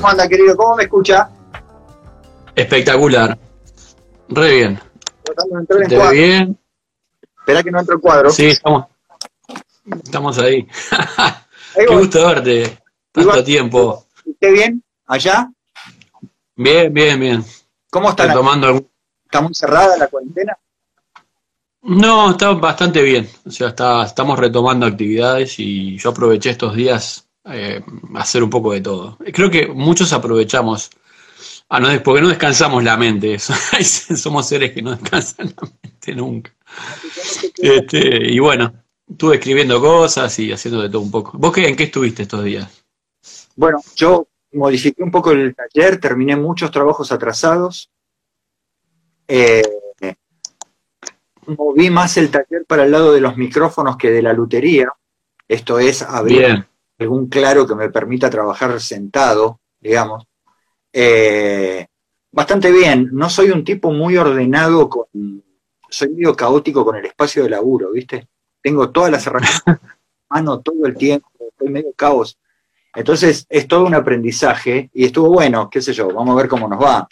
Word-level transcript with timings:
¿Cómo 0.00 0.12
anda, 0.12 0.26
querido? 0.26 0.56
¿Cómo 0.56 0.76
me 0.76 0.84
escucha? 0.84 1.28
Espectacular. 2.54 3.38
Re 4.30 4.54
bien. 4.54 4.80
De 5.24 5.56
en 5.58 5.66
¿Te 5.66 5.74
ve 5.76 5.96
cuadro. 5.96 6.10
bien? 6.12 6.58
Espera 7.40 7.62
que 7.62 7.70
no 7.70 7.80
entro 7.80 7.94
en 7.96 8.00
cuadro. 8.00 8.30
Sí, 8.30 8.46
estamos, 8.46 8.86
estamos 10.02 10.38
ahí. 10.38 10.66
Ahí 11.76 11.84
Qué 11.86 11.94
gusto 11.94 12.26
verte. 12.26 12.78
Tanto 13.12 13.28
Igual. 13.28 13.44
tiempo. 13.44 14.06
¿Usted 14.24 14.52
bien? 14.54 14.82
¿Allá? 15.06 15.52
Bien, 16.56 16.92
bien, 16.94 17.20
bien. 17.20 17.44
¿Cómo 17.90 18.08
está? 18.08 18.22
algún- 18.32 18.88
¿Está 19.26 19.42
muy 19.42 19.52
cerrada 19.54 19.98
la 19.98 20.08
cuarentena? 20.08 20.56
No, 21.82 22.30
está 22.30 22.52
bastante 22.52 23.02
bien. 23.02 23.28
O 23.44 23.50
sea, 23.50 23.68
está, 23.68 24.02
estamos 24.04 24.38
retomando 24.38 24.86
actividades 24.86 25.58
y 25.58 25.98
yo 25.98 26.08
aproveché 26.10 26.48
estos 26.50 26.74
días 26.74 27.28
eh, 27.52 27.82
hacer 28.14 28.42
un 28.42 28.50
poco 28.50 28.72
de 28.72 28.80
todo. 28.80 29.18
Creo 29.32 29.50
que 29.50 29.68
muchos 29.68 30.12
aprovechamos, 30.12 30.90
ah, 31.68 31.80
no, 31.80 31.88
porque 32.02 32.22
no 32.22 32.28
descansamos 32.28 32.84
la 32.84 32.96
mente. 32.96 33.38
Somos 34.18 34.48
seres 34.48 34.72
que 34.72 34.82
no 34.82 34.92
descansan 34.92 35.54
la 35.60 35.70
mente 35.82 36.14
nunca. 36.14 36.52
Este, 37.56 38.32
y 38.32 38.38
bueno, 38.38 38.72
estuve 39.08 39.36
escribiendo 39.36 39.80
cosas 39.80 40.38
y 40.38 40.52
haciendo 40.52 40.82
de 40.82 40.88
todo 40.88 41.02
un 41.02 41.10
poco. 41.10 41.36
¿Vos 41.38 41.52
qué, 41.52 41.68
en 41.68 41.76
qué 41.76 41.84
estuviste 41.84 42.22
estos 42.22 42.44
días? 42.44 42.84
Bueno, 43.56 43.78
yo 43.96 44.28
modifiqué 44.52 45.02
un 45.02 45.10
poco 45.10 45.32
el 45.32 45.54
taller, 45.54 46.00
terminé 46.00 46.36
muchos 46.36 46.70
trabajos 46.70 47.12
atrasados. 47.12 47.90
Eh, 49.28 49.62
moví 51.46 51.90
más 51.90 52.16
el 52.16 52.30
taller 52.30 52.64
para 52.66 52.84
el 52.84 52.92
lado 52.92 53.12
de 53.12 53.20
los 53.20 53.36
micrófonos 53.36 53.96
que 53.96 54.10
de 54.10 54.22
la 54.22 54.32
lutería. 54.32 54.92
Esto 55.48 55.78
es 55.78 56.02
abrir 56.02 56.66
algún 57.00 57.28
claro 57.28 57.66
que 57.66 57.74
me 57.74 57.90
permita 57.90 58.30
trabajar 58.30 58.80
sentado, 58.80 59.60
digamos. 59.80 60.26
Eh, 60.92 61.86
bastante 62.30 62.70
bien. 62.70 63.08
No 63.12 63.28
soy 63.30 63.50
un 63.50 63.64
tipo 63.64 63.90
muy 63.90 64.16
ordenado 64.16 64.88
con. 64.88 65.06
Soy 65.88 66.10
medio 66.10 66.36
caótico 66.36 66.84
con 66.84 66.96
el 66.96 67.06
espacio 67.06 67.42
de 67.42 67.50
laburo, 67.50 67.90
¿viste? 67.90 68.28
Tengo 68.62 68.90
todas 68.90 69.10
las 69.10 69.26
herramientas 69.26 69.80
mano 70.30 70.60
todo 70.60 70.86
el 70.86 70.96
tiempo, 70.96 71.28
estoy 71.40 71.68
medio 71.68 71.92
caos. 71.94 72.38
Entonces 72.94 73.46
es 73.48 73.68
todo 73.68 73.84
un 73.84 73.94
aprendizaje 73.94 74.90
y 74.94 75.04
estuvo 75.04 75.28
bueno, 75.28 75.68
qué 75.68 75.82
sé 75.82 75.92
yo, 75.92 76.08
vamos 76.08 76.30
a 76.30 76.36
ver 76.40 76.48
cómo 76.48 76.68
nos 76.68 76.80
va. 76.80 77.08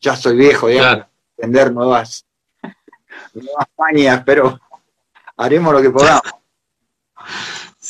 Ya 0.00 0.16
soy 0.16 0.36
viejo, 0.36 0.68
digamos, 0.68 0.94
claro. 0.94 1.10
aprender 1.36 1.72
nuevas, 1.72 2.26
nuevas 3.34 3.66
mañas, 3.76 4.22
pero 4.24 4.58
haremos 5.36 5.72
lo 5.74 5.82
que 5.82 5.90
podamos. 5.90 6.22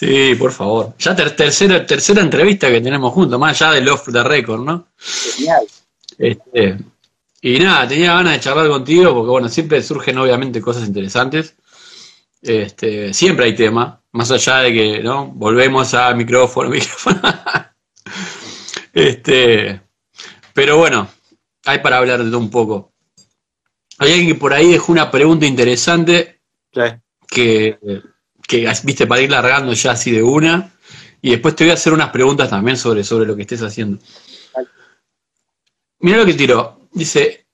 Sí, 0.00 0.34
por 0.36 0.50
favor. 0.50 0.94
Ya 0.98 1.14
ter- 1.14 1.36
tercera, 1.36 1.84
tercera 1.84 2.22
entrevista 2.22 2.70
que 2.70 2.80
tenemos 2.80 3.12
juntos, 3.12 3.38
más 3.38 3.60
allá 3.60 3.72
del 3.74 3.88
off 3.90 4.08
the 4.10 4.22
record, 4.24 4.62
¿no? 4.64 4.88
Genial. 5.36 5.66
Este, 6.16 6.78
y 7.42 7.58
nada, 7.58 7.86
tenía 7.86 8.14
ganas 8.14 8.32
de 8.32 8.40
charlar 8.40 8.68
contigo 8.68 9.12
porque, 9.12 9.30
bueno, 9.30 9.48
siempre 9.50 9.82
surgen 9.82 10.16
obviamente 10.16 10.60
cosas 10.62 10.86
interesantes. 10.88 11.54
Este, 12.40 13.12
siempre 13.12 13.44
hay 13.44 13.54
tema, 13.54 14.00
más 14.12 14.30
allá 14.30 14.60
de 14.60 14.72
que, 14.72 15.02
¿no? 15.02 15.26
Volvemos 15.26 15.92
a 15.92 16.14
micrófono, 16.14 16.70
micrófono. 16.70 17.20
Este, 18.94 19.82
pero 20.54 20.78
bueno, 20.78 21.08
hay 21.66 21.78
para 21.80 21.98
hablar 21.98 22.22
de 22.24 22.30
todo 22.30 22.38
un 22.38 22.50
poco. 22.50 22.92
Hay 23.98 24.12
alguien 24.12 24.28
que 24.28 24.34
por 24.34 24.54
ahí 24.54 24.72
dejó 24.72 24.92
una 24.92 25.10
pregunta 25.10 25.44
interesante 25.44 26.40
Sí. 26.72 26.80
que, 27.28 27.78
que, 28.50 28.68
viste, 28.82 29.06
para 29.06 29.20
ir 29.20 29.30
largando 29.30 29.72
ya 29.72 29.92
así 29.92 30.10
de 30.10 30.24
una. 30.24 30.72
Y 31.22 31.30
después 31.30 31.54
te 31.54 31.62
voy 31.62 31.70
a 31.70 31.74
hacer 31.74 31.92
unas 31.92 32.10
preguntas 32.10 32.50
también 32.50 32.76
sobre, 32.76 33.04
sobre 33.04 33.24
lo 33.26 33.36
que 33.36 33.42
estés 33.42 33.62
haciendo. 33.62 34.02
Mira 36.00 36.18
lo 36.18 36.26
que 36.26 36.34
tiró. 36.34 36.80
Dice, 36.90 37.46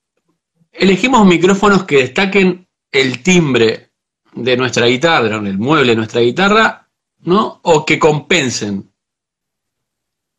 elegimos 0.73 1.27
micrófonos 1.27 1.85
que 1.85 1.99
destaquen 1.99 2.67
el 2.91 3.23
timbre 3.23 3.91
de 4.33 4.57
nuestra 4.57 4.87
guitarra, 4.87 5.37
el 5.37 5.59
mueble 5.59 5.93
de 5.93 5.97
nuestra 5.97 6.23
guitarra, 6.23 6.89
¿no? 7.25 7.61
O 7.65 7.85
que 7.85 7.99
compensen. 7.99 8.91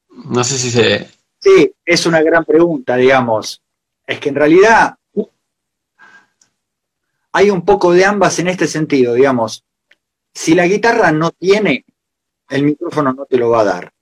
No 0.10 0.44
sé 0.44 0.58
si 0.58 0.72
se... 0.72 1.08
Sí, 1.40 1.72
es 1.86 2.06
una 2.08 2.24
gran 2.24 2.44
pregunta, 2.44 2.96
digamos. 2.96 3.62
Es 4.08 4.20
que 4.20 4.30
en 4.30 4.36
realidad 4.36 4.96
hay 7.32 7.52
un 7.52 7.64
poco 7.64 7.94
de 7.94 8.06
ambas 8.06 8.40
en 8.40 8.48
este 8.48 8.66
sentido, 8.66 9.14
digamos. 9.14 9.67
Si 10.38 10.54
la 10.54 10.68
guitarra 10.68 11.12
no 11.12 11.32
tiene, 11.32 11.84
el 12.50 12.62
micrófono 12.62 13.12
no 13.12 13.26
te 13.26 13.38
lo 13.38 13.50
va 13.50 13.62
a 13.62 13.64
dar. 13.64 13.94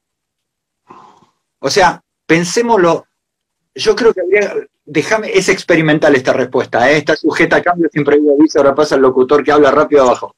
O 1.59 1.69
sea, 1.69 2.03
pensémoslo. 2.25 3.07
Yo 3.73 3.96
creo 3.96 4.13
que 4.13 4.19
habría. 4.19 4.53
Déjame, 4.84 5.31
es 5.31 5.47
experimental 5.47 6.13
esta 6.13 6.34
respuesta, 6.34 6.91
¿eh? 6.91 6.97
está 6.97 7.16
sujeta 7.16 7.56
a 7.56 7.63
cambio, 7.63 7.90
siempre 7.90 8.18
digo 8.18 8.35
aviso, 8.38 8.59
ahora 8.59 8.75
pasa 8.75 8.96
el 8.96 9.01
locutor 9.01 9.46
que 9.46 9.53
habla 9.53 9.72
rápido 9.72 10.03
abajo. 10.03 10.35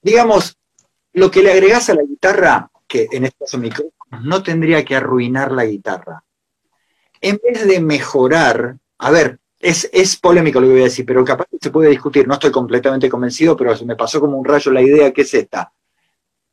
Digamos, 0.00 0.56
lo 1.12 1.30
que 1.32 1.42
le 1.42 1.50
agregás 1.50 1.90
a 1.90 1.94
la 1.94 2.04
guitarra, 2.04 2.70
que 2.86 3.08
en 3.10 3.24
este 3.24 3.38
caso 3.40 3.58
micrófonos, 3.58 4.24
no 4.24 4.44
tendría 4.44 4.84
que 4.84 4.94
arruinar 4.94 5.50
la 5.50 5.64
guitarra. 5.64 6.22
En 7.20 7.40
vez 7.44 7.66
de 7.66 7.80
mejorar, 7.80 8.78
a 8.98 9.10
ver, 9.10 9.40
es, 9.62 9.88
es 9.92 10.16
polémico 10.16 10.60
lo 10.60 10.66
que 10.66 10.72
voy 10.72 10.80
a 10.82 10.84
decir, 10.84 11.06
pero 11.06 11.24
capaz 11.24 11.46
que 11.50 11.58
se 11.60 11.70
puede 11.70 11.88
discutir, 11.88 12.26
no 12.26 12.34
estoy 12.34 12.50
completamente 12.50 13.08
convencido, 13.08 13.56
pero 13.56 13.76
se 13.76 13.86
me 13.86 13.96
pasó 13.96 14.20
como 14.20 14.36
un 14.36 14.44
rayo 14.44 14.72
la 14.72 14.82
idea 14.82 15.12
que 15.12 15.22
es 15.22 15.32
esta. 15.32 15.72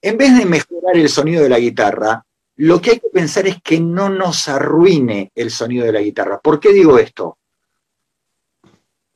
En 0.02 0.18
vez 0.18 0.38
de 0.38 0.46
mejorar 0.46 0.96
el 0.96 1.10
sonido 1.10 1.44
de 1.44 1.50
la 1.50 1.60
guitarra, 1.60 2.24
lo 2.58 2.80
que 2.80 2.92
hay 2.92 3.00
que 3.00 3.10
pensar 3.12 3.48
es 3.48 3.62
que 3.62 3.80
no 3.80 4.10
nos 4.10 4.48
arruine 4.48 5.32
el 5.36 5.50
sonido 5.50 5.86
de 5.86 5.92
la 5.92 6.02
guitarra. 6.02 6.40
¿Por 6.40 6.60
qué 6.60 6.72
digo 6.72 6.98
esto? 7.00 7.38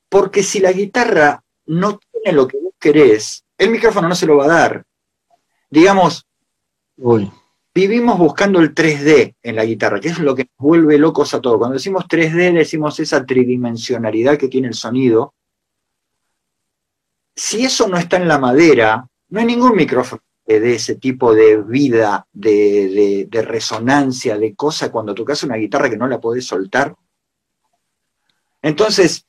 Porque 0.09 0.43
si 0.43 0.59
la 0.59 0.71
guitarra 0.71 1.43
no 1.67 1.99
tiene 1.99 2.35
lo 2.35 2.47
que 2.47 2.57
vos 2.57 2.73
querés, 2.79 3.45
el 3.57 3.69
micrófono 3.69 4.09
no 4.09 4.15
se 4.15 4.25
lo 4.25 4.37
va 4.37 4.45
a 4.45 4.59
dar. 4.59 4.85
Digamos, 5.69 6.25
Uy, 6.97 7.31
vivimos 7.73 8.17
buscando 8.19 8.59
el 8.59 8.73
3D 8.73 9.35
en 9.41 9.55
la 9.55 9.65
guitarra, 9.65 9.99
que 9.99 10.09
es 10.09 10.19
lo 10.19 10.35
que 10.35 10.43
nos 10.43 10.57
vuelve 10.57 10.97
locos 10.97 11.33
a 11.33 11.41
todos. 11.41 11.57
Cuando 11.57 11.75
decimos 11.75 12.05
3D, 12.07 12.53
decimos 12.53 12.99
esa 12.99 13.25
tridimensionalidad 13.25 14.37
que 14.37 14.47
tiene 14.47 14.67
el 14.67 14.73
sonido. 14.75 15.33
Si 17.35 17.65
eso 17.65 17.87
no 17.87 17.97
está 17.97 18.17
en 18.17 18.27
la 18.27 18.37
madera, 18.37 19.07
no 19.29 19.39
hay 19.39 19.45
ningún 19.45 19.75
micrófono 19.75 20.21
dé 20.45 20.75
ese 20.75 20.95
tipo 20.95 21.33
de 21.33 21.61
vida, 21.61 22.27
de, 22.31 22.49
de- 22.89 23.27
de 23.29 23.41
resonancia, 23.41 24.37
de 24.37 24.53
cosa 24.55 24.91
cuando 24.91 25.15
tocas 25.15 25.41
una 25.43 25.55
guitarra 25.55 25.89
que 25.89 25.97
no 25.97 26.05
la 26.07 26.19
podés 26.19 26.45
soltar. 26.45 26.93
Entonces, 28.61 29.25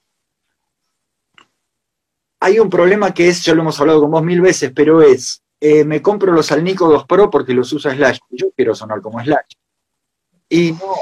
hay 2.41 2.59
un 2.59 2.69
problema 2.69 3.15
que 3.15 3.29
es, 3.29 3.45
ya 3.45 3.55
lo 3.55 3.63
hemos 3.63 3.81
hablado 3.81 4.01
con 4.01 4.11
vos 4.11 4.23
mil 4.25 4.41
veces, 4.41 4.73
pero 4.75 5.03
es, 5.03 5.43
eh, 5.67 5.83
me 5.83 6.03
compro 6.03 6.31
los 6.31 6.53
Alnico 6.53 6.87
2 6.91 7.07
Pro 7.07 7.31
porque 7.31 7.55
los 7.55 7.73
usa 7.73 7.95
Slash. 7.95 8.19
Yo 8.29 8.51
quiero 8.55 8.75
sonar 8.75 9.01
como 9.01 9.19
Slash. 9.25 9.53
Y 10.51 10.73
no, 10.73 10.95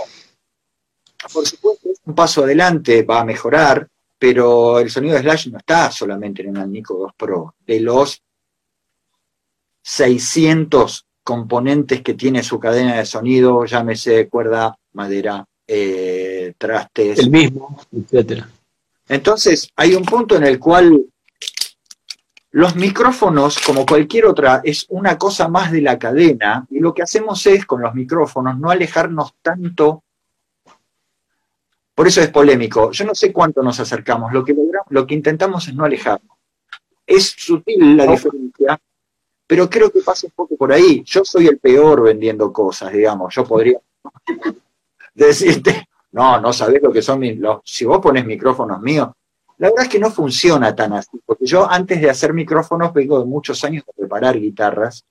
por 1.33 1.45
supuesto, 1.45 1.91
es 1.91 2.01
un 2.05 2.15
paso 2.15 2.45
adelante, 2.45 3.03
va 3.03 3.23
a 3.23 3.25
mejorar, 3.25 3.89
pero 4.17 4.79
el 4.79 4.89
sonido 4.89 5.17
de 5.17 5.23
Slash 5.23 5.49
no 5.49 5.59
está 5.59 5.91
solamente 5.91 6.43
en 6.43 6.57
Alnico 6.57 6.97
2 6.97 7.13
Pro. 7.17 7.57
De 7.67 7.81
los 7.81 8.23
600 9.83 11.07
componentes 11.25 12.01
que 12.01 12.15
tiene 12.15 12.45
su 12.45 12.61
cadena 12.61 12.99
de 12.99 13.05
sonido, 13.05 13.65
llámese 13.65 14.29
cuerda, 14.29 14.79
madera, 14.93 15.45
eh, 15.67 16.55
trastes, 16.57 17.19
el 17.19 17.31
mismo, 17.33 17.81
etcétera. 17.91 18.49
entonces, 19.09 19.69
hay 19.75 19.97
un 19.97 20.05
punto 20.05 20.37
en 20.37 20.45
el 20.45 20.61
cual 20.61 21.05
los 22.53 22.77
micrófonos, 22.77 23.59
como 23.61 23.87
cualquier 23.87 24.27
otra, 24.27 24.61
es 24.63 24.85
una 24.91 25.17
cosa 25.17 25.49
más 25.49 25.73
de 25.73 25.81
la 25.81 25.99
cadena, 25.99 26.67
y 26.69 26.81
lo 26.81 26.93
que 26.93 27.03
hacemos 27.03 27.47
es, 27.47 27.65
con 27.65 27.81
los 27.81 27.95
micrófonos, 27.95 28.59
no 28.59 28.71
alejarnos 28.71 29.35
tanto. 29.41 30.05
Por 31.95 32.07
eso 32.07 32.21
es 32.21 32.29
polémico. 32.29 32.91
Yo 32.91 33.07
no 33.07 33.15
sé 33.15 33.33
cuánto 33.33 33.63
nos 33.63 33.81
acercamos. 33.81 34.33
Lo 34.35 34.45
que, 34.45 34.53
logramos, 34.53 34.87
lo 34.91 35.07
que 35.07 35.15
intentamos 35.15 35.67
es 35.67 35.75
no 35.75 35.85
alejarnos. 35.85 36.37
Es 37.07 37.35
sutil 37.39 37.97
la 37.97 38.07
diferencia, 38.07 38.79
pero 39.47 39.69
creo 39.71 39.91
que 39.91 40.01
pasa 40.01 40.27
un 40.27 40.33
poco 40.33 40.55
por 40.57 40.73
ahí. 40.73 41.03
Yo 41.07 41.25
soy 41.25 41.47
el 41.47 41.59
peor 41.59 42.03
vendiendo 42.03 42.53
cosas, 42.53 42.93
digamos. 42.93 43.35
Yo 43.35 43.45
podría 43.45 43.79
decirte, 45.15 45.89
no, 46.13 46.39
no 46.39 46.53
sabés 46.53 46.83
lo 46.83 46.93
que 46.93 47.01
son 47.01 47.19
mis. 47.19 47.39
Los, 47.39 47.61
si 47.65 47.87
vos 47.87 47.99
pones 47.99 48.27
micrófonos 48.27 48.81
míos, 48.83 49.09
la 49.59 49.69
verdad 49.69 49.85
es 49.85 49.89
que 49.89 49.99
no 49.99 50.11
funciona 50.11 50.75
tan 50.75 50.93
así, 50.93 51.21
porque 51.25 51.47
yo 51.47 51.71
antes 51.71 52.01
de 52.01 52.11
hacer 52.11 52.33
micrófonos 52.33 52.93
vengo 52.93 53.19
de 53.19 53.27
muchos 53.27 53.63
años 53.65 53.85
de 53.87 53.93
preparar 53.93 54.39
guitarras 54.39 55.05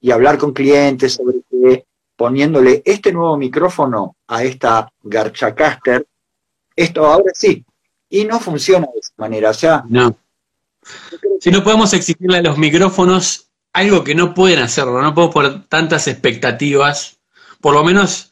y 0.00 0.10
hablar 0.10 0.38
con 0.38 0.52
clientes 0.52 1.14
sobre 1.14 1.38
que 1.50 1.86
poniéndole 2.16 2.82
este 2.84 3.12
nuevo 3.12 3.36
micrófono 3.36 4.16
a 4.26 4.42
esta 4.42 4.90
Garchacaster, 5.02 6.06
esto 6.74 7.06
ahora 7.06 7.30
sí, 7.34 7.64
y 8.08 8.24
no 8.24 8.40
funciona 8.40 8.86
de 8.92 9.00
esa 9.00 9.12
manera. 9.16 9.50
O 9.50 9.54
sea, 9.54 9.84
No. 9.88 10.16
Si 11.40 11.50
no 11.50 11.64
podemos 11.64 11.92
exigirle 11.92 12.38
a 12.38 12.42
los 12.42 12.58
micrófonos 12.58 13.50
algo 13.72 14.04
que 14.04 14.14
no 14.14 14.32
pueden 14.32 14.60
hacerlo, 14.60 15.02
no 15.02 15.14
podemos 15.14 15.34
poner 15.34 15.64
tantas 15.68 16.06
expectativas, 16.06 17.18
por 17.60 17.74
lo 17.74 17.84
menos 17.84 18.30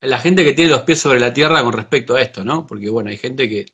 la 0.00 0.18
gente 0.18 0.44
que 0.44 0.52
tiene 0.52 0.70
los 0.70 0.82
pies 0.82 1.00
sobre 1.00 1.18
la 1.18 1.32
tierra 1.32 1.62
con 1.62 1.72
respecto 1.72 2.14
a 2.14 2.22
esto, 2.22 2.44
¿no? 2.44 2.66
Porque 2.66 2.90
bueno, 2.90 3.10
hay 3.10 3.16
gente 3.16 3.48
que 3.48 3.66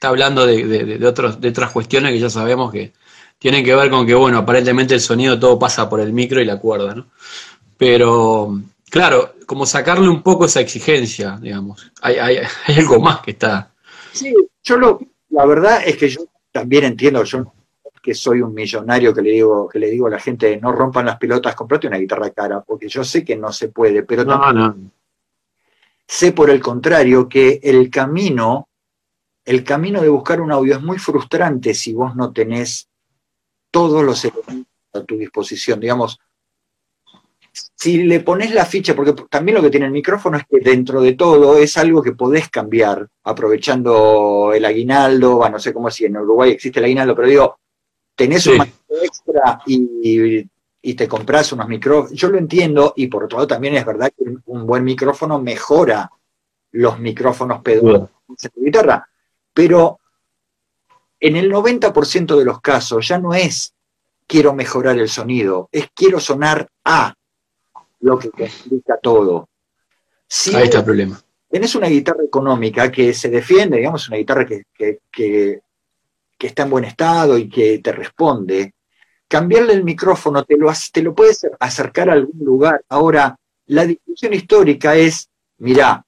está, 0.00 0.08
hablando 0.08 0.46
de, 0.46 1.06
otros, 1.06 1.38
de 1.42 1.50
otras 1.50 1.72
cuestiones 1.72 2.12
que 2.12 2.18
ya 2.18 2.30
sabemos 2.30 2.72
que 2.72 2.94
tienen 3.38 3.62
que 3.62 3.74
ver 3.74 3.90
con 3.90 4.06
que, 4.06 4.14
bueno, 4.14 4.38
aparentemente 4.38 4.94
el 4.94 5.00
sonido 5.00 5.38
todo 5.38 5.58
pasa 5.58 5.90
por 5.90 6.00
el 6.00 6.14
micro 6.14 6.40
y 6.40 6.46
la 6.46 6.58
cuerda, 6.58 6.94
¿no? 6.94 7.08
Pero, 7.76 8.60
claro, 8.88 9.34
como 9.44 9.66
sacarle 9.66 10.08
un 10.08 10.22
poco 10.22 10.46
esa 10.46 10.60
exigencia, 10.60 11.38
digamos. 11.40 11.92
Hay, 12.00 12.16
hay, 12.16 12.36
hay 12.66 12.78
algo 12.78 12.98
más 12.98 13.20
que 13.20 13.32
está. 13.32 13.70
Sí, 14.12 14.34
yo 14.64 14.78
lo, 14.78 15.00
la 15.28 15.44
verdad 15.44 15.82
es 15.84 15.98
que 15.98 16.08
yo 16.08 16.22
también 16.50 16.84
entiendo, 16.84 17.22
yo 17.24 17.52
que 18.02 18.14
soy 18.14 18.40
un 18.40 18.54
millonario 18.54 19.12
que 19.12 19.20
le 19.20 19.32
digo, 19.32 19.68
que 19.68 19.78
le 19.78 19.90
digo 19.90 20.06
a 20.06 20.10
la 20.10 20.18
gente, 20.18 20.56
no 20.56 20.72
rompan 20.72 21.04
las 21.04 21.18
pelotas, 21.18 21.54
comprate 21.54 21.86
una 21.86 21.98
guitarra 21.98 22.30
cara, 22.30 22.62
porque 22.62 22.88
yo 22.88 23.04
sé 23.04 23.22
que 23.22 23.36
no 23.36 23.52
se 23.52 23.68
puede, 23.68 24.02
pero 24.04 24.26
también 24.26 24.90
sé 26.06 26.32
por 26.32 26.48
el 26.48 26.60
contrario 26.60 27.28
que 27.28 27.60
el 27.62 27.90
camino, 27.90 28.69
el 29.50 29.64
camino 29.64 30.00
de 30.00 30.08
buscar 30.08 30.40
un 30.40 30.52
audio 30.52 30.76
es 30.76 30.80
muy 30.80 30.96
frustrante 30.96 31.74
si 31.74 31.92
vos 31.92 32.14
no 32.14 32.32
tenés 32.32 32.88
todos 33.72 34.04
los 34.04 34.24
elementos 34.24 34.72
a 34.94 35.02
tu 35.02 35.16
disposición. 35.18 35.80
Digamos, 35.80 36.20
si 37.74 38.04
le 38.04 38.20
pones 38.20 38.54
la 38.54 38.64
ficha, 38.64 38.94
porque 38.94 39.12
también 39.28 39.56
lo 39.56 39.62
que 39.62 39.70
tiene 39.70 39.86
el 39.86 39.92
micrófono 39.92 40.36
es 40.36 40.44
que 40.48 40.60
dentro 40.60 41.00
de 41.02 41.14
todo 41.14 41.56
es 41.58 41.76
algo 41.76 42.00
que 42.00 42.12
podés 42.12 42.48
cambiar, 42.48 43.08
aprovechando 43.24 44.52
el 44.54 44.64
aguinaldo, 44.64 45.38
bueno, 45.38 45.54
no 45.54 45.58
sé 45.58 45.74
cómo 45.74 45.90
si 45.90 46.04
en 46.04 46.16
Uruguay 46.16 46.52
existe 46.52 46.78
el 46.78 46.84
aguinaldo, 46.84 47.16
pero 47.16 47.26
digo, 47.26 47.58
tenés 48.14 48.46
un 48.46 48.60
extra 49.02 49.62
y, 49.66 50.94
te 50.94 51.08
compras 51.08 51.52
unos 51.52 51.66
micrófonos. 51.66 52.12
Yo 52.12 52.28
lo 52.28 52.38
entiendo 52.38 52.92
y 52.94 53.08
por 53.08 53.24
otro 53.24 53.38
lado 53.38 53.48
también 53.48 53.74
es 53.74 53.84
verdad 53.84 54.12
que 54.16 54.32
un 54.46 54.64
buen 54.64 54.84
micrófono 54.84 55.40
mejora 55.40 56.08
los 56.70 57.00
micrófonos 57.00 57.62
pedales 57.62 58.02
de 58.28 58.50
guitarra, 58.54 59.09
pero 59.52 59.98
en 61.18 61.36
el 61.36 61.52
90% 61.52 62.36
de 62.36 62.44
los 62.44 62.60
casos 62.60 63.06
ya 63.06 63.18
no 63.18 63.34
es 63.34 63.74
quiero 64.26 64.54
mejorar 64.54 64.98
el 64.98 65.08
sonido, 65.08 65.68
es 65.72 65.88
quiero 65.94 66.20
sonar 66.20 66.68
a 66.84 67.12
lo 68.00 68.18
que 68.18 68.28
explica 68.38 68.96
todo. 69.02 69.48
Ahí 70.54 70.64
está 70.64 70.78
el 70.78 70.84
problema. 70.84 71.20
Tenés 71.48 71.74
una 71.74 71.88
guitarra 71.88 72.22
económica 72.24 72.92
que 72.92 73.12
se 73.12 73.28
defiende, 73.28 73.78
digamos, 73.78 74.06
una 74.08 74.18
guitarra 74.18 74.46
que, 74.46 74.62
que, 75.10 75.60
está 76.38 76.62
en 76.62 76.70
buen 76.70 76.84
estado 76.84 77.36
y 77.36 77.48
que 77.48 77.80
te 77.80 77.90
responde, 77.90 78.74
cambiarle 79.26 79.72
el 79.72 79.82
micrófono 79.82 80.44
te 80.44 80.56
lo, 80.56 80.72
te 80.92 81.02
lo 81.02 81.12
puedes 81.12 81.46
acercar 81.58 82.08
a 82.08 82.12
algún 82.12 82.44
lugar. 82.44 82.84
Ahora, 82.88 83.36
la 83.66 83.84
discusión 83.84 84.32
histórica 84.32 84.94
es, 84.94 85.28
mirá, 85.58 86.04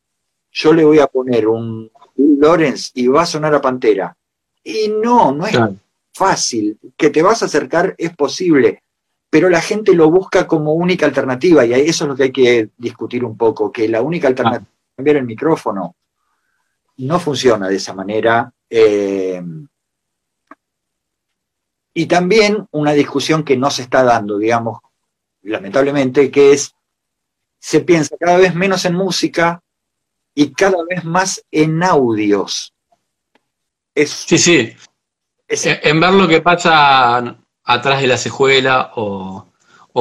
yo 0.52 0.72
le 0.72 0.84
voy 0.84 1.00
a 1.00 1.08
poner 1.08 1.48
un 1.48 1.90
Lawrence 2.16 2.90
y 2.94 3.06
va 3.06 3.22
a 3.22 3.26
sonar 3.26 3.54
a 3.54 3.60
Pantera. 3.60 4.16
Y 4.64 4.88
no, 4.88 5.32
no 5.32 5.46
es 5.46 5.58
fácil. 6.12 6.78
Que 6.96 7.10
te 7.10 7.22
vas 7.22 7.42
a 7.42 7.46
acercar 7.46 7.94
es 7.98 8.14
posible 8.16 8.82
pero 9.32 9.48
la 9.48 9.62
gente 9.62 9.94
lo 9.94 10.10
busca 10.10 10.46
como 10.46 10.74
única 10.74 11.06
alternativa 11.06 11.64
y 11.64 11.72
eso 11.72 12.04
es 12.04 12.08
lo 12.08 12.14
que 12.14 12.24
hay 12.24 12.32
que 12.32 12.68
discutir 12.76 13.24
un 13.24 13.34
poco, 13.34 13.72
que 13.72 13.88
la 13.88 14.02
única 14.02 14.28
alternativa 14.28 14.68
es 14.68 14.94
cambiar 14.94 15.16
el 15.16 15.24
micrófono 15.24 15.96
no 16.98 17.18
funciona 17.18 17.68
de 17.68 17.76
esa 17.76 17.94
manera. 17.94 18.52
Eh, 18.68 19.42
y 21.94 22.06
también 22.06 22.66
una 22.72 22.92
discusión 22.92 23.42
que 23.42 23.56
no 23.56 23.70
se 23.70 23.82
está 23.82 24.02
dando, 24.02 24.36
digamos, 24.38 24.80
lamentablemente, 25.42 26.30
que 26.30 26.52
es, 26.52 26.74
se 27.58 27.80
piensa 27.80 28.16
cada 28.18 28.36
vez 28.36 28.54
menos 28.54 28.84
en 28.84 28.94
música 28.94 29.62
y 30.34 30.52
cada 30.52 30.78
vez 30.88 31.04
más 31.04 31.44
en 31.50 31.82
audios. 31.82 32.72
sí, 33.94 34.38
sí. 34.38 34.72
en 35.48 36.00
ver 36.00 36.12
lo 36.12 36.28
que 36.28 36.40
pasa 36.40 37.36
atrás 37.64 38.00
de 38.00 38.06
la 38.06 38.16
cejuela 38.16 38.92
o, 38.96 39.46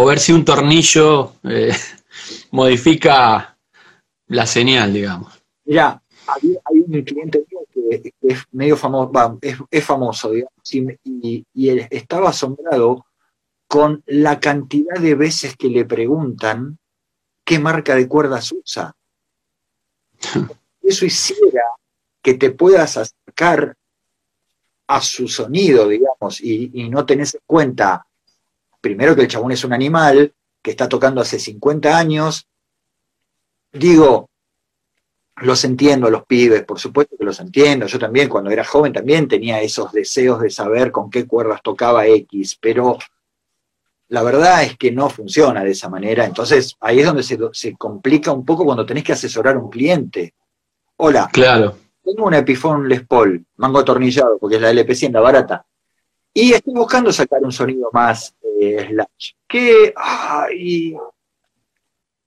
ver 0.05 0.19
si 0.19 0.31
un 0.31 0.45
tornillo 0.45 1.33
eh, 1.43 1.75
modifica 2.51 3.57
la 4.27 4.45
señal, 4.45 4.93
digamos. 4.93 5.41
Ya, 5.65 6.01
hay, 6.27 6.57
un 6.79 7.01
cliente 7.03 7.43
que, 7.49 8.13
es 8.21 8.43
medio 8.51 8.77
famoso, 8.77 9.39
es, 9.41 9.85
famoso, 9.85 10.31
digamos, 10.31 10.53
y, 10.73 11.45
él 11.69 11.87
estaba 11.89 12.29
asombrado 12.29 13.05
con 13.67 14.03
la 14.05 14.39
cantidad 14.39 14.99
de 14.99 15.15
veces 15.15 15.55
que 15.55 15.69
le 15.69 15.85
preguntan 15.85 16.77
qué 17.45 17.59
marca 17.59 17.95
de 17.95 18.07
cuerdas 18.07 18.51
usa. 18.51 18.93
Eso 20.81 21.05
hiciera 21.05 21.63
que 22.21 22.35
te 22.35 22.51
puedas 22.51 22.97
acercar 22.97 23.75
a 24.87 25.01
su 25.01 25.27
sonido, 25.27 25.87
digamos, 25.87 26.41
y, 26.41 26.69
no 26.89 27.05
tenés 27.05 27.35
en 27.35 27.41
cuenta, 27.45 28.05
primero 28.81 29.15
que 29.15 29.21
el 29.21 29.27
chabón 29.27 29.53
es 29.53 29.63
un 29.63 29.73
animal, 29.73 30.33
que 30.61 30.71
está 30.71 30.89
tocando 30.89 31.21
hace 31.21 31.39
50 31.39 31.97
años, 31.97 32.45
digo, 33.71 34.29
los 35.37 35.63
entiendo 35.63 36.09
los 36.09 36.25
pibes, 36.25 36.63
por 36.63 36.77
supuesto 36.77 37.15
que 37.17 37.23
los 37.23 37.39
entiendo, 37.39 37.87
yo 37.87 37.97
también 37.97 38.27
cuando 38.27 38.51
era 38.51 38.65
joven 38.65 38.93
también 38.93 39.27
tenía 39.27 39.61
esos 39.61 39.91
deseos 39.91 40.41
de 40.41 40.49
saber 40.49 40.91
con 40.91 41.09
qué 41.09 41.25
cuerdas 41.25 41.61
tocaba 41.63 42.05
X, 42.05 42.57
pero 42.59 42.99
la 44.11 44.23
verdad 44.23 44.63
es 44.63 44.77
que 44.77 44.91
no 44.91 45.09
funciona 45.09 45.63
de 45.63 45.71
esa 45.71 45.87
manera, 45.87 46.25
entonces 46.25 46.75
ahí 46.81 46.99
es 46.99 47.05
donde 47.05 47.23
se, 47.23 47.39
se 47.53 47.77
complica 47.77 48.33
un 48.33 48.45
poco 48.45 48.65
cuando 48.65 48.85
tenés 48.85 49.05
que 49.05 49.13
asesorar 49.13 49.55
a 49.55 49.59
un 49.59 49.69
cliente. 49.69 50.33
Hola. 50.97 51.29
Claro. 51.31 51.77
Tengo 52.03 52.25
un 52.25 52.33
Epiphone 52.33 52.89
Les 52.89 53.07
Paul, 53.07 53.45
mango 53.55 53.79
atornillado, 53.79 54.37
porque 54.37 54.57
es 54.57 54.61
la 54.61 54.73
LP100, 54.73 55.13
la 55.13 55.21
barata. 55.21 55.65
Y 56.33 56.51
estoy 56.51 56.73
buscando 56.73 57.13
sacar 57.13 57.41
un 57.41 57.53
sonido 57.53 57.89
más 57.93 58.35
eh, 58.59 58.85
slash. 58.89 59.31
Que, 59.47 59.93
ay. 59.95 60.97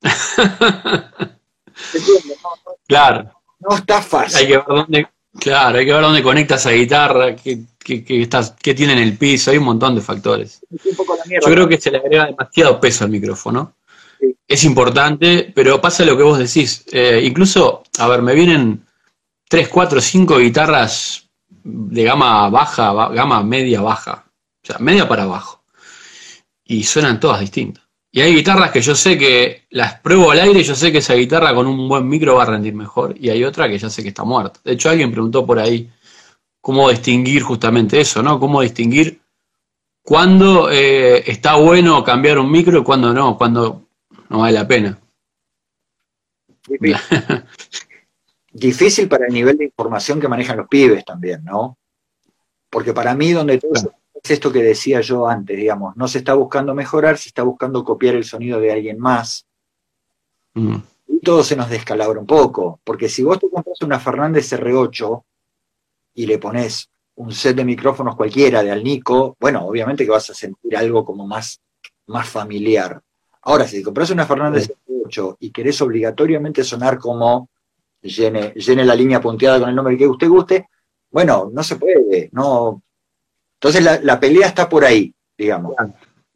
claro. 2.88 3.30
No 3.58 3.76
está 3.76 4.00
fácil. 4.00 4.38
Hay 4.38 4.46
que 4.46 4.56
ver 4.56 4.66
dónde, 4.66 5.08
claro, 5.38 5.78
hay 5.78 5.84
que 5.84 5.92
ver 5.92 6.02
dónde 6.02 6.22
conecta 6.22 6.54
esa 6.54 6.70
guitarra, 6.70 7.36
qué, 7.36 7.58
qué, 7.84 8.74
tiene 8.74 8.94
en 8.94 8.98
el 8.98 9.16
piso, 9.16 9.50
hay 9.50 9.58
un 9.58 9.64
montón 9.64 9.94
de 9.94 10.00
factores. 10.00 10.60
Yo 10.70 11.40
creo 11.40 11.68
que 11.68 11.80
se 11.80 11.90
le 11.90 11.98
agrega 11.98 12.26
demasiado 12.26 12.80
peso 12.80 13.04
al 13.04 13.10
micrófono. 13.10 13.74
Es 14.48 14.64
importante, 14.64 15.52
pero 15.54 15.80
pasa 15.80 16.04
lo 16.04 16.16
que 16.16 16.22
vos 16.22 16.38
decís. 16.38 16.84
Eh, 16.90 17.22
incluso, 17.24 17.84
a 17.98 18.08
ver, 18.08 18.22
me 18.22 18.34
vienen 18.34 18.84
3, 19.48 19.68
4, 19.68 20.00
5 20.00 20.38
guitarras 20.38 21.28
de 21.48 22.04
gama 22.04 22.48
baja, 22.48 22.92
gama 23.08 23.42
media 23.42 23.80
baja, 23.80 24.24
o 24.62 24.66
sea, 24.66 24.78
media 24.78 25.06
para 25.06 25.24
abajo. 25.24 25.62
Y 26.64 26.84
suenan 26.84 27.20
todas 27.20 27.40
distintas. 27.40 27.84
Y 28.10 28.20
hay 28.20 28.32
guitarras 28.34 28.70
que 28.70 28.80
yo 28.80 28.94
sé 28.94 29.18
que 29.18 29.66
las 29.70 29.98
pruebo 29.98 30.30
al 30.30 30.38
aire 30.38 30.60
y 30.60 30.62
yo 30.62 30.76
sé 30.76 30.92
que 30.92 30.98
esa 30.98 31.14
guitarra 31.14 31.52
con 31.52 31.66
un 31.66 31.88
buen 31.88 32.08
micro 32.08 32.36
va 32.36 32.44
a 32.44 32.46
rendir 32.46 32.72
mejor. 32.72 33.14
Y 33.18 33.28
hay 33.28 33.42
otra 33.42 33.68
que 33.68 33.76
ya 33.76 33.90
sé 33.90 34.02
que 34.02 34.10
está 34.10 34.22
muerta. 34.22 34.60
De 34.64 34.72
hecho, 34.72 34.88
alguien 34.88 35.10
preguntó 35.10 35.44
por 35.44 35.58
ahí 35.58 35.90
cómo 36.64 36.88
distinguir 36.88 37.42
justamente 37.42 38.00
eso, 38.00 38.22
¿no? 38.22 38.40
Cómo 38.40 38.62
distinguir 38.62 39.20
cuándo 40.02 40.70
eh, 40.70 41.30
está 41.30 41.56
bueno 41.56 42.02
cambiar 42.02 42.38
un 42.38 42.50
micro 42.50 42.78
y 42.78 42.82
cuándo 42.82 43.12
no, 43.12 43.36
cuándo 43.36 43.82
no 44.30 44.38
vale 44.38 44.54
la 44.54 44.66
pena. 44.66 44.98
difícil 48.50 49.08
para 49.08 49.26
el 49.26 49.34
nivel 49.34 49.58
de 49.58 49.66
información 49.66 50.18
que 50.18 50.26
manejan 50.26 50.56
los 50.56 50.66
pibes 50.66 51.04
también, 51.04 51.44
¿no? 51.44 51.76
Porque 52.70 52.94
para 52.94 53.14
mí, 53.14 53.32
donde 53.32 53.58
todo 53.58 53.72
es 53.74 54.30
esto 54.30 54.50
que 54.50 54.62
decía 54.62 55.02
yo 55.02 55.28
antes, 55.28 55.58
digamos, 55.58 55.94
no 55.98 56.08
se 56.08 56.16
está 56.16 56.32
buscando 56.32 56.74
mejorar, 56.74 57.18
se 57.18 57.28
está 57.28 57.42
buscando 57.42 57.84
copiar 57.84 58.14
el 58.14 58.24
sonido 58.24 58.58
de 58.58 58.72
alguien 58.72 58.98
más. 58.98 59.44
Mm. 60.54 60.76
Y 61.08 61.20
todo 61.20 61.44
se 61.44 61.56
nos 61.56 61.68
descalabra 61.68 62.18
un 62.18 62.26
poco, 62.26 62.80
porque 62.84 63.10
si 63.10 63.22
vos 63.22 63.38
te 63.38 63.50
compras 63.50 63.82
una 63.82 64.00
Fernández 64.00 64.50
R8 64.50 65.24
y 66.14 66.26
le 66.26 66.38
pones 66.38 66.88
un 67.16 67.32
set 67.32 67.56
de 67.56 67.64
micrófonos 67.64 68.16
cualquiera 68.16 68.62
de 68.62 68.70
Alnico, 68.70 69.36
bueno, 69.38 69.66
obviamente 69.66 70.04
que 70.04 70.10
vas 70.10 70.30
a 70.30 70.34
sentir 70.34 70.76
algo 70.76 71.04
como 71.04 71.26
más, 71.26 71.60
más 72.06 72.28
familiar. 72.28 73.00
Ahora, 73.42 73.66
si 73.68 73.82
compras 73.82 74.10
una 74.10 74.26
Fernández 74.26 74.70
R8 74.88 75.36
y 75.40 75.50
querés 75.50 75.80
obligatoriamente 75.82 76.64
sonar 76.64 76.98
como 76.98 77.48
llene, 78.02 78.52
llene 78.54 78.84
la 78.84 78.94
línea 78.94 79.20
punteada 79.20 79.60
con 79.60 79.68
el 79.68 79.74
nombre 79.74 79.96
que 79.96 80.06
usted 80.06 80.28
guste, 80.28 80.68
bueno, 81.10 81.50
no 81.52 81.62
se 81.62 81.76
puede, 81.76 82.30
no. 82.32 82.82
Entonces 83.54 84.02
la, 84.02 84.20
pelea 84.20 84.48
está 84.48 84.68
por 84.68 84.84
ahí, 84.84 85.14
digamos. 85.38 85.74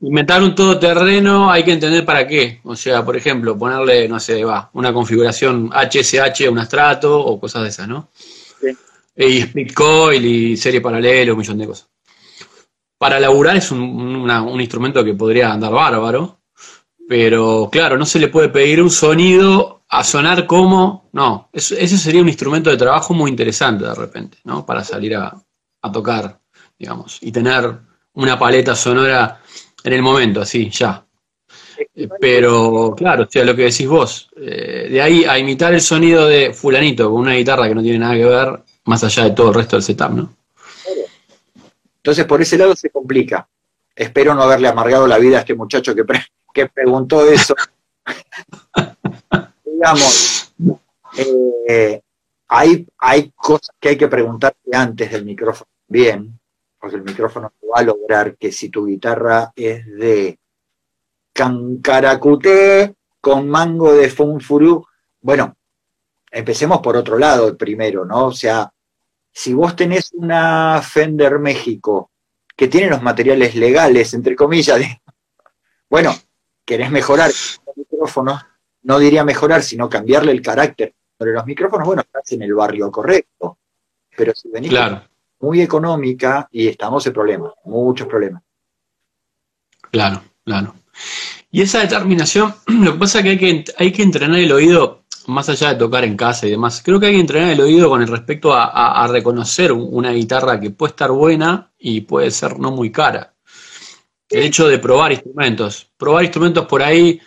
Inventar 0.00 0.42
un 0.42 0.54
todoterreno 0.54 1.50
hay 1.50 1.64
que 1.64 1.72
entender 1.72 2.04
para 2.04 2.26
qué. 2.26 2.60
O 2.62 2.76
sea, 2.76 3.04
por 3.04 3.16
ejemplo, 3.16 3.58
ponerle, 3.58 4.08
no 4.08 4.20
sé, 4.20 4.44
va, 4.44 4.70
una 4.74 4.92
configuración 4.92 5.70
HSH 5.72 6.46
a 6.46 6.50
un 6.50 6.58
astrato 6.58 7.18
o 7.18 7.40
cosas 7.40 7.64
de 7.64 7.68
esas, 7.70 7.88
¿no? 7.88 8.08
Sí. 8.60 8.68
Y 9.18 9.38
split 9.38 9.74
coil 9.74 10.24
y 10.24 10.56
serie 10.56 10.80
paralela, 10.80 11.32
un 11.32 11.38
millón 11.38 11.58
de 11.58 11.66
cosas. 11.66 11.88
Para 12.96 13.18
laburar 13.18 13.56
es 13.56 13.70
un, 13.70 13.80
un 13.80 14.60
instrumento 14.60 15.04
que 15.04 15.14
podría 15.14 15.52
andar 15.52 15.72
bárbaro, 15.72 16.40
Pero 17.08 17.68
claro, 17.70 17.98
no 17.98 18.06
se 18.06 18.18
le 18.18 18.28
puede 18.28 18.48
pedir 18.48 18.82
un 18.82 18.90
sonido 18.90 19.78
a 19.88 20.04
sonar 20.04 20.46
como. 20.46 21.08
No, 21.12 21.48
ese 21.52 21.98
sería 21.98 22.22
un 22.22 22.28
instrumento 22.28 22.70
de 22.70 22.76
trabajo 22.76 23.14
muy 23.14 23.30
interesante 23.30 23.84
de 23.84 23.94
repente, 23.94 24.38
¿no? 24.44 24.64
Para 24.64 24.84
salir 24.84 25.16
a, 25.16 25.34
tocar, 25.92 26.38
digamos, 26.78 27.18
y 27.22 27.32
tener 27.32 27.78
una 28.12 28.38
paleta 28.38 28.76
sonora 28.76 29.40
en 29.82 29.92
el 29.92 30.02
momento, 30.02 30.42
así, 30.42 30.68
ya. 30.70 31.04
Eh, 31.94 32.08
pero 32.20 32.94
claro, 32.96 33.24
o 33.24 33.30
sea, 33.30 33.44
lo 33.44 33.56
que 33.56 33.62
decís 33.62 33.88
vos, 33.88 34.28
eh, 34.36 34.88
de 34.90 35.00
ahí 35.00 35.24
a 35.24 35.38
imitar 35.38 35.72
el 35.72 35.80
sonido 35.80 36.26
de 36.26 36.52
fulanito 36.52 37.10
con 37.10 37.20
una 37.20 37.34
guitarra 37.34 37.68
que 37.68 37.74
no 37.74 37.82
tiene 37.82 38.00
nada 38.00 38.14
que 38.14 38.24
ver, 38.24 38.60
más 38.88 39.04
allá 39.04 39.24
de 39.24 39.30
todo 39.32 39.48
el 39.48 39.54
resto 39.54 39.76
del 39.76 39.82
setup, 39.82 40.10
¿no? 40.10 40.34
Entonces, 41.96 42.24
por 42.24 42.40
ese 42.40 42.56
lado 42.56 42.74
se 42.74 42.90
complica. 42.90 43.46
Espero 43.94 44.34
no 44.34 44.42
haberle 44.42 44.68
amargado 44.68 45.06
la 45.06 45.18
vida 45.18 45.36
a 45.36 45.40
este 45.40 45.54
muchacho 45.54 45.94
que, 45.94 46.04
que 46.54 46.66
preguntó 46.68 47.28
eso. 47.28 47.54
Digamos, 49.64 50.54
eh, 51.68 52.00
hay, 52.48 52.86
hay 52.98 53.30
cosas 53.36 53.74
que 53.78 53.90
hay 53.90 53.98
que 53.98 54.08
preguntarte 54.08 54.74
antes 54.74 55.10
del 55.12 55.24
micrófono 55.24 55.68
bien, 55.86 56.40
porque 56.80 56.96
el 56.96 57.02
micrófono 57.02 57.52
va 57.70 57.80
a 57.80 57.84
lograr 57.84 58.36
que 58.36 58.52
si 58.52 58.70
tu 58.70 58.86
guitarra 58.86 59.52
es 59.54 59.84
de 59.86 60.38
cancaracuté 61.34 62.94
con 63.20 63.48
mango 63.48 63.92
de 63.92 64.08
funfurú, 64.08 64.86
bueno, 65.20 65.56
empecemos 66.30 66.80
por 66.80 66.96
otro 66.96 67.18
lado 67.18 67.56
primero, 67.56 68.04
¿no? 68.04 68.26
O 68.26 68.32
sea, 68.32 68.72
si 69.38 69.54
vos 69.54 69.76
tenés 69.76 70.10
una 70.14 70.82
Fender 70.82 71.38
México 71.38 72.10
que 72.56 72.66
tiene 72.66 72.88
los 72.88 73.02
materiales 73.02 73.54
legales, 73.54 74.12
entre 74.12 74.34
comillas, 74.34 74.80
bueno, 75.88 76.12
querés 76.64 76.90
mejorar 76.90 77.30
los 77.30 77.76
micrófonos, 77.76 78.44
no 78.82 78.98
diría 78.98 79.22
mejorar, 79.22 79.62
sino 79.62 79.88
cambiarle 79.88 80.32
el 80.32 80.42
carácter. 80.42 80.92
Pero 81.16 81.30
los 81.30 81.46
micrófonos, 81.46 81.86
bueno, 81.86 82.02
estás 82.02 82.32
en 82.32 82.42
el 82.42 82.52
barrio 82.52 82.90
correcto. 82.90 83.58
Pero 84.16 84.34
si 84.34 84.48
venís 84.48 84.72
muy 85.38 85.60
económica 85.60 86.48
y 86.50 86.66
estamos 86.66 87.06
en 87.06 87.12
problemas, 87.12 87.52
muchos 87.64 88.08
problemas. 88.08 88.42
Claro, 89.92 90.20
claro. 90.44 90.74
Y 91.52 91.62
esa 91.62 91.78
determinación, 91.78 92.56
lo 92.66 92.94
que 92.94 92.98
pasa 92.98 93.18
es 93.18 93.24
que 93.24 93.30
hay 93.30 93.38
que, 93.38 93.64
hay 93.76 93.92
que 93.92 94.02
entrenar 94.02 94.40
el 94.40 94.50
oído 94.50 94.97
más 95.28 95.48
allá 95.48 95.70
de 95.70 95.78
tocar 95.78 96.04
en 96.04 96.16
casa 96.16 96.46
y 96.46 96.50
demás, 96.50 96.82
creo 96.84 96.98
que 96.98 97.06
hay 97.06 97.14
que 97.14 97.20
entrenar 97.20 97.50
el 97.50 97.60
oído 97.60 97.88
con 97.88 98.02
el 98.02 98.08
respecto 98.08 98.52
a, 98.52 99.06
reconocer 99.08 99.72
una 99.72 100.10
guitarra 100.12 100.58
que 100.58 100.70
puede 100.70 100.90
estar 100.90 101.10
buena 101.10 101.72
y 101.78 102.00
puede 102.02 102.30
ser 102.30 102.58
no 102.58 102.70
muy 102.70 102.90
cara. 102.90 103.34
El 104.28 104.44
hecho 104.44 104.68
de 104.68 104.78
probar 104.78 105.12
instrumentos. 105.12 105.90
Probar 105.96 106.24
instrumentos 106.24 106.66
por 106.66 106.82
ahí 106.82 107.20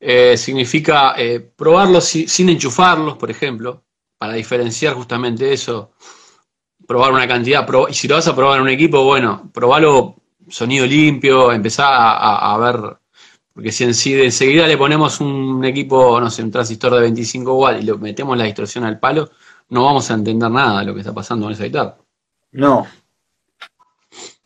eh, 0.00 0.36
significa 0.36 1.14
eh, 1.16 1.40
probarlos 1.40 2.04
sin 2.04 2.48
enchufarlos, 2.48 3.16
por 3.16 3.30
ejemplo, 3.30 3.84
para 4.18 4.34
diferenciar 4.34 4.94
justamente 4.94 5.52
eso. 5.52 5.92
Probar 6.86 7.12
una 7.12 7.28
cantidad. 7.28 7.66
y 7.88 7.94
si 7.94 8.08
lo 8.08 8.16
vas 8.16 8.28
a 8.28 8.34
probar 8.34 8.56
en 8.56 8.62
un 8.62 8.68
equipo, 8.70 9.04
bueno, 9.04 9.50
probarlo 9.52 10.16
sonido 10.48 10.86
limpio, 10.86 11.52
empezar 11.52 11.92
a, 11.92 12.54
a 12.54 12.58
ver 12.58 13.01
porque 13.54 13.70
si 13.70 13.84
en 13.84 13.94
sí 13.94 14.14
de 14.14 14.24
enseguida 14.26 14.66
le 14.66 14.78
ponemos 14.78 15.20
un 15.20 15.64
equipo, 15.64 16.18
no 16.20 16.30
sé, 16.30 16.42
un 16.42 16.50
transistor 16.50 16.94
de 16.94 17.00
25 17.00 17.54
watts 17.54 17.82
y 17.82 17.86
le 17.86 17.94
metemos 17.94 18.36
la 18.36 18.44
distorsión 18.44 18.84
al 18.84 18.98
palo, 18.98 19.30
no 19.68 19.84
vamos 19.84 20.10
a 20.10 20.14
entender 20.14 20.50
nada 20.50 20.80
de 20.80 20.86
lo 20.86 20.94
que 20.94 21.00
está 21.00 21.12
pasando 21.12 21.46
con 21.46 21.52
esa 21.52 21.64
guitarra. 21.64 21.96
No. 22.52 22.86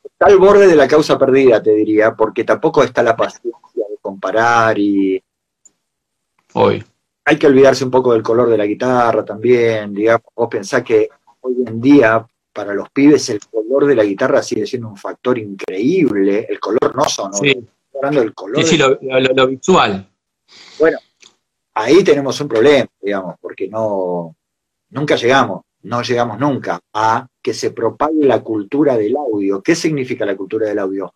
Está 0.05 0.27
al 0.27 0.39
borde 0.39 0.67
de 0.67 0.77
la 0.77 0.89
causa 0.89 1.19
perdida, 1.19 1.63
te 1.63 1.71
diría, 1.73 2.15
porque 2.15 2.45
tampoco 2.45 2.83
está 2.83 3.03
la 3.03 3.17
paciencia 3.17 3.85
de 3.89 3.97
comparar 4.01 4.79
y. 4.79 5.23
Hoy. 6.55 6.83
Hay 7.25 7.39
que 7.39 7.47
olvidarse 7.47 7.85
un 7.85 7.91
poco 7.91 8.13
del 8.13 8.23
color 8.23 8.49
de 8.49 8.57
la 8.57 8.67
guitarra 8.67 9.25
también, 9.25 9.93
digamos. 9.93 10.27
Vos 10.35 10.49
pensás 10.49 10.83
que 10.83 11.09
hoy 11.41 11.57
en 11.67 11.81
día, 11.81 12.27
para 12.53 12.73
los 12.73 12.89
pibes, 12.91 13.29
el 13.29 13.41
color 13.41 13.87
de 13.87 13.95
la 13.95 14.05
guitarra 14.05 14.43
sigue 14.43 14.67
siendo 14.67 14.89
un 14.89 14.97
factor 14.97 15.39
increíble. 15.39 16.47
El 16.49 16.59
color 16.59 16.95
no 16.95 17.05
son 17.05 17.33
hablando 17.97 18.21
del 18.21 18.35
color. 18.35 18.65
Sí, 18.65 18.79
lo, 18.79 19.47
visual. 19.47 20.09
Bueno, 20.79 20.99
ahí 21.75 22.05
tenemos 22.05 22.41
un 22.41 22.49
problema, 22.49 22.87
digamos, 23.01 23.37
porque 23.41 23.69
no, 23.69 24.37
nunca 24.91 25.17
llegamos, 25.17 25.63
no 25.83 26.03
llegamos 26.03 26.39
nunca 26.39 26.81
a 26.93 27.27
que 27.43 27.55
se 27.55 27.71
propague 27.71 28.25
la 28.25 28.43
cultura 28.43 28.97
del 28.97 29.17
audio. 29.17 29.63
¿Qué 29.63 29.75
significa 29.75 30.27
la 30.27 30.37
cultura 30.37 30.67
del 30.67 30.79
audio? 30.79 31.15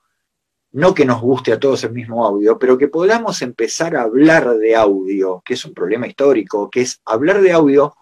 No 0.72 0.94
que 0.94 1.04
nos 1.04 1.20
guste 1.20 1.52
a 1.52 1.58
todos 1.58 1.82
el 1.84 1.92
mismo 1.92 2.24
audio, 2.24 2.58
pero 2.58 2.78
que 2.78 2.88
podamos 2.88 3.42
empezar 3.42 3.96
a 3.96 4.02
hablar 4.02 4.56
de 4.56 4.76
audio, 4.76 5.42
que 5.44 5.54
es 5.54 5.64
un 5.64 5.74
problema 5.74 6.06
histórico, 6.06 6.70
que 6.70 6.82
es 6.82 7.00
hablar 7.04 7.42
de 7.42 7.52
audio, 7.52 7.96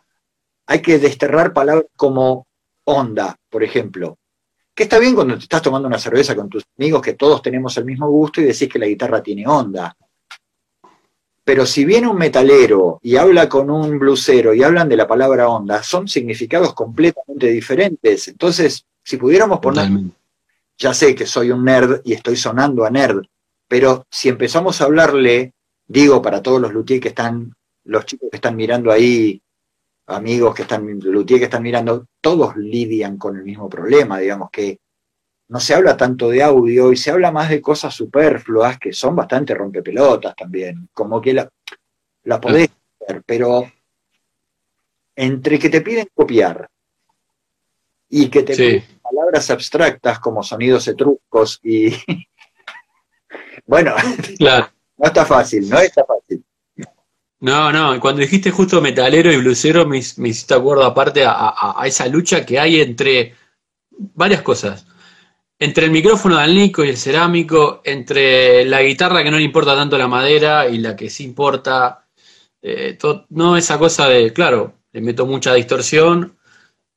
hay 0.67 0.83
que 0.83 0.99
desterrar 0.99 1.55
palabras 1.55 1.87
como 1.97 2.47
onda, 2.85 3.37
por 3.49 3.63
ejemplo. 3.63 4.18
Que 4.79 4.85
está 4.85 5.01
bien 5.01 5.17
cuando 5.17 5.37
te 5.37 5.43
estás 5.43 5.61
tomando 5.61 5.89
una 5.89 5.99
cerveza 5.99 6.37
con 6.37 6.49
tus 6.49 6.65
amigos, 6.79 7.03
que 7.03 7.15
todos 7.15 7.43
tenemos 7.43 7.77
el 7.79 7.85
mismo 7.85 8.09
gusto 8.09 8.41
y 8.41 8.45
decís 8.45 8.69
que 8.69 8.79
la 8.79 8.87
guitarra 8.87 9.21
tiene 9.21 9.45
onda. 9.45 9.97
Pero 11.43 11.67
si 11.67 11.85
viene 11.85 12.07
un 12.07 12.17
metalero 12.17 13.01
y 13.03 13.17
habla 13.17 13.49
con 13.49 13.71
un 13.71 13.99
blusero 13.99 14.55
y 14.55 14.63
hablan 14.63 14.89
de 14.89 14.97
la 14.97 15.09
palabra 15.09 15.49
onda, 15.49 15.83
son 15.83 16.07
significados 16.07 16.75
completamente 16.75 17.49
diferentes. 17.49 18.29
Entonces, 18.29 18.87
si 19.03 19.17
pudiéramos 19.17 19.59
poner, 19.59 19.91
ya 20.79 20.95
sé 20.95 21.13
que 21.17 21.27
soy 21.27 21.51
un 21.51 21.65
nerd 21.65 22.01
y 22.05 22.13
estoy 22.13 22.37
sonando 22.37 22.85
a 22.85 22.91
nerd, 22.91 23.25
pero 23.67 24.07
si 24.09 24.29
empezamos 24.29 24.81
a 24.81 24.85
hablarle, 24.85 25.55
digo 25.89 26.23
para 26.23 26.41
todos 26.41 26.61
los 26.61 26.73
luthiers 26.73 27.03
que 27.03 27.09
están, 27.09 27.53
los 27.83 28.07
chicos 28.07 28.29
que 28.31 28.37
están 28.37 28.55
mirando 28.55 28.93
ahí, 28.93 29.43
amigos 30.09 30.55
que 30.55 30.63
están, 30.63 30.87
luthier 31.01 31.39
que 31.39 31.45
están 31.45 31.63
mirando, 31.63 32.07
todos 32.21 32.57
lidian 32.57 33.19
con 33.19 33.37
el 33.37 33.45
mismo 33.45 33.69
problema, 33.69 34.19
digamos 34.19 34.51
que 34.51 34.79
no 35.49 35.61
se 35.61 35.75
habla 35.75 35.97
tanto 35.97 36.29
de 36.29 36.43
audio 36.43 36.93
y 36.93 36.97
se 36.97 37.11
habla 37.11 37.31
más 37.31 37.49
de 37.49 37.61
cosas 37.61 37.95
superfluas 37.95 38.79
que 38.79 38.93
son 38.93 39.17
bastante 39.17 39.55
rompepelotas 39.55 40.35
también, 40.37 40.89
como 40.93 41.21
que 41.21 41.35
la, 41.35 41.49
la 42.25 42.41
podés 42.41 42.71
hacer, 43.01 43.23
pero 43.25 43.71
entre 45.17 45.59
que 45.59 45.69
te 45.69 45.81
piden 45.81 46.09
copiar 46.15 46.69
y 48.09 48.29
que 48.29 48.43
te 48.43 48.57
piden 48.57 48.85
palabras 49.03 49.51
abstractas 49.51 50.21
como 50.21 50.43
sonidos 50.43 50.87
etruscos 50.89 51.61
y 51.63 51.91
bueno, 53.67 53.95
no 54.41 55.07
está 55.07 55.25
fácil, 55.25 55.69
no 55.69 55.79
está 55.79 56.05
fácil. 56.05 56.45
No, 57.41 57.71
no, 57.73 58.01
cuando 58.01 58.21
dijiste 58.21 58.51
justo 58.51 58.81
metalero 58.81 59.33
y 59.33 59.37
blusero 59.37 59.87
me, 59.87 59.99
hiciste 59.99 60.55
acuerdo 60.55 60.85
aparte 60.85 61.25
a, 61.25 61.77
esa 61.85 62.09
lucha 62.09 62.45
que 62.45 62.59
hay 62.59 62.81
entre 62.81 63.35
varias 63.91 64.43
cosas. 64.43 64.87
Entre 65.59 65.85
el 65.87 65.91
micrófono 65.93 66.39
del 66.39 66.55
Nico 66.55 66.85
y 66.85 66.89
el 66.89 66.97
cerámico, 66.97 67.81
entre 67.85 68.65
la 68.65 68.83
guitarra 68.83 69.23
que 69.23 69.31
no 69.31 69.39
le 69.39 69.45
importa 69.45 69.75
tanto 69.77 69.99
la 69.99 70.09
madera 70.09 70.69
y 70.69 70.79
la 70.79 70.97
que 70.97 71.11
sí 71.11 71.25
importa. 71.25 72.07
Eh, 72.63 72.99
no 73.31 73.57
esa 73.57 73.79
cosa 73.79 74.09
de, 74.09 74.33
claro, 74.33 74.75
le 74.93 75.01
meto 75.01 75.27
mucha 75.27 75.55
distorsión 75.55 76.39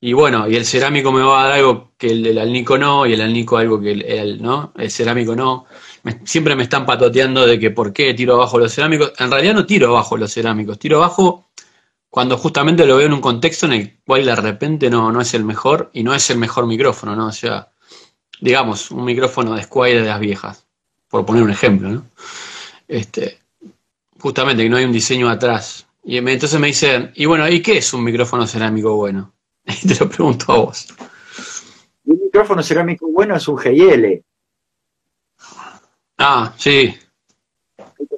y 0.04 0.14
bueno, 0.14 0.50
y 0.50 0.56
el 0.56 0.66
cerámico 0.66 1.12
me 1.12 1.22
va 1.22 1.42
a 1.42 1.48
dar 1.50 1.54
algo 1.60 1.92
que 1.98 2.08
el, 2.08 2.26
el 2.26 2.52
Nico 2.52 2.78
no, 2.80 3.06
y 3.06 3.14
el 3.14 3.22
Alnico 3.22 3.58
algo 3.58 3.80
que 3.80 3.92
el, 3.92 4.42
¿no? 4.42 4.74
el 4.76 4.90
cerámico 4.90 5.36
no 5.36 5.68
siempre 6.24 6.56
me 6.56 6.64
están 6.64 6.86
patoteando 6.86 7.46
de 7.46 7.60
que 7.60 7.72
por 7.72 7.94
qué 7.94 8.14
tiro 8.14 8.36
abajo 8.36 8.60
los 8.60 8.74
cerámicos. 8.74 9.14
En 9.20 9.32
realidad 9.32 9.54
no 9.54 9.66
tiro 9.66 9.90
abajo 9.90 10.18
los 10.18 10.34
cerámicos, 10.34 10.80
tiro 10.80 10.98
abajo 10.98 11.52
cuando 12.10 12.38
justamente 12.38 12.86
lo 12.86 12.98
veo 12.98 13.08
en 13.08 13.14
un 13.14 13.22
contexto 13.22 13.66
en 13.68 13.74
el 13.74 14.00
cual 14.06 14.26
de 14.26 14.36
repente 14.36 14.90
no, 14.90 15.12
no 15.12 15.22
es 15.22 15.34
el 15.34 15.46
mejor 15.46 15.90
y 15.94 16.04
no 16.04 16.14
es 16.14 16.30
el 16.30 16.38
mejor 16.38 16.68
micrófono, 16.68 17.16
¿no? 17.16 17.28
O 17.28 17.32
sea, 17.32 17.70
digamos, 18.42 18.92
un 18.92 19.06
micrófono 19.06 19.56
de 19.56 19.64
Squire 19.64 20.02
de 20.02 20.08
las 20.08 20.20
viejas, 20.20 20.68
por 21.08 21.26
poner 21.26 21.44
un 21.44 21.52
ejemplo, 21.52 21.90
¿no? 21.90 22.06
Este, 22.86 23.40
justamente 24.20 24.64
que 24.64 24.70
no 24.70 24.76
hay 24.76 24.84
un 24.84 24.92
diseño 24.92 25.30
atrás. 25.30 25.88
Y 26.04 26.18
entonces 26.18 26.60
me 26.60 26.68
dicen, 26.68 27.12
y 27.16 27.26
bueno, 27.26 27.48
¿y 27.48 27.62
qué 27.62 27.78
es 27.78 27.94
un 27.94 28.04
micrófono 28.04 28.46
cerámico 28.46 28.96
bueno? 28.96 29.34
Y 29.66 29.88
te 29.88 29.96
lo 29.96 30.10
pregunto 30.10 30.52
a 30.52 30.58
vos. 30.58 30.88
Un 32.04 32.20
micrófono 32.20 32.62
cerámico 32.62 33.08
bueno 33.10 33.38
es 33.38 33.48
un 33.48 33.56
GL, 33.56 34.22
Ah, 36.24 36.54
sí. 36.56 36.96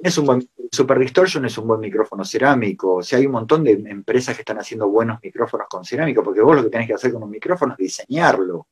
Es 0.02 0.18
un 0.18 0.26
buen, 0.26 0.46
Super 0.70 0.98
Distortion 0.98 1.46
es 1.46 1.56
un 1.56 1.66
buen 1.66 1.80
micrófono 1.80 2.22
cerámico. 2.22 2.96
O 2.96 3.02
sea, 3.02 3.18
hay 3.18 3.24
un 3.24 3.32
montón 3.32 3.64
de 3.64 3.72
empresas 3.72 4.34
que 4.34 4.42
están 4.42 4.58
haciendo 4.58 4.88
buenos 4.88 5.18
micrófonos 5.22 5.68
con 5.70 5.86
cerámico, 5.86 6.22
porque 6.22 6.42
vos 6.42 6.54
lo 6.54 6.64
que 6.64 6.68
tenés 6.68 6.86
que 6.86 6.94
hacer 6.94 7.12
con 7.12 7.22
un 7.22 7.30
micrófono 7.30 7.72
es 7.72 7.78
diseñarlo. 7.78 8.66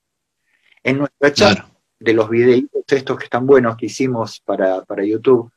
En 0.83 0.99
nuestra 0.99 1.33
chat 1.33 1.67
de 1.99 2.13
los 2.13 2.29
videitos 2.29 2.83
estos 2.89 3.17
que 3.17 3.25
están 3.25 3.47
buenos 3.47 3.77
que 3.77 3.87
hicimos 3.87 4.43
para, 4.45 4.85
YouTube, 5.03 5.51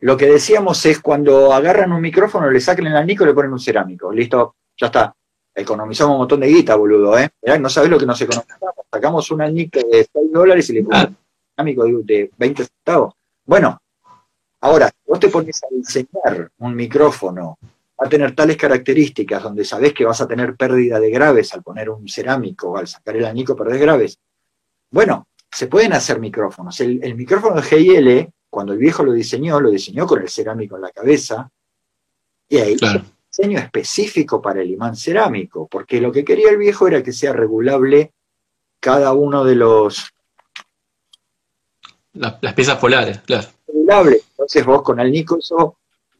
lo 0.00 0.16
que 0.16 0.26
decíamos 0.26 0.86
es 0.86 1.00
cuando 1.00 1.52
agarran 1.52 1.92
un 1.92 2.00
micrófono, 2.00 2.50
le 2.50 2.60
saquen 2.60 2.86
el 2.86 2.96
anico 2.96 3.24
y 3.24 3.26
le 3.26 3.34
ponen 3.34 3.52
un 3.52 3.60
cerámico. 3.60 4.10
Listo, 4.12 4.56
ya 4.78 4.86
está. 4.86 5.14
Economizamos 5.54 6.14
un 6.14 6.18
montón 6.20 6.40
de 6.40 6.46
guita, 6.48 6.74
boludo, 6.74 7.18
¿eh? 7.18 7.30
no 7.60 7.68
sabés 7.68 7.90
lo 7.90 7.98
que 7.98 8.06
nos 8.06 8.20
economizamos. 8.20 8.86
Sacamos 8.90 9.30
un 9.30 9.42
anico 9.42 9.80
de 9.80 10.08
6 10.10 10.32
dólares 10.32 10.70
y 10.70 10.72
le 10.72 10.84
ponemos 10.84 11.23
cerámico 11.54 11.84
de 12.04 12.30
20 12.36 12.64
centavos. 12.64 13.14
Bueno, 13.44 13.78
Ahora, 14.64 14.88
si 14.88 14.96
vos 15.06 15.20
te 15.20 15.28
pones 15.28 15.62
a 15.62 15.66
diseñar 15.70 16.50
un 16.56 16.74
micrófono, 16.74 17.58
va 17.62 18.06
a 18.06 18.08
tener 18.08 18.34
tales 18.34 18.56
características 18.56 19.42
donde 19.42 19.62
sabés 19.62 19.92
que 19.92 20.06
vas 20.06 20.22
a 20.22 20.26
tener 20.26 20.56
pérdida 20.56 20.98
de 20.98 21.10
graves 21.10 21.52
al 21.52 21.62
poner 21.62 21.90
un 21.90 22.08
cerámico, 22.08 22.74
al 22.78 22.88
sacar 22.88 23.14
el 23.14 23.26
anico 23.26 23.54
perdés 23.54 23.78
graves. 23.78 24.18
Bueno, 24.90 25.28
se 25.50 25.66
pueden 25.66 25.92
hacer 25.92 26.18
micrófonos. 26.18 26.80
El, 26.80 27.14
micrófono 27.14 27.56
de 27.56 27.62
GIL, 27.62 28.30
cuando 28.48 28.72
el 28.72 28.78
viejo 28.78 29.04
lo 29.04 29.12
diseñó, 29.12 29.60
lo 29.60 29.68
diseñó 29.68 30.06
con 30.06 30.22
el 30.22 30.30
cerámico 30.30 30.76
en 30.76 30.82
la 30.82 30.92
cabeza, 30.92 31.50
y 32.48 32.56
ahí 32.56 32.76
claro. 32.76 33.00
un 33.00 33.12
diseño 33.30 33.58
específico 33.58 34.40
para 34.40 34.62
el 34.62 34.70
imán 34.70 34.96
cerámico, 34.96 35.68
porque 35.70 36.00
lo 36.00 36.10
que 36.10 36.24
quería 36.24 36.48
el 36.48 36.56
viejo 36.56 36.88
era 36.88 37.02
que 37.02 37.12
sea 37.12 37.34
regulable 37.34 38.12
cada 38.80 39.12
uno 39.12 39.44
de 39.44 39.56
los... 39.56 40.13
las 42.14 42.54
piezas 42.54 42.78
polares, 42.78 43.20
claro. 43.20 43.48
Entonces 43.66 44.64
vos 44.64 44.82
con 44.82 45.00
el 45.00 45.10
Nico 45.10 45.38
eso 45.38 45.76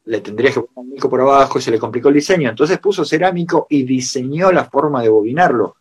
le 0.07 0.21
tendrías 0.21 0.55
que 0.55 0.61
poner 0.61 0.89
el 0.89 0.95
Nico 0.95 1.09
por 1.09 1.21
abajo 1.21 1.59
y 1.59 1.63
se 1.63 1.71
le 1.71 1.79
complicó 1.79 2.09
el 2.09 2.15
diseño. 2.15 2.51
Entonces 2.51 2.79
puso 2.79 3.05
cerámico 3.05 3.67
y 3.71 3.85
diseñó 3.85 4.53
la 4.53 4.65
forma 4.65 5.03
de 5.03 5.09
bobinarlo. 5.09 5.77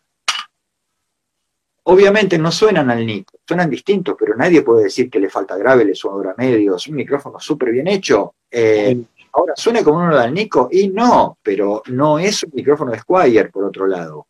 Obviamente 1.86 2.38
no 2.38 2.50
suenan 2.50 2.90
al 2.90 3.06
Nico, 3.06 3.34
suenan 3.46 3.70
distintos, 3.70 4.16
pero 4.18 4.36
nadie 4.38 4.62
puede 4.62 4.86
decir 4.86 5.10
que 5.10 5.20
le 5.20 5.30
falta 5.30 5.58
grave, 5.58 5.84
le 5.84 5.94
suena 5.94 6.34
medio, 6.38 6.78
es 6.78 6.88
un 6.88 6.96
micrófono 6.96 7.40
súper 7.42 7.72
bien 7.72 7.88
hecho. 7.90 8.36
Eh, 8.50 9.04
ahora, 9.34 9.54
¿suena 9.58 9.84
como 9.84 9.98
uno 9.98 10.18
del 10.18 10.34
Nico? 10.34 10.70
Y 10.72 10.88
no, 10.88 11.38
pero 11.44 11.84
no 11.88 12.18
es 12.20 12.44
un 12.44 12.52
micrófono 12.54 12.92
de 12.92 13.00
Squire, 13.00 13.50
por 13.50 13.66
otro 13.66 13.86
lado. 13.86 14.28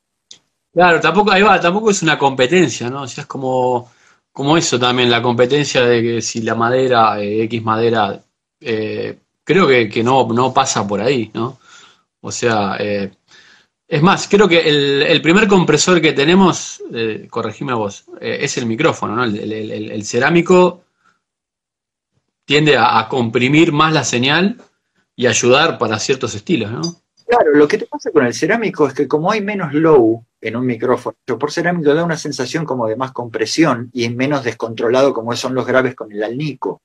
Claro, 0.74 1.00
tampoco, 1.00 1.30
ahí 1.30 1.44
va, 1.44 1.60
tampoco 1.60 1.92
es 1.92 2.02
una 2.02 2.18
competencia, 2.18 2.90
¿no? 2.90 3.04
O 3.04 3.08
sea, 3.08 3.22
es 3.22 3.28
como, 3.28 3.92
como 4.34 4.58
eso 4.58 4.80
también, 4.80 5.12
la 5.12 5.22
competencia 5.22 5.86
de 5.86 6.02
que 6.02 6.22
si 6.22 6.42
la 6.42 6.56
madera, 6.56 7.22
eh, 7.22 7.44
X 7.44 7.63
madera, 7.63 8.20
eh, 8.60 9.20
creo 9.44 9.68
que, 9.68 9.88
que, 9.88 10.04
no, 10.04 10.28
no 10.34 10.52
pasa 10.52 10.86
por 10.88 11.02
ahí, 11.02 11.30
¿no? 11.36 11.60
O 12.20 12.32
sea, 12.32 12.75
eh, 12.80 13.12
es 13.88 14.02
más, 14.02 14.28
creo 14.28 14.48
que 14.48 14.62
el, 14.62 15.22
primer 15.22 15.48
compresor 15.48 16.02
que 16.02 16.13
tenemos, 16.13 16.82
corregime 17.30 17.74
vos, 17.74 18.06
es 18.20 18.58
el 18.58 18.66
micrófono, 18.66 19.16
¿no? 19.16 19.24
El, 19.24 20.04
cerámico 20.04 20.84
tiende 22.46 22.75
a, 22.78 23.08
comprimir 23.08 23.72
más 23.72 23.94
la 23.94 24.04
señal 24.04 24.60
y 25.16 25.28
ayudar 25.28 25.78
para 25.78 26.00
ciertos 26.00 26.34
estilos, 26.34 26.72
¿no? 26.72 27.02
Claro, 27.27 27.51
lo 27.53 27.68
que 27.68 27.77
te 27.77 27.86
pasa 27.86 28.12
con 28.12 28.25
el 28.25 28.34
cerámico 28.34 28.88
es 28.88 28.94
que 28.94 29.08
como 29.08 29.32
hay 29.32 29.42
menos 29.42 29.74
low 29.74 30.25
en 30.42 30.56
un 30.56 30.65
micrófono, 30.65 31.15
por 31.25 31.51
cerámico 31.51 31.94
da 31.94 32.03
una 32.03 32.18
sensación 32.18 32.65
como 32.65 32.88
de 32.88 32.96
más 32.96 33.12
compresión 33.12 33.89
y 33.94 34.10
menos 34.10 34.44
descontrolado 34.44 35.13
como 35.13 35.36
son 35.36 35.56
los 35.56 35.65
graves 35.65 35.96
con 35.96 36.12
el 36.12 36.22
alnico. 36.22 36.82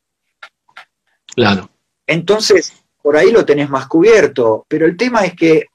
Claro. 1.34 1.68
Entonces, 2.06 2.72
por 3.02 3.16
ahí 3.16 3.30
lo 3.30 3.44
tenés 3.44 3.68
más 3.68 3.86
cubierto, 3.86 4.64
pero 4.68 4.86
el 4.86 4.96
tema 4.96 5.24
es 5.24 5.34
que 5.34 5.66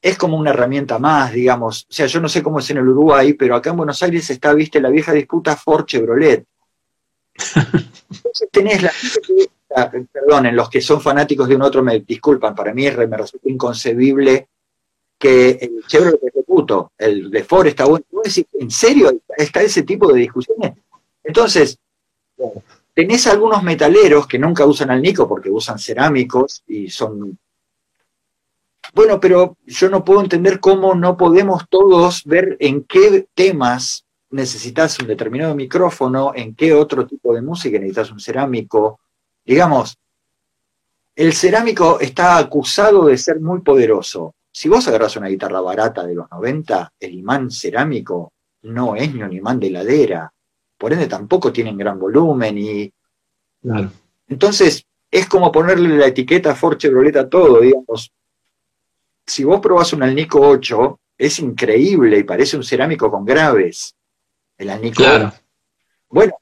es 0.00 0.18
como 0.18 0.36
una 0.36 0.50
herramienta 0.50 0.98
más, 0.98 1.32
digamos. 1.32 1.86
O 1.88 1.92
sea, 1.92 2.06
yo 2.06 2.20
no 2.20 2.28
sé 2.28 2.42
cómo 2.42 2.58
es 2.58 2.70
en 2.70 2.76
el 2.76 2.88
Uruguay, 2.88 3.32
pero 3.32 3.56
acá 3.56 3.70
en 3.70 3.78
Buenos 3.78 4.02
Aires 4.02 4.28
está, 4.28 4.52
viste, 4.52 4.80
la 4.80 4.90
vieja 4.90 5.12
disputa 5.12 5.56
Ford-Chevrolet. 5.56 6.44
Entonces 8.10 8.48
tenés 8.52 8.82
la 8.82 8.92
perdón, 10.12 10.46
en 10.46 10.56
los 10.56 10.70
que 10.70 10.80
son 10.80 11.00
fanáticos 11.00 11.48
de 11.48 11.56
un 11.56 11.62
otro 11.62 11.82
me 11.82 12.00
disculpan, 12.00 12.54
para 12.54 12.72
mí 12.72 12.84
me 12.84 13.16
resulta 13.16 13.50
inconcebible 13.50 14.48
que 15.18 15.50
el 15.50 15.84
Chevrolet 15.86 16.22
es 16.22 16.34
de 16.34 16.42
puto, 16.42 16.92
el 16.98 17.30
de 17.30 17.44
Ford 17.44 17.66
está 17.66 17.84
bueno. 17.84 18.04
¿En 18.52 18.70
serio 18.70 19.12
está 19.36 19.62
ese 19.62 19.82
tipo 19.82 20.12
de 20.12 20.20
discusiones? 20.20 20.72
Entonces, 21.22 21.78
tenés 22.92 23.26
algunos 23.26 23.62
metaleros 23.62 24.26
que 24.26 24.38
nunca 24.38 24.64
usan 24.66 24.90
al 24.90 25.02
Nico 25.02 25.28
porque 25.28 25.50
usan 25.50 25.78
cerámicos 25.78 26.62
y 26.66 26.88
son 26.90 27.38
bueno, 28.92 29.18
pero 29.18 29.56
yo 29.66 29.88
no 29.88 30.04
puedo 30.04 30.20
entender 30.20 30.60
cómo 30.60 30.94
no 30.94 31.16
podemos 31.16 31.68
todos 31.68 32.22
ver 32.24 32.56
en 32.60 32.84
qué 32.84 33.26
temas 33.34 34.04
necesitas 34.30 34.98
un 34.98 35.06
determinado 35.06 35.54
micrófono, 35.54 36.32
en 36.34 36.54
qué 36.54 36.74
otro 36.74 37.06
tipo 37.06 37.34
de 37.34 37.40
música 37.40 37.78
necesitas 37.78 38.10
un 38.10 38.20
cerámico. 38.20 39.00
Digamos, 39.44 39.96
el 41.14 41.32
cerámico 41.32 42.00
está 42.00 42.38
acusado 42.38 43.06
de 43.06 43.18
ser 43.18 43.40
muy 43.40 43.60
poderoso. 43.60 44.34
Si 44.50 44.68
vos 44.68 44.86
agarras 44.88 45.16
una 45.16 45.28
guitarra 45.28 45.60
barata 45.60 46.06
de 46.06 46.14
los 46.14 46.30
90, 46.30 46.92
el 47.00 47.14
imán 47.14 47.50
cerámico 47.50 48.32
no 48.62 48.96
es 48.96 49.12
ni 49.12 49.22
un 49.22 49.32
imán 49.32 49.60
de 49.60 49.70
ladera. 49.70 50.32
Por 50.76 50.92
ende, 50.92 51.06
tampoco 51.06 51.52
tienen 51.52 51.76
gran 51.76 51.98
volumen 51.98 52.58
y. 52.58 52.92
Entonces, 54.28 54.84
es 55.10 55.26
como 55.28 55.52
ponerle 55.52 55.96
la 55.96 56.06
etiqueta 56.06 56.54
Ford 56.54 56.76
Chevrolet 56.76 57.16
a 57.16 57.28
todo, 57.28 57.60
digamos 57.60 58.12
si 59.26 59.44
vos 59.44 59.60
probás 59.60 59.92
un 59.92 60.02
Alnico 60.02 60.40
8, 60.40 61.00
es 61.18 61.38
increíble 61.38 62.18
y 62.18 62.24
parece 62.24 62.56
un 62.56 62.64
cerámico 62.64 63.10
con 63.10 63.24
graves. 63.24 63.94
El 64.56 64.70
Alnico 64.70 65.02
claro. 65.02 65.32
Bueno, 66.08 66.34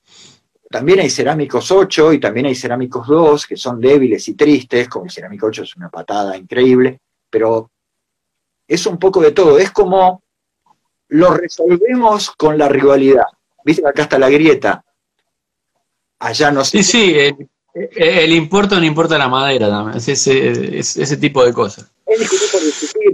también 0.72 0.98
hay 0.98 1.08
cerámicos 1.08 1.70
8 1.70 2.14
y 2.14 2.18
también 2.18 2.46
hay 2.46 2.56
cerámicos 2.56 3.06
2 3.06 3.46
que 3.46 3.56
son 3.56 3.80
débiles 3.80 4.26
y 4.26 4.34
tristes, 4.34 4.88
como 4.88 5.04
el 5.04 5.12
cerámico 5.12 5.46
8 5.46 5.62
es 5.62 5.76
una 5.76 5.88
patada 5.88 6.36
increíble, 6.36 6.98
pero 7.30 7.70
es 8.66 8.84
un 8.86 8.98
poco 8.98 9.20
de 9.20 9.30
todo. 9.30 9.58
Es 9.58 9.70
como 9.70 10.20
lo 11.08 11.34
resolvemos 11.34 12.32
con 12.32 12.58
la 12.58 12.68
rivalidad. 12.68 13.26
Viste 13.64 13.82
que 13.82 13.88
acá 13.88 14.02
está 14.02 14.18
la 14.18 14.30
grieta. 14.30 14.84
Allá 16.18 16.50
no 16.50 16.64
sé. 16.64 16.82
Sí, 16.82 16.84
sí, 16.84 17.14
el, 17.16 17.48
el 17.74 18.32
importa 18.32 18.76
o 18.76 18.80
no 18.80 18.84
importa 18.84 19.16
la 19.16 19.28
madera 19.28 19.68
también. 19.68 19.98
Es 19.98 20.08
ese, 20.08 20.78
ese 20.78 21.16
tipo 21.18 21.44
de 21.44 21.52
cosas 21.52 21.92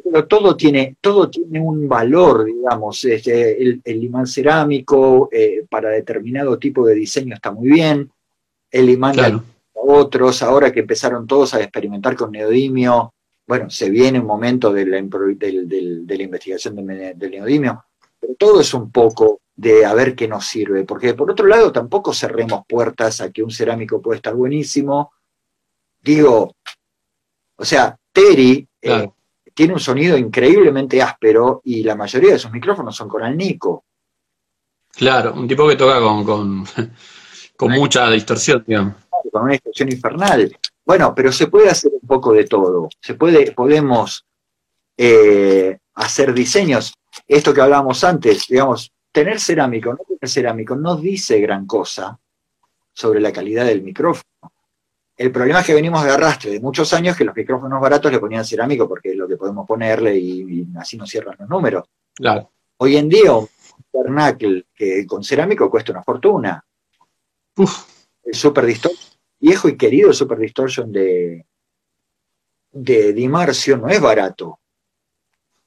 pero 0.03 0.27
todo 0.27 0.57
tiene, 0.57 0.97
todo 1.01 1.31
tiene 1.31 1.61
un 1.61 1.89
valor, 1.89 2.45
digamos. 2.45 3.05
Este, 3.05 3.63
el, 3.63 4.05
imán 4.05 4.27
cerámico 4.27 5.29
eh, 5.33 5.65
para 5.69 5.91
determinado 5.91 6.59
tipo 6.59 6.87
de 6.87 6.95
diseño 6.95 7.35
está 7.35 7.53
muy 7.53 7.69
bien. 7.69 8.11
El 8.71 8.91
imán 8.91 9.17
de 9.17 9.41
otros, 9.75 10.43
ahora 10.43 10.73
que 10.73 10.81
empezaron 10.81 11.27
todos 11.27 11.55
a 11.55 11.63
experimentar 11.63 12.17
con 12.17 12.33
neodimio, 12.33 13.15
bueno, 13.47 13.71
se 13.71 13.89
viene 13.89 14.21
un 14.21 14.27
momento 14.27 14.73
de 14.73 14.85
la, 14.85 15.01
de 15.01 16.17
la 16.17 16.23
investigación 16.23 16.77
del 16.77 17.31
neodimio, 17.31 17.85
pero 18.21 18.35
todo 18.35 18.61
es 18.61 18.75
un 18.75 18.91
poco 18.91 19.41
de 19.57 19.85
a 19.85 19.95
ver 19.95 20.15
qué 20.15 20.29
nos 20.29 20.47
sirve, 20.47 20.85
porque 20.85 21.15
por 21.15 21.31
otro 21.31 21.47
lado 21.47 21.73
tampoco 21.73 22.13
cerremos 22.13 22.65
puertas 22.69 23.21
a 23.21 23.33
que 23.33 23.43
un 23.43 23.51
cerámico 23.51 24.01
puede 24.01 24.19
estar 24.19 24.35
buenísimo. 24.35 25.13
Digo, 26.01 26.55
o 27.57 27.65
sea, 27.65 27.97
Terry 28.13 28.69
eh, 28.81 29.11
tiene 29.59 29.73
un 29.73 29.81
sonido 29.81 30.17
increíblemente 30.17 31.03
áspero 31.03 31.63
y 31.65 31.83
la 31.83 31.97
mayoría 31.97 32.35
de 32.35 32.39
sus 32.39 32.53
micrófonos 32.53 32.95
son 32.95 33.09
con 33.09 33.25
alnico. 33.25 33.87
Claro, 34.89 35.35
un 35.35 35.49
tipo 35.49 35.69
que 35.69 35.75
toca 35.75 35.99
con, 35.99 36.25
con, 36.25 36.65
mucha 37.73 38.09
distorsión, 38.09 38.63
digamos. 38.65 38.95
Con 39.33 39.43
una 39.43 39.55
distorsión 39.55 39.91
infernal. 39.91 40.57
Bueno, 40.87 41.13
pero 41.13 41.33
se 41.33 41.49
puede 41.49 41.69
hacer 41.69 41.91
un 42.01 42.07
poco 42.07 42.33
de 42.33 42.45
todo. 42.45 42.89
Se 43.01 43.15
puede, 43.15 43.51
podemos 43.51 44.25
eh, 44.97 45.77
hacer 45.95 46.33
diseños. 46.33 46.95
Esto 47.27 47.53
que 47.53 47.61
hablábamos 47.61 48.05
antes, 48.05 48.47
digamos, 48.47 48.93
tener 49.11 49.41
cerámico, 49.41 49.91
no 49.91 50.05
tener 50.07 50.29
cerámico, 50.31 50.77
no 50.77 50.95
dice 50.95 51.41
gran 51.41 51.67
cosa 51.67 52.17
sobre 52.93 53.19
la 53.19 53.33
calidad 53.33 53.65
del 53.65 53.83
micrófono. 53.83 54.23
El 55.19 55.33
problema 55.33 55.61
es 55.61 55.67
que 55.67 55.75
venimos 55.75 56.05
de 56.05 56.13
arrastre 56.13 56.53
de 56.53 56.61
muchos 56.61 56.93
años 56.93 57.17
que 57.17 57.25
los 57.25 57.35
micrófonos 57.35 57.81
baratos 57.81 58.13
le 58.13 58.21
ponían 58.21 58.45
cerámico 58.45 58.89
porque 58.89 59.11
es 59.11 59.17
lo 59.17 59.27
que 59.27 59.37
podemos 59.37 59.67
ponerle 59.67 60.17
y, 60.17 60.65
así 60.79 60.97
nos 60.97 61.11
cierran 61.11 61.35
los 61.41 61.49
números. 61.49 61.89
Claro. 62.15 62.53
Hoy 62.77 62.97
en 62.97 63.09
día 63.09 63.33
un 63.33 63.49
Vernacle 63.93 64.67
que 64.73 65.05
con 65.07 65.25
cerámico 65.25 65.69
cuesta 65.69 65.91
una 65.91 66.05
fortuna. 66.05 66.65
El 67.57 68.35
Super 68.35 68.65
Distortion, 68.65 69.11
viejo 69.41 69.69
y 69.69 69.77
querido 69.77 70.13
Super 70.13 70.39
Distortion 70.39 70.93
de, 70.93 71.45
de 72.71 73.13
Dimarcio 73.13 73.77
no 73.77 73.89
es 73.89 74.01
barato. 74.01 74.61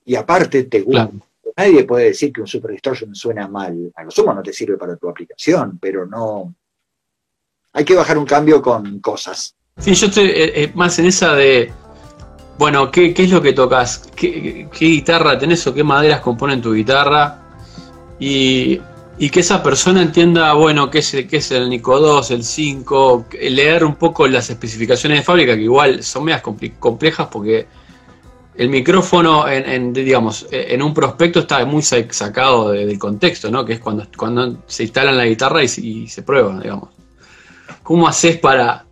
Y 0.05 0.15
aparte 0.15 0.63
te 0.63 0.79
gusta. 0.79 1.11
Nadie 1.57 1.83
puede 1.83 2.05
decir 2.05 2.31
que 2.31 2.39
un 2.39 2.47
Super 2.47 2.71
Distortion 2.71 3.13
suena 3.13 3.49
mal. 3.49 3.91
A 3.95 4.05
lo 4.05 4.11
sumo 4.11 4.33
no 4.33 4.41
te 4.41 4.53
sirve 4.53 4.77
para 4.77 4.95
tu 4.95 5.09
aplicación, 5.09 5.77
pero 5.77 6.05
no, 6.05 6.55
hay 7.73 7.85
que 7.85 7.95
bajar 7.95 8.17
un 8.17 8.25
cambio 8.25 8.61
con 8.61 8.99
cosas. 8.99 9.55
Sí, 9.77 9.93
yo 9.93 10.07
estoy 10.07 10.25
eh, 10.25 10.63
eh, 10.63 10.71
más 10.75 10.99
en 10.99 11.05
esa 11.05 11.33
de, 11.33 11.71
bueno, 12.57 12.91
¿qué, 12.91 13.13
es 13.15 13.31
lo 13.31 13.41
que 13.41 13.53
tocas? 13.53 14.09
¿Qué, 14.15 14.67
guitarra 14.79 15.37
tenés 15.37 15.65
o 15.67 15.73
qué 15.73 15.83
maderas 15.83 16.21
componen 16.21 16.61
tu 16.61 16.73
guitarra? 16.73 17.39
Y, 18.19 18.79
que 19.31 19.39
esa 19.39 19.61
persona 19.61 20.01
entienda, 20.01 20.53
bueno, 20.53 20.89
qué 20.89 20.99
es, 20.99 21.11
qué 21.29 21.37
es 21.37 21.51
el 21.51 21.69
Nico 21.69 21.99
2, 21.99 22.31
el 22.31 22.43
5, 22.43 23.27
leer 23.49 23.83
un 23.83 23.95
poco 23.95 24.27
las 24.27 24.49
especificaciones 24.49 25.19
de 25.19 25.23
fábrica, 25.23 25.55
que 25.55 25.61
igual 25.61 26.03
son 26.03 26.23
medias 26.23 26.41
complejas 26.41 27.27
porque 27.31 27.67
el 28.55 28.69
micrófono, 28.69 29.47
en, 29.47 29.93
digamos, 29.93 30.47
en 30.51 30.81
un 30.81 30.93
prospecto 30.93 31.41
está 31.41 31.63
muy 31.65 31.83
sacado 31.83 32.71
del 32.71 32.97
contexto, 32.97 33.51
¿no? 33.51 33.63
Que 33.63 33.73
es 33.73 33.79
cuando, 33.79 34.07
cuando 34.17 34.63
se 34.65 34.83
instala 34.83 35.11
en 35.11 35.17
la 35.17 35.25
guitarra 35.25 35.63
y 35.63 35.67
se 35.67 36.23
prueba, 36.23 36.59
digamos. 36.59 36.89
¿Cómo 37.91 38.07
haces 38.07 38.37
para, 38.37 38.85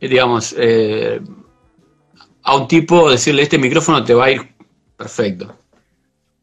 digamos, 0.00 0.54
eh, 0.56 1.20
a 2.42 2.56
un 2.56 2.66
tipo 2.66 3.10
decirle 3.10 3.42
este 3.42 3.58
micrófono 3.58 4.02
te 4.02 4.14
va 4.14 4.24
a 4.24 4.30
ir 4.30 4.40
perfecto? 4.96 5.58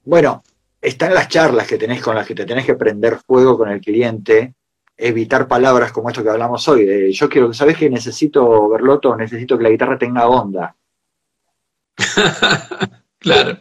Bueno, 0.06 0.44
están 0.80 1.12
las 1.16 1.28
charlas 1.28 1.66
que 1.66 1.80
tenés 1.80 2.04
con 2.04 2.14
las 2.14 2.28
que 2.28 2.36
te 2.36 2.46
tenés 2.46 2.68
que 2.68 2.76
prender 2.76 3.18
fuego 3.26 3.58
con 3.58 3.68
el 3.68 3.82
cliente, 3.82 4.54
evitar 4.96 5.48
palabras 5.48 5.92
como 5.92 6.10
esto 6.10 6.22
que 6.22 6.30
hablamos 6.30 6.68
hoy, 6.68 6.86
de 6.86 7.12
yo 7.12 7.28
quiero, 7.28 7.52
¿sabes 7.52 7.76
que 7.76 7.90
necesito, 7.90 8.70
Berloto, 8.70 9.16
necesito 9.16 9.58
que 9.58 9.64
la 9.64 9.72
guitarra 9.72 9.98
tenga 9.98 10.28
onda? 10.28 10.76
claro. 13.20 13.58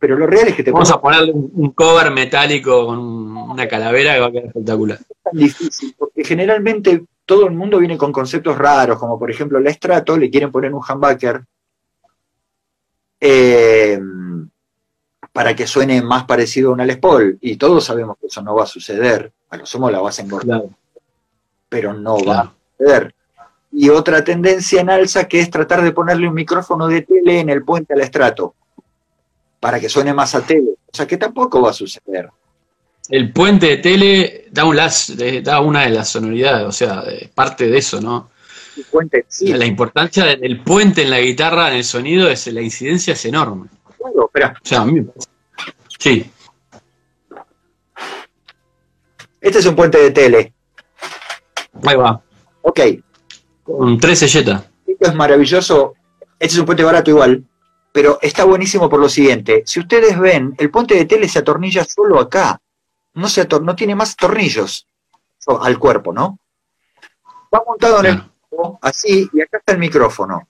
Pero 0.00 0.16
lo 0.16 0.26
real 0.26 0.48
es 0.48 0.54
que 0.54 0.62
te 0.62 0.70
Vamos 0.70 0.90
a 0.90 1.00
ponerle 1.00 1.32
un 1.32 1.72
cover 1.72 2.10
metálico 2.10 2.86
con 2.86 2.98
una 2.98 3.68
calavera 3.68 4.14
que 4.14 4.20
va 4.20 4.26
a 4.26 4.32
quedar 4.32 4.46
espectacular. 4.46 4.98
Es 4.98 5.22
tan 5.22 5.36
difícil, 5.36 5.94
porque 5.98 6.24
generalmente 6.24 7.04
todo 7.24 7.46
el 7.46 7.52
mundo 7.52 7.78
viene 7.78 7.98
con 7.98 8.12
conceptos 8.12 8.56
raros, 8.56 8.98
como 8.98 9.18
por 9.18 9.30
ejemplo 9.30 9.58
el 9.58 9.66
estrato, 9.66 10.16
le 10.16 10.30
quieren 10.30 10.50
poner 10.50 10.72
un 10.72 10.82
humbucker 10.82 11.44
eh, 13.20 14.00
para 15.32 15.54
que 15.54 15.66
suene 15.66 16.00
más 16.02 16.24
parecido 16.24 16.70
a 16.70 16.72
una 16.72 16.86
Les 16.86 16.96
Paul, 16.96 17.38
y 17.40 17.56
todos 17.56 17.84
sabemos 17.84 18.16
que 18.18 18.28
eso 18.28 18.42
no 18.42 18.54
va 18.54 18.64
a 18.64 18.66
suceder, 18.66 19.32
a 19.50 19.56
lo 19.56 19.66
sumo 19.66 19.90
la 19.90 20.00
vas 20.00 20.18
a 20.18 20.22
engordar, 20.22 20.64
pero 21.68 21.92
no 21.92 22.16
va 22.24 22.40
a 22.40 22.52
suceder. 22.76 23.14
Y 23.70 23.90
otra 23.90 24.24
tendencia 24.24 24.80
en 24.80 24.90
alza 24.90 25.28
que 25.28 25.40
es 25.40 25.50
tratar 25.50 25.82
de 25.82 25.92
ponerle 25.92 26.28
un 26.28 26.34
micrófono 26.34 26.88
de 26.88 27.02
tele 27.02 27.40
en 27.40 27.50
el 27.50 27.62
puente 27.64 27.94
al 27.94 28.00
estrato 28.00 28.54
para 29.60 29.78
que 29.78 29.88
suene 29.88 30.14
más 30.14 30.34
a 30.34 30.40
tele. 30.42 30.70
O 30.90 30.96
sea 30.96 31.06
que 31.06 31.16
tampoco 31.16 31.60
va 31.60 31.70
a 31.70 31.74
suceder. 31.74 32.30
El 33.08 33.32
puente 33.32 33.66
de 33.66 33.76
tele 33.78 34.46
da, 34.50 34.64
un 34.64 34.76
las, 34.76 35.14
da 35.42 35.60
una 35.60 35.82
de 35.82 35.90
las 35.90 36.08
sonoridades, 36.10 36.66
o 36.66 36.72
sea, 36.72 37.04
parte 37.34 37.68
de 37.68 37.78
eso, 37.78 38.00
¿no? 38.00 38.30
El 38.76 38.84
puente, 38.84 39.24
sí. 39.28 39.52
La 39.54 39.64
importancia 39.64 40.24
del 40.24 40.62
puente 40.62 41.02
en 41.02 41.10
la 41.10 41.20
guitarra, 41.20 41.70
en 41.70 41.76
el 41.76 41.84
sonido, 41.84 42.28
es 42.28 42.46
la 42.48 42.60
incidencia 42.60 43.14
es 43.14 43.24
enorme. 43.24 43.68
Claro, 43.96 44.26
espera. 44.26 44.54
O 44.62 44.68
sea, 44.68 44.80
a 44.82 44.84
mí 44.84 45.04
Sí. 45.98 46.30
Este 49.40 49.58
es 49.58 49.66
un 49.66 49.74
puente 49.74 49.98
de 49.98 50.10
tele. 50.10 50.52
Ahí 51.84 51.96
va. 51.96 52.22
Ok. 52.62 52.80
Con 53.68 54.00
tres 54.00 54.18
selletas. 54.20 54.64
Esto 54.86 55.10
es 55.10 55.14
maravilloso. 55.14 55.94
Este 56.40 56.54
es 56.54 56.58
un 56.58 56.66
puente 56.66 56.82
barato 56.82 57.10
igual 57.10 57.44
pero 57.92 58.18
está 58.22 58.44
buenísimo 58.44 58.88
por 58.88 59.00
lo 59.00 59.08
siguiente. 59.08 59.64
Si 59.66 59.80
ustedes 59.80 60.18
ven, 60.18 60.54
el 60.58 60.70
puente 60.70 60.94
de 60.94 61.04
tele 61.04 61.28
se 61.28 61.40
atornilla 61.40 61.84
solo 61.84 62.20
acá. 62.20 62.60
No, 63.14 63.28
se 63.28 63.46
no 63.60 63.74
tiene 63.74 63.94
más 63.94 64.14
tornillos 64.14 64.86
al 65.60 65.78
cuerpo, 65.80 66.12
¿no? 66.12 66.38
Va 67.52 67.62
montado 67.66 68.00
en 68.00 68.06
el 68.06 68.22
cuerpo, 68.22 68.78
así, 68.82 69.28
y 69.32 69.40
acá 69.40 69.58
está 69.58 69.72
el 69.72 69.78
micrófono. 69.78 70.48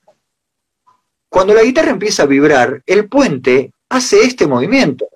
Cuando 1.29 1.55
la 1.55 1.63
guitarra 1.63 1.91
empieza 1.91 2.25
a 2.25 2.27
vibrar, 2.27 2.83
el 2.85 3.09
puente 3.09 3.73
hace 3.89 4.23
este 4.23 4.47
movimiento. 4.47 5.07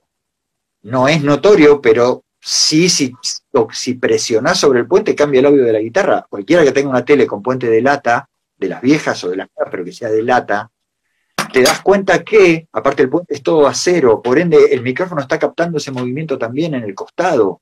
No 0.83 1.09
es 1.09 1.23
notorio, 1.23 1.83
pero 1.83 2.25
sí, 2.43 2.89
si, 2.89 3.15
si 3.73 3.95
presionás 3.95 4.59
sobre 4.59 4.81
el 4.81 4.87
puente, 4.87 5.15
cambia 5.15 5.41
el 5.41 5.47
audio 5.47 5.65
de 5.65 5.73
la 5.73 5.79
guitarra. 5.79 6.27
Cualquiera 6.29 6.65
que 6.65 6.73
tenga 6.73 6.91
una 6.91 7.05
tele 7.05 7.27
con 7.27 7.43
puente 7.43 7.69
de 7.69 7.81
lata, 7.81 8.29
de 8.57 8.69
las 8.69 8.81
viejas 8.81 9.23
o 9.25 9.31
de 9.31 9.37
las 9.37 9.49
pero 9.71 9.85
que 9.85 9.93
sea 9.93 10.11
de 10.11 10.23
lata, 10.23 10.71
te 11.53 11.63
das 11.63 11.81
cuenta 11.83 12.23
que, 12.25 12.69
aparte 12.73 13.03
el 13.03 13.11
puente 13.11 13.35
es 13.35 13.43
todo 13.43 13.67
acero, 13.67 14.21
por 14.21 14.39
ende 14.39 14.73
el 14.73 14.83
micrófono 14.83 15.21
está 15.21 15.39
captando 15.39 15.79
ese 15.79 15.93
movimiento 15.93 16.37
también 16.37 16.75
en 16.75 16.83
el 16.83 16.95
costado. 16.95 17.61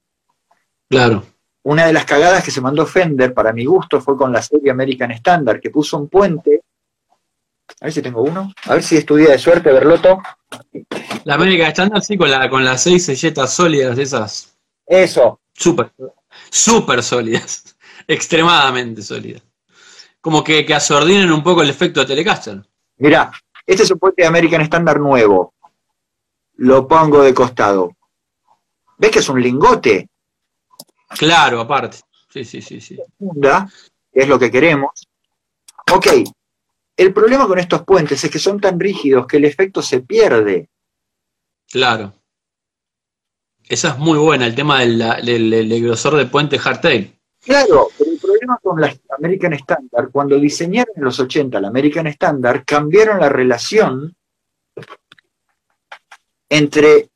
Claro. 0.88 1.24
Una 1.62 1.86
de 1.86 1.92
las 1.92 2.06
cagadas 2.06 2.42
que 2.42 2.50
se 2.50 2.60
mandó 2.60 2.86
Fender, 2.86 3.34
para 3.34 3.52
mi 3.52 3.66
gusto, 3.66 4.00
fue 4.00 4.16
con 4.16 4.32
la 4.32 4.40
serie 4.40 4.70
American 4.70 5.10
Standard, 5.10 5.60
que 5.60 5.70
puso 5.70 5.98
un 5.98 6.08
puente. 6.08 6.62
A 7.80 7.84
ver 7.84 7.92
si 7.92 8.02
tengo 8.02 8.22
uno. 8.22 8.52
A 8.64 8.74
ver 8.74 8.82
si 8.82 8.96
es 8.96 9.04
tu 9.04 9.16
día 9.16 9.30
de 9.30 9.38
suerte, 9.38 9.70
Berloto. 9.70 10.22
La 11.24 11.34
American 11.34 11.68
Standard, 11.68 12.02
sí, 12.02 12.16
con, 12.16 12.30
la, 12.30 12.48
con 12.48 12.64
las 12.64 12.82
seis 12.82 13.04
selletas 13.04 13.52
sólidas 13.52 13.98
esas. 13.98 14.49
Eso. 14.90 15.40
Súper, 15.52 15.92
súper 16.50 17.02
sólidas. 17.04 17.76
Extremadamente 18.08 19.02
sólidas. 19.02 19.42
Como 20.20 20.42
que, 20.42 20.66
que 20.66 20.74
asordinen 20.74 21.30
un 21.30 21.44
poco 21.44 21.62
el 21.62 21.70
efecto 21.70 22.00
de 22.00 22.06
Telecaster. 22.06 22.60
Mirá, 22.96 23.30
este 23.64 23.84
es 23.84 23.90
un 23.92 24.00
puente 24.00 24.22
de 24.22 24.28
American 24.28 24.62
Standard 24.62 24.98
nuevo. 25.00 25.54
Lo 26.56 26.88
pongo 26.88 27.22
de 27.22 27.32
costado. 27.32 27.96
¿Ves 28.98 29.12
que 29.12 29.20
es 29.20 29.28
un 29.28 29.40
lingote? 29.40 30.08
Claro, 31.10 31.60
aparte. 31.60 31.98
Sí, 32.28 32.44
sí, 32.44 32.60
sí, 32.60 32.80
sí. 32.80 32.98
es 34.12 34.28
lo 34.28 34.38
que 34.40 34.50
queremos. 34.50 35.08
Ok. 35.92 36.08
El 36.96 37.14
problema 37.14 37.46
con 37.46 37.60
estos 37.60 37.84
puentes 37.84 38.22
es 38.24 38.30
que 38.30 38.40
son 38.40 38.60
tan 38.60 38.78
rígidos 38.78 39.26
que 39.26 39.36
el 39.36 39.44
efecto 39.44 39.82
se 39.82 40.00
pierde. 40.00 40.68
Claro. 41.70 42.12
Esa 43.70 43.90
es 43.90 43.98
muy 43.98 44.18
buena, 44.18 44.46
el 44.46 44.56
tema 44.56 44.80
del, 44.80 45.80
grosor 45.80 46.16
de 46.16 46.26
puente 46.26 46.58
hardtail. 46.58 47.16
Claro, 47.40 47.86
pero 47.96 48.10
el 48.10 48.18
problema 48.18 48.58
con 48.60 48.80
la 48.80 48.92
American 49.16 49.52
Standard, 49.52 50.10
cuando 50.10 50.40
diseñaron 50.40 50.92
en 50.96 51.04
los 51.04 51.20
80 51.20 51.60
la 51.60 51.68
American 51.68 52.08
Standard, 52.08 52.64
cambiaron 52.66 53.20
la 53.20 53.28
relación 53.28 54.12
entre 56.48 57.10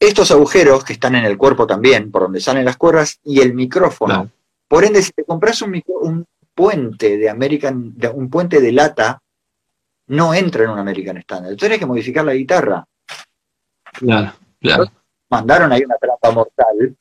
estos 0.00 0.32
agujeros 0.32 0.82
que 0.84 0.94
están 0.94 1.14
en 1.14 1.26
el 1.26 1.38
cuerpo 1.38 1.64
también, 1.64 2.10
por 2.10 2.22
donde 2.22 2.40
salen 2.40 2.64
las 2.64 2.76
cuerdas, 2.76 3.20
y 3.22 3.40
el 3.40 3.54
micrófono. 3.54 4.32
Por 4.66 4.84
ende, 4.84 5.00
si 5.00 5.12
te 5.12 5.22
compras 5.22 5.62
un, 5.62 5.80
un, 5.86 6.26
puente 6.56 7.16
de 7.16 7.30
American, 7.30 7.94
un 8.14 8.30
puente 8.30 8.60
de 8.60 8.72
lata, 8.72 9.22
no 10.08 10.34
entra 10.34 10.64
en 10.64 10.70
un 10.70 10.78
American 10.80 11.18
Standard. 11.18 11.52
Entonces 11.52 11.74
hay 11.74 11.78
que 11.78 11.86
modificar 11.86 12.24
la 12.24 12.34
guitarra. 12.34 12.84
Claro, 13.92 14.32
claro. 14.60 14.90
Mandaron 15.34 15.72
ahí 15.72 15.84
una 15.84 15.96
trampa 15.96 16.30
mortal 16.30 16.96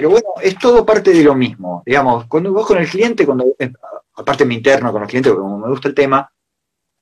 pero 0.00 0.10
bueno, 0.10 0.28
es 0.40 0.58
todo 0.58 0.86
parte 0.86 1.12
de 1.12 1.22
lo 1.22 1.34
mismo. 1.34 1.82
Digamos, 1.84 2.26
cuando 2.26 2.52
vos 2.54 2.66
con 2.66 2.78
el 2.78 2.88
cliente, 2.88 3.26
cuando 3.26 3.44
eh, 3.58 3.70
aparte 4.14 4.46
mi 4.46 4.54
interno 4.54 4.92
con 4.92 5.06
clientes, 5.06 5.30
porque 5.30 5.42
como 5.42 5.58
me 5.58 5.68
gusta 5.68 5.88
el 5.88 5.94
tema, 5.94 6.32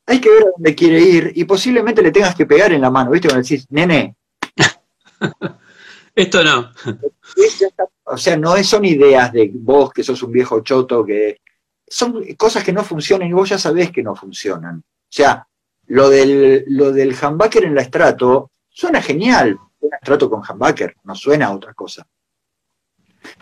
hay 0.05 0.21
que 0.21 0.31
ver 0.31 0.43
a 0.43 0.51
dónde 0.57 0.75
quiere 0.75 1.01
ir 1.01 1.33
y 1.37 1.45
posiblemente 1.45 2.03
le 2.03 2.11
tengas 2.11 2.35
que 2.35 2.45
pegar 2.45 2.73
en 2.73 2.81
la 2.81 2.91
mano, 2.91 3.13
¿viste? 3.13 3.29
Cuando 3.29 3.43
decís, 3.45 3.67
nene. 3.71 4.17
Esto 6.15 6.43
no. 6.43 6.73
o 8.05 8.17
sea, 8.17 8.37
no 8.37 8.57
son 8.65 8.85
ideas 8.85 9.33
de 9.33 9.49
vos 9.55 9.93
que 9.93 10.03
sos 10.03 10.21
un 10.25 10.33
viejo 10.33 10.61
choto, 10.63 11.05
que 11.05 11.41
son 11.87 12.25
cosas 12.35 12.65
que 12.65 12.73
no 12.73 12.83
funcionan 12.83 13.29
y 13.29 13.33
vos 13.33 13.49
ya 13.49 13.59
sabés 13.59 13.93
que 13.93 14.03
no 14.03 14.17
funcionan. 14.17 14.79
O 14.79 15.09
sea, 15.09 15.47
lo 15.87 16.11
del, 16.11 16.65
lo 16.67 16.91
del 16.91 17.15
humbucker 17.15 17.65
en 17.65 17.77
la 17.77 17.83
estrato 17.83 18.51
suena 18.69 19.01
genial. 19.01 19.57
Un 19.81 19.95
estrato 19.95 20.29
con 20.29 20.43
humbucker, 20.49 20.97
no 21.05 21.14
suena 21.14 21.47
a 21.47 21.55
otra 21.55 21.75
cosa. 21.75 22.07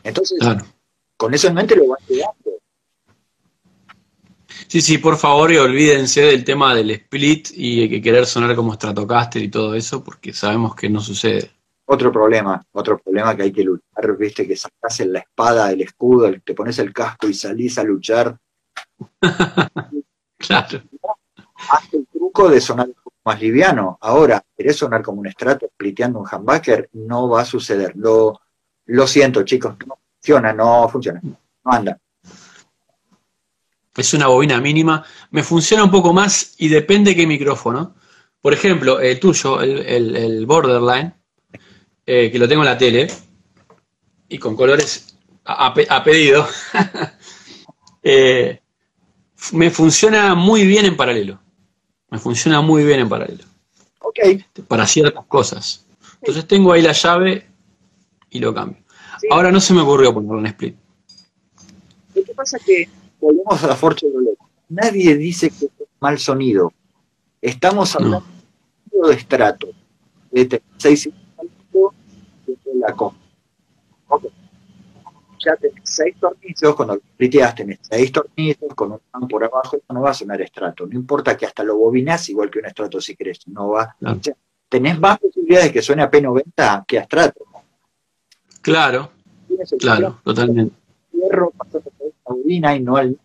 Entonces, 0.03 0.39
con 1.17 1.35
eso 1.35 1.49
en 1.49 1.55
mente 1.55 1.77
lo 1.77 1.89
van 1.89 1.99
quedando. 2.07 2.57
Sí, 4.69 4.81
sí, 4.81 4.99
por 4.99 5.17
favor, 5.17 5.53
y 5.53 5.59
olvídense 5.59 6.23
del 6.23 6.45
tema 6.45 6.75
del 6.75 6.91
split 6.91 7.49
y 7.53 7.89
que 7.89 8.03
querer 8.03 8.27
sonar 8.27 8.57
como 8.57 8.75
Stratocaster 8.75 9.43
y 9.43 9.51
todo 9.51 9.75
eso, 9.75 10.03
porque 10.03 10.33
sabemos 10.33 10.75
que 10.75 10.89
no 10.89 11.01
sucede. 11.01 11.51
Otro 11.85 12.11
problema, 12.11 12.61
otro 12.73 12.99
problema 12.99 13.37
que 13.37 13.45
hay 13.45 13.53
que 13.53 13.63
luchar, 13.63 14.17
viste, 14.19 14.47
que 14.47 14.57
sacas 14.57 15.01
en 15.01 15.13
la 15.13 15.21
espada, 15.21 15.71
el 15.71 15.83
escudo, 15.83 16.33
te 16.45 16.55
pones 16.55 16.79
el 16.81 16.93
casco 16.93 17.29
y 17.29 17.35
salís 17.35 17.79
a 17.79 17.85
luchar. 17.85 18.37
claro. 20.39 20.83
Haz 21.71 21.95
el 21.95 22.07
truco 22.09 22.49
de 22.49 22.61
sonar 22.61 22.89
más 23.27 23.41
liviano. 23.41 23.99
Ahora, 24.01 24.43
querés 24.57 24.77
sonar 24.77 25.03
como 25.03 25.21
un 25.21 25.27
estrato 25.27 25.67
spliteando 25.67 26.21
un 26.21 26.27
humbucker, 26.31 26.89
no 26.93 27.29
va 27.29 27.43
a 27.43 27.45
suceder. 27.45 27.93
Lo, 27.97 28.41
lo 28.87 29.07
siento, 29.07 29.43
chicos, 29.43 29.75
no 29.85 29.99
funciona, 30.21 30.53
no 30.53 30.89
funciona, 30.89 31.21
no 31.23 31.37
anda. 31.65 31.99
Es 33.97 34.15
una 34.15 34.29
bobina 34.29 34.61
mínima. 34.61 35.05
Me 35.33 35.43
funciona 35.43 35.83
un 35.83 35.91
poco 35.91 36.13
más 36.13 36.55
y 36.59 36.69
depende 36.69 37.17
qué 37.17 37.27
micrófono. 37.27 37.97
Por 38.41 38.53
ejemplo, 38.53 39.01
el 39.01 39.19
tuyo, 39.19 39.61
el, 39.61 40.47
Borderline, 40.47 41.15
eh, 42.07 42.31
que 42.31 42.39
lo 42.39 42.47
tengo 42.47 42.63
en 42.63 42.69
la 42.69 42.79
tele, 42.79 43.09
y 44.29 44.39
con 44.39 44.55
colores 44.55 45.17
a, 45.45 45.75
pedido, 46.05 46.47
eh, 48.05 48.61
me 49.53 49.71
funciona 49.71 50.37
muy 50.37 50.65
bien 50.65 50.87
en 50.87 50.97
paralelo. 50.97 51.41
Me 52.11 52.19
funciona 52.19 52.61
muy 52.61 52.85
bien 52.85 53.01
en 53.01 53.09
paralelo. 53.09 53.45
Ok. 54.01 54.19
Para 54.69 54.87
ciertas 54.87 55.25
cosas. 55.27 55.87
Entonces 56.21 56.47
tengo 56.47 56.73
ahí 56.73 56.83
la 56.83 56.93
llave 56.93 57.47
y 58.31 58.39
lo 58.39 58.55
cambio. 58.55 58.83
Ahora 59.31 59.51
no 59.51 59.61
se 59.61 59.75
me 59.75 59.81
ocurrió 59.81 60.13
ponerlo 60.15 60.39
en 60.39 60.47
split. 60.47 60.77
Lo 62.15 62.25
que 62.25 62.35
pasa 62.35 62.57
es 62.57 62.65
que, 62.65 62.89
volvemos 63.21 63.63
a 63.63 63.67
la 63.67 63.77
Forge 63.77 64.07
nadie 64.69 65.17
dice 65.17 65.51
que 65.51 65.67
es 65.67 65.73
mal 66.01 66.19
sonido. 66.19 66.73
Estamos 67.41 67.95
hablando 67.95 68.25
de 69.09 69.15
estrato, 69.15 69.69
de 70.31 70.63
6 70.79 71.11
de 72.47 72.75
la 72.75 72.95
ya 75.47 75.57
tenés 75.57 75.83
seis 75.85 76.17
tornillos, 76.19 76.75
cuando 76.75 76.95
lo 76.95 77.01
tenés 77.55 77.79
seis 77.83 78.13
tornillos, 78.13 78.75
con 78.75 78.93
un 78.93 79.01
pan 79.11 79.29
por 79.29 79.45
abajo, 79.45 79.79
no 79.89 80.01
va 80.01 80.11
a 80.11 80.15
sonar 80.15 80.41
estrato. 80.41 80.87
No 80.87 80.95
importa 80.95 81.37
que 81.37 81.47
hasta 81.47 81.63
lo 81.63 81.77
bobinás 81.77 82.29
igual 82.29 82.51
que 82.51 82.59
un 82.59 82.67
estrato 82.67 83.01
si 83.01 83.15
querés, 83.15 83.47
no 83.47 83.71
va. 83.71 83.97
tenés 84.69 84.99
más 84.99 85.19
posibilidades 85.19 85.73
que 85.73 85.83
suene 85.83 86.03
a 86.03 86.11
P90 86.11 86.85
que 86.87 86.99
a 86.99 87.03
estrato. 87.03 87.45
Claro, 88.61 89.11
claro, 89.79 90.21
totalmente. 90.25 90.75
Hierro 91.13 91.51
pasando 91.53 91.91
por 91.91 92.09
esta 92.09 92.33
bobina 92.33 92.75
y 92.75 92.81
no 92.81 92.97
al. 92.97 93.19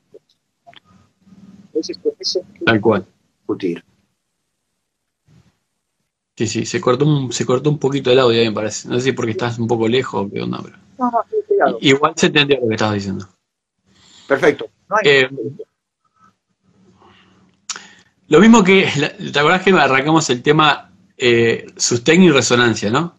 Entonces, 1.65 1.97
con 1.97 2.13
eso. 2.19 2.41
Tal 2.63 2.79
cual. 2.79 3.05
Discutir. 3.39 3.83
Sí, 6.35 6.47
sí, 6.47 6.65
se 6.65 6.79
cortó 6.79 7.05
un, 7.05 7.31
se 7.31 7.45
cortó 7.45 7.69
un 7.69 7.77
poquito 7.79 8.11
el 8.11 8.19
audio, 8.19 8.43
me 8.43 8.51
parece. 8.51 8.87
No 8.87 8.95
sé 8.95 9.01
si 9.01 9.11
porque 9.11 9.31
estás 9.31 9.57
un 9.59 9.67
poco 9.67 9.87
lejos 9.87 10.25
o 10.25 10.29
qué 10.29 10.41
onda, 10.41 10.59
pero. 10.63 10.77
Igual 11.81 12.13
se 12.15 12.27
entendió 12.27 12.59
lo 12.59 12.67
que 12.67 12.75
estabas 12.75 12.95
diciendo. 12.95 13.27
Perfecto. 14.27 14.69
Eh, 15.03 15.29
lo 18.27 18.39
mismo 18.39 18.63
que, 18.63 18.87
¿te 19.33 19.39
acordás 19.39 19.61
que 19.61 19.71
arrancamos 19.71 20.29
el 20.29 20.41
tema 20.41 20.91
eh, 21.17 21.67
sustain 21.75 22.23
y 22.23 22.31
resonancia, 22.31 22.89
no? 22.89 23.15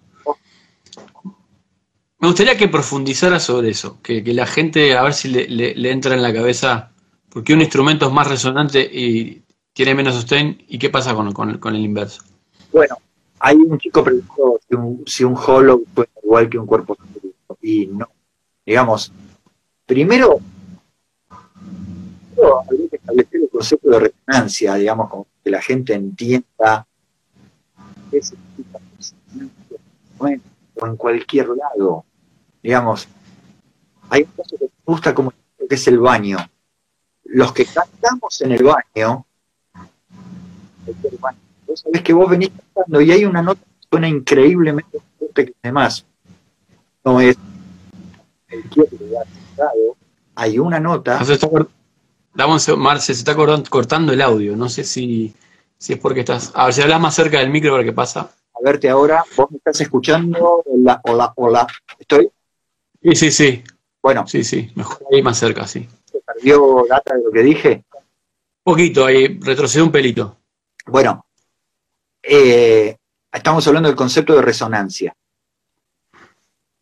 Me 2.18 2.28
gustaría 2.28 2.56
que 2.56 2.68
profundizara 2.68 3.40
sobre 3.40 3.70
eso, 3.70 4.00
que, 4.00 4.22
la 4.22 4.46
gente, 4.46 4.96
a 4.96 5.02
ver 5.02 5.12
si 5.12 5.28
le, 5.28 5.90
entra 5.90 6.14
en 6.14 6.22
la 6.22 6.32
cabeza, 6.32 6.92
porque 7.28 7.52
un 7.52 7.60
instrumento 7.60 8.06
es 8.06 8.12
más 8.12 8.28
resonante 8.28 8.80
y 8.80 9.42
tiene 9.72 9.94
menos 9.94 10.14
sustain, 10.14 10.64
y 10.68 10.78
qué 10.78 10.88
pasa 10.88 11.14
con, 11.14 11.32
con, 11.32 11.74
el 11.74 11.84
inverso. 11.84 12.22
Bueno, 12.72 12.96
hay 13.40 13.56
un 13.56 13.76
chico 13.78 14.04
preguntó 14.04 14.60
si 14.68 14.74
un, 14.76 15.02
si 15.04 15.24
un 15.24 15.36
hollow 15.36 15.84
fue 15.94 16.08
igual 16.22 16.48
que 16.48 16.58
un 16.58 16.66
cuerpo 16.66 16.96
y 17.60 17.86
no. 17.86 18.08
Digamos, 18.64 19.12
primero, 19.86 20.40
habría 22.64 22.88
que 22.88 22.96
establecer 22.96 23.40
el 23.42 23.48
concepto 23.50 23.90
de 23.90 23.98
resonancia, 23.98 24.74
digamos, 24.74 25.10
como 25.10 25.26
que 25.42 25.50
la 25.50 25.60
gente 25.60 25.94
entienda 25.94 26.86
qué 28.10 28.22
significa 28.22 28.78
o 30.74 30.86
en 30.86 30.96
cualquier 30.96 31.48
lado. 31.48 32.04
Digamos, 32.62 33.08
hay 34.08 34.22
un 34.22 34.30
caso 34.36 34.56
que 34.56 34.64
me 34.64 34.70
gusta 34.84 35.14
como 35.14 35.32
que 35.32 35.74
es 35.74 35.88
el 35.88 35.98
baño. 35.98 36.38
Los 37.24 37.52
que 37.52 37.64
cantamos 37.64 38.40
en 38.42 38.52
el 38.52 38.62
baño, 38.62 39.24
vos 41.66 41.80
sabés 41.80 42.02
que 42.02 42.12
vos 42.12 42.30
venís 42.30 42.50
cantando 42.74 43.00
y 43.00 43.10
hay 43.10 43.24
una 43.24 43.42
nota 43.42 43.60
que 43.60 43.86
suena 43.90 44.08
increíblemente 44.08 44.98
fuerte 45.18 45.46
que 45.46 45.54
demás. 45.62 46.04
No 47.04 47.20
es 47.20 47.36
hay 50.34 50.58
una 50.58 50.80
nota. 50.80 51.24
se 51.24 51.34
está, 51.34 51.48
Marce, 52.76 53.14
se 53.14 53.20
está 53.20 53.34
cortando 53.34 54.12
el 54.12 54.20
audio. 54.20 54.56
No 54.56 54.68
sé 54.68 54.84
si, 54.84 55.34
si 55.78 55.94
es 55.94 55.98
porque 55.98 56.20
estás. 56.20 56.52
A 56.54 56.66
ver 56.66 56.74
si 56.74 56.82
hablas 56.82 57.00
más 57.00 57.14
cerca 57.14 57.38
del 57.38 57.50
micro 57.50 57.72
para 57.72 57.84
qué 57.84 57.92
pasa. 57.92 58.30
A 58.54 58.64
verte 58.64 58.88
ahora, 58.88 59.24
vos 59.36 59.50
me 59.50 59.58
estás 59.58 59.80
escuchando. 59.80 60.62
Hola, 60.64 61.00
hola, 61.04 61.32
hola. 61.36 61.66
¿Estoy? 61.98 62.30
Sí, 63.02 63.14
sí, 63.14 63.30
sí. 63.30 63.64
Bueno. 64.02 64.26
Sí, 64.26 64.42
sí, 64.44 64.70
mejor 64.74 65.06
ahí 65.12 65.22
más 65.22 65.38
cerca, 65.38 65.66
sí. 65.66 65.88
¿Se 66.10 66.20
perdió 66.20 66.84
data 66.88 67.14
de 67.14 67.22
lo 67.22 67.30
que 67.30 67.42
dije? 67.42 67.84
Un 67.94 68.72
poquito, 68.72 69.04
ahí 69.04 69.38
retrocedió 69.40 69.84
un 69.84 69.92
pelito. 69.92 70.36
Bueno, 70.86 71.26
eh, 72.22 72.96
estamos 73.32 73.66
hablando 73.66 73.88
del 73.88 73.96
concepto 73.96 74.34
de 74.34 74.42
resonancia 74.42 75.14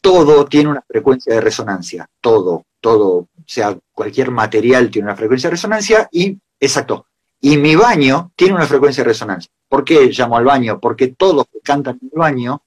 todo 0.01 0.47
tiene 0.47 0.71
una 0.71 0.83
frecuencia 0.83 1.35
de 1.35 1.41
resonancia, 1.41 2.09
todo, 2.21 2.65
todo, 2.81 3.09
o 3.17 3.29
sea, 3.47 3.77
cualquier 3.93 4.31
material 4.31 4.91
tiene 4.91 5.07
una 5.07 5.17
frecuencia 5.17 5.49
de 5.49 5.53
resonancia 5.53 6.09
y, 6.11 6.39
exacto, 6.59 7.07
y 7.41 7.57
mi 7.57 7.77
baño 7.77 8.33
tiene 8.35 8.55
una 8.55 8.67
frecuencia 8.67 9.03
de 9.03 9.09
resonancia. 9.09 9.51
¿Por 9.69 9.85
qué 9.85 10.07
llamo 10.07 10.37
al 10.37 10.45
baño? 10.45 10.81
Porque 10.81 11.09
todos 11.09 11.47
que 11.53 11.61
cantan 11.61 11.99
en 12.03 12.11
el 12.13 12.19
baño 12.19 12.63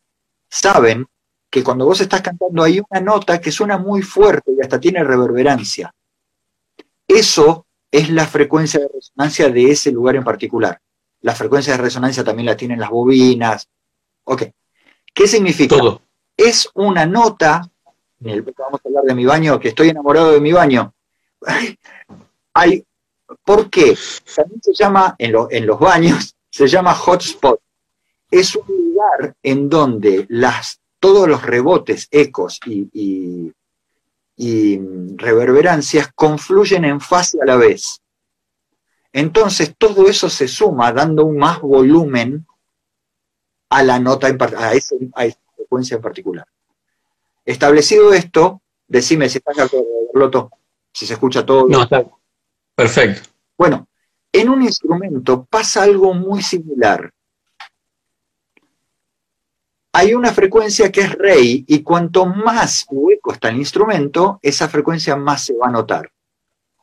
saben 0.49 1.05
que 1.49 1.63
cuando 1.63 1.85
vos 1.85 2.01
estás 2.01 2.21
cantando 2.21 2.63
hay 2.63 2.81
una 2.89 3.01
nota 3.01 3.39
que 3.39 3.51
suena 3.51 3.77
muy 3.77 4.01
fuerte 4.01 4.51
y 4.57 4.61
hasta 4.61 4.79
tiene 4.79 5.03
reverberancia. 5.03 5.93
Eso 7.07 7.67
es 7.91 8.09
la 8.09 8.25
frecuencia 8.25 8.79
de 8.79 8.89
resonancia 8.93 9.49
de 9.49 9.69
ese 9.69 9.91
lugar 9.91 10.15
en 10.15 10.23
particular. 10.23 10.79
La 11.21 11.35
frecuencia 11.35 11.73
de 11.73 11.83
resonancia 11.83 12.23
también 12.23 12.47
la 12.47 12.57
tienen 12.57 12.79
las 12.79 12.89
bobinas. 12.89 13.67
Ok. 14.23 14.43
¿Qué 15.13 15.27
significa? 15.27 15.77
Todo 15.77 16.01
es 16.37 16.69
una 16.73 17.05
nota, 17.05 17.69
en 18.21 18.29
el, 18.29 18.41
vamos 18.41 18.81
a 18.83 18.87
hablar 18.87 19.03
de 19.03 19.15
mi 19.15 19.25
baño, 19.25 19.59
que 19.59 19.69
estoy 19.69 19.89
enamorado 19.89 20.31
de 20.31 20.41
mi 20.41 20.51
baño. 20.51 20.93
Hay, 22.53 22.85
¿Por 23.43 23.69
qué? 23.69 23.97
También 24.35 24.61
se 24.61 24.73
llama, 24.73 25.15
en, 25.17 25.35
en 25.49 25.65
los 25.65 25.79
baños, 25.79 26.35
se 26.49 26.67
llama 26.67 26.93
hotspot. 26.93 27.59
Es 28.29 28.55
un 28.55 28.65
lugar 28.67 29.35
en 29.43 29.69
donde 29.69 30.25
las, 30.29 30.79
todos 30.99 31.27
los 31.27 31.41
rebotes, 31.43 32.07
ecos 32.11 32.59
y, 32.65 33.51
reverberancias 35.15 36.11
confluyen 36.13 36.85
en 36.85 36.99
fase 36.99 37.37
a 37.41 37.45
la 37.45 37.55
vez. 37.55 38.01
Entonces 39.11 39.75
todo 39.77 40.09
eso 40.09 40.27
se 40.27 40.47
suma 40.47 40.91
dando 40.91 41.23
un 41.25 41.37
más 41.37 41.61
volumen 41.61 42.45
a 43.69 43.83
la 43.83 43.99
nota, 43.99 44.27
a, 44.27 45.25
en 45.77 46.01
particular. 46.01 46.45
Establecido 47.45 48.13
esto, 48.13 48.61
decime 48.87 49.29
si 49.29 49.39
estás 49.39 49.57
de 49.57 49.63
acuerdo, 49.63 50.51
si 50.93 51.05
se 51.05 51.13
escucha 51.13 51.45
todo. 51.45 51.67
No, 51.67 51.83
está 51.83 52.05
perfecto. 52.75 53.29
Bueno, 53.57 53.87
en 54.31 54.49
un 54.49 54.61
instrumento 54.61 55.45
pasa 55.45 55.83
algo 55.83 56.13
muy 56.13 56.41
similar. 56.41 57.11
Hay 59.95 60.15
una 60.15 60.33
frecuencia 60.33 60.91
que 60.91 61.01
es 61.01 61.11
rey 61.11 61.65
y 61.67 61.83
cuanto 61.83 62.25
más 62.25 62.85
hueco 62.89 63.31
está 63.31 63.49
el 63.49 63.57
instrumento, 63.57 64.39
esa 64.41 64.67
frecuencia 64.67 65.15
más 65.15 65.45
se 65.45 65.55
va 65.55 65.67
a 65.67 65.71
notar. 65.71 66.11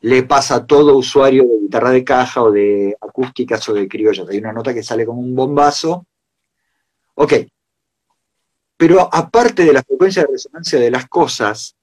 Le 0.03 0.23
pasa 0.23 0.55
a 0.55 0.67
todo 0.67 0.97
usuario 0.97 1.43
de 1.43 1.61
guitarra 1.63 1.91
de 1.91 2.05
caja 2.05 2.43
o 2.43 2.53
de 2.53 2.97
acústicas 3.01 3.69
o 3.69 3.75
de 3.75 3.89
criollas. 3.89 4.29
Hay 4.29 4.39
una 4.39 4.53
nota 4.53 4.73
que 4.73 4.85
sale 4.85 5.05
como 5.05 5.21
un 5.21 5.35
bombazo. 5.35 6.07
Ok, 7.15 7.33
pero 8.81 9.11
aparte 9.13 9.67
de 9.67 9.75
la 9.75 9.83
frecuencia 9.83 10.23
de 10.23 10.33
resonancia 10.33 10.81
de 10.81 10.91
las 10.91 11.07
cosas, 11.07 11.77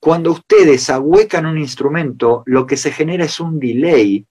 cuando 0.00 0.32
ustedes 0.32 0.90
ahuecan 0.90 1.46
un 1.46 1.56
instrumento, 1.56 2.42
lo 2.46 2.66
que 2.66 2.76
se 2.76 2.90
genera 2.90 3.26
es 3.26 3.38
un 3.38 3.60
delay 3.60 4.26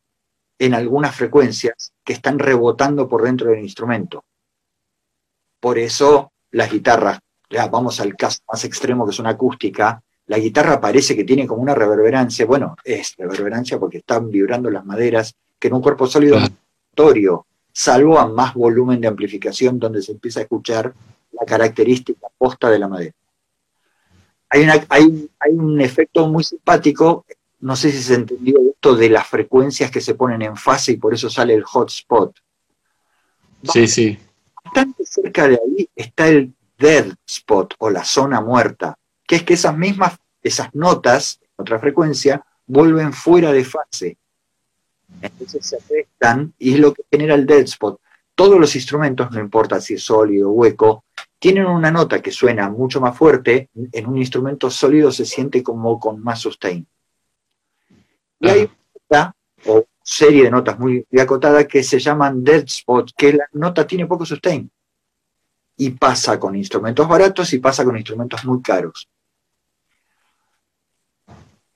en 0.60 0.74
algunas 0.74 1.15
frecuencias 1.15 1.94
que 2.04 2.12
están 2.12 2.38
rebotando 2.38 3.08
por 3.08 3.24
dentro 3.24 3.50
del 3.50 3.62
instrumento. 3.62 4.26
Por 5.62 5.78
eso 5.78 6.34
las 6.52 6.70
guitarras, 6.70 7.20
ya 7.50 7.67
vamos 7.67 8.02
al 8.02 8.17
caso 8.17 8.41
más 8.52 8.65
extremo 8.65 9.06
que 9.06 9.12
es 9.12 9.20
una 9.20 9.30
acústica, 9.30 10.04
la 10.26 10.38
guitarra 10.38 10.82
parece 10.82 11.15
que 11.15 11.24
tiene 11.24 11.48
como 11.48 11.62
una 11.62 11.74
reverberancia, 11.74 12.46
bueno, 12.46 12.76
es 12.84 13.15
reverberancia 13.17 13.80
porque 13.80 14.00
están 14.00 14.30
vibrando 14.30 14.70
las 14.70 14.86
maderas, 14.86 15.34
que 15.58 15.70
en 15.70 15.76
un 15.76 15.82
cuerpo 15.82 16.08
sólido 16.08 16.39
es 16.39 16.52
salvo 17.72 18.20
a 18.20 18.28
más 18.28 18.54
volumen 18.54 19.00
de 19.00 19.08
amplificación 19.08 19.80
donde 19.80 20.02
se 20.02 20.12
empieza 20.12 20.41
a 20.41 20.44
escuchar 20.44 20.94
la 21.32 21.46
característica 21.46 22.28
posta 22.38 22.70
de 22.70 22.80
la 22.80 22.88
madera. 22.88 23.13
Hay, 24.50 24.67
hay, 24.89 25.52
un 25.52 25.80
efecto 25.80 26.28
muy 26.28 26.44
simpático, 26.44 27.26
no 27.62 27.76
sé 27.76 27.89
si 27.91 28.04
se 28.04 28.15
entendió 28.15 28.60
esto 28.70 28.96
de 28.96 29.10
las 29.10 29.26
frecuencias 29.28 29.89
que 29.89 30.02
se 30.02 30.15
ponen 30.15 30.41
en 30.41 30.58
fase 30.58 30.91
y 30.91 30.98
por 30.98 31.13
eso 31.13 31.30
sale 31.30 31.54
el 31.54 31.63
hotspot. 31.63 32.36
Sí, 33.63 33.88
sí. 33.88 34.20
Bastante 34.63 35.06
cerca 35.06 35.48
de 35.48 35.56
ahí 35.56 35.89
está 35.96 36.28
el 36.28 36.54
dead 36.78 37.13
spot 37.26 37.76
o 37.78 37.89
la 37.89 38.04
zona 38.04 38.41
muerta, 38.41 38.98
que 39.26 39.38
es 39.38 39.44
que 39.44 39.54
esas 39.54 39.78
mismas, 39.78 40.17
esas 40.44 40.74
notas, 40.76 41.39
otra 41.56 41.80
frecuencia, 41.80 42.44
vuelven 42.65 43.13
fuera 43.13 43.54
de 43.54 43.63
fase. 43.63 44.17
Entonces 45.22 45.65
se 45.65 45.78
afectan 45.78 46.54
y 46.58 46.74
es 46.74 46.80
lo 46.80 46.94
que 46.94 47.04
genera 47.10 47.36
el 47.36 47.46
dead 47.46 47.63
spot. 47.63 48.02
Todos 48.36 48.60
los 48.60 48.76
instrumentos, 48.76 49.32
no 49.32 49.39
importa 49.39 49.80
si 49.80 49.94
es 49.94 50.04
sólido 50.04 50.50
o 50.50 50.54
hueco, 50.54 51.06
tienen 51.41 51.65
una 51.65 51.89
nota 51.89 52.21
que 52.21 52.32
suena 52.32 52.69
mucho 52.69 53.01
más 53.01 53.17
fuerte, 53.17 53.71
en 53.73 54.06
un 54.06 54.19
instrumento 54.19 54.69
sólido 54.69 55.12
se 55.12 55.25
siente 55.25 55.63
como 55.63 55.99
con 55.99 56.21
más 56.21 56.39
sustain. 56.39 56.86
Y 58.39 58.47
hay 58.47 58.69
una 59.10 59.36
o 59.65 59.84
serie 60.04 60.43
de 60.43 60.51
notas 60.51 60.77
muy 60.77 61.04
acotadas 61.19 61.65
que 61.65 61.82
se 61.82 61.97
llaman 61.97 62.43
dead 62.43 62.65
spot, 62.65 63.13
que 63.17 63.34
la 63.34 63.45
nota 63.54 63.88
tiene 63.88 64.06
poco 64.06 64.23
sustain. 64.23 64.69
Y 65.77 65.89
pasa 65.89 66.39
con 66.39 66.56
instrumentos 66.56 67.08
baratos 67.08 67.51
y 67.54 67.58
pasa 67.58 67.84
con 67.84 67.97
instrumentos 67.97 68.45
muy 68.45 68.62
caros. 68.62 69.10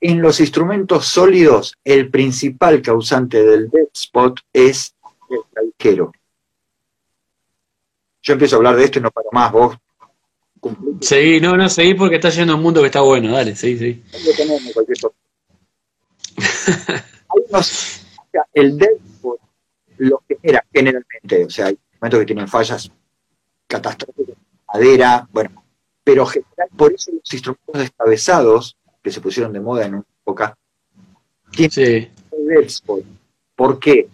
En 0.00 0.22
los 0.22 0.38
instrumentos 0.38 1.06
sólidos, 1.06 1.76
el 1.82 2.08
principal 2.08 2.80
causante 2.82 3.44
del 3.44 3.68
dead 3.68 3.88
spot 3.92 4.38
es 4.52 4.94
el 5.28 5.40
calquero 5.52 6.12
yo 8.26 8.32
empiezo 8.32 8.56
a 8.56 8.58
hablar 8.58 8.76
de 8.76 8.84
esto 8.84 8.98
y 8.98 9.02
no 9.02 9.10
paro 9.12 9.28
más, 9.30 9.52
vos 9.52 9.76
Seguí, 11.00 11.40
no, 11.40 11.56
no, 11.56 11.68
seguí 11.68 11.94
porque 11.94 12.16
está 12.16 12.28
yendo 12.30 12.56
un 12.56 12.62
mundo 12.62 12.80
que 12.80 12.86
está 12.86 13.00
bueno, 13.00 13.30
dale, 13.30 13.54
seguí, 13.54 13.78
seguí. 13.78 14.02
Hay 17.28 17.42
unos, 17.48 18.00
o 18.18 18.26
sea, 18.32 18.44
el 18.52 18.76
Deadpool 18.76 19.38
lo 19.98 20.24
genera 20.26 20.64
generalmente, 20.72 21.44
o 21.44 21.50
sea, 21.50 21.66
hay 21.66 21.78
momentos 22.00 22.20
que 22.20 22.26
tienen 22.26 22.48
fallas 22.48 22.90
catastróficas, 23.68 24.34
madera, 24.66 25.28
bueno, 25.30 25.62
pero 26.02 26.26
general, 26.26 26.68
por 26.76 26.92
eso 26.92 27.12
los 27.12 27.32
instrumentos 27.32 27.78
descabezados 27.78 28.76
que 29.02 29.12
se 29.12 29.20
pusieron 29.20 29.52
de 29.52 29.60
moda 29.60 29.86
en 29.86 29.94
una 29.94 30.04
época 30.22 30.58
tienen 31.52 31.70
sí. 31.70 32.10
Deadpool. 32.32 33.04
¿Por 33.54 33.78
qué? 33.78 34.08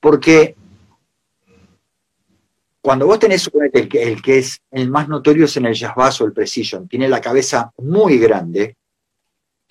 Porque 0.00 0.56
cuando 2.82 3.06
vos 3.06 3.18
tenés, 3.18 3.50
el 3.72 3.88
que, 3.88 4.02
el 4.02 4.22
que 4.22 4.38
es 4.38 4.60
el 4.70 4.88
más 4.90 5.08
notorio 5.08 5.44
es 5.44 5.56
en 5.56 5.66
el 5.66 5.74
jazz 5.74 5.94
bass 5.94 6.20
o 6.20 6.24
el 6.24 6.32
precision, 6.32 6.88
tiene 6.88 7.08
la 7.08 7.20
cabeza 7.20 7.72
muy 7.78 8.18
grande. 8.18 8.76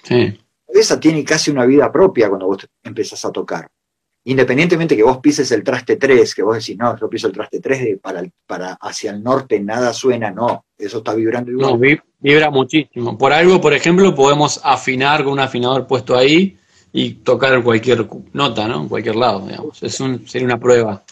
Sí. 0.04 0.26
La 0.26 0.74
cabeza 0.74 1.00
tiene 1.00 1.24
casi 1.24 1.50
una 1.50 1.66
vida 1.66 1.92
propia 1.92 2.30
cuando 2.30 2.48
vos 2.48 2.68
empezás 2.84 3.26
a 3.26 3.32
tocar. 3.32 3.70
Independientemente 4.26 4.96
que 4.96 5.04
vos 5.04 5.18
pises 5.20 5.52
el 5.52 5.64
traste 5.64 5.96
3, 5.96 6.36
que 6.36 6.44
vos 6.44 6.58
decís, 6.58 6.78
no, 6.78 6.96
yo 7.00 7.10
piso 7.10 7.28
el 7.28 7.34
traste 7.34 7.60
3 7.60 8.00
para, 8.02 8.24
para 8.46 8.74
hacia 8.74 9.12
el 9.12 9.24
norte, 9.24 9.60
nada 9.60 9.92
suena, 9.94 10.30
no, 10.30 10.66
eso 10.78 11.00
está 11.00 11.16
vibrando 11.16 11.52
igual. 11.52 11.80
No, 11.80 12.00
vibra 12.20 12.52
muchísimo. 12.52 13.18
Por 13.18 13.34
algo, 13.34 13.60
por 13.60 13.74
ejemplo, 13.74 14.14
podemos 14.14 14.60
afinar 14.64 15.24
con 15.24 15.34
un 15.34 15.40
afinador 15.40 15.88
puesto 15.88 16.16
ahí 16.16 16.60
y 16.92 17.14
tocar 17.14 17.64
cualquier 17.64 18.08
nota, 18.34 18.68
¿no? 18.68 18.82
En 18.82 18.90
cualquier 18.90 19.16
lado, 19.16 19.48
digamos. 19.48 19.82
Es 19.82 20.00
un, 20.00 20.28
sería 20.28 20.46
una 20.46 20.60
prueba. 20.60 21.04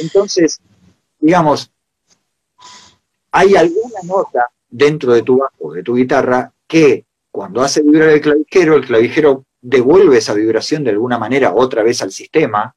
Entonces, 0.00 0.60
digamos, 1.18 1.72
hay 3.32 3.54
alguna 3.54 4.00
nota 4.04 4.50
dentro 4.68 5.12
de 5.12 5.22
tu 5.22 5.38
bajo, 5.38 5.72
de 5.72 5.82
tu 5.82 5.94
guitarra, 5.94 6.52
que 6.66 7.04
cuando 7.30 7.62
hace 7.62 7.82
vibrar 7.82 8.08
el 8.10 8.20
clavijero, 8.20 8.76
el 8.76 8.86
clavijero 8.86 9.44
devuelve 9.60 10.18
esa 10.18 10.32
vibración 10.32 10.84
de 10.84 10.90
alguna 10.90 11.18
manera 11.18 11.54
otra 11.54 11.82
vez 11.82 12.00
al 12.02 12.12
sistema. 12.12 12.74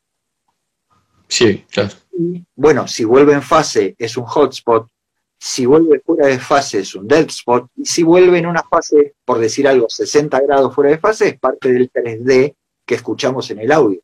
Sí, 1.27 1.65
claro. 1.69 1.91
Y, 2.17 2.43
bueno, 2.55 2.87
si 2.87 3.05
vuelve 3.05 3.33
en 3.33 3.41
fase 3.41 3.95
es 3.97 4.17
un 4.17 4.25
hotspot, 4.25 4.89
si 5.37 5.65
vuelve 5.65 6.01
fuera 6.01 6.27
de 6.27 6.39
fase 6.39 6.79
es 6.79 6.93
un 6.95 7.07
dead 7.07 7.27
spot, 7.29 7.69
y 7.77 7.85
si 7.85 8.03
vuelve 8.03 8.37
en 8.37 8.45
una 8.45 8.63
fase, 8.63 9.15
por 9.23 9.39
decir 9.39 9.67
algo, 9.67 9.89
60 9.89 10.37
grados 10.41 10.75
fuera 10.75 10.91
de 10.91 10.97
fase, 10.97 11.29
es 11.29 11.39
parte 11.39 11.71
del 11.71 11.89
3D 11.89 12.55
que 12.85 12.95
escuchamos 12.95 13.49
en 13.51 13.59
el 13.59 13.71
audio. 13.71 14.01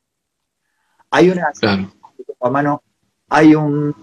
Hay 1.10 1.30
una... 1.30 1.52
Claro. 1.60 1.92
A 2.40 2.50
mano, 2.50 2.84
hay 3.28 3.56
un 3.56 3.94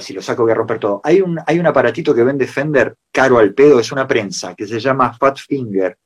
si 0.00 0.12
lo 0.12 0.22
saco 0.22 0.42
voy 0.42 0.52
a 0.52 0.56
romper 0.56 0.78
todo. 0.78 1.00
Hay 1.04 1.20
un, 1.20 1.38
hay 1.46 1.58
un 1.58 1.66
aparatito 1.66 2.14
que 2.14 2.24
vende 2.24 2.46
Fender 2.46 2.96
caro 3.12 3.38
al 3.38 3.54
pedo, 3.54 3.78
es 3.78 3.92
una 3.92 4.06
prensa, 4.06 4.54
que 4.54 4.66
se 4.66 4.80
llama 4.80 5.12
Fat 5.12 5.38
Finger. 5.38 5.96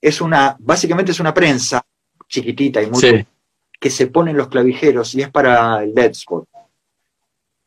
Es 0.00 0.20
una, 0.20 0.56
básicamente 0.58 1.12
es 1.12 1.20
una 1.20 1.34
prensa 1.34 1.82
chiquitita 2.28 2.82
y 2.82 2.90
muy 2.90 3.26
que 3.80 3.90
se 3.90 4.08
pone 4.08 4.32
en 4.32 4.36
los 4.36 4.48
clavijeros 4.48 5.14
y 5.14 5.22
es 5.22 5.30
para 5.30 5.82
el 5.82 5.94
dead 5.94 6.10
spot. 6.10 6.48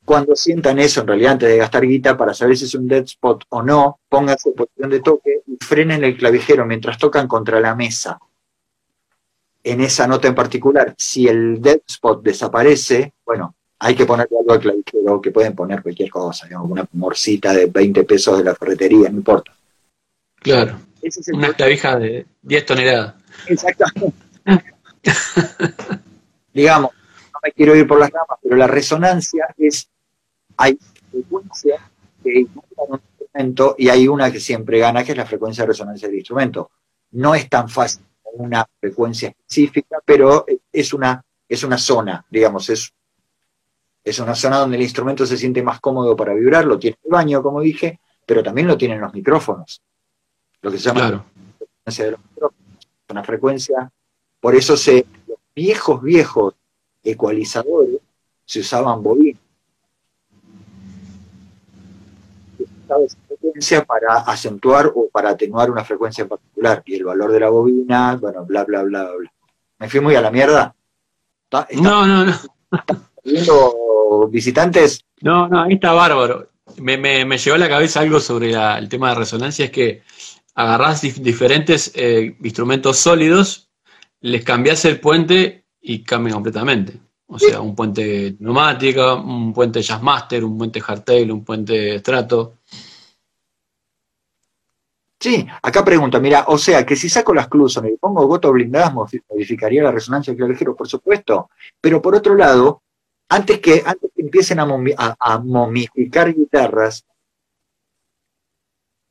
Cuando 0.04 0.36
sientan 0.36 0.80
eso, 0.80 1.02
en 1.02 1.08
realidad, 1.08 1.34
antes 1.34 1.50
de 1.50 1.58
gastar 1.58 1.86
guita, 1.86 2.18
para 2.18 2.34
saber 2.34 2.58
si 2.58 2.66
es 2.66 2.76
un 2.76 2.88
dead 2.88 3.04
spot 3.04 3.46
o 3.50 3.62
no, 3.62 4.00
pónganse 4.10 4.52
posición 4.52 4.90
de 4.90 5.00
toque 5.00 5.42
y 5.46 5.58
frenen 5.64 6.04
el 6.04 6.18
clavijero 6.18 6.66
mientras 6.66 6.98
tocan 6.98 7.28
contra 7.28 7.60
la 7.60 7.76
mesa. 7.76 8.20
En 9.64 9.80
esa 9.80 10.08
nota 10.08 10.28
en 10.28 10.36
particular, 10.36 10.96
si 10.98 11.28
el 11.28 11.62
dead 11.62 11.82
spot 11.88 12.24
desaparece, 12.24 13.14
bueno, 13.24 13.56
hay 13.84 13.96
que 13.96 14.06
ponerle 14.06 14.38
algo 14.38 14.54
al 14.54 14.60
clavijero, 14.60 15.20
que 15.20 15.32
pueden 15.32 15.56
poner 15.56 15.82
cualquier 15.82 16.12
cosa, 16.12 16.46
digamos, 16.46 16.70
una 16.70 16.88
morcita 16.94 17.52
de 17.52 17.66
20 17.66 18.04
pesos 18.04 18.38
de 18.38 18.44
la 18.44 18.54
ferretería, 18.54 19.10
no 19.10 19.18
importa. 19.18 19.56
Claro, 20.36 20.80
una 21.34 21.52
clavija 21.54 21.98
de 21.98 22.28
10 22.44 22.66
toneladas. 22.68 23.16
Exactamente. 23.48 24.14
digamos, 26.54 26.92
no 27.34 27.40
me 27.44 27.52
quiero 27.54 27.76
ir 27.76 27.88
por 27.88 28.00
las 28.00 28.12
ramas, 28.12 28.38
pero 28.44 28.56
la 28.56 28.68
resonancia 28.68 29.48
es, 29.58 29.90
hay 30.58 30.78
frecuencias 31.10 31.82
que 32.24 32.46
un 32.88 33.02
instrumento 33.20 33.76
y 33.80 33.90
hay 33.90 34.08
una 34.08 34.32
que 34.32 34.40
siempre 34.40 34.78
gana, 34.78 35.04
que 35.04 35.14
es 35.14 35.18
la 35.18 35.26
frecuencia 35.26 35.64
de 35.64 35.70
resonancia 35.70 36.08
del 36.08 36.18
instrumento. 36.18 36.70
No 37.14 37.34
es 37.34 37.50
tan 37.50 37.68
fácil 37.68 38.04
una 38.34 38.64
frecuencia 38.80 39.30
específica, 39.30 39.98
pero 40.06 40.46
es 40.72 40.94
una, 40.94 41.26
es 41.50 41.64
una 41.64 41.80
zona, 41.80 42.24
digamos, 42.30 42.70
es 42.70 42.94
es 44.04 44.20
una 44.20 44.36
zona 44.36 44.58
donde 44.58 44.78
el 44.78 44.84
instrumento 44.84 45.26
se 45.26 45.38
siente 45.38 45.62
más 45.62 45.80
cómodo 45.80 46.16
para 46.16 46.34
vibrar, 46.34 46.66
lo 46.66 46.80
tiene 46.80 46.98
el 47.04 47.12
baño, 47.12 47.44
como 47.44 47.62
dije, 47.62 48.00
pero 48.26 48.42
también 48.42 48.68
lo 48.68 48.78
tienen 48.78 49.00
los 49.00 49.14
micrófonos. 49.14 49.82
Lo 50.62 50.72
que 50.72 50.78
se 50.78 50.86
llama 50.86 51.12
la 51.12 51.26
frecuencia 51.58 52.06
de 52.06 52.12
los 52.12 52.20
micrófonos. 52.20 52.78
Una 53.10 53.24
frecuencia. 53.24 53.92
Por 54.40 54.56
eso 54.56 54.78
se, 54.78 55.06
los 55.28 55.38
viejos, 55.56 56.02
viejos 56.02 56.56
ecualizadores 57.04 58.00
se 58.46 58.60
usaban 58.60 59.04
bobinas. 59.04 59.42
esa 63.06 63.18
frecuencia 63.26 63.86
para 63.86 64.16
acentuar 64.16 64.92
o 64.94 65.08
para 65.10 65.30
atenuar 65.30 65.72
una 65.72 65.84
frecuencia 65.86 66.24
en 66.24 66.30
particular. 66.30 66.84
Y 66.86 66.96
el 66.96 67.06
valor 67.06 67.32
de 67.32 67.40
la 67.40 67.50
bobina, 67.50 68.18
bueno, 68.18 68.46
bla, 68.46 68.66
bla, 68.66 68.84
bla, 68.84 69.12
bla. 69.12 69.32
¿Me 69.80 69.90
fui 69.90 70.00
muy 70.00 70.16
a 70.16 70.22
la 70.22 70.32
mierda? 70.32 70.76
no, 71.82 72.08
no, 72.08 72.26
no 72.26 72.34
viendo 73.24 74.28
visitantes. 74.30 75.06
No, 75.22 75.48
no, 75.48 75.64
ahí 75.64 75.74
está 75.74 75.94
bárbaro. 75.94 76.50
Me, 76.78 76.98
me, 76.98 77.26
me 77.26 77.38
llegó 77.38 77.56
a 77.56 77.60
la 77.60 77.70
cabeza 77.70 78.00
algo 78.00 78.20
sobre 78.20 78.54
el 78.54 78.90
tema 78.90 79.10
de 79.10 79.16
resonancia, 79.16 79.66
es 79.66 79.72
que 79.72 80.04
agarrás 80.56 81.02
diferentes 81.02 81.92
eh, 81.96 82.36
instrumentos 82.42 82.98
sólidos, 82.98 83.70
les 84.22 84.44
cambiás 84.44 84.86
el 84.86 85.00
puente 85.00 85.66
y 85.82 86.04
cambian 86.04 86.36
completamente. 86.36 87.00
O 87.28 87.40
sea, 87.40 87.62
un 87.62 87.74
puente 87.76 88.36
neumática, 88.40 89.14
un 89.14 89.54
puente 89.54 89.82
Jazzmaster, 89.82 90.44
un 90.44 90.58
puente 90.58 90.82
Hardtail, 90.82 91.32
un 91.32 91.46
puente 91.46 92.00
Strato. 92.00 92.56
Sí, 95.18 95.48
acá 95.62 95.86
pregunta, 95.86 96.20
mira, 96.20 96.46
o 96.48 96.58
sea, 96.58 96.86
que 96.86 96.96
si 96.96 97.08
saco 97.08 97.34
las 97.34 97.48
Cluson 97.48 97.88
y 97.88 97.96
pongo 97.96 98.26
gotos 98.26 98.52
blindadas, 98.52 98.94
modificaría 98.94 99.84
la 99.84 99.92
resonancia 99.92 100.34
del 100.34 100.40
clavijero, 100.40 100.76
por 100.76 100.90
supuesto, 100.90 101.52
pero 101.80 102.02
por 102.02 102.16
otro 102.16 102.36
lado, 102.36 102.82
antes 103.32 103.60
que, 103.60 103.82
antes 103.86 104.12
que 104.14 104.22
empiecen 104.22 104.60
a, 104.60 104.66
momificar 105.40 106.34
guitarras, 106.34 107.06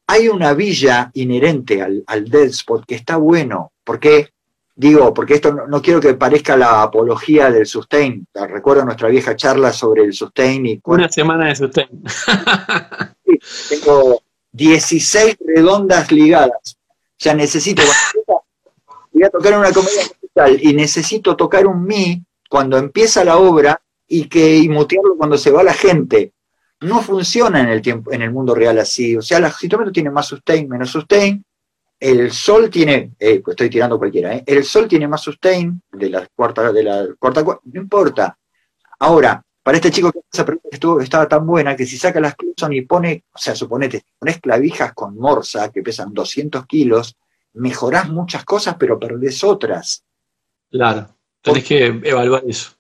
hay 0.07 0.29
una 0.29 0.53
villa 0.53 1.11
inherente 1.15 1.81
al, 1.81 2.05
al 2.07 2.29
dead 2.29 2.49
spot 2.49 2.85
que 2.85 2.97
está 2.97 3.17
bueno, 3.17 3.73
porque 3.83 4.29
digo, 4.75 5.15
porque 5.15 5.35
esto 5.35 5.53
no, 5.53 5.81
quiero 5.81 6.01
que 6.01 6.13
parezca 6.15 6.55
la 6.55 6.83
apología 6.83 7.51
del 7.51 7.65
sustain. 7.65 8.27
Recuerdo 8.35 8.85
nuestra 8.85 9.09
vieja 9.09 9.35
charla 9.37 9.73
sobre 9.73 10.05
el 10.05 10.13
sustain 10.13 10.67
y 10.67 10.81
una 10.85 11.09
semana 11.09 11.49
de 11.49 11.57
sustain. 11.57 11.89
tengo 13.71 14.23
16 14.53 15.39
redondas 15.47 16.13
ligadas. 16.13 16.77
Ya 17.19 17.33
necesito, 17.33 17.83
voy 19.13 19.23
a 19.23 19.31
tocar 19.31 19.59
una 19.59 19.73
comedia 19.73 20.03
musical 20.03 20.59
y 20.61 20.75
necesito 20.75 21.37
tocar 21.37 21.67
un 21.67 21.87
mi 21.87 22.23
cuando 22.51 22.77
empieza 22.77 23.25
la 23.25 23.39
obra 23.39 23.81
y 24.13 24.25
que 24.25 24.57
y 24.57 24.69
mutearlo 24.69 25.17
cuando 25.17 25.39
se 25.39 25.53
va 25.53 25.63
la 25.63 25.73
gente. 25.73 26.33
No 26.81 27.01
funciona 27.01 27.61
en 27.61 27.69
el 27.69 27.81
tiempo, 27.81 28.13
en 28.13 28.23
el 28.23 28.33
mundo 28.33 28.55
real 28.55 28.79
así. 28.79 29.17
O 29.17 29.23
sea, 29.23 29.39
el 29.39 29.45
instrumento 29.45 29.93
tiene 29.93 30.11
más 30.11 30.27
sustain, 30.27 30.69
menos 30.69 30.91
sustain. 30.91 31.45
El 31.99 32.33
sol 32.33 32.69
tiene, 32.69 33.13
eh, 33.19 33.41
pues 33.41 33.55
estoy 33.55 33.71
tirando 33.71 33.99
cualquiera, 33.99 34.35
¿eh? 34.35 34.43
el 34.47 34.65
sol 34.65 34.89
tiene 34.89 35.07
más 35.07 35.21
sustain 35.21 35.81
de 35.93 36.09
la 36.09 36.27
cuarta, 36.35 36.73
de 36.73 36.83
la 36.83 37.07
cuarta, 37.19 37.43
no 37.43 37.81
importa. 37.81 38.37
Ahora, 38.99 39.45
para 39.63 39.77
este 39.77 39.91
chico 39.91 40.11
que 40.11 40.21
estuvo, 40.73 41.01
estaba 41.01 41.29
tan 41.29 41.47
buena 41.47 41.77
que 41.77 41.87
si 41.87 41.99
saca 41.99 42.19
las 42.19 42.35
Cluson 42.35 42.73
y 42.73 42.81
pone, 42.81 43.25
o 43.33 43.39
sea, 43.39 43.55
suponete, 43.55 44.03
pones 44.19 44.41
clavijas 44.41 44.95
con 44.95 45.17
morsa 45.19 45.71
que 45.71 45.83
pesan 45.83 46.15
200 46.15 46.67
kilos, 46.67 47.17
mejorás 47.53 48.09
muchas 48.09 48.47
cosas, 48.47 48.77
pero 48.79 48.99
perdés 48.99 49.45
otras. 49.45 50.03
Claro, 50.71 51.15
tenés 51.43 51.65
que 51.65 52.01
evaluar 52.03 52.43
eso. 52.47 52.80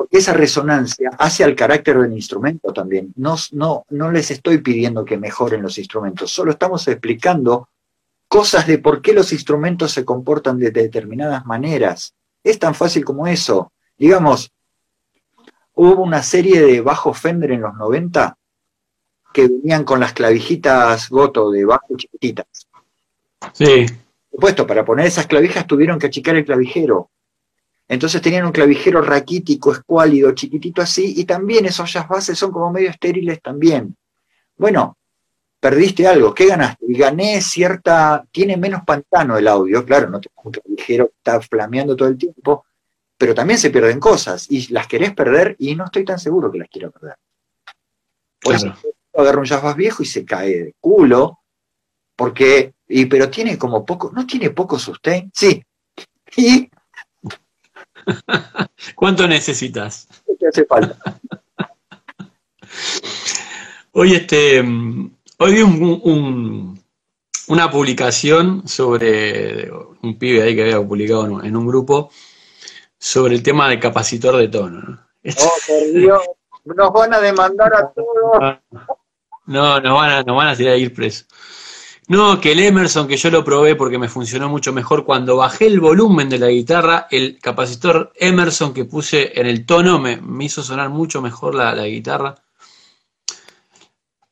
Porque 0.00 0.16
esa 0.16 0.32
resonancia 0.32 1.10
hace 1.18 1.44
al 1.44 1.54
carácter 1.54 1.98
del 1.98 2.14
instrumento 2.14 2.72
también. 2.72 3.12
No, 3.16 3.36
no, 3.52 3.84
no 3.90 4.10
les 4.10 4.30
estoy 4.30 4.56
pidiendo 4.56 5.04
que 5.04 5.18
mejoren 5.18 5.60
los 5.60 5.76
instrumentos, 5.76 6.30
solo 6.30 6.52
estamos 6.52 6.88
explicando 6.88 7.68
cosas 8.26 8.66
de 8.66 8.78
por 8.78 9.02
qué 9.02 9.12
los 9.12 9.30
instrumentos 9.34 9.92
se 9.92 10.06
comportan 10.06 10.58
de 10.58 10.70
determinadas 10.70 11.44
maneras. 11.44 12.14
Es 12.42 12.58
tan 12.58 12.74
fácil 12.74 13.04
como 13.04 13.26
eso. 13.26 13.72
Digamos, 13.98 14.50
hubo 15.74 16.02
una 16.02 16.22
serie 16.22 16.62
de 16.62 16.80
bajos 16.80 17.20
Fender 17.20 17.50
en 17.50 17.60
los 17.60 17.74
90 17.74 18.38
que 19.34 19.48
venían 19.48 19.84
con 19.84 20.00
las 20.00 20.14
clavijitas 20.14 21.10
Goto 21.10 21.50
de 21.50 21.66
bajo 21.66 21.94
chiquititas. 21.98 22.46
Sí. 23.52 23.84
Por 23.84 24.38
supuesto, 24.38 24.66
para 24.66 24.82
poner 24.82 25.04
esas 25.04 25.26
clavijas 25.26 25.66
tuvieron 25.66 25.98
que 25.98 26.06
achicar 26.06 26.36
el 26.36 26.46
clavijero. 26.46 27.10
Entonces 27.90 28.22
tenían 28.22 28.46
un 28.46 28.52
clavijero 28.52 29.02
raquítico, 29.02 29.72
escuálido, 29.72 30.30
chiquitito 30.30 30.80
así, 30.80 31.12
y 31.16 31.24
también 31.24 31.66
esos 31.66 31.92
jazz 31.92 32.06
bases 32.06 32.38
son 32.38 32.52
como 32.52 32.70
medio 32.70 32.88
estériles 32.88 33.42
también. 33.42 33.96
Bueno, 34.56 34.96
perdiste 35.58 36.06
algo. 36.06 36.32
¿Qué 36.32 36.46
ganaste? 36.46 36.84
Y 36.86 36.96
gané 36.96 37.40
cierta, 37.40 38.24
tiene 38.30 38.56
menos 38.56 38.82
pantano 38.86 39.36
el 39.36 39.48
audio, 39.48 39.84
claro, 39.84 40.08
no 40.08 40.20
te 40.20 40.28
mucho 40.44 40.60
ligero, 40.66 41.10
está 41.16 41.40
flameando 41.40 41.96
todo 41.96 42.06
el 42.06 42.16
tiempo, 42.16 42.64
pero 43.18 43.34
también 43.34 43.58
se 43.58 43.70
pierden 43.70 43.98
cosas 43.98 44.46
y 44.48 44.72
las 44.72 44.86
querés 44.86 45.12
perder 45.12 45.56
y 45.58 45.74
no 45.74 45.86
estoy 45.86 46.04
tan 46.04 46.20
seguro 46.20 46.52
que 46.52 46.58
las 46.58 46.68
quiero 46.68 46.92
perder. 46.92 47.16
Por 48.40 48.54
eso 48.54 48.72
agarro 49.14 49.40
un 49.40 49.46
Jazz 49.46 49.74
viejo 49.74 50.04
y 50.04 50.06
se 50.06 50.24
cae 50.24 50.62
de 50.62 50.74
culo, 50.78 51.40
porque, 52.14 52.72
y, 52.86 53.06
pero 53.06 53.28
tiene 53.28 53.58
como 53.58 53.84
poco, 53.84 54.12
¿no 54.14 54.24
tiene 54.28 54.50
poco 54.50 54.78
sustain? 54.78 55.28
Sí. 55.34 55.60
¿Y? 56.36 56.70
¿Cuánto 58.94 59.26
necesitas? 59.26 60.08
¿Qué 60.38 60.46
hace 60.46 60.64
falta? 60.64 60.96
Hoy 63.92 64.14
este 64.14 64.62
Hoy 65.42 65.54
vi 65.54 65.62
una 67.48 67.70
publicación 67.70 68.68
sobre 68.68 69.70
un 70.02 70.18
pibe 70.18 70.42
ahí 70.42 70.54
que 70.54 70.64
había 70.64 70.86
publicado 70.86 71.42
en 71.42 71.56
un, 71.56 71.66
grupo 71.66 72.10
sobre 72.98 73.36
el 73.36 73.42
tema 73.42 73.70
del 73.70 73.80
capacitor 73.80 74.36
de 74.36 74.48
tono. 74.48 75.00
Oh, 75.24 75.52
por 75.66 75.92
Dios, 75.94 76.22
nos 76.66 76.92
van 76.92 77.14
a 77.14 77.20
demandar 77.20 77.74
a 77.74 77.90
todos. 77.90 78.58
No, 79.46 79.80
nos 79.80 79.94
van 79.94 80.10
a, 80.10 80.22
nos 80.22 80.36
van 80.36 80.48
a 80.48 80.54
tirar 80.54 80.74
a 80.74 80.76
ir 80.76 80.94
preso. 80.94 81.24
No, 82.10 82.40
que 82.40 82.50
el 82.50 82.58
Emerson, 82.58 83.06
que 83.06 83.16
yo 83.16 83.30
lo 83.30 83.44
probé 83.44 83.76
porque 83.76 83.96
me 83.96 84.08
funcionó 84.08 84.48
mucho 84.48 84.72
mejor, 84.72 85.04
cuando 85.04 85.36
bajé 85.36 85.68
el 85.68 85.78
volumen 85.78 86.28
de 86.28 86.40
la 86.40 86.48
guitarra, 86.48 87.06
el 87.08 87.38
capacitor 87.38 88.12
Emerson 88.16 88.74
que 88.74 88.84
puse 88.84 89.38
en 89.40 89.46
el 89.46 89.64
tono 89.64 90.00
me, 90.00 90.20
hizo 90.44 90.60
sonar 90.64 90.88
mucho 90.88 91.22
mejor 91.22 91.54
la, 91.54 91.72
la 91.72 91.86
guitarra. 91.86 92.34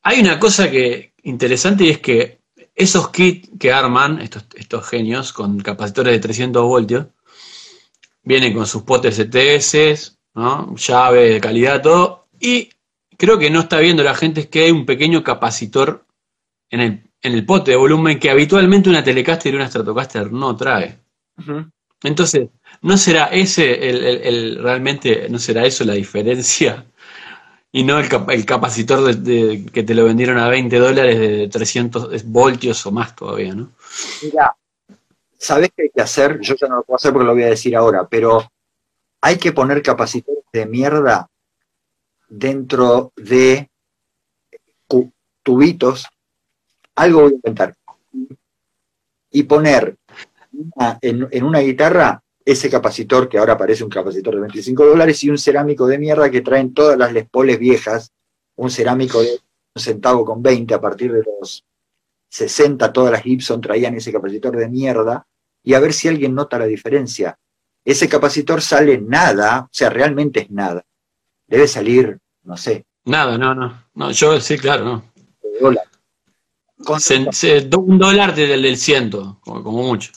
Hay 0.03 0.19
una 0.19 0.41
cosa 0.41 0.69
que 0.69 1.15
interesante 1.23 1.85
y 1.85 1.91
es 1.91 2.01
que 2.01 2.41
esos 2.75 3.11
kits 3.11 3.49
que 3.61 3.73
arman 3.73 4.23
estos, 4.23 4.47
estos 4.57 4.85
genios 4.89 5.33
con 5.33 5.61
capacitores 5.61 6.15
de 6.15 6.19
300 6.19 6.61
voltios 6.65 7.07
vienen 8.25 8.55
con 8.55 8.67
sus 8.67 8.83
potes 8.83 9.21
ETS, 9.21 10.19
¿no? 10.35 10.75
llave 10.75 11.35
de 11.35 11.41
calidad, 11.41 11.81
todo. 11.81 12.27
Y 12.41 12.71
creo 13.17 13.39
que 13.39 13.51
no 13.51 13.61
está 13.61 13.79
viendo 13.79 14.03
la 14.03 14.17
gente 14.17 14.41
es 14.41 14.47
que 14.49 14.65
hay 14.65 14.73
un 14.73 14.85
pequeño 14.85 15.23
capacitor 15.23 16.05
en 16.71 16.81
el, 16.81 17.08
en 17.23 17.33
el 17.33 17.45
pote 17.45 17.73
de 17.73 17.77
volumen 17.77 18.19
que 18.19 18.31
habitualmente 18.31 18.89
una 18.89 19.05
Telecaster 19.05 19.53
y 19.53 19.57
una 19.57 19.69
Stratocaster 19.69 20.33
no 20.33 20.57
trae. 20.57 20.99
Entonces, 22.03 22.49
¿no 22.83 22.97
será 22.97 23.27
ese 23.27 23.89
el, 23.89 24.63
realmente, 24.63 25.29
no 25.29 25.39
será 25.39 25.65
eso 25.65 25.85
la 25.85 25.95
diferencia 25.95 26.87
y 27.73 27.83
no 27.83 27.99
el, 27.99 28.09
el 28.31 28.47
capacitor 28.47 29.15
de, 29.15 29.67
que 29.73 29.83
te 29.83 29.95
lo 29.95 30.05
vendieron 30.05 30.39
a 30.39 30.49
20 30.49 30.79
dólares 30.79 31.19
de 31.19 31.49
300 31.49 32.25
voltios 32.25 32.85
o 32.87 32.93
más 32.93 33.15
todavía, 33.15 33.55
¿no? 33.55 33.73
Mira, 34.23 34.57
¿sabes 35.37 35.71
qué 35.77 35.85
hay 35.85 35.91
que 35.91 36.03
hacer? 36.03 36.41
Yo 36.41 36.55
ya 36.55 36.69
no 36.69 36.77
lo 36.77 36.83
puedo 36.83 36.97
hacer 36.97 37.13
porque 37.13 37.27
lo 37.27 37.35
voy 37.35 37.45
a 37.45 37.51
decir 37.51 37.77
ahora, 37.77 38.07
pero 38.09 38.49
hay 39.21 39.39
que 39.39 39.53
poner 39.53 39.83
capacitores 39.83 40.45
de 40.53 40.67
mierda 40.67 41.29
dentro 42.29 43.13
de 43.17 43.69
tubitos. 45.43 46.07
Algo 46.99 47.23
voy 47.23 47.33
a 47.33 47.35
inventar. 47.35 47.75
Y 49.31 49.43
poner 49.45 49.97
en, 51.01 51.29
en 51.31 51.45
una 51.45 51.61
guitarra 51.61 52.23
ese 52.45 52.71
capacitor, 52.71 53.29
que 53.29 53.39
ahora 53.39 53.59
parece 53.59 53.85
un 53.85 53.91
capacitor 53.91 54.35
de 54.35 54.41
25 54.41 54.87
dólares, 54.87 55.23
y 55.23 55.31
un 55.31 55.39
cerámico 55.39 55.87
de 55.87 55.99
mierda 55.99 56.31
que 56.31 56.41
traen 56.41 56.73
todas 56.73 56.99
las 56.99 57.13
lespoles 57.13 57.59
viejas, 57.59 58.11
un 58.57 58.71
cerámico 58.71 59.21
de 59.21 59.39
un 59.75 59.83
centavo 59.83 60.25
con 60.25 60.43
20 60.43 60.75
a 60.75 60.81
partir 60.81 61.13
de 61.13 61.23
los 61.41 61.65
60, 62.31 62.93
todas 62.93 63.13
las 63.13 63.23
Gibson 63.23 63.61
traían 63.61 63.95
ese 63.95 64.13
capacitor 64.13 64.57
de 64.57 64.69
mierda, 64.69 65.27
y 65.63 65.75
a 65.75 65.81
ver 65.81 65.93
si 65.93 66.09
alguien 66.09 66.35
nota 66.35 66.59
la 66.59 66.65
diferencia. 66.65 67.39
Ese 67.85 68.09
capacitor 68.09 68.63
sale 68.63 68.99
nada, 68.99 69.65
o 69.65 69.69
sea, 69.71 69.91
realmente 69.91 70.41
es 70.41 70.51
nada. 70.51 70.83
Debe 71.47 71.69
salir, 71.69 72.19
no 72.45 72.57
sé. 72.57 72.87
Nada, 73.05 73.39
no, 73.39 73.55
no. 73.55 73.85
No, 73.95 74.11
yo 74.11 74.41
sí, 74.41 74.59
claro, 74.59 74.85
no. 74.85 75.05
Dólar. 76.79 77.79
un 77.79 77.99
dólar 77.99 78.35
del, 78.35 78.63
del 78.63 78.77
ciento, 78.77 79.39
como 79.43 79.83
mucho. 79.83 80.13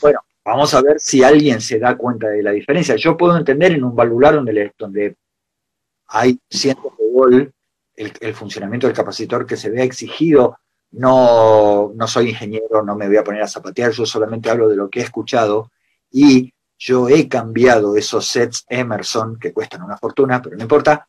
Bueno, 0.00 0.20
Vamos 0.48 0.72
a 0.72 0.80
ver 0.80 0.98
si 0.98 1.22
alguien 1.22 1.60
se 1.60 1.78
da 1.78 1.94
cuenta 1.98 2.28
de 2.28 2.42
la 2.42 2.52
diferencia. 2.52 2.96
Yo 2.96 3.18
puedo 3.18 3.36
entender 3.36 3.72
en 3.72 3.84
un 3.84 3.94
valvular 3.94 4.34
donde, 4.34 4.72
donde 4.78 5.14
hay 6.06 6.40
cientos 6.48 6.96
de 6.96 7.04
volt 7.12 7.52
el, 7.94 8.34
funcionamiento 8.34 8.86
del 8.86 8.96
capacitor 8.96 9.44
que 9.44 9.58
se 9.58 9.68
vea 9.68 9.84
exigido. 9.84 10.58
No, 10.92 11.92
no 11.94 12.06
soy 12.06 12.30
ingeniero, 12.30 12.82
no 12.82 12.96
me 12.96 13.08
voy 13.08 13.18
a 13.18 13.24
poner 13.24 13.42
a 13.42 13.46
zapatear, 13.46 13.92
yo 13.92 14.06
solamente 14.06 14.48
hablo 14.48 14.70
de 14.70 14.76
lo 14.76 14.88
que 14.88 15.00
he 15.00 15.02
escuchado 15.02 15.70
y 16.10 16.50
yo 16.78 17.10
he 17.10 17.28
cambiado 17.28 17.94
esos 17.94 18.26
sets 18.26 18.64
Emerson, 18.70 19.38
que 19.38 19.52
cuestan 19.52 19.82
una 19.82 19.98
fortuna, 19.98 20.40
pero 20.40 20.56
no 20.56 20.62
importa, 20.62 21.06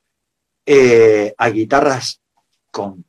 eh, 0.66 1.34
a 1.38 1.50
guitarras 1.50 2.20
con, 2.70 3.06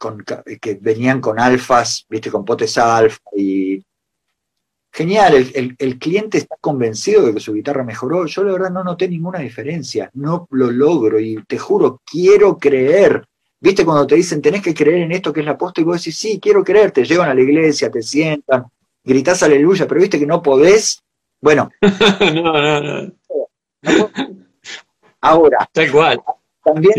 con, 0.00 0.24
que 0.24 0.78
venían 0.80 1.20
con 1.20 1.38
alfas, 1.38 2.06
viste, 2.08 2.30
con 2.30 2.44
potes 2.44 2.78
alfa 2.78 3.20
y 3.36 3.84
Genial, 4.92 5.46
el, 5.78 5.98
cliente 6.00 6.38
está 6.38 6.56
convencido 6.60 7.24
de 7.24 7.32
que 7.32 7.40
su 7.40 7.54
guitarra 7.54 7.84
mejoró. 7.84 8.26
Yo 8.26 8.42
la 8.42 8.52
verdad 8.52 8.70
no 8.70 8.82
noté 8.82 9.08
ninguna 9.08 9.38
diferencia, 9.38 10.10
no 10.14 10.48
lo 10.50 10.70
logro 10.72 11.20
y 11.20 11.40
te 11.44 11.58
juro, 11.58 12.00
quiero 12.04 12.58
creer. 12.58 13.24
¿Viste 13.60 13.84
cuando 13.84 14.06
te 14.06 14.16
dicen 14.16 14.42
tenés 14.42 14.62
que 14.62 14.74
creer 14.74 15.02
en 15.02 15.12
esto 15.12 15.32
que 15.32 15.40
es 15.40 15.46
la 15.46 15.56
posta 15.56 15.80
y 15.80 15.84
vos 15.84 15.98
decís, 15.98 16.18
sí, 16.18 16.40
quiero 16.40 16.64
creer, 16.64 16.90
te 16.90 17.04
llevan 17.04 17.30
a 17.30 17.34
la 17.34 17.40
iglesia, 17.40 17.90
te 17.90 18.02
sientan, 18.02 18.64
gritás 19.04 19.42
aleluya, 19.44 19.86
pero 19.86 20.00
viste 20.00 20.18
que 20.18 20.26
no 20.26 20.42
podés? 20.42 21.04
Bueno. 21.40 21.70
no, 22.34 22.52
no, 22.60 22.80
no. 22.80 23.12
Ahora, 25.20 25.68
Tal 25.72 25.92
cual. 25.92 26.20
también 26.64 26.94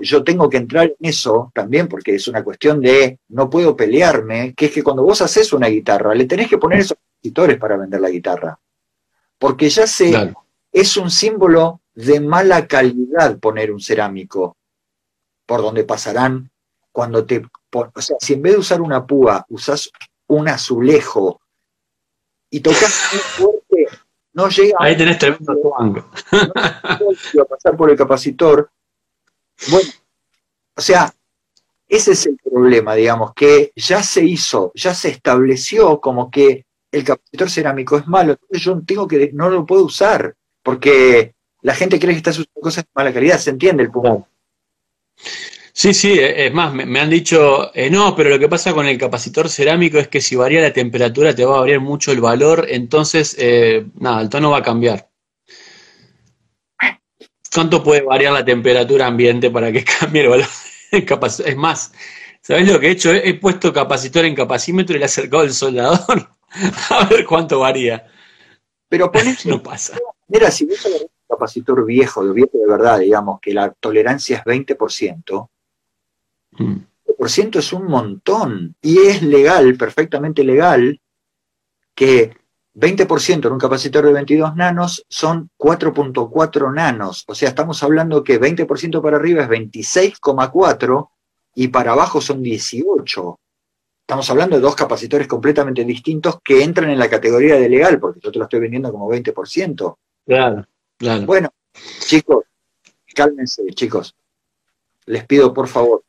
yo 0.00 0.24
tengo 0.24 0.48
que 0.48 0.56
entrar 0.56 0.86
en 0.86 1.08
eso 1.08 1.50
también 1.54 1.88
porque 1.88 2.14
es 2.14 2.28
una 2.28 2.42
cuestión 2.42 2.80
de 2.80 3.18
no 3.28 3.50
puedo 3.50 3.76
pelearme, 3.76 4.54
que 4.54 4.66
es 4.66 4.72
que 4.72 4.82
cuando 4.82 5.02
vos 5.02 5.20
haces 5.22 5.52
una 5.52 5.68
guitarra, 5.68 6.14
le 6.14 6.24
tenés 6.24 6.48
que 6.48 6.58
poner 6.58 6.80
esos 6.80 6.96
compositores 6.96 7.58
para 7.58 7.76
vender 7.76 8.00
la 8.00 8.10
guitarra. 8.10 8.58
Porque 9.38 9.68
ya 9.68 9.86
sé, 9.86 10.34
es 10.72 10.96
un 10.96 11.10
símbolo 11.10 11.80
de 11.94 12.20
mala 12.20 12.66
calidad 12.66 13.38
poner 13.38 13.70
un 13.70 13.80
cerámico 13.80 14.56
por 15.44 15.62
donde 15.62 15.84
pasarán 15.84 16.50
cuando 16.90 17.24
te... 17.24 17.44
o 17.72 18.00
sea, 18.00 18.16
si 18.18 18.34
en 18.34 18.42
vez 18.42 18.54
de 18.54 18.58
usar 18.58 18.80
una 18.80 19.06
púa 19.06 19.44
usas 19.50 19.90
un 20.28 20.48
azulejo 20.48 21.40
y 22.50 22.60
tocas 22.60 23.10
muy 23.12 23.20
fuerte, 23.20 23.98
no 24.32 24.48
llega... 24.48 24.78
Ahí 24.80 24.96
tenés 24.96 25.18
tremendo 25.18 25.54
no, 25.54 26.06
no, 27.34 27.44
pasar 27.44 27.76
por 27.76 27.90
el 27.90 27.96
capacitor 27.96 28.70
bueno, 29.70 29.90
o 30.76 30.80
sea, 30.80 31.12
ese 31.88 32.12
es 32.12 32.26
el 32.26 32.36
problema, 32.38 32.94
digamos, 32.94 33.32
que 33.34 33.72
ya 33.76 34.02
se 34.02 34.24
hizo, 34.24 34.72
ya 34.74 34.94
se 34.94 35.08
estableció 35.08 36.00
como 36.00 36.30
que 36.30 36.64
el 36.90 37.04
capacitor 37.04 37.50
cerámico 37.50 37.96
es 37.96 38.06
malo, 38.06 38.32
entonces 38.32 38.62
yo 38.62 38.80
tengo 38.86 39.06
que, 39.06 39.30
no 39.32 39.50
lo 39.50 39.66
puedo 39.66 39.84
usar, 39.84 40.34
porque 40.62 41.34
la 41.62 41.74
gente 41.74 41.98
cree 41.98 42.12
que 42.12 42.18
está 42.18 42.30
usando 42.30 42.60
cosas 42.60 42.84
de 42.84 42.90
mala 42.94 43.12
calidad, 43.12 43.38
se 43.38 43.50
entiende 43.50 43.82
el 43.82 43.90
punto. 43.90 44.26
Sí, 45.72 45.92
sí, 45.92 46.12
e, 46.18 46.46
es 46.46 46.54
más, 46.54 46.72
me, 46.72 47.00
han 47.00 47.10
dicho, 47.10 47.70
eh, 47.74 47.90
no, 47.90 48.16
pero 48.16 48.30
lo 48.30 48.38
que 48.38 48.48
pasa 48.48 48.72
con 48.72 48.86
el 48.86 48.98
capacitor 48.98 49.48
cerámico 49.48 49.98
es 49.98 50.08
que 50.08 50.20
si 50.20 50.34
varía 50.34 50.62
la 50.62 50.72
temperatura 50.72 51.34
te 51.34 51.44
va 51.44 51.56
a 51.56 51.60
variar 51.60 51.80
mucho 51.80 52.12
el 52.12 52.20
valor, 52.20 52.66
entonces, 52.70 53.36
eh, 53.38 53.86
nada, 53.98 54.22
el 54.22 54.28
tono 54.28 54.50
va 54.50 54.58
a 54.58 54.62
cambiar. 54.62 55.08
¿Cuánto 57.56 57.82
puede 57.82 58.02
variar 58.02 58.34
la 58.34 58.44
temperatura 58.44 59.06
ambiente 59.06 59.50
para 59.50 59.72
que 59.72 59.82
cambie 59.98 60.24
el 60.24 60.28
valor? 60.28 60.46
es 60.92 61.56
más, 61.56 61.90
¿sabes 62.42 62.70
lo 62.70 62.78
que 62.78 62.88
he 62.88 62.90
hecho? 62.90 63.10
He, 63.14 63.32
puesto 63.32 63.72
capacitor 63.72 64.26
en 64.26 64.34
capacímetro 64.34 64.94
y 64.94 64.98
le 64.98 65.04
he 65.04 65.06
acercado 65.06 65.42
el 65.42 65.54
soldador 65.54 66.28
a 66.90 67.04
ver 67.06 67.24
cuánto 67.24 67.60
varía. 67.60 68.06
Pero 68.90 69.10
pones, 69.10 69.46
no 69.46 69.62
pasa. 69.62 69.98
Mira, 70.28 70.50
si 70.50 70.66
ves 70.66 70.84
un 70.84 71.08
capacitor 71.26 71.82
viejo, 71.86 72.26
de 72.26 72.34
viejo 72.34 72.58
de 72.58 72.66
verdad, 72.66 72.98
digamos 72.98 73.40
que 73.40 73.54
la 73.54 73.70
tolerancia 73.70 74.36
es 74.36 74.44
20%, 74.44 75.48
20% 76.58 77.54
mm. 77.54 77.58
es 77.58 77.72
un 77.72 77.86
montón 77.86 78.76
y 78.82 78.98
es 78.98 79.22
legal, 79.22 79.76
perfectamente 79.78 80.44
legal, 80.44 81.00
que 81.94 82.36
20% 82.76 83.46
en 83.46 83.52
un 83.52 83.58
capacitor 83.58 84.04
de 84.04 84.12
22 84.12 84.54
nanos 84.54 85.04
son 85.08 85.50
4.4 85.56 86.74
nanos. 86.74 87.24
O 87.26 87.34
sea, 87.34 87.48
estamos 87.48 87.82
hablando 87.82 88.22
que 88.22 88.38
20% 88.38 89.00
para 89.00 89.16
arriba 89.16 89.42
es 89.42 89.48
26,4 89.48 91.08
y 91.54 91.68
para 91.68 91.92
abajo 91.92 92.20
son 92.20 92.42
18. 92.42 93.40
Estamos 94.02 94.28
hablando 94.30 94.56
de 94.56 94.62
dos 94.62 94.76
capacitores 94.76 95.26
completamente 95.26 95.84
distintos 95.84 96.38
que 96.44 96.62
entran 96.62 96.90
en 96.90 96.98
la 96.98 97.08
categoría 97.08 97.56
de 97.56 97.68
legal, 97.68 97.98
porque 97.98 98.20
yo 98.22 98.30
te 98.30 98.38
lo 98.38 98.44
estoy 98.44 98.60
vendiendo 98.60 98.92
como 98.92 99.10
20%. 99.10 99.96
Claro, 100.26 100.66
claro. 100.98 101.26
Bueno, 101.26 101.48
chicos, 102.00 102.44
cálmense, 103.14 103.64
chicos. 103.74 104.14
Les 105.06 105.24
pido, 105.24 105.54
por 105.54 105.66
favor, 105.66 106.04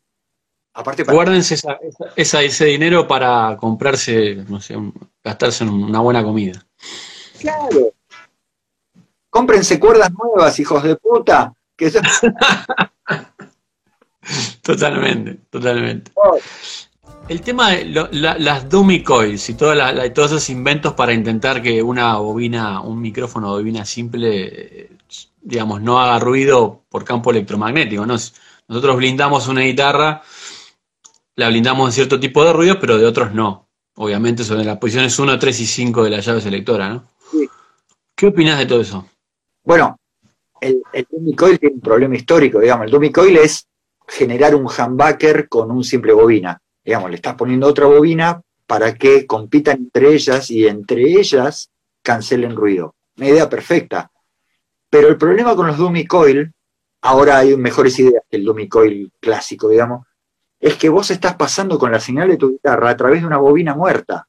Aparte 0.77 1.03
Guárdense 1.03 1.55
ese 2.15 2.65
dinero 2.65 3.07
para 3.07 3.57
comprarse, 3.57 4.35
no 4.47 4.61
sé, 4.61 4.75
gastarse 5.23 5.63
en 5.63 5.71
una 5.71 6.01
buena 6.01 6.23
comida. 6.23 6.63
Claro. 7.39 7.93
Cómprense 9.27 9.79
cuerdas 9.79 10.11
nuevas, 10.11 10.59
hijos 10.59 10.83
de 10.83 10.95
puta. 10.95 11.51
totalmente, 14.61 15.39
totalmente. 15.49 16.11
Oh. 16.13 16.37
El 17.27 17.41
tema 17.41 17.71
de 17.71 18.09
las 18.11 18.69
dummy 18.69 19.01
coils 19.01 19.49
y 19.49 19.55
todos 19.55 20.27
esos 20.27 20.47
inventos 20.51 20.93
para 20.93 21.11
intentar 21.11 21.63
que 21.63 21.81
una 21.81 22.17
bobina, 22.17 22.81
un 22.81 23.01
micrófono 23.01 23.49
bobina 23.49 23.83
simple, 23.83 24.91
digamos, 25.41 25.81
no 25.81 25.99
haga 25.99 26.19
ruido 26.19 26.83
por 26.87 27.03
campo 27.03 27.31
electromagnético. 27.31 28.05
Nosotros 28.05 28.95
blindamos 28.95 29.47
una 29.47 29.61
guitarra 29.61 30.21
la 31.37 31.49
blindamos 31.49 31.87
de 31.87 31.93
cierto 31.93 32.19
tipo 32.19 32.43
de 32.43 32.51
ruidos, 32.51 32.77
pero 32.81 32.97
de 32.97 33.05
otros 33.05 33.31
no. 33.31 33.69
Obviamente 33.95 34.43
sobre 34.43 34.65
las 34.65 34.77
posiciones 34.77 35.17
1, 35.17 35.39
3 35.39 35.59
y 35.59 35.65
5 35.65 36.03
de 36.03 36.09
la 36.09 36.19
llave 36.19 36.41
selectora, 36.41 36.89
¿no? 36.89 37.07
Sí. 37.31 37.47
¿Qué 38.15 38.27
opinas 38.27 38.57
de 38.57 38.65
todo 38.65 38.81
eso? 38.81 39.07
Bueno, 39.63 39.99
el, 40.59 40.81
el 40.91 41.07
dummy 41.09 41.35
coil 41.35 41.59
tiene 41.59 41.75
un 41.75 41.81
problema 41.81 42.15
histórico, 42.15 42.59
digamos. 42.59 42.85
El 42.85 42.91
dummy 42.91 43.11
coil 43.11 43.37
es 43.37 43.67
generar 44.07 44.55
un 44.55 44.65
humbucker 44.65 45.47
con 45.47 45.69
un 45.69 45.83
simple 45.83 46.13
bobina. 46.13 46.59
Digamos, 46.83 47.11
le 47.11 47.17
estás 47.17 47.35
poniendo 47.35 47.67
otra 47.67 47.85
bobina 47.85 48.41
para 48.65 48.95
que 48.95 49.27
compitan 49.27 49.77
entre 49.77 50.13
ellas 50.13 50.49
y 50.49 50.67
entre 50.67 51.03
ellas 51.03 51.69
cancelen 52.01 52.55
ruido. 52.55 52.95
Una 53.17 53.27
idea 53.27 53.47
perfecta. 53.47 54.09
Pero 54.89 55.07
el 55.07 55.17
problema 55.17 55.55
con 55.55 55.67
los 55.67 55.77
dummy 55.77 56.07
coil, 56.07 56.51
ahora 57.01 57.37
hay 57.37 57.55
mejores 57.55 57.99
ideas 57.99 58.23
que 58.27 58.37
el 58.37 58.45
dummy 58.45 58.67
coil 58.67 59.11
clásico, 59.19 59.69
digamos, 59.69 60.06
es 60.59 60.75
que 60.75 60.89
vos 60.89 61.11
estás 61.11 61.35
pasando 61.35 61.77
con 61.77 61.91
la 61.91 61.99
señal 61.99 62.29
de 62.29 62.37
tu 62.37 62.51
guitarra 62.51 62.89
a 62.89 62.97
través 62.97 63.21
de 63.21 63.27
una 63.27 63.37
bobina 63.37 63.75
muerta. 63.75 64.27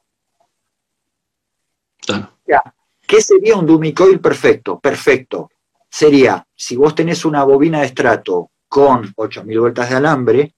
¿Qué 3.06 3.22
sería 3.22 3.56
un 3.56 3.64
dummy 3.64 3.94
coil 3.94 4.20
perfecto? 4.20 4.78
Perfecto. 4.78 5.50
Sería, 5.88 6.46
si 6.54 6.76
vos 6.76 6.94
tenés 6.94 7.24
una 7.24 7.42
bobina 7.44 7.80
de 7.80 7.86
estrato 7.86 8.50
con 8.68 9.10
8000 9.16 9.60
vueltas 9.60 9.88
de 9.88 9.96
alambre, 9.96 10.54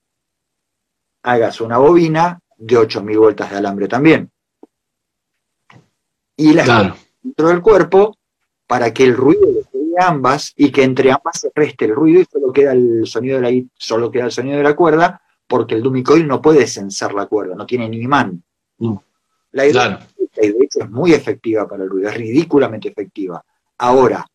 hagas 1.23 1.61
una 1.61 1.77
bobina 1.77 2.39
de 2.57 2.77
8000 2.77 3.17
vueltas 3.17 3.51
de 3.51 3.57
alambre 3.57 3.87
también. 3.87 4.29
Y 6.35 6.53
la 6.53 6.95
dentro 7.21 7.47
del 7.47 7.61
cuerpo 7.61 8.17
para 8.67 8.93
que 8.93 9.03
el 9.03 9.15
ruido 9.15 9.47
le 9.47 10.03
ambas 10.03 10.53
y 10.55 10.71
que 10.71 10.83
entre 10.83 11.11
ambas 11.11 11.39
se 11.39 11.51
reste 11.53 11.85
el 11.85 11.95
ruido 11.95 12.21
y 12.21 12.25
solo 12.25 12.51
queda 12.51 12.73
el 12.73 13.05
sonido 13.05 13.39
de 13.39 13.51
la, 13.51 13.67
solo 13.75 14.11
queda 14.11 14.25
el 14.25 14.31
sonido 14.31 14.57
de 14.57 14.63
la 14.63 14.75
cuerda 14.75 15.21
porque 15.51 15.75
el 15.75 15.83
dummy 15.83 16.01
coil 16.01 16.25
no 16.25 16.41
puede 16.41 16.65
censar 16.65 17.13
la 17.13 17.25
cuerda, 17.25 17.55
no 17.55 17.65
tiene 17.65 17.89
ni 17.89 17.97
imán. 17.97 18.41
La 19.51 19.67
idea 19.67 20.07
de 20.33 20.57
hecho 20.61 20.79
es 20.79 20.89
muy 20.89 21.11
efectiva 21.11 21.67
para 21.67 21.83
el 21.83 21.89
ruido, 21.89 22.07
es 22.07 22.15
ridículamente 22.15 22.87
efectiva. 22.87 23.43
Ahora, 23.79 24.25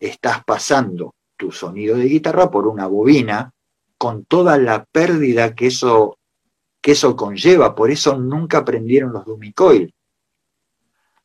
estás 0.00 0.42
pasando 0.46 1.14
tu 1.36 1.52
sonido 1.52 1.94
de 1.96 2.04
guitarra 2.04 2.50
por 2.50 2.66
una 2.66 2.86
bobina 2.86 3.52
con 3.98 4.24
toda 4.24 4.56
la 4.56 4.82
pérdida 4.86 5.54
que 5.54 5.66
eso, 5.66 6.16
que 6.80 6.92
eso 6.92 7.14
conlleva, 7.16 7.74
por 7.74 7.90
eso 7.90 8.16
nunca 8.16 8.56
aprendieron 8.56 9.12
los 9.12 9.26
dummy 9.26 9.52
coil. 9.52 9.94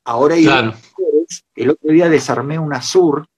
Ahora 0.03 0.35
el 0.35 1.69
otro 1.69 1.89
día 1.89 2.09
desarmé 2.09 2.59
una 2.59 2.81
Sur 2.81 3.29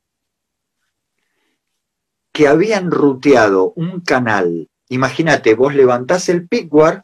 que 2.31 2.47
habían 2.47 2.89
ruteado 2.89 3.73
un 3.75 3.99
canal 3.99 4.68
Imagínate, 4.89 5.53
vos 5.53 5.75
levantás 5.75 6.29
el 6.29 6.47
pickguard 6.47 7.03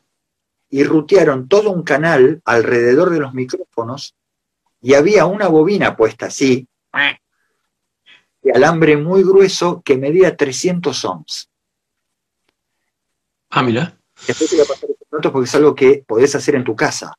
y 0.69 0.83
rutearon 0.83 1.47
todo 1.47 1.71
un 1.71 1.83
canal 1.83 2.41
alrededor 2.43 3.11
de 3.11 3.19
los 3.19 3.33
micrófonos 3.33 4.15
y 4.81 4.95
había 4.95 5.25
una 5.25 5.47
bobina 5.47 5.95
puesta 5.95 6.25
así, 6.25 6.67
de 8.41 8.51
alambre 8.51 8.97
muy 8.97 9.23
grueso 9.23 9.81
que 9.83 9.97
medía 9.97 10.35
300 10.35 11.05
ohms. 11.05 11.49
Ah, 13.51 13.63
mira. 13.63 13.95
Después 14.27 14.49
te 14.49 14.55
voy 14.55 14.65
a 14.65 14.67
pasar 14.67 14.89
este 14.89 15.29
porque 15.29 15.45
es 15.45 15.55
algo 15.55 15.75
que 15.75 16.03
podés 16.05 16.35
hacer 16.35 16.55
en 16.55 16.63
tu 16.63 16.75
casa. 16.75 17.15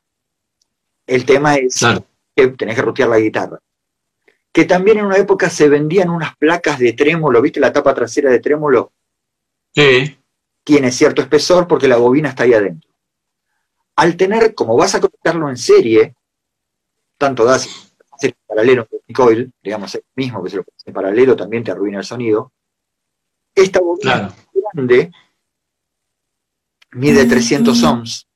El 1.06 1.24
tema 1.24 1.54
es 1.54 1.80
que 2.34 2.48
tenés 2.48 2.74
que 2.74 2.82
rutear 2.82 3.08
la 3.08 3.18
guitarra. 3.18 3.60
Que 4.52 4.64
también 4.64 4.98
en 4.98 5.06
una 5.06 5.16
época 5.16 5.48
se 5.48 5.68
vendían 5.68 6.10
unas 6.10 6.36
placas 6.36 6.78
de 6.78 6.92
trémolo, 6.92 7.40
¿viste 7.40 7.60
la 7.60 7.72
tapa 7.72 7.94
trasera 7.94 8.30
de 8.30 8.40
trémolo? 8.40 8.92
Sí 9.72 10.16
tiene 10.66 10.90
cierto 10.90 11.22
espesor 11.22 11.68
porque 11.68 11.86
la 11.86 11.96
bobina 11.96 12.30
está 12.30 12.42
ahí 12.42 12.52
adentro. 12.52 12.90
Al 13.94 14.16
tener, 14.16 14.52
como 14.52 14.76
vas 14.76 14.96
a 14.96 15.00
conectarlo 15.00 15.48
en 15.48 15.56
serie, 15.56 16.16
tanto 17.16 17.44
das 17.44 17.94
en 18.20 18.34
paralelo 18.44 18.88
con 18.88 18.98
coil, 19.14 19.52
digamos 19.62 19.94
el 19.94 20.02
mismo 20.16 20.42
que 20.42 20.50
se 20.50 20.56
lo 20.56 20.64
pones 20.64 20.82
en 20.84 20.92
paralelo 20.92 21.36
también 21.36 21.62
te 21.62 21.70
arruina 21.70 21.98
el 21.98 22.04
sonido. 22.04 22.52
Esta 23.54 23.78
bobina 23.78 24.34
grande 24.52 25.12
mide 26.90 27.26
300 27.26 27.82
ohms, 27.84 28.26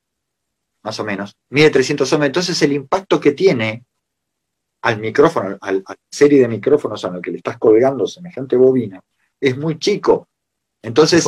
más 0.83 0.97
o 1.01 1.03
menos, 1.03 1.35
mide 1.49 1.69
300 1.69 2.13
ohms, 2.13 2.25
entonces 2.27 2.61
el 2.61 2.71
impacto 2.71 3.19
que 3.19 3.33
tiene 3.33 3.83
al 4.83 4.99
micrófono, 4.99 5.57
a 5.59 5.71
la 5.73 5.83
serie 6.09 6.39
de 6.39 6.47
micrófonos 6.47 7.03
a 7.03 7.09
lo 7.09 7.21
que 7.21 7.31
le 7.31 7.37
estás 7.37 7.57
colgando 7.57 8.07
semejante 8.07 8.55
bobina, 8.55 9.03
es 9.37 9.57
muy 9.57 9.77
chico. 9.77 10.29
Entonces, 10.81 11.27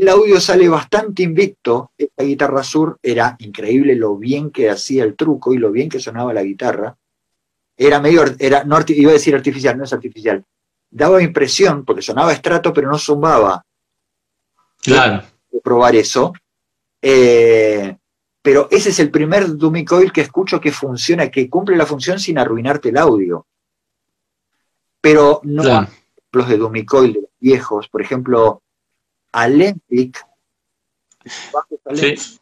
el 0.00 0.08
audio 0.08 0.40
sale 0.40 0.68
bastante 0.68 1.22
invicto. 1.22 1.92
Esta 1.96 2.24
guitarra 2.24 2.62
sur 2.62 2.98
era 3.02 3.36
increíble 3.38 3.94
lo 3.94 4.16
bien 4.16 4.50
que 4.50 4.68
hacía 4.70 5.04
el 5.04 5.14
truco 5.14 5.54
y 5.54 5.58
lo 5.58 5.70
bien 5.70 5.88
que 5.88 6.00
sonaba 6.00 6.34
la 6.34 6.42
guitarra. 6.42 6.96
Era 7.76 8.00
medio, 8.00 8.24
era, 8.38 8.64
no, 8.64 8.78
iba 8.88 9.10
a 9.10 9.14
decir 9.14 9.34
artificial, 9.34 9.76
no 9.76 9.84
es 9.84 9.92
artificial. 9.92 10.44
Daba 10.90 11.22
impresión, 11.22 11.84
porque 11.84 12.02
sonaba 12.02 12.32
estrato, 12.32 12.72
pero 12.72 12.90
no 12.90 12.98
zumbaba. 12.98 13.64
Claro. 14.82 15.22
De 15.50 15.60
probar 15.60 15.94
eso. 15.94 16.32
Eh, 17.02 17.96
pero 18.40 18.68
ese 18.70 18.90
es 18.90 18.98
el 19.00 19.10
primer 19.10 19.56
dummy 19.56 19.84
coil 19.84 20.12
que 20.12 20.22
escucho 20.22 20.60
que 20.60 20.72
funciona, 20.72 21.30
que 21.30 21.50
cumple 21.50 21.76
la 21.76 21.86
función 21.86 22.18
sin 22.18 22.38
arruinarte 22.38 22.90
el 22.90 22.96
audio. 22.96 23.46
Pero 25.00 25.40
no 25.44 25.86
los 26.32 26.48
de 26.48 26.56
dummy 26.56 26.84
coil 26.84 27.28
viejos, 27.40 27.88
por 27.88 28.02
ejemplo, 28.02 28.62
Alempic. 29.32 30.26
Sí. 31.94 32.38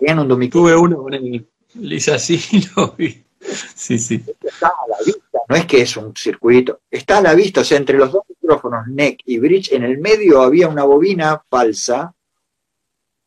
un 0.00 0.50
Tuve 0.50 0.76
uno 0.76 1.02
con 1.02 1.14
el 1.14 1.46
Lisa 1.74 2.14
así 2.16 2.40
lo 2.76 2.92
vi. 2.92 3.24
Sí, 3.40 3.98
sí. 3.98 4.22
Está 4.42 4.68
a 4.68 4.88
la 4.88 4.96
vista, 5.04 5.38
no 5.48 5.56
es 5.56 5.66
que 5.66 5.80
es 5.80 5.96
un 5.96 6.14
circuito, 6.14 6.80
está 6.90 7.18
a 7.18 7.22
la 7.22 7.34
vista, 7.34 7.62
o 7.62 7.64
sea, 7.64 7.78
entre 7.78 7.96
los 7.96 8.12
dos 8.12 8.22
micrófonos, 8.28 8.86
neck 8.88 9.20
y 9.24 9.38
bridge, 9.38 9.72
en 9.72 9.84
el 9.84 9.98
medio 9.98 10.42
había 10.42 10.68
una 10.68 10.84
bobina 10.84 11.42
falsa. 11.48 12.14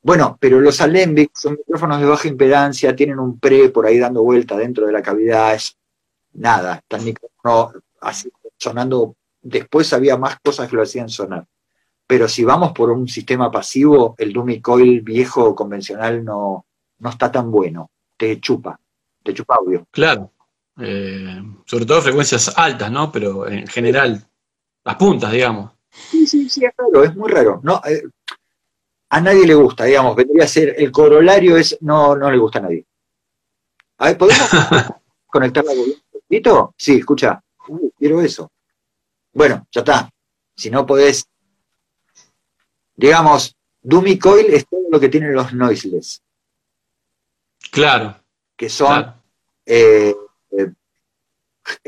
Bueno, 0.04 0.38
pero 0.39 0.60
los 0.60 0.82
Alembic 0.82 1.32
son 1.34 1.54
micrófonos 1.54 1.99
de 1.99 2.06
baja 2.06 2.28
impedancia, 2.28 2.95
tienen 2.95 3.20
un 3.20 3.39
pre 3.39 3.70
por 3.70 3.86
ahí 3.86 3.97
dando 3.97 4.22
vuelta 4.22 4.58
dentro 4.58 4.86
de 4.86 4.91
la 4.91 5.01
cavidad, 5.01 5.56
es 5.56 5.78
nada, 6.34 6.76
está 6.76 6.97
el 6.97 7.06
micrófono 7.06 7.74
así 8.01 8.30
sonando. 8.58 9.16
Después 9.41 9.91
había 9.93 10.18
más 10.18 10.38
cosas 10.41 10.70
que 10.70 10.76
lo 10.76 10.84
hacían 10.84 11.10
sonar 11.10 11.45
pero 12.06 12.28
si 12.28 12.43
vamos 12.43 12.72
por 12.74 12.89
un 12.91 13.08
sistema 13.08 13.49
pasivo, 13.51 14.16
el 14.18 14.34
dummy 14.34 14.62
coil 14.62 15.01
viejo 15.01 15.56
convencional 15.56 16.24
no, 16.24 16.66
no 16.99 17.10
está 17.10 17.32
tan 17.32 17.49
bueno, 17.49 17.89
te 18.18 18.39
chupa, 18.39 18.80
te 19.24 19.34
chupa 19.34 19.56
audio. 19.56 19.88
Claro, 19.91 20.32
eh, 20.80 21.41
sobre 21.66 21.86
todo 21.86 22.01
frecuencias 22.01 22.54
altas, 22.58 22.91
¿no? 22.91 23.12
Pero 23.12 23.47
en 23.47 23.68
general, 23.68 24.26
las 24.84 24.95
puntas, 24.95 25.32
digamos. 25.32 25.72
Sí, 25.89 26.28
sí, 26.28 26.49
sí, 26.49 26.66
es 26.66 26.72
raro, 26.78 27.04
es 27.04 27.16
muy 27.16 27.30
raro. 27.30 27.60
No, 27.64 27.82
eh, 27.86 28.04
a 29.10 29.22
nadie 29.22 29.45
le 29.45 29.54
gusta, 29.54 29.86
digamos, 29.86 30.16
vendría 30.16 30.43
a 30.43 30.47
ser, 30.47 30.76
el 30.78 30.91
corolario 30.91 31.56
es, 31.56 31.78
no, 31.82 32.16
no 32.16 32.32
le 32.32 32.38
gusta 32.38 32.60
a 32.60 32.64
nadie. 32.64 32.86
A 33.99 34.08
ver, 34.08 34.18
¿podemos 34.18 34.49
conectar 35.28 35.64
la 35.64 35.72
un 35.72 35.93
poquito? 36.12 36.74
Sí, 36.78 36.97
escucha, 36.97 37.41
quiero 37.97 38.22
eso. 38.22 38.51
Bueno, 39.34 39.68
ya 39.72 39.82
está. 39.82 40.10
Si 40.56 40.70
no 40.70 40.86
podés 40.86 41.28
digamos, 42.96 43.56
dummy 43.82 44.18
coil 44.18 44.48
es 44.48 44.68
todo 44.68 44.82
lo 44.89 45.00
que 45.00 45.10
tienen 45.10 45.34
los 45.34 45.54
noiseless. 45.54 46.22
Claro. 47.72 48.16
Que 48.56 48.70
son 48.70 49.14
eh, 49.66 50.16
eh, 50.52 50.72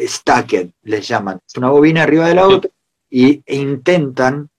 stacked, 0.07 0.71
les 0.83 1.07
llaman. 1.07 1.39
Es 1.45 1.55
una 1.57 1.69
bobina 1.69 2.03
arriba 2.03 2.27
de 2.27 2.35
la 2.35 2.47
otra 2.47 2.71
y, 3.09 3.43
e 3.45 3.55
intentan, 3.55 4.49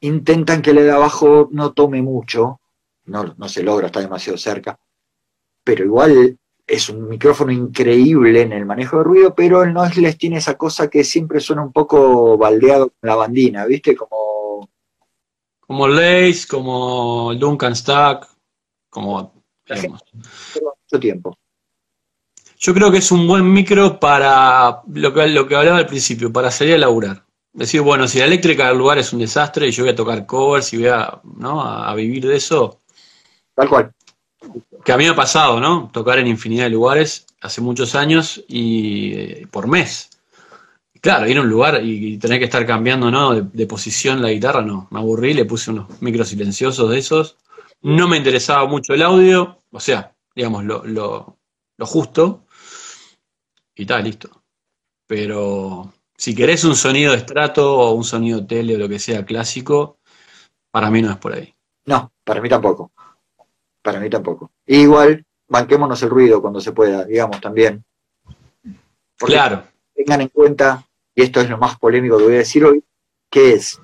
intentan 0.00 0.62
que 0.62 0.70
el 0.70 0.76
de 0.76 0.90
abajo 0.90 1.48
no 1.52 1.72
tome 1.72 2.02
mucho. 2.02 2.60
No, 3.06 3.34
no 3.36 3.48
se 3.48 3.62
logra, 3.62 3.86
está 3.86 4.00
demasiado 4.00 4.38
cerca. 4.38 4.78
Pero 5.64 5.84
igual 5.84 6.38
es 6.66 6.88
un 6.88 7.08
micrófono 7.08 7.50
increíble 7.50 8.42
en 8.42 8.52
el 8.52 8.64
manejo 8.64 8.98
de 8.98 9.04
ruido, 9.04 9.34
pero 9.34 9.64
el 9.64 9.74
noiseless 9.74 10.16
tiene 10.16 10.36
esa 10.36 10.56
cosa 10.56 10.88
que 10.88 11.02
siempre 11.02 11.40
suena 11.40 11.62
un 11.62 11.72
poco 11.72 12.38
baldeado 12.38 12.90
con 12.90 13.08
la 13.08 13.16
bandina, 13.16 13.66
¿viste? 13.66 13.96
Como 13.96 14.29
como 15.70 15.86
Lace, 15.86 16.48
como 16.48 17.32
Duncan 17.36 17.76
Stack. 17.76 18.26
como 18.88 19.32
mucho 19.68 20.98
tiempo. 20.98 21.38
Yo 22.58 22.74
creo 22.74 22.90
que 22.90 22.98
es 22.98 23.12
un 23.12 23.28
buen 23.28 23.52
micro 23.52 24.00
para 24.00 24.82
lo 24.92 25.14
que, 25.14 25.28
lo 25.28 25.46
que 25.46 25.54
hablaba 25.54 25.78
al 25.78 25.86
principio, 25.86 26.32
para 26.32 26.50
salir 26.50 26.74
a 26.74 26.78
laburar. 26.78 27.22
Decir, 27.52 27.82
bueno, 27.82 28.08
si 28.08 28.18
la 28.18 28.24
eléctrica 28.24 28.66
del 28.66 28.78
lugar 28.78 28.98
es 28.98 29.12
un 29.12 29.20
desastre 29.20 29.68
y 29.68 29.70
yo 29.70 29.84
voy 29.84 29.92
a 29.92 29.94
tocar 29.94 30.26
covers 30.26 30.72
y 30.72 30.78
voy 30.78 30.88
a, 30.88 31.20
¿no? 31.36 31.62
a, 31.62 31.94
vivir 31.94 32.26
de 32.26 32.34
eso. 32.34 32.80
Tal 33.54 33.68
cual. 33.68 33.92
Que 34.84 34.90
a 34.90 34.96
mí 34.96 35.04
me 35.04 35.10
ha 35.10 35.14
pasado, 35.14 35.60
¿no? 35.60 35.88
Tocar 35.92 36.18
en 36.18 36.26
infinidad 36.26 36.64
de 36.64 36.70
lugares 36.70 37.26
hace 37.42 37.60
muchos 37.60 37.94
años 37.94 38.42
y 38.48 39.14
eh, 39.14 39.46
por 39.48 39.68
mes. 39.68 40.10
Claro, 41.00 41.26
ir 41.28 41.38
a 41.38 41.40
un 41.40 41.48
lugar 41.48 41.80
y, 41.82 42.18
tener 42.18 42.38
que 42.38 42.44
estar 42.44 42.66
cambiando, 42.66 43.10
¿no? 43.10 43.34
De, 43.34 43.42
de, 43.42 43.66
posición 43.66 44.20
la 44.20 44.30
guitarra, 44.30 44.60
no. 44.60 44.86
Me 44.90 44.98
aburrí, 44.98 45.32
le 45.32 45.46
puse 45.46 45.70
unos 45.70 46.00
micros 46.02 46.28
silenciosos 46.28 46.90
de 46.90 46.98
esos. 46.98 47.36
No 47.82 48.06
me 48.06 48.18
interesaba 48.18 48.66
mucho 48.66 48.92
el 48.92 49.02
audio, 49.02 49.58
o 49.70 49.80
sea, 49.80 50.14
digamos, 50.34 50.64
lo, 50.64 50.84
lo, 50.84 51.38
lo 51.78 51.86
justo 51.86 52.44
y 53.80 53.82
está, 53.82 53.98
listo. 54.00 54.28
Pero 55.06 55.90
si 56.14 56.34
querés 56.34 56.64
un 56.64 56.76
sonido 56.76 57.12
de 57.12 57.18
estrato 57.18 57.78
o 57.78 57.92
un 57.92 58.04
sonido 58.04 58.46
tele 58.46 58.74
o 58.74 58.78
lo 58.78 58.90
que 58.90 58.98
sea 58.98 59.24
clásico, 59.24 59.98
para 60.70 60.90
mí 60.90 61.00
no 61.00 61.10
es 61.10 61.16
por 61.16 61.32
ahí. 61.32 61.54
No, 61.86 62.12
para 62.22 62.42
mí 62.42 62.48
tampoco. 62.50 62.92
Para 63.80 63.98
mí 63.98 64.10
tampoco. 64.10 64.50
igual, 64.66 65.24
banquémonos 65.48 66.02
el 66.02 66.10
ruido 66.10 66.42
cuando 66.42 66.60
se 66.60 66.72
pueda, 66.72 67.06
digamos 67.06 67.40
también. 67.40 67.82
claro. 69.16 69.64
Tengan 69.94 70.20
en 70.20 70.28
cuenta, 70.28 70.86
y 71.14 71.22
esto 71.22 71.40
es 71.40 71.50
lo 71.50 71.58
más 71.58 71.78
polémico 71.78 72.18
que 72.18 72.24
voy 72.24 72.34
a 72.34 72.38
decir 72.38 72.64
hoy, 72.64 72.84
que 73.30 73.54
es 73.54 73.80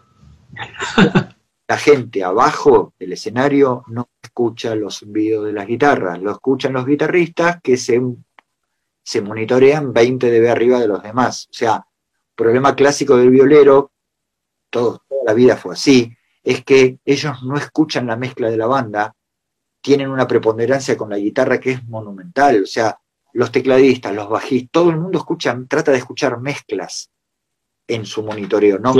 la 1.68 1.76
gente 1.76 2.22
abajo 2.22 2.94
del 2.98 3.12
escenario 3.12 3.84
no 3.88 4.08
escucha 4.22 4.74
los 4.74 4.96
sonidos 4.96 5.46
de 5.46 5.52
las 5.52 5.66
guitarras, 5.66 6.20
lo 6.20 6.30
escuchan 6.30 6.72
los 6.72 6.86
guitarristas 6.86 7.60
que 7.62 7.76
se 7.76 8.00
se 9.06 9.22
monitorean 9.22 9.92
20 9.92 10.32
dB 10.32 10.50
arriba 10.50 10.80
de 10.80 10.88
los 10.88 11.00
demás. 11.00 11.46
O 11.48 11.54
sea, 11.54 11.86
problema 12.34 12.74
clásico 12.74 13.16
del 13.16 13.30
violero, 13.30 13.92
todo, 14.68 15.04
toda 15.08 15.22
la 15.24 15.32
vida 15.32 15.56
fue 15.56 15.74
así, 15.74 16.12
es 16.42 16.64
que 16.64 16.98
ellos 17.04 17.40
no 17.44 17.56
escuchan 17.56 18.08
la 18.08 18.16
mezcla 18.16 18.50
de 18.50 18.56
la 18.56 18.66
banda, 18.66 19.14
tienen 19.80 20.10
una 20.10 20.26
preponderancia 20.26 20.96
con 20.96 21.10
la 21.10 21.18
guitarra 21.18 21.60
que 21.60 21.70
es 21.70 21.84
monumental, 21.86 22.64
o 22.64 22.66
sea, 22.66 22.98
los 23.32 23.52
tecladistas, 23.52 24.12
los 24.12 24.28
bajistas, 24.28 24.70
todo 24.72 24.90
el 24.90 24.98
mundo 24.98 25.18
escucha, 25.18 25.56
trata 25.68 25.92
de 25.92 25.98
escuchar 25.98 26.40
mezclas 26.40 27.08
en 27.88 28.04
su 28.06 28.22
monitoreo, 28.22 28.78
no 28.78 28.94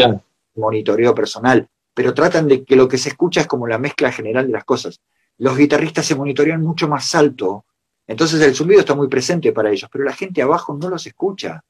monitoreo 0.54 1.14
personal, 1.14 1.68
pero 1.92 2.14
tratan 2.14 2.48
de 2.48 2.64
que 2.64 2.76
lo 2.76 2.88
que 2.88 2.98
se 2.98 3.10
escucha 3.10 3.42
es 3.42 3.46
como 3.46 3.66
la 3.66 3.78
mezcla 3.78 4.12
general 4.12 4.46
de 4.46 4.52
las 4.52 4.64
cosas. 4.64 5.00
Los 5.38 5.56
guitarristas 5.56 6.06
se 6.06 6.14
monitorean 6.14 6.62
mucho 6.62 6.88
más 6.88 7.14
alto 7.14 7.66
entonces 8.06 8.40
el 8.40 8.54
zumbido 8.54 8.80
está 8.80 8.94
muy 8.94 9.08
presente 9.08 9.52
para 9.52 9.70
ellos, 9.70 9.90
pero 9.90 10.04
la 10.04 10.12
gente 10.12 10.40
abajo 10.40 10.74
no 10.74 10.88
los 10.88 11.06
escucha. 11.06 11.64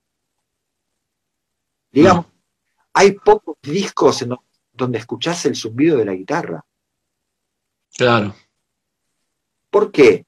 Digamos, 1.90 2.26
hay 2.92 3.12
pocos 3.12 3.56
discos 3.62 4.20
en 4.22 4.36
donde 4.72 4.98
escuchás 4.98 5.46
el 5.46 5.56
zumbido 5.56 5.96
de 5.96 6.04
la 6.04 6.12
guitarra. 6.12 6.64
Claro. 7.96 8.34
¿Por 9.70 9.90
qué? 9.90 10.26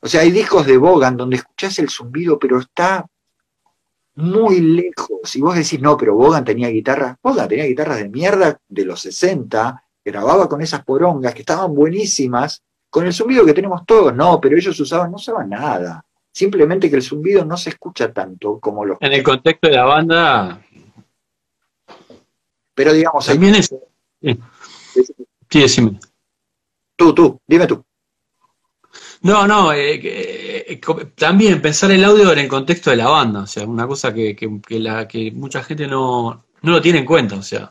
O 0.00 0.08
sea, 0.08 0.22
hay 0.22 0.32
discos 0.32 0.66
de 0.66 0.76
Bogan 0.76 1.16
donde 1.16 1.36
escuchás 1.36 1.78
el 1.78 1.88
zumbido, 1.88 2.38
pero 2.38 2.58
está 2.58 3.06
muy 4.16 4.60
lejos. 4.60 5.36
Y 5.36 5.40
vos 5.40 5.54
decís, 5.54 5.80
no, 5.80 5.96
pero 5.96 6.14
Bogan 6.14 6.44
tenía 6.44 6.68
guitarras. 6.68 7.16
Bogan 7.22 7.48
tenía 7.48 7.64
guitarras 7.64 7.98
de 7.98 8.08
mierda 8.08 8.58
de 8.68 8.84
los 8.84 9.00
60, 9.00 9.82
grababa 10.04 10.48
con 10.48 10.60
esas 10.60 10.84
porongas 10.84 11.34
que 11.34 11.40
estaban 11.40 11.74
buenísimas, 11.74 12.62
con 12.90 13.06
el 13.06 13.12
zumbido 13.12 13.44
que 13.44 13.54
tenemos 13.54 13.84
todos, 13.84 14.14
no, 14.14 14.40
pero 14.40 14.56
ellos 14.56 14.78
usaban, 14.80 15.10
no 15.10 15.16
usaban 15.16 15.50
nada. 15.50 16.04
Simplemente 16.32 16.90
que 16.90 16.96
el 16.96 17.02
zumbido 17.02 17.44
no 17.44 17.56
se 17.56 17.70
escucha 17.70 18.12
tanto 18.12 18.58
como 18.58 18.84
los. 18.84 18.98
En 19.00 19.12
el 19.12 19.22
contexto 19.22 19.68
de 19.68 19.74
la 19.74 19.84
banda. 19.84 20.62
Pero 22.74 22.92
digamos. 22.92 23.24
También 23.24 23.54
es. 23.54 23.74
Sí, 25.48 25.60
decime. 25.60 25.98
Tú, 26.94 27.14
tú, 27.14 27.40
dime 27.46 27.66
tú. 27.66 27.82
No, 29.26 29.44
no, 29.44 29.72
eh, 29.72 30.00
eh, 30.04 30.80
también 31.16 31.60
pensar 31.60 31.90
el 31.90 32.04
audio 32.04 32.32
en 32.32 32.38
el 32.38 32.46
contexto 32.46 32.90
de 32.90 32.96
la 32.96 33.08
banda, 33.08 33.40
o 33.40 33.46
sea, 33.48 33.66
una 33.66 33.84
cosa 33.84 34.14
que, 34.14 34.36
la, 34.68 35.08
que 35.08 35.32
mucha 35.32 35.64
gente 35.64 35.88
no, 35.88 36.44
no 36.62 36.70
lo 36.70 36.80
tiene 36.80 37.00
en 37.00 37.04
cuenta, 37.04 37.34
o 37.34 37.42
sea, 37.42 37.68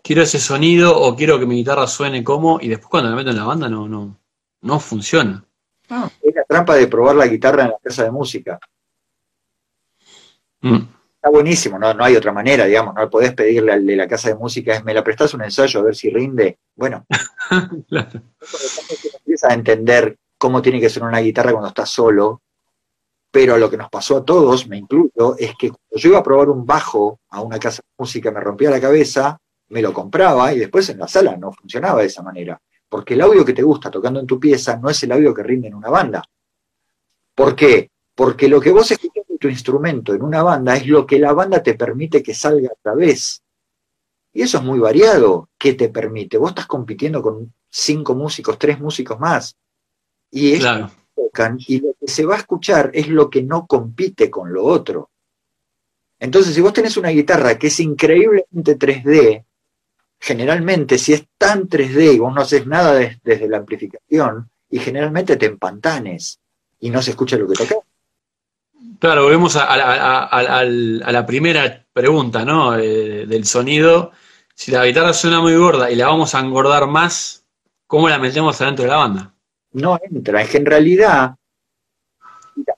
quiero 0.00 0.22
ese 0.22 0.38
sonido 0.38 0.96
o 0.96 1.16
quiero 1.16 1.36
que 1.40 1.46
mi 1.46 1.56
guitarra 1.56 1.88
suene 1.88 2.22
como, 2.22 2.60
y 2.60 2.68
después 2.68 2.88
cuando 2.90 3.10
la 3.10 3.16
meto 3.16 3.30
en 3.30 3.38
la 3.38 3.44
banda 3.44 3.68
no, 3.68 3.88
no, 3.88 4.16
no 4.60 4.78
funciona. 4.78 5.44
es 6.22 6.34
la 6.36 6.44
trampa 6.44 6.76
de 6.76 6.86
probar 6.86 7.16
la 7.16 7.26
guitarra 7.26 7.64
en 7.64 7.70
la 7.70 7.78
casa 7.82 8.04
de 8.04 8.12
música. 8.12 8.60
Mm. 10.60 10.76
Está 11.16 11.28
buenísimo, 11.28 11.76
no, 11.76 11.92
no 11.92 12.04
hay 12.04 12.14
otra 12.14 12.30
manera, 12.30 12.66
digamos, 12.66 12.94
no 12.94 13.10
podés 13.10 13.34
pedirle 13.34 13.72
al 13.72 13.84
de 13.84 13.96
la 13.96 14.06
casa 14.06 14.28
de 14.28 14.36
música, 14.36 14.76
es 14.76 14.84
me 14.84 14.94
la 14.94 15.02
prestás 15.02 15.34
un 15.34 15.42
ensayo 15.42 15.80
a 15.80 15.82
ver 15.82 15.96
si 15.96 16.08
rinde. 16.08 16.60
Bueno, 16.76 17.04
claro. 17.88 18.22
a 19.42 19.54
entender 19.54 20.18
cómo 20.42 20.60
tiene 20.60 20.80
que 20.80 20.90
ser 20.90 21.04
una 21.04 21.20
guitarra 21.20 21.52
cuando 21.52 21.68
estás 21.68 21.88
solo, 21.88 22.42
pero 23.30 23.56
lo 23.58 23.70
que 23.70 23.76
nos 23.76 23.88
pasó 23.88 24.16
a 24.16 24.24
todos, 24.24 24.66
me 24.66 24.76
incluyo, 24.76 25.36
es 25.38 25.52
que 25.56 25.68
cuando 25.68 25.96
yo 25.96 26.08
iba 26.08 26.18
a 26.18 26.22
probar 26.22 26.48
un 26.50 26.66
bajo 26.66 27.20
a 27.30 27.40
una 27.42 27.60
casa 27.60 27.80
de 27.82 27.94
música 27.96 28.32
me 28.32 28.40
rompía 28.40 28.70
la 28.70 28.80
cabeza, 28.80 29.38
me 29.68 29.80
lo 29.80 29.92
compraba 29.92 30.52
y 30.52 30.58
después 30.58 30.88
en 30.88 30.98
la 30.98 31.06
sala 31.06 31.36
no 31.36 31.52
funcionaba 31.52 32.00
de 32.00 32.06
esa 32.06 32.22
manera 32.22 32.60
porque 32.92 33.14
el 33.14 33.22
audio 33.22 33.42
que 33.42 33.54
te 33.54 33.62
gusta 33.62 33.90
tocando 33.90 34.20
en 34.20 34.26
tu 34.26 34.38
pieza 34.38 34.76
no 34.76 34.90
es 34.90 35.02
el 35.02 35.12
audio 35.12 35.32
que 35.32 35.42
rinde 35.42 35.68
en 35.68 35.74
una 35.74 35.88
banda. 35.88 36.22
¿Por 37.34 37.56
qué? 37.56 37.90
Porque 38.14 38.48
lo 38.48 38.60
que 38.60 38.70
vos 38.70 38.90
escuchas 38.90 39.24
en 39.30 39.38
tu 39.38 39.48
instrumento 39.48 40.12
en 40.12 40.20
una 40.20 40.42
banda 40.42 40.76
es 40.76 40.86
lo 40.86 41.06
que 41.06 41.18
la 41.18 41.32
banda 41.32 41.62
te 41.62 41.72
permite 41.72 42.22
que 42.22 42.34
salga 42.34 42.68
a 42.68 42.82
través. 42.82 43.42
Y 44.34 44.42
eso 44.42 44.58
es 44.58 44.64
muy 44.64 44.78
variado. 44.78 45.48
¿Qué 45.56 45.72
te 45.72 45.88
permite? 45.88 46.36
Vos 46.36 46.50
estás 46.50 46.66
compitiendo 46.66 47.22
con 47.22 47.54
cinco 47.70 48.14
músicos, 48.14 48.58
tres 48.58 48.78
músicos 48.78 49.18
más. 49.18 49.56
Y 50.32 50.54
ellos 50.54 50.90
tocan, 51.14 51.58
y 51.66 51.78
lo 51.78 51.94
que 52.00 52.08
se 52.08 52.24
va 52.24 52.34
a 52.34 52.38
escuchar 52.38 52.90
es 52.92 53.06
lo 53.08 53.30
que 53.30 53.42
no 53.42 53.66
compite 53.66 54.28
con 54.30 54.52
lo 54.52 54.64
otro. 54.64 55.10
Entonces, 56.18 56.54
si 56.54 56.60
vos 56.60 56.72
tenés 56.72 56.96
una 56.96 57.10
guitarra 57.10 57.58
que 57.58 57.68
es 57.68 57.78
increíblemente 57.80 58.78
3D, 58.78 59.44
generalmente 60.18 60.98
si 60.98 61.12
es 61.12 61.26
tan 61.36 61.68
3D 61.68 62.14
y 62.14 62.18
vos 62.18 62.34
no 62.34 62.40
haces 62.40 62.66
nada 62.66 62.94
desde 63.22 63.48
la 63.48 63.58
amplificación, 63.58 64.48
y 64.70 64.78
generalmente 64.78 65.36
te 65.36 65.46
empantanes 65.46 66.40
y 66.80 66.90
no 66.90 67.02
se 67.02 67.10
escucha 67.10 67.36
lo 67.36 67.46
que 67.46 67.54
toca. 67.54 67.76
Claro, 68.98 69.24
volvemos 69.24 69.56
a, 69.56 70.64
la 70.64 71.26
primera 71.26 71.84
pregunta, 71.92 72.44
¿no? 72.44 72.78
Eh, 72.78 73.26
del 73.26 73.44
sonido. 73.44 74.12
Si 74.54 74.70
la 74.70 74.86
guitarra 74.86 75.12
suena 75.12 75.40
muy 75.40 75.54
gorda 75.56 75.90
y 75.90 75.96
la 75.96 76.06
vamos 76.06 76.34
a 76.34 76.40
engordar 76.40 76.86
más, 76.86 77.44
¿cómo 77.86 78.08
la 78.08 78.18
metemos 78.18 78.60
adentro 78.60 78.84
de 78.84 78.90
la 78.90 78.96
banda? 78.96 79.31
No 79.74 79.98
entra, 80.02 80.42
es 80.42 80.50
que 80.50 80.58
en 80.58 80.66
realidad 80.66 81.34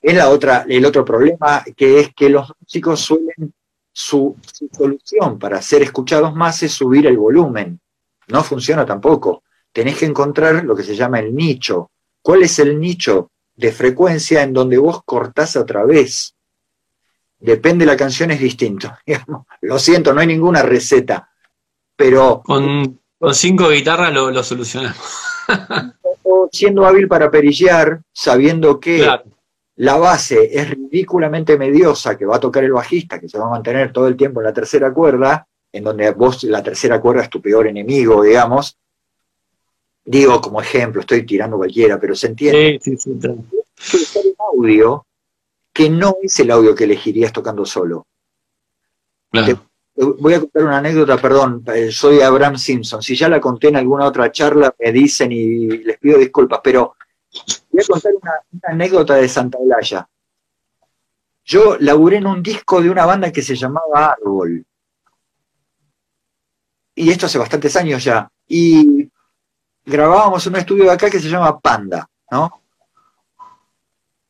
es 0.01 0.15
la 0.15 0.29
otra, 0.29 0.65
el 0.69 0.85
otro 0.85 1.05
problema, 1.05 1.65
que 1.77 2.01
es 2.01 2.15
que 2.15 2.29
los 2.29 2.53
músicos 2.61 3.01
suelen 3.01 3.53
su, 3.93 4.37
solución 4.73 5.39
para 5.39 5.63
ser 5.63 5.83
escuchados 5.83 6.35
más 6.35 6.63
es 6.63 6.73
subir 6.73 7.07
el 7.07 7.17
volumen. 7.17 7.81
No 8.29 8.43
funciona 8.43 8.85
tampoco. 8.85 9.45
Tenés 9.73 9.99
que 9.99 10.07
encontrar 10.07 10.65
lo 10.65 10.75
que 10.75 10.83
se 10.83 10.97
llama 10.97 11.21
el 11.21 11.35
nicho. 11.35 11.91
¿Cuál 12.21 12.43
es 12.43 12.59
el 12.59 12.79
nicho 12.79 13.31
de 13.55 13.73
frecuencia 13.73 14.43
en 14.43 14.53
donde 14.53 14.79
vos 14.79 15.03
cortás 15.05 15.57
a 15.57 15.65
través? 15.65 16.35
Depende 17.39 17.85
la 17.85 17.97
canción, 17.97 18.31
es 18.31 18.41
distinto. 18.41 18.91
Lo 19.61 19.79
siento, 19.79 20.13
no 20.13 20.21
hay 20.21 20.27
ninguna 20.27 20.63
receta. 20.63 21.31
Pero. 21.97 22.43
Con, 22.45 23.01
cinco 23.33 23.69
guitarras 23.69 24.13
lo, 24.13 24.31
lo 24.31 24.43
solucionamos. 24.43 24.99
siendo 26.53 26.87
hábil 26.87 27.09
para 27.09 27.30
perillear, 27.30 28.01
sabiendo 28.12 28.78
que 28.80 29.07
la 29.76 29.97
base 29.97 30.57
es 30.57 30.70
ridículamente 30.70 31.59
mediosa 31.59 32.16
que 32.16 32.26
va 32.26 32.37
a 32.37 32.41
tocar 32.41 32.64
el 32.64 32.72
bajista, 32.72 33.18
que 33.18 33.28
se 33.28 33.39
va 33.39 33.47
a 33.47 33.51
mantener 33.51 33.93
todo 33.93 34.07
el 34.07 34.16
tiempo 34.16 34.41
en 34.41 34.47
la 34.47 34.53
tercera 34.53 34.93
cuerda, 34.93 35.47
en 35.72 35.85
donde 35.85 36.11
vos 36.12 36.45
la 36.45 36.62
tercera 36.62 37.01
cuerda 37.01 37.22
es 37.22 37.30
tu 37.30 37.41
peor 37.41 37.66
enemigo, 37.66 38.22
digamos. 38.22 38.78
Digo 40.05 40.41
como 40.41 40.61
ejemplo, 40.61 41.01
estoy 41.01 41.24
tirando 41.24 41.57
cualquiera, 41.57 41.99
pero 41.99 42.14
se 42.14 42.28
entiende. 42.28 42.78
Sí, 42.82 42.97
sí, 42.97 43.18
sí, 43.76 44.35
audio 44.39 45.05
que 45.72 45.91
no 45.91 46.16
es 46.22 46.39
el 46.39 46.53
audio 46.53 46.74
que 46.74 46.85
elegirías 46.85 47.32
tocando 47.32 47.66
solo. 47.66 48.07
Voy 49.97 50.35
a 50.35 50.41
contar 50.41 50.65
una 50.65 50.79
anécdota, 50.79 51.17
perdón, 51.19 51.65
eh, 51.73 51.91
soy 51.91 52.21
Abraham 52.21 52.59
Simpson. 52.59 53.03
Si 53.03 53.15
ya 53.15 53.29
la 53.29 53.41
conté 53.41 53.69
en 53.69 53.77
alguna 53.77 54.07
otra 54.07 54.31
charla, 54.33 54.75
me 54.79 54.93
dicen 54.93 55.33
y 55.33 55.69
les 55.79 55.99
pido 55.99 56.19
disculpas, 56.19 56.61
pero 56.63 56.97
Voy 57.71 57.83
a 57.83 57.87
contar 57.87 58.13
una, 58.15 58.33
anécdota 58.63 59.15
de 59.15 59.29
Santa 59.29 59.59
Olaya. 59.59 60.09
Yo 61.45 61.77
laburé 61.79 62.19
en 62.19 62.27
un 62.27 62.43
disco 62.43 62.81
de 62.81 62.91
una 62.91 63.05
banda 63.05 63.33
que 63.33 63.43
se 63.43 63.57
llamaba 63.57 64.13
Árbol. 64.13 64.65
Y 66.95 67.11
esto 67.11 67.27
hace 67.27 67.39
bastantes 67.39 67.75
años 67.77 68.05
ya. 68.05 68.31
Y 68.47 69.11
grabábamos 69.85 70.47
en 70.47 70.55
un 70.55 70.59
estudio 70.61 70.85
de 70.85 70.93
acá 70.93 71.11
que 71.11 71.21
se 71.21 71.29
llama 71.29 71.59
Panda, 71.59 72.09
¿no? 72.31 72.63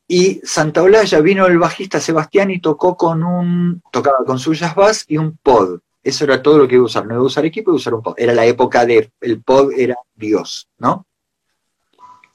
Y 0.07 0.41
Santa 0.45 0.83
Olaya 0.83 1.21
vino 1.21 1.47
el 1.47 1.59
bajista 1.59 1.99
Sebastián 1.99 2.51
y 2.51 2.61
tocó 2.61 2.97
con 2.97 3.23
un, 3.23 3.83
tocaba 3.91 4.19
con 4.27 4.39
su 4.39 4.53
jazz 4.53 4.75
bass 4.75 5.05
y 5.09 5.17
un 5.17 5.37
pod. 5.39 5.81
Eso 6.03 6.25
era 6.25 6.43
todo 6.43 6.59
lo 6.59 6.69
que 6.69 6.75
iba 6.75 6.83
a 6.83 6.87
usar. 6.87 7.07
No 7.07 7.15
iba 7.15 7.23
a 7.23 7.27
usar 7.27 7.47
equipo, 7.47 7.71
iba 7.71 7.77
a 7.77 7.79
usar 7.79 7.95
un 7.95 8.03
pod. 8.03 8.15
Era 8.19 8.35
la 8.35 8.45
época 8.45 8.85
de, 8.85 9.11
el 9.21 9.43
pod 9.43 9.73
era 9.73 9.97
Dios, 10.15 10.69
¿no? 10.79 11.07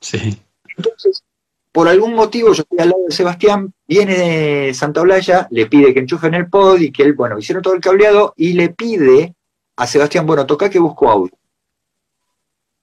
Sí. 0.01 0.41
Entonces, 0.75 1.23
por 1.71 1.87
algún 1.87 2.15
motivo, 2.15 2.51
yo 2.53 2.63
estoy 2.63 2.79
al 2.79 2.89
lado 2.89 3.03
de 3.07 3.15
Sebastián, 3.15 3.73
viene 3.87 4.17
de 4.17 4.73
Santa 4.73 5.01
Olaya, 5.01 5.47
le 5.51 5.67
pide 5.67 5.93
que 5.93 5.99
enchufen 5.99 6.33
el 6.33 6.49
pod 6.49 6.79
y 6.79 6.91
que 6.91 7.03
él, 7.03 7.13
bueno, 7.13 7.37
hicieron 7.37 7.61
todo 7.61 7.75
el 7.75 7.81
cableado 7.81 8.33
y 8.35 8.53
le 8.53 8.69
pide 8.69 9.35
a 9.75 9.85
Sebastián, 9.85 10.25
bueno, 10.25 10.47
toca 10.47 10.69
que 10.69 10.79
busco 10.79 11.09
audio. 11.09 11.33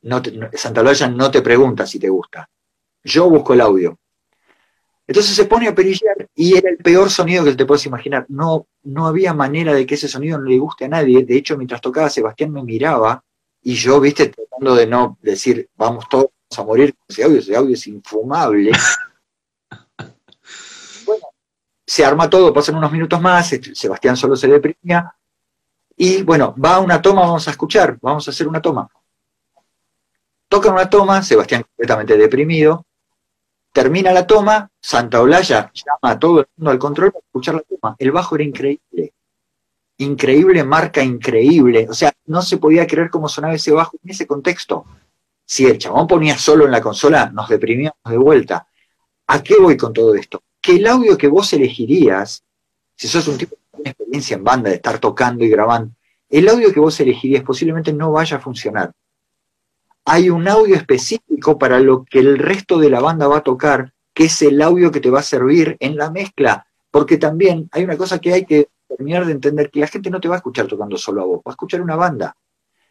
No 0.02 0.22
Santa 0.52 0.82
Olaya 0.82 1.08
no 1.08 1.30
te 1.32 1.42
pregunta 1.42 1.84
si 1.84 1.98
te 1.98 2.08
gusta. 2.08 2.48
Yo 3.02 3.28
busco 3.28 3.54
el 3.54 3.60
audio. 3.60 3.98
Entonces 5.06 5.36
se 5.36 5.44
pone 5.44 5.68
a 5.68 5.74
perillar 5.74 6.28
y 6.34 6.56
era 6.56 6.68
el 6.68 6.78
peor 6.78 7.10
sonido 7.10 7.44
que 7.44 7.54
te 7.54 7.64
puedes 7.64 7.86
imaginar. 7.86 8.26
No, 8.28 8.66
no 8.82 9.06
había 9.06 9.32
manera 9.32 9.72
de 9.72 9.86
que 9.86 9.94
ese 9.94 10.08
sonido 10.08 10.38
no 10.38 10.44
le 10.44 10.58
guste 10.58 10.86
a 10.86 10.88
nadie. 10.88 11.24
De 11.24 11.36
hecho, 11.36 11.56
mientras 11.56 11.80
tocaba, 11.80 12.10
Sebastián 12.10 12.52
me 12.52 12.64
miraba 12.64 13.22
y 13.62 13.74
yo, 13.74 14.00
viste, 14.00 14.28
tratando 14.28 14.74
de 14.74 14.86
no 14.86 15.18
decir, 15.22 15.68
vamos 15.76 16.08
todos 16.08 16.30
a 16.56 16.62
morir 16.62 16.94
con 16.94 17.04
ese 17.08 17.24
audio, 17.24 17.38
ese 17.38 17.56
audio 17.56 17.74
es 17.74 17.86
infumable. 17.86 18.70
bueno, 21.06 21.26
se 21.84 22.04
arma 22.04 22.30
todo, 22.30 22.52
pasan 22.52 22.76
unos 22.76 22.92
minutos 22.92 23.20
más, 23.20 23.52
este, 23.52 23.74
Sebastián 23.74 24.16
solo 24.16 24.36
se 24.36 24.48
deprimía. 24.48 25.12
Y 25.96 26.22
bueno, 26.22 26.54
va 26.62 26.76
a 26.76 26.80
una 26.80 27.00
toma, 27.00 27.22
vamos 27.22 27.48
a 27.48 27.50
escuchar, 27.50 27.98
vamos 28.00 28.26
a 28.28 28.30
hacer 28.30 28.46
una 28.46 28.60
toma. 28.60 28.88
Toca 30.48 30.70
una 30.70 30.88
toma, 30.88 31.22
Sebastián 31.22 31.62
completamente 31.62 32.16
deprimido, 32.16 32.86
Termina 33.76 34.10
la 34.10 34.26
toma, 34.26 34.70
Santa 34.80 35.20
Olaya 35.20 35.70
llama 35.70 36.14
a 36.14 36.18
todo 36.18 36.40
el 36.40 36.46
mundo 36.56 36.70
al 36.70 36.78
control 36.78 37.12
para 37.12 37.22
escuchar 37.26 37.56
la 37.56 37.60
toma. 37.60 37.94
El 37.98 38.10
bajo 38.10 38.34
era 38.34 38.44
increíble. 38.44 39.12
Increíble, 39.98 40.64
marca 40.64 41.02
increíble. 41.02 41.86
O 41.86 41.92
sea, 41.92 42.10
no 42.24 42.40
se 42.40 42.56
podía 42.56 42.86
creer 42.86 43.10
cómo 43.10 43.28
sonaba 43.28 43.52
ese 43.52 43.72
bajo 43.72 43.98
en 44.02 44.08
ese 44.08 44.26
contexto. 44.26 44.86
Si 45.44 45.66
el 45.66 45.76
chabón 45.76 46.06
ponía 46.06 46.38
solo 46.38 46.64
en 46.64 46.70
la 46.70 46.80
consola, 46.80 47.28
nos 47.28 47.50
deprimíamos 47.50 47.98
de 48.06 48.16
vuelta. 48.16 48.66
¿A 49.26 49.42
qué 49.42 49.56
voy 49.58 49.76
con 49.76 49.92
todo 49.92 50.14
esto? 50.14 50.42
Que 50.58 50.76
el 50.76 50.86
audio 50.86 51.18
que 51.18 51.28
vos 51.28 51.52
elegirías, 51.52 52.42
si 52.94 53.08
sos 53.08 53.28
un 53.28 53.36
tipo 53.36 53.56
tiene 53.74 53.90
experiencia 53.90 54.36
en 54.38 54.44
banda 54.44 54.70
de 54.70 54.76
estar 54.76 54.98
tocando 54.98 55.44
y 55.44 55.50
grabando, 55.50 55.92
el 56.30 56.48
audio 56.48 56.72
que 56.72 56.80
vos 56.80 56.98
elegirías 56.98 57.44
posiblemente 57.44 57.92
no 57.92 58.10
vaya 58.10 58.38
a 58.38 58.40
funcionar 58.40 58.90
hay 60.06 60.30
un 60.30 60.46
audio 60.46 60.76
específico 60.76 61.58
para 61.58 61.80
lo 61.80 62.04
que 62.04 62.20
el 62.20 62.38
resto 62.38 62.78
de 62.78 62.88
la 62.88 63.00
banda 63.00 63.26
va 63.26 63.38
a 63.38 63.42
tocar, 63.42 63.92
que 64.14 64.24
es 64.26 64.40
el 64.40 64.62
audio 64.62 64.92
que 64.92 65.00
te 65.00 65.10
va 65.10 65.18
a 65.18 65.24
servir 65.24 65.76
en 65.80 65.96
la 65.96 66.12
mezcla, 66.12 66.64
porque 66.92 67.18
también 67.18 67.68
hay 67.72 67.82
una 67.82 67.96
cosa 67.96 68.20
que 68.20 68.32
hay 68.32 68.46
que 68.46 68.68
terminar 68.88 69.26
de 69.26 69.32
entender, 69.32 69.68
que 69.68 69.80
la 69.80 69.88
gente 69.88 70.08
no 70.08 70.20
te 70.20 70.28
va 70.28 70.36
a 70.36 70.38
escuchar 70.38 70.68
tocando 70.68 70.96
solo 70.96 71.22
a 71.22 71.24
vos, 71.26 71.38
va 71.38 71.50
a 71.50 71.50
escuchar 71.50 71.80
una 71.82 71.96
banda. 71.96 72.36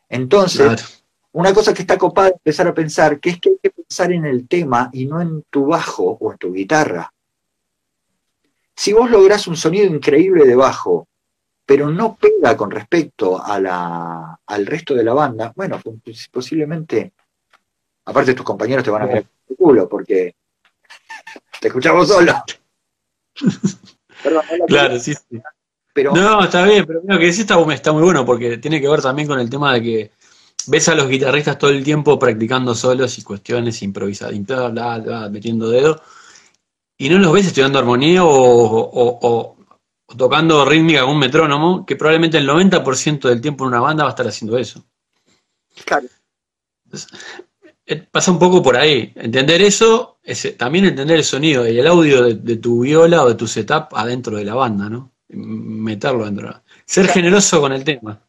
Entonces, 0.09 1.05
una 1.32 1.53
cosa 1.53 1.74
que 1.74 1.84
está 1.84 1.97
copada 1.97 2.28
es 2.28 2.34
empezar 2.36 2.68
a 2.68 2.74
pensar, 2.74 3.20
que 3.22 3.30
es 3.30 3.39
que 3.39 3.49
hay 3.49 3.59
que 3.63 3.72
pensar 3.72 4.11
en 4.11 4.26
el 4.26 4.45
tema 4.49 4.89
y 4.91 5.05
no 5.05 5.22
en 5.22 5.43
tu 5.49 5.68
bajo 5.68 6.18
o 6.20 6.32
en 6.34 6.38
tu 6.38 6.51
guitarra. 6.51 7.13
Si 8.76 8.91
vos 8.91 9.09
lográs 9.09 9.47
un 9.47 9.55
sonido 9.55 9.86
increíble 9.86 10.45
de 10.45 10.55
bajo, 10.55 11.07
pero 11.66 11.89
no 11.89 12.16
pega 12.16 12.55
con 12.55 12.70
respecto 12.70 13.43
a 13.43 13.59
la, 13.59 14.39
al 14.45 14.66
resto 14.66 14.93
de 14.93 15.03
la 15.03 15.13
banda, 15.13 15.51
bueno, 15.55 15.82
posiblemente, 16.32 17.13
aparte 18.05 18.34
tus 18.34 18.45
compañeros 18.45 18.84
te 18.84 18.91
van 18.91 19.03
a 19.03 19.05
ver 19.07 19.26
el 19.49 19.55
culo 19.55 19.89
porque 19.89 20.36
te 21.59 21.68
escuchamos 21.68 22.07
solo. 22.07 22.34
claro, 24.68 24.99
sí, 24.99 25.13
sí. 25.13 25.41
Pero, 25.93 26.13
no, 26.13 26.43
está 26.43 26.66
bien, 26.66 26.86
pero 26.86 27.01
lo 27.05 27.18
que 27.18 27.26
decís 27.26 27.39
está, 27.39 27.57
está 27.74 27.93
muy 27.93 28.03
bueno 28.03 28.26
porque 28.26 28.57
tiene 28.57 28.82
que 28.82 28.89
ver 28.89 29.01
también 29.01 29.30
con 29.30 29.39
el 29.39 29.49
tema 29.49 29.74
de 29.74 29.82
que 29.82 30.11
ves 30.68 30.89
a 30.89 30.95
los 30.95 31.07
guitarristas 31.07 31.57
todo 31.57 31.72
el 31.72 31.84
tiempo 31.84 32.20
practicando 32.20 32.76
solos 32.76 33.18
y 33.18 33.24
cuestiones 33.24 33.82
improvisadas, 33.82 35.32
metiendo 35.32 35.70
dedo, 35.70 36.01
y 36.97 37.09
no 37.09 37.18
los 37.20 37.32
ves 37.32 37.47
estudiando 37.47 37.80
armonía 37.80 38.22
o, 38.24 39.55
tocando 40.18 40.66
rítmica 40.66 41.01
con 41.01 41.11
un 41.11 41.20
metrónomo, 41.20 41.86
que 41.86 41.95
probablemente 41.95 42.38
el 42.38 42.47
90% 42.47 43.30
del 43.30 43.41
tiempo 43.41 43.63
en 43.63 43.70
una 43.70 43.82
banda 43.82 44.03
va 44.03 44.09
a 44.09 44.13
estar 44.13 44.28
haciendo 44.28 44.57
eso. 44.57 44.84
Claro. 45.84 46.07
Eh, 47.88 48.07
pasa 48.11 48.32
un 48.32 48.39
poco 48.39 48.63
por 48.63 48.76
ahí. 48.76 49.11
Entender 49.16 49.61
eso, 49.61 50.18
es, 50.24 50.45
eh, 50.45 50.51
también 50.53 50.86
entender 50.86 51.18
el 51.18 51.24
sonido 51.24 51.68
y 51.68 51.78
el 51.78 51.88
audio 51.88 52.24
de, 52.24 52.55
tu 52.57 52.82
viola 52.82 53.24
o 53.24 53.30
de 53.30 53.36
tu 53.36 53.47
setup 53.47 53.93
adentro 53.93 54.38
de 54.38 54.45
la 54.45 54.55
banda, 54.55 54.89
¿no? 54.89 55.11
Meterlo 55.30 56.26
dentro. 56.26 56.61
Ser 56.86 57.07
generoso 57.07 57.61
con 57.61 57.74
el 57.74 57.84
tema. 57.84 58.20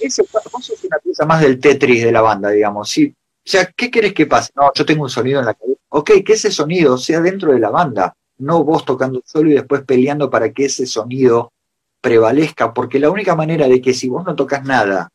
Eso, 0.00 0.24
vos 0.52 0.70
es 0.70 0.84
una 0.84 0.98
pieza 0.98 1.24
más 1.24 1.40
del 1.40 1.58
Tetris 1.58 2.04
de 2.04 2.12
la 2.12 2.20
banda, 2.20 2.50
digamos. 2.50 2.88
Sí. 2.88 3.14
O 3.16 3.50
sea, 3.50 3.66
¿qué 3.74 3.90
querés 3.90 4.12
que 4.12 4.26
pase? 4.26 4.52
No, 4.54 4.70
yo 4.74 4.84
tengo 4.84 5.04
un 5.04 5.10
sonido 5.10 5.40
en 5.40 5.46
la 5.46 5.54
cabeza. 5.54 5.80
Ok, 5.90 6.10
que 6.24 6.34
ese 6.34 6.50
sonido 6.50 6.98
sea 6.98 7.20
dentro 7.20 7.52
de 7.52 7.58
la 7.58 7.70
banda 7.70 8.14
no 8.38 8.64
vos 8.64 8.84
tocando 8.84 9.22
solo 9.24 9.50
y 9.50 9.54
después 9.54 9.82
peleando 9.82 10.30
para 10.30 10.52
que 10.52 10.66
ese 10.66 10.86
sonido 10.86 11.52
prevalezca, 12.00 12.72
porque 12.72 12.98
la 12.98 13.10
única 13.10 13.34
manera 13.34 13.68
de 13.68 13.80
que 13.80 13.92
si 13.92 14.08
vos 14.08 14.24
no 14.24 14.34
tocas 14.36 14.64
nada, 14.64 15.10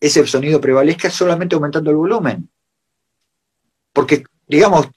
ese 0.00 0.26
sonido 0.26 0.60
prevalezca 0.60 1.08
es 1.08 1.14
solamente 1.14 1.54
aumentando 1.54 1.90
el 1.90 1.96
volumen. 1.96 2.48
Porque, 3.92 4.24
digamos, 4.48 4.88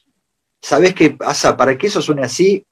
¿sabés 0.61 0.93
qué 0.95 1.11
pasa? 1.11 1.55
Para 1.55 1.78
que 1.78 1.88
eso 1.88 2.01
suene 2.01 2.23
así, 2.23 2.65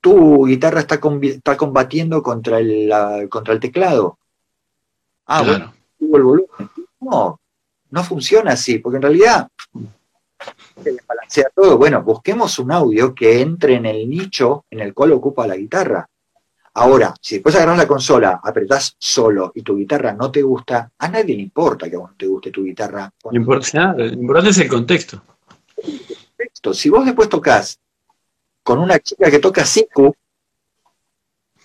tu 0.00 0.46
guitarra 0.46 0.80
está, 0.80 1.00
está 1.22 1.56
combatiendo 1.56 2.22
contra 2.22 2.60
el, 2.60 3.28
contra 3.28 3.54
el 3.54 3.60
teclado. 3.60 4.18
Ah, 5.26 5.42
bueno, 5.42 5.74
el 6.00 6.22
volumen. 6.22 6.70
No, 7.00 7.40
no 7.90 8.04
funciona 8.04 8.52
así, 8.52 8.78
porque 8.78 8.96
en 8.96 9.02
realidad 9.02 9.48
se 10.82 10.92
desbalancea 10.92 11.50
todo. 11.54 11.78
Bueno, 11.78 12.02
busquemos 12.02 12.58
un 12.58 12.72
audio 12.72 13.14
que 13.14 13.40
entre 13.40 13.74
en 13.74 13.86
el 13.86 14.08
nicho 14.08 14.64
en 14.70 14.80
el 14.80 14.94
cual 14.94 15.12
ocupa 15.12 15.46
la 15.46 15.56
guitarra. 15.56 16.08
Ahora, 16.74 17.14
si 17.20 17.36
después 17.36 17.54
agarras 17.56 17.78
la 17.78 17.88
consola, 17.88 18.40
apretás 18.42 18.94
solo 18.98 19.50
y 19.54 19.62
tu 19.62 19.76
guitarra 19.76 20.12
no 20.12 20.30
te 20.30 20.42
gusta, 20.42 20.90
a 20.98 21.08
nadie 21.08 21.34
le 21.34 21.42
importa 21.42 21.88
que 21.88 21.96
a 21.96 22.00
vos 22.00 22.10
no 22.10 22.16
te 22.16 22.26
guste 22.26 22.50
tu 22.50 22.64
guitarra. 22.64 23.10
Lo 23.24 23.34
importante 23.34 24.50
es 24.50 24.58
el 24.58 24.68
contexto. 24.68 25.22
Si 26.74 26.90
vos 26.90 27.06
después 27.06 27.28
tocas 27.28 27.80
con 28.62 28.78
una 28.78 28.98
chica 28.98 29.30
que 29.30 29.38
toca 29.38 29.64
Siku 29.64 30.14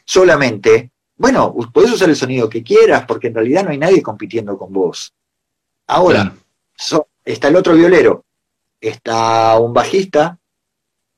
solamente, 0.06 0.92
bueno, 1.18 1.54
podés 1.74 1.92
usar 1.92 2.10
el 2.10 2.16
sonido 2.16 2.48
que 2.48 2.64
quieras 2.64 3.06
porque 3.06 3.28
en 3.28 3.36
realidad 3.36 3.66
no 3.66 3.72
hay 3.72 3.78
nadie 3.78 4.02
compitiendo 4.02 4.58
con 4.58 4.72
vos. 4.72 5.14
Ahora, 5.88 6.34
está 7.26 7.48
el 7.50 7.56
otro 7.58 7.74
violero 7.74 8.24
está 8.82 9.58
un 9.60 9.74
bajista, 9.74 10.40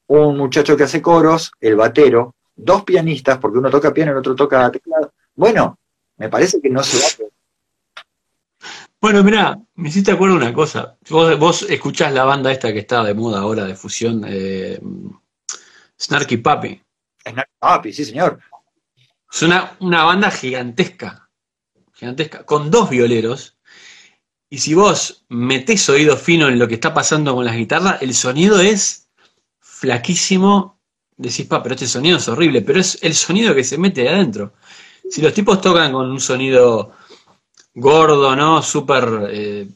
un 0.07 0.37
muchacho 0.37 0.75
que 0.75 0.83
hace 0.83 1.01
coros, 1.01 1.51
el 1.61 1.75
batero, 1.75 2.35
dos 2.55 2.83
pianistas, 2.83 3.37
porque 3.39 3.57
uno 3.57 3.69
toca 3.69 3.93
piano 3.93 4.11
y 4.11 4.13
el 4.13 4.19
otro 4.19 4.35
toca 4.35 4.69
teclado. 4.69 5.13
Bueno, 5.35 5.79
me 6.17 6.29
parece 6.29 6.61
que 6.61 6.69
no 6.69 6.83
se 6.83 7.23
va 7.23 7.29
Bueno, 8.99 9.23
mira, 9.23 9.57
me 9.75 9.89
hiciste 9.89 10.11
acuerdo 10.11 10.35
una 10.35 10.53
cosa. 10.53 10.97
Vos, 11.09 11.39
vos, 11.39 11.63
escuchás 11.63 12.13
la 12.13 12.25
banda 12.25 12.51
esta 12.51 12.71
que 12.73 12.79
está 12.79 13.03
de 13.03 13.13
moda 13.13 13.39
ahora 13.39 13.65
de 13.65 13.75
fusión, 13.75 14.23
eh, 14.27 14.79
Snarky 15.99 16.37
Papi. 16.37 16.81
Snarky 17.27 17.53
Papi, 17.57 17.93
sí, 17.93 18.05
señor. 18.05 18.39
Es 19.31 19.41
una, 19.41 19.75
una 19.79 20.03
banda 20.03 20.29
gigantesca, 20.29 21.27
gigantesca, 21.93 22.45
con 22.45 22.69
dos 22.69 22.89
violeros 22.89 23.57
y 24.53 24.59
si 24.59 24.75
vos 24.75 25.25
metés 25.29 25.89
oído 25.89 26.15
fino 26.15 26.47
en 26.47 26.59
lo 26.59 26.67
que 26.67 26.75
está 26.75 26.93
pasando 26.93 27.33
con 27.33 27.43
las 27.43 27.55
guitarras, 27.55 27.99
el 28.03 28.13
sonido 28.13 28.59
es 28.59 29.09
flaquísimo. 29.59 30.77
Decís, 31.17 31.47
pa, 31.47 31.63
pero 31.63 31.73
este 31.73 31.87
sonido 31.87 32.19
es 32.19 32.27
horrible, 32.27 32.61
pero 32.61 32.79
es 32.79 32.99
el 33.01 33.15
sonido 33.15 33.55
que 33.55 33.63
se 33.63 33.79
mete 33.79 34.07
adentro. 34.07 34.53
Si 35.09 35.23
los 35.23 35.33
tipos 35.33 35.59
tocan 35.59 35.91
con 35.91 36.07
un 36.07 36.19
sonido 36.19 36.91
gordo, 37.73 38.35
¿no? 38.35 38.61
Súper, 38.61 39.27
eh, 39.31 39.67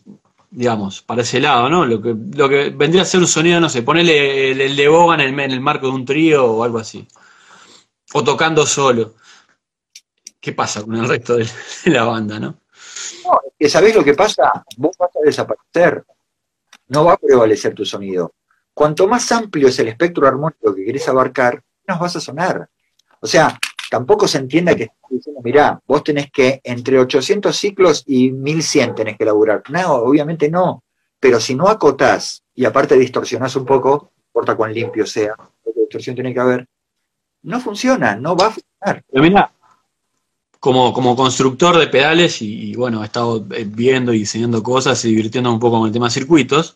digamos, 0.52 1.02
para 1.02 1.24
ese 1.24 1.40
lado, 1.40 1.68
¿no? 1.70 1.84
Lo 1.84 2.00
que, 2.00 2.16
lo 2.36 2.48
que 2.48 2.70
vendría 2.70 3.02
a 3.02 3.06
ser 3.06 3.22
un 3.22 3.28
sonido, 3.28 3.60
no 3.60 3.70
sé, 3.70 3.82
ponele 3.82 4.52
el, 4.52 4.76
de 4.76 4.88
Bogan 4.88 5.22
en 5.22 5.40
el, 5.40 5.60
marco 5.60 5.88
de 5.88 5.94
un 5.94 6.06
trío 6.06 6.46
o 6.46 6.64
algo 6.64 6.78
así. 6.78 7.04
O 8.14 8.24
tocando 8.24 8.64
solo. 8.68 9.16
¿Qué 10.40 10.54
pasa 10.54 10.84
con 10.84 10.98
el 10.98 11.08
resto 11.08 11.36
de 11.36 11.50
la 11.86 12.04
banda, 12.04 12.40
no? 12.40 12.60
Que 13.58 13.70
sabés 13.70 13.96
lo 13.96 14.04
que 14.04 14.14
pasa, 14.14 14.64
vos 14.78 14.96
vas 14.98 15.10
a 15.16 15.26
desaparecer, 15.26 16.04
no 16.90 17.06
va 17.06 17.14
a 17.14 17.18
prevalecer 17.18 17.74
tu 17.74 17.86
sonido. 17.86 18.34
Cuanto 18.74 19.08
más 19.08 19.32
amplio 19.32 19.70
es 19.70 19.80
el 19.80 19.88
espectro 19.88 20.28
armónico 20.28 20.76
que 20.76 20.86
querés 20.86 21.08
abarcar, 21.10 21.64
menos 21.88 22.00
vas 22.00 22.16
a 22.16 22.22
sonar. 22.22 22.70
O 23.20 23.26
sea, 23.26 23.58
tampoco 23.90 24.28
se 24.28 24.38
entienda 24.38 24.76
que 24.76 24.84
estás 24.84 25.10
diciendo, 25.10 25.42
mirá, 25.44 25.82
vos 25.88 26.04
tenés 26.04 26.30
que 26.32 26.62
entre 26.64 27.00
800 27.00 27.56
ciclos 27.56 28.04
y 28.06 28.32
1100 28.32 28.96
tenés 28.96 29.18
que 29.18 29.26
laburar. 29.26 29.64
No, 29.70 29.94
obviamente 29.96 30.50
no. 30.50 30.84
Pero 31.20 31.40
si 31.40 31.56
no 31.56 31.68
acotás 31.68 32.44
y 32.54 32.66
aparte 32.66 32.96
distorsionás 32.96 33.56
un 33.56 33.66
poco, 33.66 34.12
importa 34.28 34.56
cuán 34.56 34.74
limpio 34.74 35.06
sea, 35.06 35.36
porque 35.64 35.80
distorsión 35.82 36.16
tiene 36.16 36.34
que 36.34 36.40
haber, 36.40 36.68
no 37.42 37.60
funciona, 37.60 38.16
no 38.16 38.36
va 38.36 38.48
a 38.48 38.52
funcionar. 38.52 39.04
Pero 39.12 39.24
como, 40.60 40.94
como 40.94 41.16
constructor 41.16 41.78
de 41.78 41.88
pedales 41.88 42.42
y, 42.42 42.76
bueno, 42.76 43.04
he 43.04 43.06
estado 43.06 43.46
eh, 43.52 43.66
viendo 43.68 44.14
y 44.14 44.20
diseñando 44.20 44.64
cosas 44.64 45.04
y 45.06 45.10
divirtiendo 45.10 45.52
un 45.52 45.60
poco 45.60 45.80
con 45.80 45.88
el 45.88 45.94
tema 45.94 46.08
de 46.08 46.14
circuitos, 46.14 46.76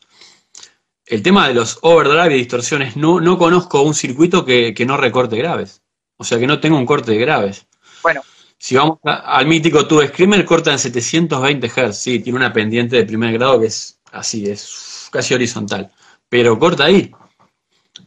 el 1.06 1.22
tema 1.24 1.48
de 1.48 1.54
los 1.54 1.80
overdrive 1.82 2.36
y 2.36 2.40
distorsiones, 2.40 2.96
no, 2.96 3.20
no 3.20 3.38
conozco 3.38 3.82
un 3.82 3.94
circuito 3.94 4.46
que, 4.46 4.74
no 4.88 4.98
recorte 4.98 5.36
graves. 5.36 5.82
O 6.18 6.24
sea, 6.24 6.40
que 6.40 6.48
no 6.48 6.60
tenga 6.60 6.78
un 6.78 6.86
corte 6.86 7.12
de 7.12 7.18
graves. 7.18 7.68
Bueno. 8.02 8.22
Si 8.58 8.76
vamos 8.76 9.00
al 9.04 9.48
mítico 9.48 9.88
Tube 9.88 10.08
Screamer, 10.08 10.46
corta 10.46 10.72
en 10.72 10.80
720 10.80 11.68
Hz. 11.68 11.98
Sí, 11.98 12.20
tiene 12.20 12.38
una 12.38 12.54
pendiente 12.54 12.96
de 12.96 13.06
primer 13.06 13.34
grado 13.34 13.60
que 13.60 13.66
es 13.66 14.00
así, 14.12 14.46
es 14.50 15.10
casi 15.12 15.34
horizontal. 15.34 15.92
Pero 16.30 16.58
corta 16.60 16.86
ahí. 16.86 17.12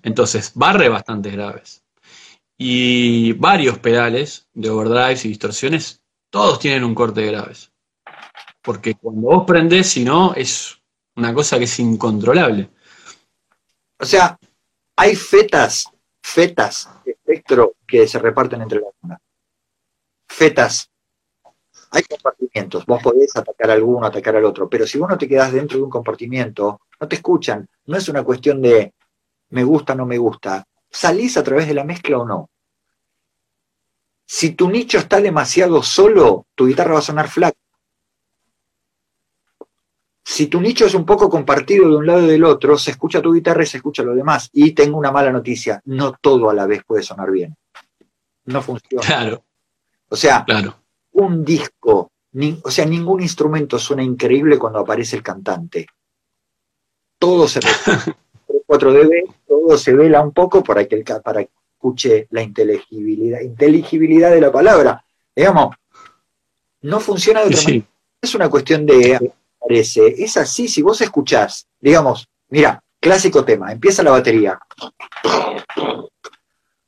Entonces, 0.02 0.52
barre 0.54 0.88
bastante 0.88 1.30
graves. 1.30 1.83
Y 2.56 3.32
varios 3.34 3.78
pedales 3.78 4.46
de 4.52 4.70
overdrives 4.70 5.24
y 5.24 5.28
distorsiones, 5.28 6.00
todos 6.30 6.58
tienen 6.58 6.84
un 6.84 6.94
corte 6.94 7.22
de 7.22 7.32
graves. 7.32 7.72
Porque 8.62 8.94
cuando 8.94 9.28
vos 9.28 9.44
prendés, 9.46 9.88
si 9.88 10.04
no, 10.04 10.34
es 10.34 10.80
una 11.16 11.34
cosa 11.34 11.58
que 11.58 11.64
es 11.64 11.78
incontrolable. 11.78 12.70
O 13.98 14.04
sea, 14.04 14.38
hay 14.96 15.16
fetas, 15.16 15.86
fetas 16.22 16.88
de 17.04 17.12
espectro 17.12 17.74
que 17.86 18.06
se 18.08 18.18
reparten 18.18 18.62
entre 18.62 18.80
las 18.80 18.90
zonas. 19.00 19.20
Fetas. 20.28 20.90
Hay 21.90 22.02
compartimientos. 22.02 22.86
Vos 22.86 23.02
podés 23.02 23.36
atacar 23.36 23.70
a 23.70 23.74
alguno, 23.74 24.06
atacar 24.06 24.36
al 24.36 24.44
otro. 24.44 24.68
Pero 24.68 24.86
si 24.86 24.98
vos 24.98 25.08
no 25.08 25.18
te 25.18 25.28
quedás 25.28 25.52
dentro 25.52 25.78
de 25.78 25.84
un 25.84 25.90
compartimiento, 25.90 26.80
no 27.00 27.08
te 27.08 27.16
escuchan. 27.16 27.68
No 27.86 27.96
es 27.96 28.08
una 28.08 28.24
cuestión 28.24 28.60
de 28.60 28.92
me 29.50 29.62
gusta, 29.62 29.94
no 29.94 30.06
me 30.06 30.18
gusta. 30.18 30.66
Salís 30.94 31.36
a 31.36 31.42
través 31.42 31.66
de 31.66 31.74
la 31.74 31.82
mezcla 31.82 32.18
o 32.18 32.24
no. 32.24 32.50
Si 34.24 34.52
tu 34.52 34.70
nicho 34.70 34.96
está 34.98 35.20
demasiado 35.20 35.82
solo, 35.82 36.46
tu 36.54 36.68
guitarra 36.68 36.92
va 36.92 36.98
a 37.00 37.02
sonar 37.02 37.28
flaca. 37.28 37.58
Si 40.24 40.46
tu 40.46 40.60
nicho 40.60 40.86
es 40.86 40.94
un 40.94 41.04
poco 41.04 41.28
compartido 41.28 41.88
de 41.88 41.96
un 41.96 42.06
lado 42.06 42.22
y 42.22 42.28
del 42.28 42.44
otro, 42.44 42.78
se 42.78 42.92
escucha 42.92 43.20
tu 43.20 43.34
guitarra 43.34 43.64
y 43.64 43.66
se 43.66 43.78
escucha 43.78 44.04
lo 44.04 44.14
demás. 44.14 44.48
Y 44.52 44.70
tengo 44.70 44.96
una 44.96 45.10
mala 45.10 45.32
noticia, 45.32 45.82
no 45.86 46.12
todo 46.12 46.48
a 46.48 46.54
la 46.54 46.64
vez 46.64 46.84
puede 46.84 47.02
sonar 47.02 47.32
bien. 47.32 47.56
No 48.44 48.62
funciona. 48.62 49.04
Claro. 49.04 49.44
O 50.08 50.16
sea, 50.16 50.44
claro. 50.44 50.76
un 51.10 51.44
disco, 51.44 52.12
o 52.62 52.70
sea, 52.70 52.86
ningún 52.86 53.20
instrumento 53.20 53.80
suena 53.80 54.04
increíble 54.04 54.60
cuando 54.60 54.78
aparece 54.78 55.16
el 55.16 55.24
cantante. 55.24 55.88
Todo 57.18 57.48
se 57.48 57.58
4 58.66 58.92
dB, 58.92 59.10
todo 59.46 59.78
se 59.78 59.94
vela 59.94 60.20
un 60.20 60.32
poco 60.32 60.62
para 60.62 60.84
que, 60.86 60.96
el, 60.96 61.04
para 61.04 61.44
que 61.44 61.50
escuche 61.74 62.28
la 62.30 62.42
inteligibilidad, 62.42 63.40
inteligibilidad 63.40 64.30
de 64.30 64.40
la 64.40 64.52
palabra. 64.52 65.04
Digamos, 65.34 65.76
no 66.82 67.00
funciona 67.00 67.40
de 67.40 67.46
otra 67.48 67.62
manera. 67.62 67.86
Es 68.20 68.34
una 68.34 68.48
cuestión 68.48 68.86
de 68.86 69.32
parece. 69.58 70.14
Es 70.18 70.36
así, 70.36 70.68
si 70.68 70.82
vos 70.82 71.00
escuchás, 71.00 71.66
digamos, 71.80 72.28
mira, 72.48 72.82
clásico 73.00 73.44
tema, 73.44 73.72
empieza 73.72 74.02
la 74.02 74.12
batería. 74.12 74.58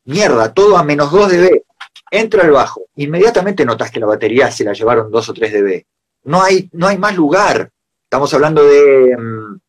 Mierda, 0.05 0.53
todo 0.53 0.77
a 0.77 0.85
menos 0.85 1.11
2 1.11 1.33
dB. 1.33 1.63
Entra 2.11 2.45
el 2.45 2.53
bajo. 2.53 2.83
Inmediatamente 2.97 3.65
notas 3.65 3.91
que 3.91 4.01
la 4.01 4.07
batería 4.07 4.51
se 4.51 4.65
la 4.65 4.73
llevaron 4.73 5.11
2 5.11 5.29
o 5.29 5.35
3 5.35 5.53
dB. 5.53 5.85
No 6.25 6.43
hay, 6.43 6.69
no 6.73 6.87
hay 6.87 6.99
más 6.99 7.17
lugar. 7.17 7.71
Estamos 8.05 8.33
hablando 8.33 8.65
de 8.65 9.17
mm, 9.17 9.61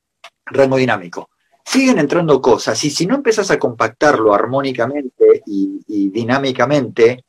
rango 0.45 0.77
dinámico. 0.77 1.29
Siguen 1.67 1.99
entrando 1.99 2.41
cosas 2.41 2.81
y 2.85 2.89
si 2.89 3.05
no 3.05 3.15
empezás 3.15 3.51
a 3.51 3.59
compactarlo 3.59 4.33
armónicamente 4.33 5.43
y, 5.45 6.09
dinámicamente, 6.09 7.25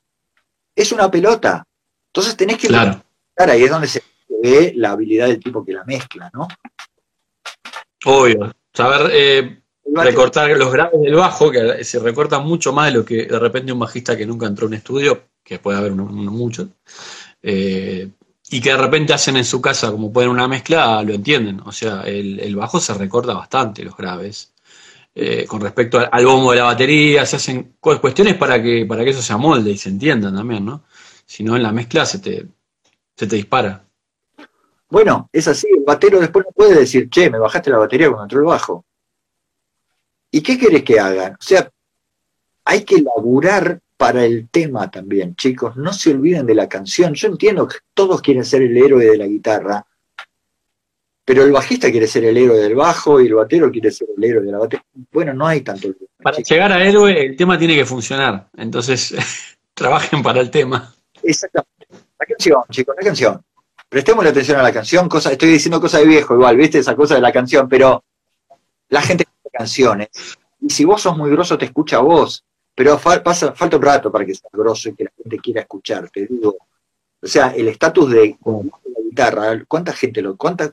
es 0.76 0.92
una 0.92 1.10
pelota. 1.10 1.66
Entonces 2.06 2.36
tenés 2.36 2.56
que 2.56 2.68
claro. 2.68 3.02
ahí 3.36 3.64
es 3.64 3.70
donde 3.70 3.88
se 3.88 4.00
ve 4.40 4.72
la 4.76 4.92
habilidad 4.92 5.26
del 5.26 5.40
tipo 5.40 5.64
que 5.64 5.72
la 5.72 5.84
mezcla, 5.84 6.30
¿no? 6.32 6.46
Obvio. 8.04 8.54
Saber 8.72 9.10
eh, 9.12 9.60
recortar 9.92 10.56
los 10.56 10.72
graves 10.72 11.00
del 11.00 11.16
bajo, 11.16 11.50
que 11.50 11.82
se 11.82 11.98
recorta 11.98 12.38
mucho 12.38 12.72
más 12.72 12.92
de 12.92 12.98
lo 12.98 13.04
que 13.04 13.26
de 13.26 13.38
repente 13.40 13.72
un 13.72 13.80
bajista 13.80 14.16
que 14.16 14.24
nunca 14.24 14.46
entró 14.46 14.66
a 14.66 14.68
un 14.68 14.74
estudio, 14.74 15.24
que 15.42 15.58
puede 15.58 15.78
haber 15.78 15.90
uno, 15.90 16.04
mucho, 16.04 16.68
eh, 17.42 18.08
y 18.50 18.60
que 18.60 18.70
de 18.70 18.76
repente 18.76 19.12
hacen 19.12 19.36
en 19.36 19.44
su 19.44 19.60
casa, 19.60 19.90
como 19.90 20.12
pueden 20.12 20.30
una 20.30 20.48
mezcla, 20.48 21.02
lo 21.02 21.14
entienden. 21.14 21.60
O 21.64 21.72
sea, 21.72 22.02
el, 22.02 22.56
bajo 22.56 22.80
se 22.80 22.94
recorta 22.94 23.34
bastante, 23.34 23.84
los 23.84 23.96
graves. 23.96 24.54
Eh, 25.14 25.46
con 25.46 25.60
respecto 25.60 25.98
al, 26.10 26.26
bombo 26.26 26.52
de 26.52 26.58
la 26.58 26.64
batería, 26.64 27.26
se 27.26 27.36
hacen 27.36 27.76
cuestiones 27.80 28.36
para 28.36 28.62
que, 28.62 28.86
para 28.86 29.04
que 29.04 29.10
eso 29.10 29.22
se 29.22 29.32
amolde 29.32 29.70
y 29.70 29.78
se 29.78 29.88
entiendan 29.88 30.34
también, 30.34 30.64
¿no? 30.64 30.84
Si 31.26 31.42
no, 31.42 31.56
en 31.56 31.62
la 31.62 31.72
mezcla 31.72 32.06
se 32.06 32.20
te, 32.20 32.46
se 33.16 33.26
te 33.26 33.36
dispara. 33.36 33.84
Bueno, 34.88 35.28
es 35.32 35.48
así, 35.48 35.66
el 35.76 35.84
batero 35.84 36.20
después 36.20 36.46
no 36.46 36.52
puede 36.52 36.74
decir, 36.80 37.10
che, 37.10 37.28
me 37.28 37.38
bajaste 37.38 37.70
la 37.70 37.78
batería 37.78 38.06
cuando 38.08 38.24
entró 38.24 38.38
el 38.38 38.46
bajo. 38.46 38.86
¿Y 40.30 40.40
qué 40.40 40.58
querés 40.58 40.82
que 40.84 40.98
hagan? 40.98 41.32
O 41.32 41.42
sea, 41.42 41.70
hay 42.64 42.84
que 42.84 43.02
laburar 43.02 43.80
para 43.98 44.24
el 44.24 44.48
tema 44.48 44.90
también, 44.90 45.34
chicos. 45.36 45.76
No 45.76 45.92
se 45.92 46.12
olviden 46.12 46.46
de 46.46 46.54
la 46.54 46.66
canción. 46.66 47.12
Yo 47.12 47.28
entiendo 47.28 47.68
que 47.68 47.76
todos 47.92 48.22
quieren 48.22 48.44
ser 48.44 48.62
el 48.62 48.74
héroe 48.74 49.04
de 49.04 49.18
la 49.18 49.26
guitarra, 49.26 49.84
pero 51.22 51.42
el 51.42 51.52
bajista 51.52 51.90
quiere 51.90 52.06
ser 52.06 52.24
el 52.24 52.38
héroe 52.38 52.58
del 52.58 52.74
bajo 52.74 53.20
y 53.20 53.26
el 53.26 53.34
batero 53.34 53.70
quiere 53.70 53.90
ser 53.90 54.08
el 54.16 54.24
héroe 54.24 54.44
de 54.44 54.52
la 54.52 54.58
batería. 54.58 54.86
Bueno, 55.12 55.34
no 55.34 55.46
hay 55.46 55.60
tanto. 55.60 55.88
Para 56.22 56.38
llegar 56.38 56.72
a 56.72 56.82
héroe, 56.82 57.26
el 57.26 57.36
tema 57.36 57.58
tiene 57.58 57.74
que 57.74 57.84
funcionar. 57.84 58.48
Entonces, 58.56 59.14
trabajen 59.74 60.22
para 60.22 60.40
el 60.40 60.50
tema. 60.50 60.94
Exactamente. 61.22 61.86
La 62.18 62.26
canción, 62.26 62.62
chicos, 62.70 62.94
la 62.96 63.04
canción 63.04 63.44
prestemos 63.88 64.24
la 64.24 64.30
atención 64.30 64.58
a 64.58 64.62
la 64.62 64.72
canción, 64.72 65.08
cosa, 65.08 65.32
estoy 65.32 65.50
diciendo 65.50 65.80
cosas 65.80 66.00
de 66.00 66.06
viejo 66.06 66.34
igual, 66.34 66.56
¿viste? 66.56 66.78
Esa 66.78 66.94
cosa 66.94 67.14
de 67.14 67.20
la 67.20 67.32
canción, 67.32 67.68
pero 67.68 68.04
la 68.90 69.02
gente 69.02 69.24
escucha 69.24 69.58
canciones. 69.58 70.08
Y 70.60 70.70
si 70.70 70.84
vos 70.84 71.00
sos 71.00 71.16
muy 71.16 71.30
grosso, 71.30 71.56
te 71.56 71.66
escucha 71.66 71.96
a 71.96 72.00
vos. 72.00 72.44
Pero 72.78 72.96
pasa, 72.96 73.52
falta 73.54 73.76
un 73.76 73.82
rato 73.82 74.12
para 74.12 74.24
que 74.24 74.36
seas 74.36 74.52
grosso 74.52 74.88
y 74.88 74.94
que 74.94 75.02
la 75.02 75.10
gente 75.20 75.38
quiera 75.38 75.62
escucharte, 75.62 76.28
digo. 76.30 76.56
O 77.20 77.26
sea, 77.26 77.48
el 77.48 77.66
estatus 77.66 78.08
de, 78.08 78.38
la 78.44 79.02
guitarra, 79.04 79.64
¿cuánta 79.66 79.92
gente 79.92 80.22
lo, 80.22 80.36
cuánta, 80.36 80.70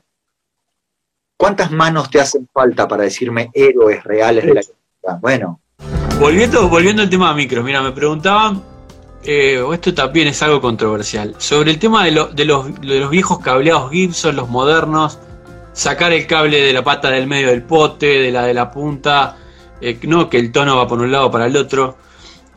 cuántas 1.36 1.72
manos 1.72 2.08
te 2.08 2.20
hacen 2.20 2.48
falta 2.52 2.86
para 2.86 3.02
decirme 3.02 3.50
héroes 3.52 4.04
reales 4.04 4.46
de 4.46 4.54
la 4.54 4.60
guitarra? 4.60 5.18
Bueno. 5.20 5.60
Volviendo, 6.20 6.68
volviendo 6.68 7.02
al 7.02 7.10
tema 7.10 7.30
de 7.30 7.34
micro, 7.34 7.64
mira, 7.64 7.82
me 7.82 7.90
preguntaban 7.90 8.62
eh, 9.24 9.60
esto 9.72 9.92
también 9.92 10.28
es 10.28 10.40
algo 10.44 10.60
controversial, 10.60 11.34
sobre 11.38 11.72
el 11.72 11.80
tema 11.80 12.04
de, 12.04 12.12
los, 12.12 13.10
viejos 13.10 13.40
cableados 13.40 13.90
Gibson, 13.90 14.36
los 14.36 14.48
modernos, 14.48 15.18
sacar 15.72 16.12
el 16.12 16.28
cable 16.28 16.60
de 16.60 16.72
la 16.72 16.84
pata 16.84 17.10
del 17.10 17.26
medio 17.26 17.48
del 17.48 17.64
pote, 17.64 18.06
de 18.06 18.30
la 18.30 18.44
de 18.44 18.54
la 18.54 18.70
punta, 18.70 19.38
eh, 19.80 19.98
no 20.02 20.28
que 20.28 20.38
el 20.38 20.52
tono 20.52 20.76
va 20.76 20.86
por 20.86 21.00
un 21.00 21.10
lado 21.10 21.30
para 21.30 21.46
el 21.46 21.56
otro. 21.56 21.96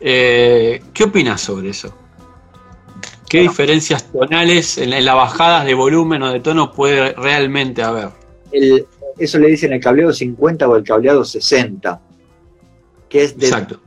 Eh, 0.00 0.82
¿Qué 0.92 1.04
opinas 1.04 1.40
sobre 1.40 1.70
eso? 1.70 1.94
¿Qué 3.28 3.42
diferencias 3.42 4.10
tonales 4.10 4.78
en, 4.78 4.90
las 5.04 5.14
bajadas 5.14 5.64
de 5.64 5.74
volumen 5.74 6.22
o 6.22 6.32
de 6.32 6.40
tono 6.40 6.72
puede 6.72 7.12
realmente 7.12 7.82
haber? 7.82 8.10
eso 9.18 9.38
le 9.38 9.48
dicen 9.48 9.72
el 9.72 9.80
cableado 9.80 10.12
50 10.12 10.68
o 10.68 10.76
el 10.76 10.82
cableado 10.82 11.24
60, 11.24 12.00
que 13.08 13.22
es 13.22 13.38
de, 13.38 13.46
Exacto. 13.46 13.80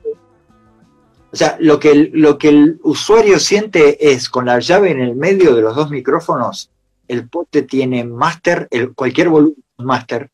O 1.33 1.35
sea, 1.35 1.57
lo 1.59 1.79
que, 1.79 1.91
el, 1.91 2.11
lo 2.13 2.37
que 2.37 2.49
el 2.49 2.79
usuario 2.83 3.39
siente 3.39 4.11
es 4.11 4.29
con 4.29 4.45
la 4.45 4.59
llave 4.59 4.91
en 4.91 5.01
el 5.01 5.15
medio 5.15 5.55
de 5.55 5.63
los 5.63 5.75
dos 5.75 5.89
micrófonos, 5.89 6.69
el 7.07 7.27
pote 7.27 7.63
tiene 7.63 8.03
máster, 8.03 8.69
cualquier 8.95 9.29
volumen 9.29 9.57
máster, 9.77 10.29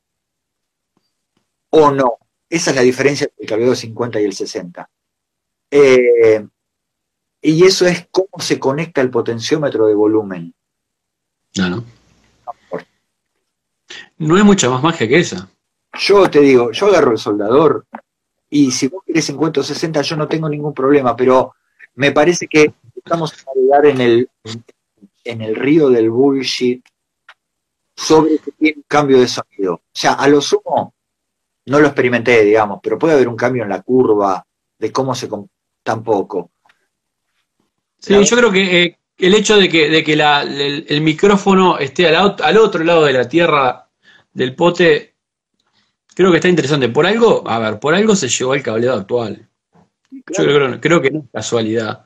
o 1.69 1.91
no. 1.91 2.17
Esa 2.49 2.71
es 2.71 2.75
la 2.75 2.81
diferencia 2.81 3.25
entre 3.25 3.43
el 3.43 3.49
cableado 3.49 3.75
50 3.75 4.19
y 4.19 4.25
el 4.25 4.33
60. 4.33 4.89
Eh, 5.71 6.47
y 7.41 7.63
eso 7.63 7.85
es 7.85 8.07
cómo 8.11 8.39
se 8.39 8.59
conecta 8.59 9.01
el 9.01 9.09
potenciómetro 9.09 9.87
de 9.87 9.93
volumen. 9.93 10.53
No, 11.57 11.69
no. 11.69 11.85
No 14.17 14.35
hay 14.35 14.43
mucha 14.43 14.69
más 14.69 14.83
magia 14.83 15.07
que 15.07 15.19
esa. 15.19 15.49
Yo 15.97 16.29
te 16.29 16.41
digo, 16.41 16.71
yo 16.71 16.87
agarro 16.87 17.11
el 17.11 17.17
soldador, 17.17 17.85
y 18.49 18.71
si 18.71 18.87
vos 18.87 19.03
querés 19.05 19.25
50 19.25 19.61
o 19.61 19.63
60, 19.63 20.01
yo 20.01 20.15
no 20.17 20.27
tengo 20.27 20.49
ningún 20.49 20.73
problema, 20.73 21.15
pero 21.15 21.55
me 21.95 22.11
parece 22.11 22.47
que 22.47 22.73
estamos 22.95 23.33
a 23.33 23.53
navegar 23.53 23.85
en 23.85 24.01
el, 24.01 24.29
en 25.23 25.41
el 25.41 25.55
río 25.55 25.89
del 25.89 26.09
bullshit 26.09 26.83
sobre 27.95 28.39
que 28.39 28.51
tiene 28.51 28.77
un 28.77 28.85
cambio 28.87 29.19
de 29.19 29.27
sonido. 29.27 29.75
O 29.75 29.81
sea, 29.93 30.13
a 30.13 30.27
lo 30.27 30.41
sumo, 30.41 30.93
no 31.65 31.79
lo 31.79 31.87
experimenté, 31.87 32.43
digamos, 32.43 32.79
pero 32.81 32.97
puede 32.97 33.13
haber 33.13 33.27
un 33.27 33.35
cambio 33.35 33.63
en 33.63 33.69
la 33.69 33.81
curva 33.81 34.45
de 34.77 34.91
cómo 34.91 35.13
se... 35.13 35.29
tampoco. 35.83 36.51
Sí, 37.99 38.23
yo 38.23 38.37
creo 38.37 38.51
que 38.51 38.83
eh, 38.83 38.99
el 39.17 39.33
hecho 39.35 39.57
de 39.57 39.67
que, 39.67 39.89
de 39.89 40.03
que 40.03 40.13
el, 40.13 41.01
micrófono 41.01 41.77
esté 41.77 42.07
al, 42.07 42.35
al, 42.41 42.57
otro 42.57 42.83
lado 42.83 43.03
de 43.03 43.13
la 43.13 43.27
Tierra 43.27 43.89
del 44.31 44.55
pote, 44.55 45.15
creo 46.15 46.31
que 46.31 46.37
está 46.37 46.47
interesante. 46.47 46.89
Por 46.89 47.05
algo, 47.05 47.43
a 47.45 47.59
ver, 47.59 47.79
por 47.79 47.93
algo 47.93 48.15
se 48.15 48.29
llegó 48.29 48.53
al 48.53 48.63
cableado 48.63 48.99
actual. 48.99 49.49
Yo 50.11 50.43
creo, 50.43 50.79
creo, 50.79 51.01
que 51.01 51.11
no 51.11 51.19
es 51.19 51.25
casualidad. 51.31 52.05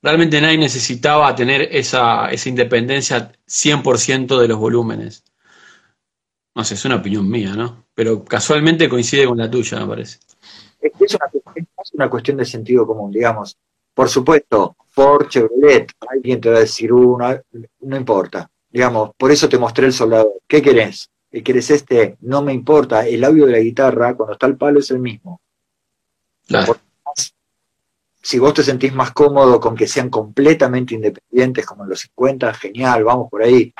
Realmente 0.00 0.40
nadie 0.40 0.58
necesitaba 0.58 1.34
tener 1.34 1.62
esa, 1.72 2.30
esa 2.30 2.48
independencia 2.48 3.32
100% 3.46 4.38
de 4.38 4.48
los 4.48 4.58
volúmenes. 4.58 5.24
No 6.54 6.64
sé, 6.64 6.74
es 6.74 6.84
una 6.84 6.96
opinión 6.96 7.28
mía, 7.28 7.54
¿no? 7.54 7.85
Pero 7.96 8.24
casualmente 8.24 8.88
coincide 8.88 9.26
con 9.26 9.38
la 9.38 9.50
tuya, 9.50 9.80
me 9.80 9.86
parece. 9.88 10.20
Es, 10.80 10.92
una, 11.14 11.30
es 11.82 11.92
una 11.94 12.08
cuestión 12.08 12.36
de 12.36 12.44
sentido 12.44 12.86
común, 12.86 13.10
digamos. 13.10 13.56
Por 13.92 14.08
supuesto, 14.08 14.76
Ford, 14.90 15.26
Chevrolet, 15.26 15.90
alguien 16.08 16.40
te 16.40 16.50
va 16.50 16.58
a 16.58 16.60
decir 16.60 16.92
uno, 16.92 17.28
no 17.80 17.96
importa. 17.96 18.48
Digamos, 18.70 19.10
por 19.16 19.32
eso 19.32 19.48
te 19.48 19.58
mostré 19.58 19.86
el 19.86 19.92
soldador. 19.92 20.34
¿Qué 20.46 20.62
querés? 20.62 21.10
¿Querés 21.42 21.70
este? 21.70 22.16
No 22.20 22.42
me 22.42 22.52
importa. 22.52 23.04
El 23.04 23.24
audio 23.24 23.46
de 23.46 23.52
la 23.52 23.58
guitarra, 23.58 24.14
cuando 24.14 24.34
está 24.34 24.46
el 24.46 24.56
palo, 24.56 24.78
es 24.78 24.90
el 24.92 25.00
mismo. 25.00 25.40
Claro 26.46 26.76
si 28.26 28.40
vos 28.40 28.54
te 28.54 28.64
sentís 28.64 28.92
más 28.92 29.12
cómodo 29.12 29.60
con 29.60 29.76
que 29.76 29.86
sean 29.86 30.10
completamente 30.10 30.96
independientes 30.96 31.64
como 31.64 31.84
en 31.84 31.90
los 31.90 32.00
50, 32.00 32.54
genial, 32.54 33.04
vamos 33.04 33.30
por 33.30 33.44
ahí. 33.44 33.72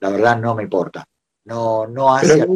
La 0.00 0.10
verdad 0.10 0.38
no 0.38 0.54
me 0.54 0.64
importa. 0.64 1.06
No, 1.46 1.86
no 1.86 2.14
hace. 2.14 2.46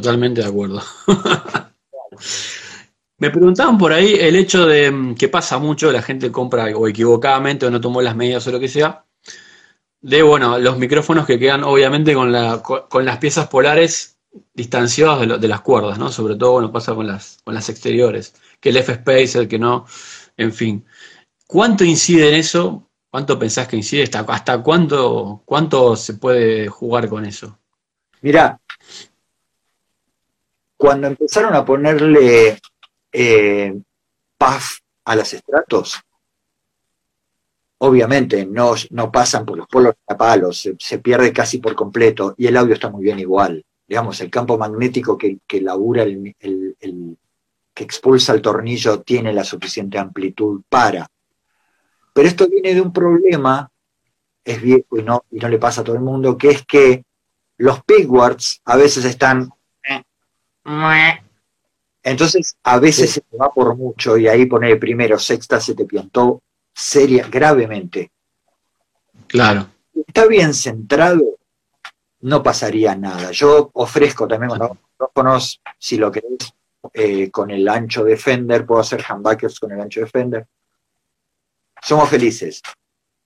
Totalmente 0.00 0.42
de 0.42 0.48
acuerdo. 0.48 0.80
me 3.18 3.30
preguntaban 3.30 3.76
por 3.76 3.92
ahí 3.92 4.14
el 4.14 4.36
hecho 4.36 4.64
de 4.64 4.92
mm, 4.92 5.14
que 5.16 5.28
pasa 5.28 5.58
mucho, 5.58 5.90
la 5.90 6.02
gente 6.02 6.30
compra 6.30 6.66
o 6.76 6.86
equivocadamente 6.86 7.66
o 7.66 7.70
no 7.70 7.80
tomó 7.80 8.00
las 8.00 8.14
medidas 8.14 8.46
o 8.46 8.52
lo 8.52 8.60
que 8.60 8.68
sea, 8.68 9.04
de 10.00 10.22
bueno, 10.22 10.56
los 10.58 10.78
micrófonos 10.78 11.26
que 11.26 11.38
quedan 11.38 11.64
obviamente 11.64 12.14
con, 12.14 12.30
la, 12.30 12.62
con 12.62 13.04
las 13.04 13.18
piezas 13.18 13.48
polares 13.48 14.18
distanciados 14.54 15.40
de, 15.40 15.48
las 15.48 15.62
cuerdas, 15.62 15.98
¿no? 15.98 16.12
Sobre 16.12 16.36
todo 16.36 16.52
cuando 16.52 16.70
pasa 16.70 16.94
con 16.94 17.08
las, 17.08 17.38
con 17.42 17.54
las 17.54 17.68
exteriores, 17.68 18.34
que 18.60 18.68
el 18.68 18.76
F-Space, 18.76 19.36
el 19.36 19.48
que 19.48 19.58
no, 19.58 19.84
en 20.36 20.52
fin. 20.52 20.84
¿Cuánto 21.48 21.84
incide 21.84 22.28
en 22.28 22.36
eso? 22.36 22.88
¿Cuánto 23.10 23.36
pensás 23.36 23.66
que 23.66 23.76
incide? 23.76 24.04
¿Hasta, 24.04 24.20
hasta 24.20 24.62
cuánto, 24.62 25.42
cuánto 25.44 25.96
se 25.96 26.14
puede 26.14 26.68
jugar 26.68 27.08
con 27.08 27.24
eso? 27.24 27.58
Mira, 28.20 28.60
cuando 30.78 31.08
empezaron 31.08 31.54
a 31.54 31.64
ponerle 31.66 32.58
eh, 33.12 33.78
puff 34.38 34.78
a 35.04 35.16
los 35.16 35.34
estratos, 35.34 36.00
obviamente 37.78 38.46
no, 38.46 38.74
no 38.90 39.12
pasan 39.12 39.44
por 39.44 39.58
los 39.58 39.66
polos 39.66 39.94
a 40.06 40.16
palos, 40.16 40.58
se, 40.58 40.76
se, 40.78 40.98
pierde 41.00 41.34
casi 41.34 41.58
por 41.58 41.74
completo 41.74 42.34
y 42.38 42.46
el 42.46 42.56
audio 42.56 42.72
está 42.72 42.88
muy 42.88 43.04
bien 43.04 43.18
igual 43.18 43.62
digamos, 43.88 44.20
el 44.20 44.30
campo 44.30 44.58
magnético 44.58 45.16
que, 45.16 45.38
que 45.46 45.62
labura 45.62 46.02
el, 46.02 46.36
que 47.74 47.84
expulsa 47.84 48.34
el 48.34 48.42
tornillo 48.42 49.00
tiene 49.00 49.32
la 49.32 49.44
suficiente 49.44 49.98
amplitud 49.98 50.62
para. 50.68 51.08
Pero 52.12 52.28
esto 52.28 52.48
viene 52.48 52.74
de 52.74 52.82
un 52.82 52.92
problema, 52.92 53.70
es 54.44 54.60
viejo 54.60 54.98
y 54.98 55.02
no, 55.02 55.24
y 55.30 55.38
no 55.38 55.48
le 55.48 55.58
pasa 55.58 55.80
a 55.80 55.84
todo 55.84 55.96
el 55.96 56.02
mundo, 56.02 56.36
que 56.36 56.50
es 56.50 56.66
que 56.66 57.04
los 57.56 57.82
pigwards 57.82 58.60
a 58.64 58.76
veces 58.76 59.04
están... 59.06 59.50
Entonces, 62.02 62.56
a 62.62 62.78
veces 62.78 63.10
se 63.10 63.20
te 63.20 63.36
va 63.36 63.52
por 63.52 63.76
mucho 63.76 64.16
y 64.16 64.28
ahí 64.28 64.46
pone 64.46 64.76
primero 64.76 65.18
sexta 65.18 65.60
se 65.60 65.74
te 65.74 65.84
piantó 65.84 66.42
seria, 66.78 67.26
gravemente. 67.28 68.12
Claro. 69.26 69.68
Está 70.06 70.26
bien 70.26 70.54
centrado, 70.54 71.38
no 72.20 72.42
pasaría 72.42 72.94
nada. 72.94 73.32
Yo 73.32 73.70
ofrezco 73.74 74.28
también 74.28 74.52
micrófonos, 74.52 75.60
si 75.78 75.96
lo 75.96 76.10
querés, 76.10 76.54
eh, 76.92 77.30
con 77.30 77.50
el 77.50 77.68
ancho 77.68 78.04
de 78.04 78.16
Fender, 78.16 78.64
puedo 78.64 78.80
hacer 78.80 79.04
handbackers 79.06 79.58
con 79.58 79.72
el 79.72 79.80
ancho 79.80 80.00
de 80.00 80.06
Fender. 80.06 80.46
Somos 81.82 82.08
felices. 82.08 82.62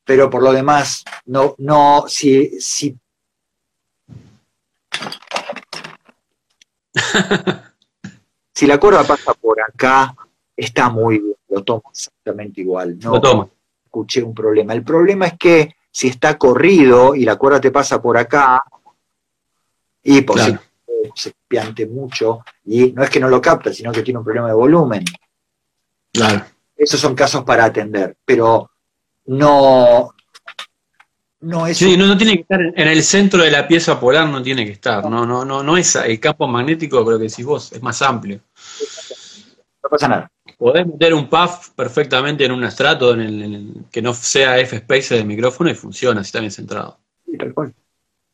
Pero 0.05 0.29
por 0.29 0.43
lo 0.43 0.53
demás, 0.53 1.05
no, 1.27 1.55
no, 1.59 2.05
si, 2.09 2.61
si 2.61 2.99
si 8.55 8.67
la 8.67 8.79
cuerda 8.79 9.05
pasa 9.05 9.35
por 9.35 9.61
acá, 9.61 10.15
está 10.57 10.89
muy 10.89 11.19
bien, 11.19 11.37
lo 11.49 11.63
tomo 11.63 11.85
exactamente 11.91 12.61
igual. 12.61 12.99
No 12.99 13.13
lo 13.13 13.21
tomo. 13.21 13.51
escuché 13.85 14.23
un 14.23 14.35
problema. 14.35 14.73
El 14.73 14.85
problema 14.85 15.27
es 15.27 15.35
que 15.39 15.77
si 15.91 16.09
está 16.09 16.39
corrido 16.39 17.15
y 17.15 17.25
la 17.25 17.37
cuerda 17.37 17.61
te 17.61 17.71
pasa 17.71 18.01
por 18.01 18.17
acá, 18.17 18.63
y 20.03 20.23
posiblemente 20.23 20.73
se 21.15 21.33
piante 21.47 21.87
mucho 21.87 22.45
y 22.65 22.93
no 22.93 23.03
es 23.03 23.11
que 23.11 23.21
no 23.21 23.29
lo 23.29 23.41
capta, 23.41 23.73
sino 23.73 23.93
que 23.93 24.03
tiene 24.03 24.19
un 24.19 24.25
problema 24.25 24.49
de 24.49 24.55
volumen. 24.55 25.05
Claro. 26.13 26.45
Esos 26.77 27.01
son 27.01 27.15
casos 27.15 27.45
para 27.45 27.65
atender, 27.65 28.17
pero 28.25 28.71
no, 29.27 30.15
no 31.43 31.67
es. 31.67 31.77
Sí, 31.77 31.97
no, 31.97 32.17
tiene 32.17 32.37
que 32.37 32.43
estar 32.43 32.61
en 32.61 32.89
el 32.89 33.03
centro 33.03 33.43
de 33.43 33.51
la 33.51 33.69
pieza 33.69 34.01
polar, 34.01 34.29
no 34.29 34.43
tiene 34.43 34.65
que 34.65 34.73
estar. 34.73 35.05
No, 35.09 35.27
no, 35.27 35.45
no, 35.45 35.63
no 35.63 35.77
es 35.77 35.97
el 35.97 36.19
campo 36.19 36.47
magnético, 36.47 37.05
creo 37.05 37.19
que 37.19 37.25
decís 37.25 37.45
vos, 37.45 37.73
es 37.73 37.83
más 37.83 38.01
amplio. 38.01 38.41
No 39.83 39.89
pasa 39.91 40.09
nada. 40.09 40.31
Podés 40.57 40.87
meter 40.87 41.13
un 41.13 41.29
puff 41.29 41.71
perfectamente 41.75 42.45
en 42.45 42.53
un 42.53 42.63
estrato 42.65 43.13
en 43.15 43.21
el, 43.21 43.75
que 43.91 44.01
no 44.01 44.15
sea 44.15 44.59
F-Space 44.59 45.17
del 45.17 45.27
micrófono 45.27 45.71
y 45.71 45.75
funciona 45.75 46.23
si 46.23 46.29
está 46.29 46.39
bien 46.39 46.53
centrado. 46.53 46.99
Sí, 47.27 47.37
tal 47.37 47.53
cual. 47.53 47.75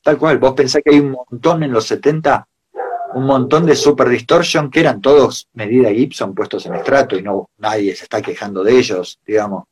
Tal 0.03 0.19
cual, 0.19 0.39
vos 0.39 0.53
pensás 0.53 0.83
que 0.85 0.95
hay 0.95 1.01
un 1.01 1.13
montón 1.13 1.63
en 1.63 1.73
los 1.73 1.87
70, 1.87 2.47
un 3.15 3.25
montón 3.25 3.65
de 3.65 3.75
Super 3.75 4.09
Distortion 4.09 4.71
que 4.71 4.81
eran 4.81 5.01
todos 5.01 5.49
medida 5.55 5.91
Gibson 5.91 6.35
puestos 6.35 6.67
en 6.67 6.75
estrato 6.75 7.17
y 7.17 7.23
no 7.23 7.49
nadie 7.57 7.97
se 7.97 8.05
está 8.05 8.21
quejando 8.21 8.63
de 8.63 8.79
ellos, 8.79 9.19
digamos. 9.27 9.65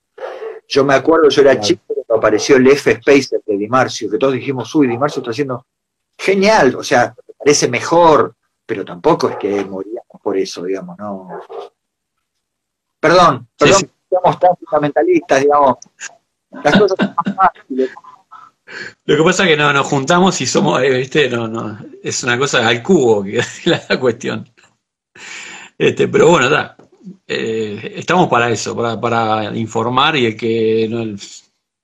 Yo 0.68 0.84
me 0.84 0.94
acuerdo, 0.94 1.28
yo 1.28 1.42
era 1.42 1.60
chico 1.60 1.82
cuando 1.86 2.16
apareció 2.16 2.56
el 2.56 2.66
F-Spacer 2.68 3.42
de 3.46 3.56
Di 3.56 3.68
Marcio, 3.68 4.10
que 4.10 4.18
todos 4.18 4.34
dijimos, 4.34 4.74
uy, 4.74 4.88
Di 4.88 4.98
Marcio 4.98 5.20
está 5.20 5.30
haciendo 5.30 5.66
genial, 6.18 6.74
o 6.76 6.82
sea, 6.82 7.14
parece 7.38 7.68
mejor, 7.68 8.34
pero 8.64 8.84
tampoco 8.84 9.28
es 9.28 9.36
que 9.36 9.64
moríamos 9.64 10.20
por 10.22 10.36
eso, 10.36 10.64
digamos, 10.64 10.98
no. 10.98 11.40
Perdón, 12.98 13.48
perdón, 13.56 13.90
somos 14.10 14.40
tan 14.40 14.56
fundamentalistas, 14.56 15.40
digamos. 15.40 15.76
Las 16.50 16.78
cosas 16.78 16.96
son 16.98 17.14
más 17.14 17.36
fáciles. 17.36 17.90
Lo 19.04 19.16
que 19.16 19.22
pasa 19.22 19.44
es 19.44 19.50
que 19.50 19.56
no, 19.56 19.72
nos 19.72 19.86
juntamos 19.86 20.40
y 20.40 20.46
somos, 20.46 20.82
eh, 20.82 20.90
¿viste? 20.90 21.28
No, 21.28 21.46
no, 21.46 21.78
es 22.02 22.24
una 22.24 22.36
cosa 22.36 22.66
al 22.66 22.82
cubo 22.82 23.22
que 23.22 23.38
es 23.38 23.66
la 23.88 24.00
cuestión. 24.00 24.48
Este, 25.78 26.08
pero 26.08 26.30
bueno, 26.30 26.50
eh, 27.26 27.94
estamos 27.96 28.28
para 28.28 28.50
eso, 28.50 28.76
para, 28.76 29.56
informar 29.56 30.16
y 30.16 30.26
el 30.26 30.36
que 30.36 30.86
no, 30.88 31.04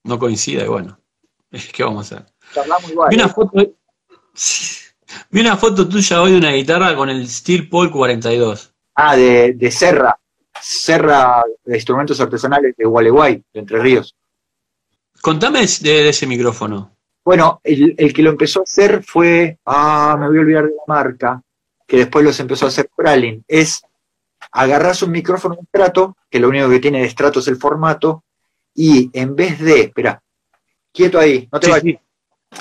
no 0.05 0.19
coincida, 0.19 0.65
y 0.65 0.69
bueno, 0.69 0.99
¿qué 1.73 1.83
vamos 1.85 2.13
a 2.13 2.17
hacer? 2.17 2.33
vi, 3.11 3.17
una 3.17 3.27
¿eh? 3.27 3.29
foto, 3.29 3.51
vi 5.31 5.41
una 5.41 5.57
foto 5.57 5.89
tuya 5.89 6.23
hoy 6.23 6.33
de 6.33 6.39
una 6.39 6.53
guitarra 6.53 6.95
con 6.95 7.09
el 7.09 7.29
Steel 7.29 7.69
Paul 7.69 7.91
42. 7.91 8.73
Ah, 8.95 9.17
de, 9.17 9.55
de 9.55 9.71
Serra, 9.71 10.19
Serra 10.61 11.43
de 11.65 11.77
instrumentos 11.77 12.21
artesanales 12.21 12.77
de 12.77 12.85
Gualeguay, 12.85 13.43
de 13.53 13.61
Entre 13.61 13.79
Ríos. 13.81 14.15
Contame 15.21 15.61
de, 15.81 16.09
ese 16.09 16.27
micrófono. 16.27 16.97
Bueno, 17.25 17.61
el, 17.63 18.13
que 18.13 18.23
lo 18.23 18.31
empezó 18.31 18.61
a 18.61 18.65
hacer 18.65 19.05
fue, 19.05 19.59
ah, 19.65 20.17
me 20.19 20.27
voy 20.27 20.39
a 20.39 20.41
olvidar 20.41 20.65
de 20.65 20.71
la 20.71 20.83
marca, 20.87 21.43
que 21.87 21.99
después 21.99 22.25
los 22.25 22.39
empezó 22.41 22.65
a 22.65 22.69
hacer 22.69 22.91
Pralin. 22.95 23.45
Es 23.47 23.83
agarras 24.53 25.03
un 25.03 25.11
micrófono 25.11 25.57
de 25.57 25.63
estrato, 25.63 26.17
que 26.31 26.39
lo 26.39 26.49
único 26.49 26.69
que 26.69 26.79
tiene 26.79 27.01
de 27.01 27.07
estrato 27.07 27.41
es 27.41 27.49
el 27.49 27.57
formato, 27.57 28.25
y 28.75 29.11
en 29.19 29.35
vez 29.35 29.59
de, 29.59 29.81
espera, 29.81 30.23
quieto 30.93 31.19
ahí, 31.19 31.49
no 31.51 31.59
te 31.59 31.71
vayas. 31.71 32.01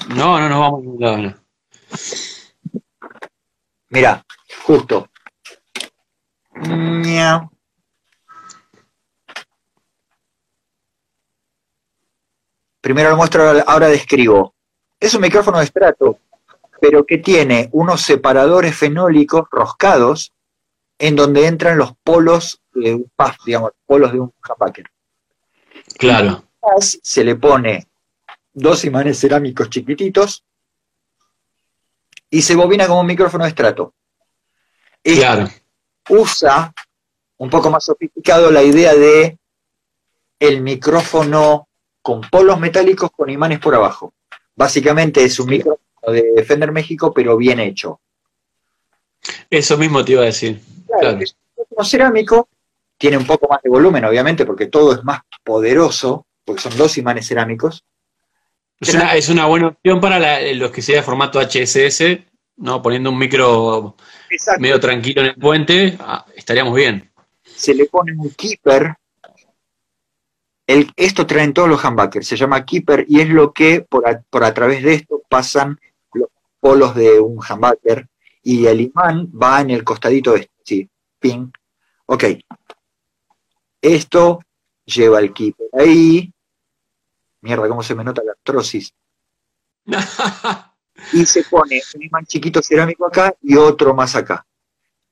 No, 0.10 0.40
no 0.40 0.50
nos 0.50 0.60
vamos 0.60 0.80
a 0.80 0.82
ningún 0.82 1.02
lado. 1.02 1.36
Mira, 3.90 4.26
justo. 4.64 5.10
Primero 12.80 13.10
lo 13.10 13.18
muestro, 13.18 13.64
ahora 13.68 13.88
describo. 13.90 14.56
Es 15.00 15.14
un 15.14 15.22
micrófono 15.22 15.58
de 15.60 15.66
estrato, 15.66 16.20
pero 16.80 17.06
que 17.06 17.18
tiene 17.18 17.70
unos 17.74 18.02
separadores 18.02 18.76
fenólicos 18.76 19.44
roscados 19.52 20.34
en 21.02 21.16
donde 21.16 21.48
entran 21.48 21.80
los 21.80 21.94
polos 22.04 22.62
de 22.74 22.94
un 22.94 23.12
puff, 23.16 23.36
digamos, 23.44 23.72
polos 23.88 24.14
de 24.14 24.20
un 24.20 24.32
humbucker. 24.48 24.86
Claro. 25.98 26.44
Se 26.80 27.24
le 27.24 27.36
pone 27.36 27.88
dos 28.54 28.86
imanes 28.86 29.20
cerámicos 29.20 29.72
chiquititos 29.72 30.46
y 32.30 32.44
se 32.44 32.56
bobina 32.56 32.86
como 32.86 33.02
un 33.02 33.08
micrófono 33.08 33.46
de 33.46 33.50
estrato. 33.50 33.96
claro. 35.04 35.50
Usa 36.08 36.72
un 37.38 37.50
poco 37.50 37.72
más 37.72 37.84
sofisticado 37.84 38.52
la 38.52 38.62
idea 38.62 38.94
de 38.94 39.40
el 40.40 40.62
micrófono 40.62 41.68
con 42.04 42.22
polos 42.22 42.60
metálicos 42.60 43.10
con 43.10 43.32
imanes 43.32 43.60
por 43.60 43.74
abajo. 43.74 44.14
Básicamente 44.56 45.24
es 45.24 45.40
un 45.40 45.50
micrófono 45.50 46.14
de 46.14 46.44
Fender 46.44 46.72
México, 46.72 47.12
pero 47.12 47.38
bien 47.38 47.60
hecho. 47.60 48.02
Eso 49.50 49.78
mismo 49.78 50.04
te 50.04 50.14
iba 50.14 50.22
a 50.22 50.26
decir. 50.26 50.62
Claro, 50.88 51.18
es 51.20 51.34
un 51.34 51.40
micrófono 51.58 51.86
cerámico, 51.86 52.50
tiene 52.98 53.18
un 53.18 53.26
poco 53.26 53.48
más 53.48 53.62
de 53.62 53.70
volumen, 53.70 54.06
obviamente, 54.06 54.46
porque 54.46 54.68
todo 54.68 54.94
es 54.94 55.04
más 55.04 55.22
poderoso, 55.44 56.26
porque 56.46 56.62
son 56.62 56.78
dos 56.78 56.98
imanes 56.98 57.28
cerámicos. 57.28 57.84
Es 58.82 59.30
una, 59.30 59.46
buena 59.46 59.68
opción 59.68 60.02
para 60.02 60.42
los 60.54 60.72
que 60.72 60.82
sea 60.82 60.98
de 60.98 61.04
formato 61.04 61.40
HSS, 61.40 62.20
¿no? 62.58 62.82
Poniendo 62.82 63.12
un 63.12 63.18
micro 63.18 63.96
medio 64.58 64.80
tranquilo 64.80 65.22
en 65.22 65.28
el 65.28 65.36
puente, 65.36 65.98
ah, 66.00 66.26
estaríamos 66.36 66.74
bien. 66.74 67.12
Se 67.44 67.76
le 67.76 67.86
pone 67.86 68.14
un 68.18 68.32
keeper. 68.32 68.96
El, 70.66 70.92
esto 70.96 71.28
traen 71.28 71.54
todos 71.54 71.70
los 71.70 71.84
humbuckers, 71.84 72.26
se 72.26 72.38
llama 72.38 72.66
keeper 72.66 73.06
y 73.08 73.20
es 73.20 73.30
lo 73.30 73.52
que 73.52 73.82
por 73.82 74.04
a, 74.08 74.54
través 74.54 74.84
de 74.84 74.96
esto 74.96 75.22
pasan 75.30 75.80
los 76.14 76.30
polos 76.60 76.96
de 76.96 77.20
un 77.20 77.38
humbucker 77.38 78.08
y 78.44 78.66
el 78.66 78.82
imán 78.82 79.32
va 79.32 79.62
en 79.62 79.72
el 79.72 79.84
costadito 79.84 80.34
de 80.34 80.42
este, 80.42 80.54
sí, 80.64 80.90
ping. 81.20 81.52
Ok. 82.08 82.26
Esto 83.82 84.40
lleva 84.86 85.20
el 85.20 85.34
keeper 85.34 85.68
ahí, 85.74 86.32
Mierda, 87.42 87.68
cómo 87.68 87.82
se 87.82 87.96
me 87.96 88.04
nota 88.04 88.22
la 88.24 88.34
artrosis. 88.34 88.94
y 91.14 91.26
se 91.26 91.44
pone 91.46 91.82
un 91.96 92.04
imán 92.04 92.26
chiquito 92.26 92.62
cerámico 92.62 93.08
acá 93.08 93.34
y 93.42 93.56
otro 93.56 93.96
más 93.96 94.16
acá. 94.16 94.46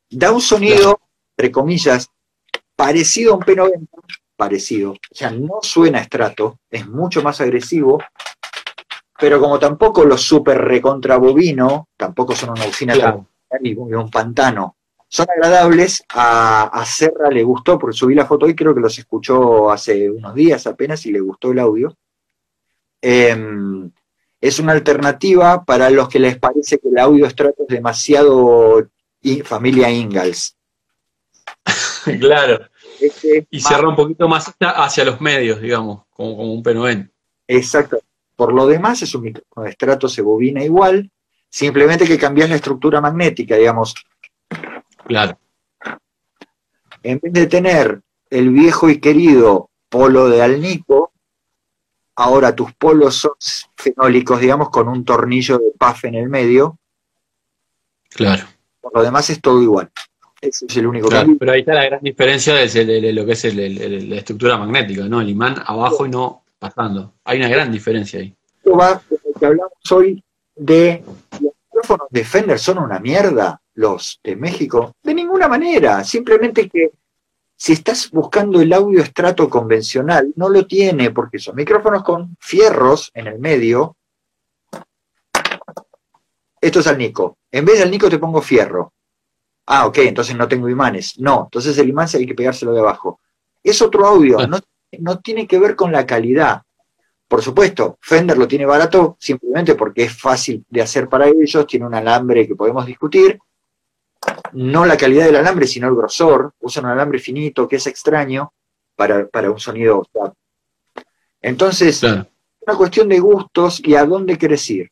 Da 0.09 0.31
un 0.31 0.41
sonido, 0.41 0.99
entre 1.35 1.51
comillas, 1.51 2.09
parecido 2.75 3.33
a 3.33 3.37
un 3.37 3.41
P90, 3.41 3.87
parecido. 4.35 4.91
O 4.91 5.15
sea, 5.15 5.31
no 5.31 5.59
suena 5.61 5.99
estrato, 5.99 6.59
es 6.69 6.87
mucho 6.87 7.21
más 7.23 7.41
agresivo, 7.41 7.99
pero 9.19 9.39
como 9.39 9.59
tampoco 9.59 10.05
los 10.05 10.21
super 10.21 10.57
recontrabobino, 10.57 11.89
tampoco 11.97 12.35
son 12.35 12.51
una 12.51 12.65
usina 12.65 12.93
ni 13.61 13.73
un 13.73 14.09
pantano, 14.09 14.77
son 15.07 15.27
agradables. 15.29 16.03
A, 16.09 16.63
a 16.67 16.85
Serra 16.85 17.29
le 17.29 17.43
gustó, 17.43 17.77
porque 17.77 17.97
subí 17.97 18.15
la 18.15 18.25
foto 18.25 18.45
hoy, 18.45 18.55
creo 18.55 18.73
que 18.73 18.81
los 18.81 18.97
escuchó 18.97 19.71
hace 19.71 20.09
unos 20.09 20.35
días 20.35 20.65
apenas 20.67 21.05
y 21.05 21.11
le 21.11 21.19
gustó 21.19 21.51
el 21.51 21.59
audio. 21.59 21.97
Em, 23.01 23.91
es 24.39 24.59
una 24.59 24.73
alternativa 24.73 25.65
para 25.65 25.89
los 25.89 26.07
que 26.07 26.19
les 26.19 26.37
parece 26.37 26.77
que 26.77 26.89
el 26.89 26.97
audio 26.97 27.25
estrato 27.25 27.63
es 27.63 27.67
demasiado 27.67 28.87
familia 29.43 29.89
Ingalls. 29.89 30.55
claro. 32.19 32.65
Este 33.01 33.47
y 33.49 33.59
cierra 33.59 33.89
un 33.89 33.95
poquito 33.95 34.27
más 34.27 34.53
hacia 34.59 35.05
los 35.05 35.19
medios, 35.19 35.59
digamos, 35.61 36.03
como, 36.11 36.37
como 36.37 36.53
un 36.53 36.63
P90. 36.63 37.09
Exacto. 37.47 37.99
Por 38.39 38.53
lo 38.53 38.65
demás 38.65 39.01
es 39.01 39.13
un 39.15 39.23
micrófono 39.23 39.65
de 39.65 39.71
estrato, 39.71 40.07
se 40.07 40.21
bobina 40.21 40.63
igual, 40.63 41.11
simplemente 41.49 42.05
que 42.05 42.17
cambias 42.17 42.49
la 42.49 42.55
estructura 42.55 43.01
magnética, 43.01 43.57
digamos. 43.57 43.93
Claro. 45.05 45.37
En 47.03 47.19
vez 47.19 47.33
de 47.33 47.47
tener 47.47 47.99
el 48.29 48.49
viejo 48.51 48.89
y 48.89 49.01
querido 49.01 49.69
polo 49.89 50.29
de 50.29 50.41
Alnico, 50.41 51.11
Ahora 52.15 52.55
tus 52.55 52.73
polos 52.73 53.15
son 53.15 53.31
fenólicos, 53.75 54.39
digamos, 54.39 54.69
con 54.69 54.87
un 54.87 55.03
tornillo 55.03 55.57
de 55.57 55.71
PAF 55.77 56.05
en 56.05 56.15
el 56.15 56.29
medio. 56.29 56.77
Claro. 58.09 58.45
Por 58.79 58.93
lo 58.93 59.03
demás 59.03 59.29
es 59.29 59.41
todo 59.41 59.61
igual. 59.61 59.89
Ese 60.39 60.65
es 60.65 60.77
el 60.77 60.87
único 60.87 61.09
claro, 61.09 61.29
Pero 61.37 61.51
ahí 61.51 61.61
está 61.61 61.73
la 61.73 61.85
gran 61.85 62.01
diferencia 62.01 62.55
de, 62.55 63.13
lo 63.13 63.25
que 63.25 63.31
es 63.33 63.55
la 63.55 64.15
estructura 64.15 64.57
magnética, 64.57 65.05
¿no? 65.05 65.19
El 65.19 65.29
imán 65.29 65.63
abajo 65.65 66.05
y 66.05 66.09
no 66.09 66.43
pasando. 66.59 67.15
Hay 67.23 67.39
una 67.39 67.47
gran 67.47 67.71
diferencia 67.71 68.19
ahí. 68.19 68.35
Esto 68.57 68.75
va, 68.75 69.01
que 69.39 69.45
hablamos 69.45 69.91
hoy 69.91 70.23
de 70.55 71.03
los 71.39 71.53
micrófonos 71.65 72.07
de 72.09 72.25
Fender 72.25 72.59
son 72.59 72.79
una 72.79 72.99
mierda, 72.99 73.61
los 73.75 74.19
de 74.23 74.35
México. 74.35 74.93
De 75.01 75.13
ninguna 75.13 75.47
manera. 75.47 76.03
Simplemente 76.03 76.69
que 76.69 76.91
si 77.55 77.73
estás 77.73 78.11
buscando 78.11 78.61
el 78.61 78.71
audio 78.73 79.01
estrato 79.01 79.49
convencional, 79.49 80.31
no 80.35 80.49
lo 80.49 80.65
tiene 80.65 81.11
porque 81.11 81.39
son 81.39 81.55
micrófonos 81.55 82.03
con 82.03 82.35
fierros 82.39 83.11
en 83.13 83.27
el 83.27 83.39
medio. 83.39 83.95
Esto 86.61 86.81
es 86.81 86.87
al 86.87 86.97
Nico. 86.97 87.37
En 87.51 87.65
vez 87.65 87.79
del 87.79 87.91
Nico 87.91 88.09
te 88.09 88.19
pongo 88.19 88.41
fierro. 88.41 88.93
Ah, 89.65 89.85
ok, 89.85 89.99
entonces 89.99 90.35
no 90.35 90.47
tengo 90.47 90.67
imanes. 90.67 91.19
No, 91.19 91.43
entonces 91.43 91.77
el 91.77 91.89
imán 91.89 92.07
hay 92.13 92.25
que 92.25 92.33
pegárselo 92.33 92.73
de 92.73 92.79
abajo. 92.79 93.19
Es 93.63 93.81
otro 93.81 94.05
audio, 94.05 94.37
no, 94.47 94.57
no 94.97 95.19
tiene 95.19 95.47
que 95.47 95.59
ver 95.59 95.75
con 95.75 95.91
la 95.91 96.05
calidad. 96.05 96.63
Por 97.27 97.43
supuesto, 97.43 97.97
Fender 98.01 98.37
lo 98.37 98.47
tiene 98.47 98.65
barato 98.65 99.15
simplemente 99.19 99.75
porque 99.75 100.03
es 100.03 100.19
fácil 100.19 100.65
de 100.67 100.81
hacer 100.81 101.07
para 101.07 101.27
ellos, 101.27 101.67
tiene 101.67 101.85
un 101.85 101.93
alambre 101.93 102.47
que 102.47 102.55
podemos 102.55 102.85
discutir, 102.85 103.39
no 104.53 104.85
la 104.85 104.97
calidad 104.97 105.25
del 105.25 105.37
alambre, 105.37 105.67
sino 105.67 105.87
el 105.87 105.95
grosor. 105.95 106.53
Usan 106.59 106.85
un 106.85 106.91
alambre 106.91 107.19
finito 107.19 107.67
que 107.67 107.77
es 107.77 107.87
extraño 107.87 108.53
para, 108.95 109.51
un 109.51 109.59
sonido. 109.59 110.05
Entonces, 111.41 112.03
es 112.03 112.25
una 112.65 112.75
cuestión 112.75 113.07
de 113.07 113.19
gustos 113.19 113.81
y 113.83 113.95
a 113.95 114.05
dónde 114.05 114.37
querés 114.37 114.69
ir. 114.69 114.91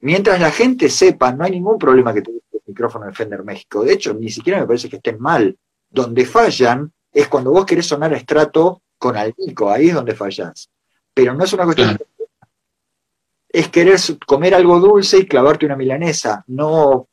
Mientras 0.00 0.38
la 0.40 0.50
gente 0.50 0.88
sepa, 0.90 1.32
no 1.32 1.44
hay 1.44 1.52
ningún 1.52 1.78
problema 1.78 2.12
que 2.12 2.22
tenga 2.22 2.38
el 2.52 2.60
micrófono 2.66 3.06
de 3.06 3.12
Fender 3.12 3.42
México. 3.42 3.82
De 3.82 3.94
hecho, 3.94 4.12
ni 4.14 4.30
siquiera 4.30 4.60
me 4.60 4.66
parece 4.66 4.88
que 4.88 4.96
estén 4.96 5.18
mal. 5.18 5.56
Donde 5.88 6.26
fallan 6.26 6.92
es 7.12 7.28
cuando 7.28 7.52
vos 7.52 7.64
querés 7.64 7.86
sonar 7.86 8.12
a 8.12 8.16
estrato 8.16 8.82
con 8.98 9.16
alnico, 9.16 9.70
ahí 9.70 9.88
es 9.88 9.94
donde 9.94 10.14
fallas. 10.14 10.68
Pero 11.12 11.34
no 11.34 11.44
es 11.44 11.52
una 11.52 11.64
cuestión 11.64 11.96
de... 11.96 12.06
Es 13.48 13.68
querer 13.68 13.98
comer 14.26 14.54
algo 14.54 14.80
dulce 14.80 15.18
y 15.18 15.26
clavarte 15.26 15.66
una 15.66 15.76
milanesa, 15.76 16.42
no 16.48 17.08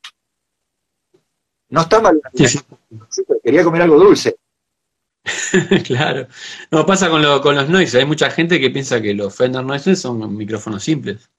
no 1.72 1.82
está 1.82 2.02
mal. 2.02 2.22
quería 3.44 3.64
comer 3.64 3.82
algo 3.84 3.98
dulce. 3.98 4.36
claro. 5.86 6.28
No, 6.70 6.86
pasa 6.86 7.10
con, 7.10 7.24
con 7.42 7.56
los 7.56 7.70
noises. 7.70 7.96
Hay 7.96 8.06
mucha 8.06 8.30
gente 8.30 8.60
que 8.60 8.70
piensa 8.70 9.02
que 9.02 9.14
los 9.14 9.34
Fender 9.34 9.64
Noises 9.64 10.00
son 10.00 10.36
micrófonos 10.36 10.84
simples. 10.84 11.30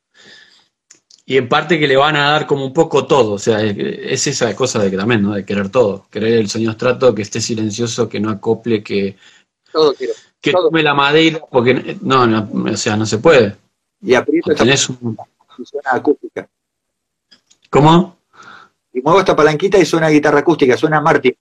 Y 1.27 1.37
en 1.37 1.49
parte 1.49 1.79
que 1.79 1.87
le 1.87 1.97
van 1.97 2.17
a 2.17 2.31
dar 2.31 2.47
como 2.47 2.65
un 2.65 2.73
poco 2.73 3.07
todo. 3.07 3.35
O 3.35 3.39
sea, 3.39 3.61
es, 3.63 4.27
esa 4.27 4.57
cosa 4.57 4.79
de 4.79 4.91
que 4.91 4.97
también, 4.97 5.23
¿no? 5.23 5.35
De 5.35 5.45
querer 5.45 5.69
todo. 5.69 6.07
Querer 6.11 6.33
el 6.35 6.49
sonido 6.49 6.73
estrato, 6.73 7.15
que 7.15 7.23
esté 7.23 7.41
silencioso, 7.41 8.09
que 8.09 8.19
no 8.19 8.31
acople, 8.31 8.83
que. 8.83 9.17
Todo 9.71 9.95
quiero. 9.95 10.15
Que 10.43 10.53
tome 10.53 10.83
la 10.83 10.93
madera, 10.93 11.41
porque 11.51 11.97
no, 12.03 12.27
no, 12.27 12.51
o 12.71 12.77
sea, 12.77 12.97
no 12.97 13.07
se 13.07 13.19
puede. 13.19 13.57
Y 14.03 14.15
aprieto 14.15 14.55
tenés 14.55 14.91
un... 14.91 15.17
suena 15.65 15.93
acústica. 15.93 16.47
¿Cómo? 17.71 18.17
y 18.93 19.01
muevo 19.01 19.21
esta 19.21 19.35
palanquita 19.35 19.79
y 19.79 19.87
suena 19.87 20.09
guitarra 20.09 20.41
acústica, 20.41 20.77
suena 20.77 21.01
Martin. 21.01 21.35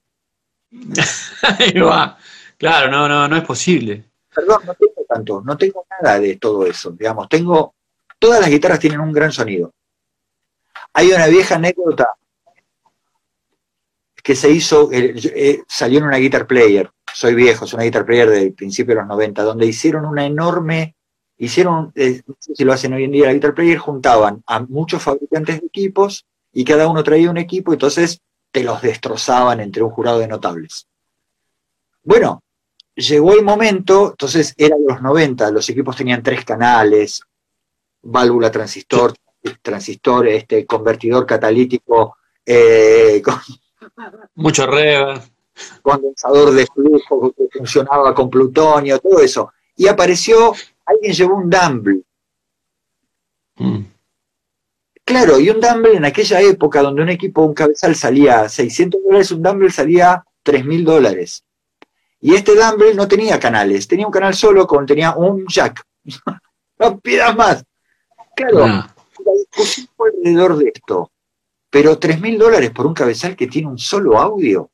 Ahí 1.60 1.74
va. 1.80 2.18
Claro, 2.58 2.90
no, 2.90 3.08
no, 3.10 3.28
no 3.28 3.36
es 3.36 3.44
posible. 3.44 4.06
Perdón, 4.34 4.62
no 4.66 4.74
tengo 4.76 5.06
tanto, 5.08 5.42
no 5.44 5.58
tengo 5.58 5.86
nada 6.02 6.20
de 6.20 6.38
todo 6.38 6.66
eso. 6.66 6.92
Digamos, 6.92 7.28
tengo. 7.28 7.76
Todas 8.18 8.40
las 8.40 8.50
guitarras 8.50 8.80
tienen 8.80 9.00
un 9.00 9.12
gran 9.12 9.32
sonido. 9.32 9.74
Hay 10.94 11.12
una 11.12 11.28
vieja 11.28 11.56
anécdota 11.56 12.08
que 14.24 14.36
se 14.36 14.52
hizo, 14.52 14.92
eh, 14.92 15.16
eh, 15.36 15.64
salió 15.68 16.00
en 16.00 16.06
una 16.06 16.18
guitar 16.18 16.46
player, 16.46 16.92
soy 17.14 17.36
viejo, 17.36 17.66
es 17.66 17.74
una 17.74 17.84
guitar 17.84 18.06
player 18.06 18.30
del 18.30 18.54
principio 18.54 18.96
de 18.96 19.02
los 19.02 19.08
90, 19.08 19.44
donde 19.44 19.66
hicieron 19.66 20.06
una 20.06 20.26
enorme, 20.26 20.96
hicieron, 21.38 21.92
eh, 21.96 22.22
no 22.26 22.36
sé 22.40 22.56
si 22.56 22.64
lo 22.64 22.74
hacen 22.74 22.94
hoy 22.94 23.06
en 23.06 23.12
día, 23.12 23.26
la 23.26 23.34
guitar 23.34 23.54
player 23.54 23.78
juntaban 23.78 24.44
a 24.46 24.60
muchos 24.60 25.02
fabricantes 25.02 25.60
de 25.60 25.68
equipos 25.68 26.26
y 26.54 26.64
cada 26.64 26.88
uno 26.88 27.04
traía 27.04 27.30
un 27.30 27.38
equipo, 27.38 27.74
entonces 27.74 28.22
te 28.52 28.64
los 28.64 28.82
destrozaban 28.82 29.60
entre 29.60 29.84
un 29.84 29.90
jurado 29.90 30.20
de 30.20 30.28
notables. 30.28 30.88
Bueno, 32.04 32.44
llegó 32.96 33.34
el 33.34 33.44
momento, 33.44 34.12
entonces 34.12 34.54
era 34.58 34.76
de 34.76 34.86
los 34.86 35.02
90, 35.02 35.52
los 35.52 35.70
equipos 35.70 35.96
tenían 35.96 36.24
tres 36.24 36.44
canales, 36.44 37.22
válvula 38.02 38.52
transistor, 38.52 39.14
transistor, 39.62 40.28
este, 40.28 40.66
convertidor 40.66 41.26
catalítico, 41.26 42.18
eh, 42.46 43.22
mucho 44.36 44.66
reverb, 44.66 45.22
condensador 45.82 46.52
de 46.52 46.66
flujo 46.68 47.34
que 47.34 47.48
funcionaba 47.52 48.14
con 48.14 48.30
plutonio, 48.30 49.00
todo 49.00 49.20
eso. 49.20 49.52
Y 49.76 49.88
apareció, 49.88 50.54
alguien 50.86 51.14
llevó 51.14 51.36
un 51.36 51.50
Dumble. 51.50 52.04
Mm. 53.58 53.92
Claro, 55.04 55.40
y 55.40 55.50
un 55.50 55.60
dumble 55.60 55.96
en 55.96 56.06
aquella 56.06 56.40
época 56.42 56.82
donde 56.82 57.02
un 57.02 57.10
equipo, 57.10 57.44
un 57.44 57.54
cabezal 57.54 57.96
salía 57.96 58.48
600 58.48 59.02
dólares, 59.04 59.32
un 59.32 59.44
dumble 59.44 59.70
salía 59.70 60.24
3.000 60.46 60.84
dólares. 60.86 61.44
Y 62.22 62.36
este 62.36 62.56
dumble 62.56 62.94
no 62.94 63.08
tenía 63.08 63.40
canales, 63.40 63.88
tenía 63.88 64.06
un 64.06 64.12
canal 64.12 64.34
solo, 64.34 64.66
con, 64.68 64.86
tenía 64.86 65.16
un 65.16 65.46
jack. 65.48 65.84
no 66.80 67.00
pidas 67.00 67.36
más. 67.36 67.66
Claro, 68.36 68.68
la 68.68 69.34
discusión 69.38 69.88
fue 69.98 70.12
alrededor 70.12 70.58
de 70.58 70.72
esto. 70.74 71.12
Pero 71.70 72.00
3.000 72.00 72.38
dólares 72.38 72.70
por 72.72 72.86
un 72.86 72.94
cabezal 72.94 73.36
que 73.36 73.48
tiene 73.48 73.68
un 73.68 73.78
solo 73.78 74.18
audio. 74.18 74.70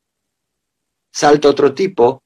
Salta 1.18 1.50
otro 1.50 1.74
tipo 1.74 2.22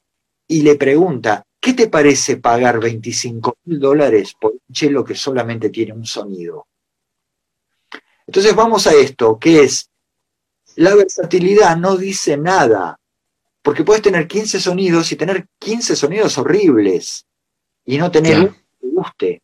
y 0.46 0.64
le 0.64 0.76
pregunta, 0.76 1.46
¿qué 1.62 1.72
te 1.72 1.88
parece 1.88 2.36
pagar 2.36 2.78
25.000 2.78 3.80
dólares 3.80 4.34
por 4.38 4.52
un 4.52 4.60
chelo 4.70 5.06
que 5.06 5.16
solamente 5.16 5.70
tiene 5.70 5.94
un 5.94 6.06
sonido? 6.06 6.68
Entonces 8.28 8.54
vamos 8.54 8.88
a 8.88 8.94
esto, 8.94 9.40
que 9.40 9.64
es, 9.64 9.90
la 10.76 10.94
versatilidad 10.94 11.78
no 11.78 11.96
dice 11.96 12.36
nada, 12.36 13.00
porque 13.62 13.86
puedes 13.86 14.02
tener 14.02 14.28
15 14.28 14.60
sonidos 14.60 15.10
y 15.14 15.16
tener 15.16 15.48
15 15.58 15.96
sonidos 15.96 16.38
horribles 16.38 17.26
y 17.86 17.98
no 17.98 18.12
tener 18.12 18.40
uno 18.40 18.52
que 18.52 18.78
te 18.78 18.88
guste. 18.88 19.42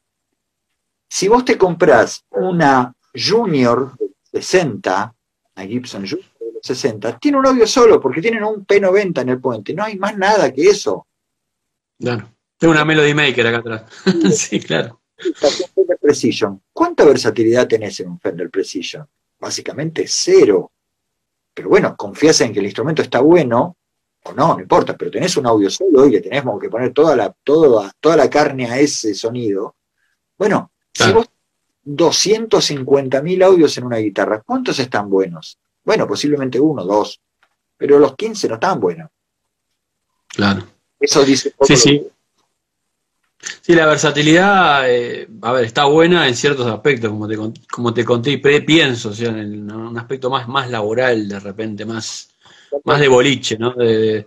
Si 1.07 1.29
vos 1.29 1.45
te 1.45 1.57
compras 1.57 2.25
una 2.31 2.93
Junior 3.15 3.97
de 3.97 4.41
60, 4.41 5.15
una 5.55 5.65
Gibson 5.65 6.05
Junior 6.05 6.36
60, 6.61 7.17
tiene 7.19 7.37
un 7.37 7.45
audio 7.45 7.67
solo 7.67 7.99
porque 7.99 8.21
tienen 8.21 8.43
un 8.43 8.65
P90 8.65 9.21
en 9.21 9.29
el 9.29 9.39
puente. 9.39 9.73
No 9.73 9.83
hay 9.83 9.97
más 9.97 10.17
nada 10.17 10.51
que 10.51 10.69
eso. 10.69 11.07
Claro. 11.99 12.29
Tengo 12.57 12.73
una 12.73 12.85
Melody 12.85 13.13
Maker 13.13 13.47
acá 13.47 13.57
atrás. 13.57 13.83
sí, 14.35 14.59
claro. 14.59 15.01
Fender 15.17 15.97
Precision. 16.01 16.61
¿Cuánta 16.71 17.05
versatilidad 17.05 17.67
tenés 17.67 17.99
en 17.99 18.09
un 18.09 18.19
Fender 18.19 18.49
Precision? 18.49 19.07
Básicamente 19.39 20.05
cero. 20.07 20.71
Pero 21.53 21.69
bueno, 21.69 21.95
confías 21.95 22.39
en 22.41 22.53
que 22.53 22.59
el 22.59 22.65
instrumento 22.65 23.01
está 23.01 23.19
bueno, 23.19 23.77
o 24.23 24.33
no, 24.33 24.55
no 24.55 24.61
importa, 24.61 24.95
pero 24.95 25.09
tenés 25.09 25.35
un 25.37 25.47
audio 25.47 25.69
solo 25.69 26.05
y 26.05 26.11
le 26.11 26.21
tenemos 26.21 26.59
que 26.59 26.69
poner 26.69 26.93
toda 26.93 27.15
la, 27.15 27.33
toda, 27.43 27.91
toda 27.99 28.15
la 28.15 28.29
carne 28.29 28.67
a 28.69 28.79
ese 28.79 29.13
sonido. 29.15 29.75
Bueno, 30.37 30.71
si 30.93 31.03
Claro. 31.03 31.19
vos 31.19 31.29
250.000 31.85 33.43
audios 33.43 33.77
en 33.77 33.85
una 33.85 33.97
guitarra, 33.97 34.41
¿cuántos 34.45 34.77
están 34.79 35.09
buenos? 35.09 35.57
Bueno, 35.87 36.05
posiblemente 36.05 36.59
uno, 36.59 36.83
dos, 36.83 37.21
pero 37.77 37.97
los 37.97 38.13
15 38.13 38.49
no 38.49 38.55
están 38.55 38.77
buenos. 38.77 39.09
Claro. 40.27 40.67
Eso 40.99 41.23
dice 41.23 41.51
poco 41.51 41.65
Sí, 41.65 41.77
sí. 41.77 42.07
Sí, 43.61 43.73
la 43.73 43.85
versatilidad, 43.85 44.91
eh, 44.91 45.29
a 45.43 45.53
ver, 45.53 45.63
está 45.63 45.85
buena 45.85 46.27
en 46.27 46.35
ciertos 46.35 46.67
aspectos, 46.67 47.09
como 47.09 47.25
te, 47.25 47.37
como 47.71 47.93
te 47.93 48.03
conté 48.03 48.31
y 48.31 48.37
pienso, 48.37 49.09
o 49.09 49.13
sea, 49.13 49.29
en 49.29 49.37
el- 49.37 49.71
un 49.71 49.97
aspecto 49.97 50.29
más, 50.29 50.45
más 50.49 50.69
laboral 50.69 51.29
de 51.29 51.39
repente, 51.39 51.85
más, 51.85 52.31
más 52.83 52.99
de 52.99 53.07
boliche, 53.07 53.57
¿no? 53.57 53.71
De, 53.73 54.25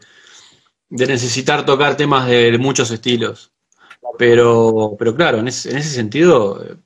de 0.88 1.06
necesitar 1.06 1.66
tocar 1.66 1.94
temas 1.94 2.26
de, 2.26 2.56
muchos 2.56 2.90
estilos. 2.90 3.52
Pero, 4.16 4.96
pero 4.98 5.14
claro, 5.14 5.40
en 5.40 5.48
ese, 5.48 5.72
en 5.72 5.76
ese 5.76 5.90
sentido, 5.90 6.64
eh, 6.64 6.76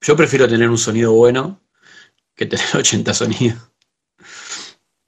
yo 0.00 0.16
prefiero 0.16 0.48
tener 0.48 0.70
un 0.70 0.78
sonido 0.78 1.12
bueno 1.12 1.60
que 2.36 2.46
tener 2.46 2.66
80 2.76 3.14
sonidos. 3.14 3.58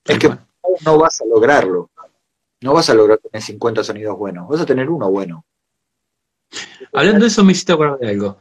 Es 0.07 0.19
que 0.19 0.31
no 0.87 0.97
vas 0.99 1.21
a 1.21 1.27
lograrlo. 1.27 1.91
No 2.63 2.75
vas 2.75 2.91
a 2.91 2.95
lograr 2.95 3.19
tener 3.19 3.43
50 3.43 3.85
sonidos 3.85 4.19
buenos. 4.19 4.49
Vas 4.49 4.63
a 4.63 4.67
tener 4.67 4.89
uno 4.91 5.11
bueno. 5.11 5.45
Hablando 6.93 7.21
de 7.25 7.29
eso, 7.29 7.45
me 7.45 7.53
hiciste 7.53 7.73
acordar 7.73 7.99
de 7.99 8.09
algo. 8.11 8.39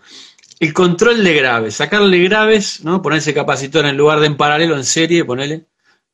El 0.59 0.73
control 0.73 1.23
de 1.23 1.33
graves, 1.35 1.75
sacarle 1.75 2.19
graves, 2.23 2.83
¿no? 2.83 3.01
Poner 3.01 3.19
ese 3.19 3.33
capacitor 3.33 3.85
en 3.85 3.97
lugar 3.97 4.19
de 4.19 4.27
en 4.27 4.37
paralelo, 4.37 4.75
en 4.77 4.85
serie, 4.85 5.25
ponerle, 5.25 5.67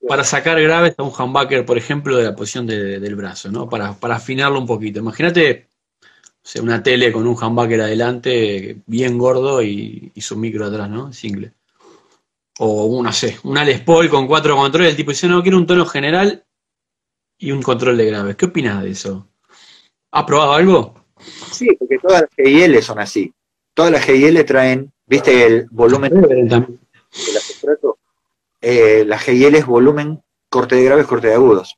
para 0.08 0.24
sacar 0.24 0.62
graves 0.62 0.96
a 0.98 1.04
un 1.04 1.14
humbucker, 1.18 1.66
por 1.66 1.78
ejemplo, 1.78 2.18
de 2.18 2.24
la 2.26 2.36
posición 2.36 2.68
de- 2.68 3.00
del 3.00 3.16
brazo, 3.16 3.52
¿no? 3.52 3.70
Para, 3.70 3.94
para 3.94 4.16
afinarlo 4.16 4.60
un 4.60 4.68
poquito. 4.68 5.00
Imagínate 5.00 5.68
o 6.44 6.48
sea, 6.50 6.62
una 6.64 6.84
tele 6.84 7.12
con 7.12 7.28
un 7.28 7.38
humbucker 7.42 7.82
adelante, 7.82 8.82
bien 8.88 9.18
gordo, 9.20 9.64
y, 9.64 10.12
y 10.16 10.22
su 10.22 10.38
micro 10.38 10.66
atrás, 10.68 10.90
¿no? 10.90 11.14
Single. 11.14 11.54
O 12.62 12.86
una, 12.86 13.10
no 13.10 13.14
sé, 13.14 13.40
una 13.44 13.64
Les 13.64 13.80
Paul 13.80 14.10
con 14.10 14.28
cuatro 14.28 14.56
controles, 14.56 14.92
el 14.92 14.98
tipo 14.98 15.12
dice, 15.12 15.28
no, 15.28 15.42
quiero 15.42 15.58
un 15.58 15.66
tono 15.66 15.86
general 15.86 16.46
y 17.38 17.52
un 17.52 17.62
control 17.62 17.98
de 17.98 18.06
graves. 18.06 18.36
¿Qué 18.36 18.46
opinas 18.48 18.84
de 18.84 18.90
eso? 18.90 19.30
¿Has 20.12 20.26
probado 20.26 20.54
algo? 20.54 20.94
Sí, 21.52 21.68
porque 21.78 21.98
todas 22.00 22.22
las 22.22 22.30
GIL 22.36 22.84
son 22.84 23.00
así. 23.00 23.34
Todas 23.74 23.92
las 23.92 24.04
GIL 24.04 24.44
traen, 24.44 24.92
¿viste 25.06 25.46
el 25.46 25.68
volumen 25.72 26.22
de 26.22 26.44
la 26.50 27.40
sustrato? 27.40 27.98
Eh, 28.60 29.06
la 29.06 29.18
GIL 29.18 29.56
es 29.56 29.66
volumen, 29.66 30.22
corte 30.50 30.76
de 30.76 30.84
graves, 30.84 31.08
corte 31.08 31.28
de 31.28 31.36
agudos. 31.36 31.78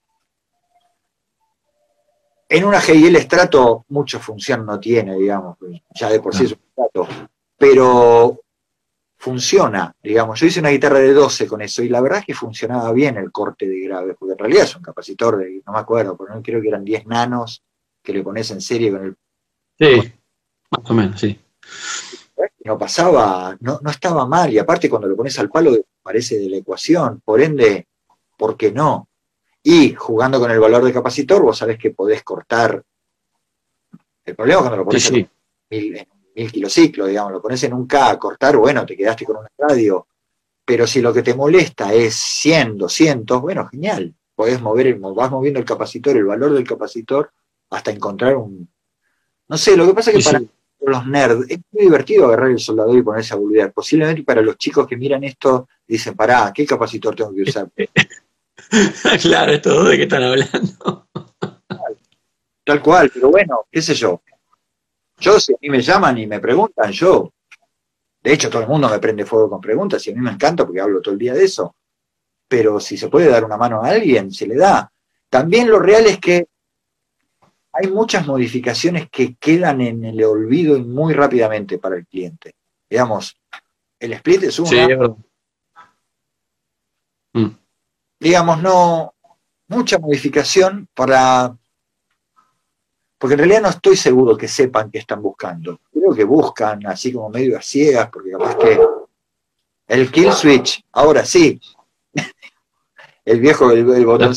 En 2.50 2.66
una 2.66 2.82
GIL 2.82 3.16
estrato 3.16 3.86
mucha 3.90 4.18
función 4.18 4.66
no 4.66 4.80
tiene, 4.80 5.16
digamos, 5.16 5.58
ya 5.94 6.10
de 6.10 6.20
por 6.20 6.36
sí 6.36 6.46
es 6.46 6.54
un 6.54 6.60
estrato, 6.70 7.08
pero 7.56 8.42
funciona, 9.22 9.96
digamos. 10.02 10.40
Yo 10.40 10.48
hice 10.48 10.60
una 10.62 10.70
guitarra 10.72 10.98
de 10.98 11.14
12 11.14 11.46
con 11.46 11.62
eso 11.62 11.84
y 11.84 11.90
la 11.90 12.02
verdad 12.02 12.20
es 12.22 12.26
que 12.26 12.34
funcionaba 12.34 12.92
bien 12.92 13.18
el 13.18 13.32
corte 13.32 13.68
de 13.70 13.80
graves, 13.82 14.16
porque 14.18 14.32
en 14.34 14.40
realidad 14.40 14.64
es 14.64 14.76
un 14.76 14.82
capacitor 14.82 15.38
de, 15.38 15.62
no 15.64 15.74
me 15.74 15.80
acuerdo, 15.80 16.18
pero 16.18 16.34
no 16.34 16.42
creo 16.42 16.60
que 16.60 16.70
eran 16.70 16.84
10 16.84 17.06
nanos 17.06 17.64
que 18.02 18.14
le 18.14 18.24
pones 18.24 18.50
en 18.50 18.62
serie 18.62 18.92
con 18.92 19.06
el 19.06 19.16
Sí, 19.78 20.12
más 20.72 20.90
o 20.90 20.94
menos, 20.96 21.20
sí. 21.20 21.40
no 22.66 22.80
pasaba, 22.80 23.56
no, 23.60 23.80
no 23.84 23.92
estaba 23.92 24.26
mal, 24.26 24.52
y 24.52 24.58
aparte 24.58 24.90
cuando 24.90 25.08
lo 25.08 25.16
pones 25.16 25.38
al 25.38 25.50
palo 25.52 25.76
parece 26.02 26.40
de 26.40 26.50
la 26.50 26.58
ecuación, 26.58 27.22
por 27.24 27.42
ende, 27.42 27.88
¿por 28.36 28.58
qué 28.58 28.72
no? 28.72 29.08
Y 29.62 29.94
jugando 29.94 30.40
con 30.40 30.50
el 30.50 30.60
valor 30.60 30.84
de 30.84 30.94
capacitor, 30.94 31.44
vos 31.44 31.60
sabés 31.60 31.78
que 31.78 31.92
podés 31.92 32.24
cortar. 32.24 32.84
El 34.26 34.36
problema 34.36 34.62
es 34.62 34.68
cuando 34.68 34.78
lo 34.78 34.84
Sí, 34.84 34.88
pones 34.88 35.04
sí. 35.04 35.30
mil, 35.70 35.98
en 35.98 36.08
mil 36.36 36.52
kilociclos, 36.52 37.08
digamos, 37.10 37.32
lo 37.34 37.42
pones 37.42 37.64
en 37.64 37.74
un 37.74 37.88
K 37.88 38.12
a 38.12 38.20
cortar, 38.20 38.58
bueno, 38.58 38.86
te 38.86 38.96
quedaste 38.96 39.26
con 39.26 39.38
un 39.38 39.46
radio. 39.58 40.08
Pero 40.66 40.88
si 40.88 41.02
lo 41.02 41.14
que 41.14 41.24
te 41.24 41.34
molesta 41.34 41.94
es 41.94 42.16
100, 42.16 42.78
200, 42.78 43.42
bueno, 43.42 43.68
genial. 43.68 44.14
Podés 44.36 44.62
mover, 44.62 44.88
el- 44.88 45.00
vas 45.00 45.32
moviendo 45.32 45.60
el 45.60 45.66
capacitor, 45.66 46.16
el 46.16 46.26
valor 46.26 46.54
del 46.54 46.68
capacitor, 46.68 47.32
hasta 47.70 47.92
encontrar 47.92 48.36
un. 48.38 48.70
No 49.50 49.58
sé, 49.58 49.76
lo 49.76 49.86
que 49.88 49.94
pasa 49.94 50.12
es 50.12 50.18
que 50.18 50.22
Sí, 50.24 50.30
para 50.30 50.40
sí. 50.40 50.50
los 50.82 51.08
nerds, 51.08 51.46
es 51.50 51.60
muy 51.72 51.84
divertido 51.84 52.26
agarrar 52.28 52.52
el 52.52 52.60
soldador 52.60 52.98
y 52.98 53.02
ponerse 53.04 53.34
a 53.34 53.38
boludear. 53.38 53.74
Posiblemente 53.74 54.24
para 54.24 54.42
los 54.42 54.58
chicos 54.58 54.88
que 54.88 54.98
miran 54.98 55.24
esto, 55.24 55.68
dicen, 55.88 56.16
pará, 56.16 56.52
¿qué 56.56 56.66
capacitor 56.66 57.16
tengo 57.16 57.34
que 57.34 57.42
usar? 57.44 57.70
claro, 59.22 59.52
estos 59.52 59.74
dos 59.76 59.90
de 59.90 59.98
qué 59.98 60.04
están 60.04 60.24
hablando. 60.24 61.08
Tal 62.64 62.82
cual, 62.82 63.12
pero 63.14 63.30
bueno, 63.30 63.66
qué 63.72 63.82
sé 63.82 63.94
yo. 63.96 64.22
Yo, 65.22 65.40
si 65.40 65.54
a 65.54 65.58
mí 65.62 65.70
me 65.70 65.82
llaman 65.82 66.18
y 66.18 66.26
me 66.26 66.40
preguntan, 66.40 66.92
yo, 66.92 67.32
de 68.24 68.34
hecho 68.34 68.50
todo 68.50 68.64
el 68.64 68.68
mundo 68.68 68.90
me 68.90 68.98
prende 68.98 69.24
fuego 69.24 69.52
con 69.52 69.62
preguntas 69.62 70.06
y 70.08 70.12
a 70.12 70.16
mí 70.16 70.20
me 70.20 70.32
encanta 70.32 70.66
porque 70.66 70.82
hablo 70.82 71.00
todo 71.00 71.14
el 71.14 71.20
día 71.20 71.34
de 71.36 71.44
eso. 71.44 71.76
Pero 72.48 72.80
si 72.80 72.98
se 72.98 73.08
puede 73.08 73.30
dar 73.30 73.46
una 73.46 73.56
mano 73.56 73.84
a 73.84 73.90
alguien, 73.90 74.32
se 74.32 74.48
le 74.48 74.56
da. 74.56 74.92
También 75.30 75.70
lo 75.70 75.78
real 75.78 76.08
es 76.08 76.18
que 76.18 76.48
hay 77.72 77.88
muchas 77.88 78.26
modificaciones 78.26 79.10
que 79.12 79.36
quedan 79.36 79.80
en 79.82 80.04
el 80.04 80.24
olvido 80.24 80.76
y 80.76 80.84
muy 80.84 81.14
rápidamente 81.14 81.78
para 81.78 81.98
el 81.98 82.08
cliente. 82.08 82.56
Digamos, 82.90 83.38
el 84.00 84.14
split 84.14 84.44
es 84.44 84.60
una, 84.60 84.70
Sí. 84.70 84.78
Mm, 87.34 87.58
digamos, 88.20 88.62
no, 88.62 89.14
mucha 89.68 90.00
modificación 90.00 90.90
para, 90.94 91.56
porque 93.22 93.36
en 93.36 93.38
realidad 93.38 93.62
no 93.62 93.70
estoy 93.70 93.96
seguro 93.96 94.36
que 94.36 94.48
sepan 94.48 94.90
qué 94.90 94.98
están 94.98 95.22
buscando. 95.22 95.82
Creo 95.94 96.12
que 96.12 96.24
buscan 96.24 96.88
así 96.88 97.14
como 97.14 97.30
medio 97.30 97.56
a 97.56 97.62
ciegas, 97.62 98.10
porque 98.12 98.32
capaz 98.32 98.56
que 98.56 98.80
el 99.90 100.12
kill 100.12 100.34
switch, 100.34 100.84
ahora 100.94 101.24
sí, 101.24 101.62
el 103.26 103.40
viejo, 103.40 103.70
el, 103.70 104.06
botón. 104.08 104.34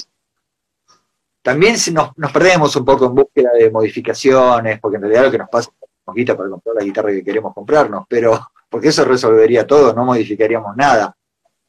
También 1.40 1.76
nos, 1.94 2.10
nos 2.18 2.30
perdemos 2.30 2.76
un 2.76 2.84
poco 2.84 3.06
en 3.06 3.14
búsqueda 3.14 3.52
de 3.58 3.70
modificaciones, 3.70 4.78
porque 4.80 4.96
en 4.96 5.02
realidad 5.04 5.24
lo 5.24 5.30
que 5.30 5.38
nos 5.38 5.48
pasa 5.48 5.70
es 5.70 5.76
que 6.14 6.24
nos 6.24 6.36
para 6.36 6.50
comprar 6.50 6.76
la 6.76 6.84
guitarra 6.84 7.10
que 7.12 7.24
queremos 7.24 7.54
comprarnos, 7.54 8.04
pero 8.06 8.38
porque 8.68 8.88
eso 8.88 9.02
resolvería 9.06 9.66
todo, 9.66 9.94
no 9.94 10.04
modificaríamos 10.04 10.76
nada. 10.76 11.16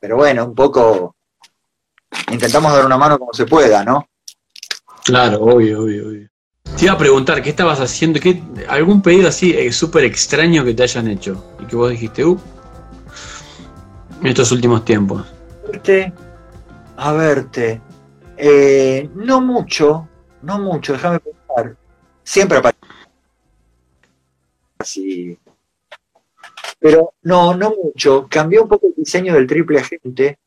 Pero 0.02 0.18
bueno, 0.18 0.44
un 0.44 0.54
poco 0.54 1.16
intentamos 2.30 2.74
dar 2.74 2.86
una 2.86 2.98
mano 2.98 3.18
como 3.18 3.32
se 3.32 3.46
pueda, 3.46 3.86
¿no? 3.86 4.06
Claro, 5.06 5.40
obvio, 5.44 5.84
obvio, 5.84 6.10
obvio. 6.10 6.35
Te 6.78 6.86
iba 6.86 6.94
a 6.94 6.98
preguntar, 6.98 7.42
¿qué 7.42 7.52
estabas 7.52 7.80
haciendo? 7.80 8.20
¿Qué, 8.20 8.42
¿Algún 8.68 9.02
pedido 9.02 9.30
así 9.30 9.54
eh, 9.54 9.72
súper 9.72 10.04
extraño 10.04 10.66
que 10.66 10.74
te 10.74 10.84
hayan 10.84 11.08
hecho? 11.08 11.56
Y 11.62 11.66
que 11.68 11.76
vos 11.76 11.90
dijiste, 11.90 12.26
uh, 12.26 12.38
en 14.22 14.28
estos 14.28 14.52
últimos 14.52 14.84
tiempos. 14.84 15.26
verte, 15.66 16.12
a 16.98 17.14
verte. 17.14 17.82
Eh, 18.38 19.10
no 19.16 19.40
mucho, 19.40 20.10
no 20.42 20.60
mucho, 20.60 20.94
déjame 20.94 21.20
pensar. 21.20 21.78
Siempre 22.24 22.58
aparece 22.58 22.80
así. 24.80 25.40
Pero 26.80 27.14
no, 27.24 27.56
no 27.56 27.74
mucho. 27.82 28.28
Cambió 28.30 28.64
un 28.64 28.70
poco 28.70 28.88
el 28.88 28.96
diseño 28.96 29.34
del 29.34 29.48
triple 29.48 29.80
agente 29.80 30.40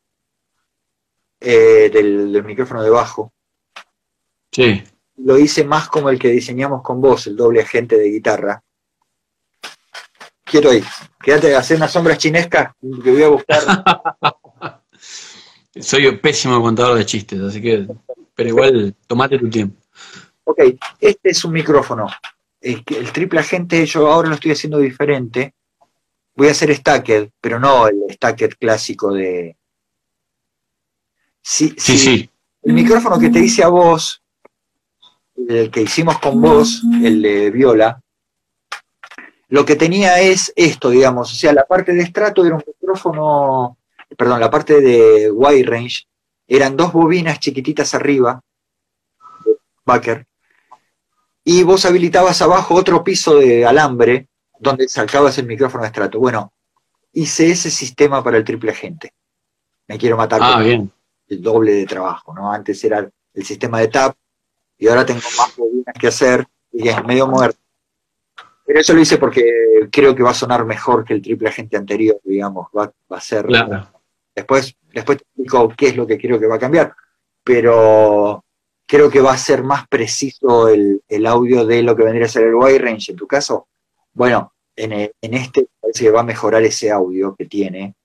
eh, 1.39 1.89
del, 1.91 2.31
del 2.31 2.43
micrófono 2.43 2.83
de 2.83 2.89
bajo. 2.89 3.33
Sí. 4.51 4.83
Lo 5.23 5.37
hice 5.37 5.63
más 5.63 5.89
como 5.89 6.09
el 6.09 6.17
que 6.17 6.29
diseñamos 6.29 6.81
con 6.81 7.01
vos, 7.01 7.27
el 7.27 7.35
doble 7.35 7.61
agente 7.61 7.97
de 7.97 8.09
guitarra. 8.09 8.63
Quiero 10.43 10.73
ir. 10.73 10.83
Quédate 11.21 11.55
hacer 11.55 11.77
unas 11.77 11.91
sombras 11.91 12.17
chinescas 12.17 12.73
que 13.03 13.11
voy 13.11 13.23
a 13.23 13.29
buscar. 13.29 13.61
Soy 15.79 16.07
un 16.07 16.19
pésimo 16.19 16.61
contador 16.61 16.97
de 16.97 17.05
chistes, 17.05 17.39
así 17.41 17.61
que. 17.61 17.87
Pero 18.33 18.49
igual, 18.49 18.95
tomate 19.05 19.37
tu 19.37 19.49
tiempo. 19.49 19.81
Ok, 20.45 20.61
este 20.99 21.29
es 21.29 21.43
un 21.43 21.51
micrófono. 21.51 22.07
El, 22.61 22.83
el 22.87 23.11
triple 23.11 23.41
agente 23.41 23.85
yo 23.85 24.07
ahora 24.11 24.29
lo 24.29 24.35
estoy 24.35 24.51
haciendo 24.51 24.79
diferente. 24.79 25.53
voy 26.35 26.47
a 26.47 26.51
hacer 26.51 26.73
stacked, 26.73 27.31
pero 27.39 27.59
no 27.59 27.87
el 27.87 27.97
stacked 28.09 28.53
clásico 28.59 29.13
de... 29.13 29.57
Sí, 31.41 31.75
sí, 31.77 31.97
sí. 31.97 32.29
El 32.63 32.73
micrófono 32.73 33.19
que 33.19 33.29
te 33.29 33.39
hice 33.39 33.63
a 33.63 33.67
vos, 33.67 34.18
el 35.47 35.71
que 35.71 35.81
hicimos 35.81 36.19
con 36.19 36.41
vos, 36.41 36.83
el 37.03 37.21
de 37.21 37.51
viola, 37.51 38.01
lo 39.49 39.65
que 39.65 39.75
tenía 39.75 40.19
es 40.19 40.53
esto, 40.55 40.89
digamos, 40.89 41.31
o 41.31 41.35
sea, 41.35 41.53
la 41.53 41.65
parte 41.65 41.93
de 41.93 42.03
estrato 42.03 42.45
era 42.45 42.55
un 42.55 42.63
micrófono, 42.65 43.77
perdón, 44.15 44.39
la 44.39 44.49
parte 44.49 44.79
de 44.79 45.31
wide 45.31 45.63
range, 45.63 46.05
eran 46.47 46.77
dos 46.77 46.93
bobinas 46.93 47.39
chiquititas 47.39 47.93
arriba, 47.95 48.41
Backer, 49.85 50.27
y 51.43 51.63
vos 51.63 51.85
habilitabas 51.85 52.41
abajo 52.41 52.75
otro 52.75 53.03
piso 53.03 53.37
de 53.37 53.65
alambre 53.65 54.27
donde 54.59 54.87
sacabas 54.87 55.37
el 55.37 55.47
micrófono 55.47 55.81
de 55.83 55.87
estrato. 55.87 56.19
Bueno, 56.19 56.53
hice 57.13 57.49
ese 57.49 57.71
sistema 57.71 58.23
para 58.23 58.37
el 58.37 58.43
triple 58.43 58.71
agente. 58.71 59.13
Me 59.87 59.97
quiero 59.97 60.17
matar 60.17 60.41
ah, 60.43 60.61
bien. 60.61 60.91
el 61.27 61.41
doble 61.41 61.73
de 61.73 61.85
trabajo, 61.85 62.33
¿no? 62.35 62.51
Antes 62.51 62.83
era 62.83 63.09
el 63.33 63.45
sistema 63.45 63.79
de 63.79 63.87
tap 63.87 64.15
y 64.79 64.87
ahora 64.87 65.05
tengo 65.05 65.21
más 65.37 65.55
bobinas 65.55 65.93
que 65.99 66.07
hacer 66.07 66.47
y 66.71 66.87
es 66.87 67.03
medio 67.05 67.27
muerto. 67.27 67.59
Pero 68.65 68.79
eso 68.79 68.93
lo 68.93 69.01
hice 69.01 69.17
porque 69.17 69.43
creo 69.91 70.15
que 70.15 70.23
va 70.23 70.31
a 70.31 70.35
sonar 70.35 70.65
mejor 70.65 71.03
que 71.03 71.13
el 71.13 71.21
triple 71.21 71.49
agente 71.49 71.75
anterior, 71.75 72.19
digamos, 72.23 72.67
va, 72.75 72.93
a 73.09 73.21
ser... 73.21 73.47
Después, 74.35 74.75
después 74.93 75.17
te 75.17 75.23
explico 75.23 75.73
qué 75.75 75.87
es 75.89 75.97
lo 75.97 76.07
que 76.07 76.17
creo 76.17 76.39
que 76.39 76.47
va 76.47 76.55
a 76.55 76.59
cambiar, 76.59 76.95
pero 77.43 78.45
creo 78.85 79.09
que 79.09 79.21
va 79.21 79.33
a 79.33 79.37
ser 79.37 79.63
más 79.63 79.87
preciso 79.87 80.69
el, 80.69 81.25
audio 81.27 81.65
de 81.65 81.83
lo 81.83 81.95
que 81.95 82.03
vendría 82.03 82.25
a 82.25 82.29
ser 82.29 82.43
el 82.43 82.55
wide 82.55 82.79
range. 82.79 83.11
En 83.11 83.17
tu 83.17 83.27
caso, 83.27 83.67
bueno, 84.13 84.53
en, 84.75 85.11
este 85.21 85.67
parece 85.79 86.05
que 86.05 86.11
va 86.11 86.21
a 86.21 86.23
mejorar 86.23 86.63
ese 86.63 86.89
audio 86.89 87.35
que 87.35 87.45
tiene, 87.45 87.95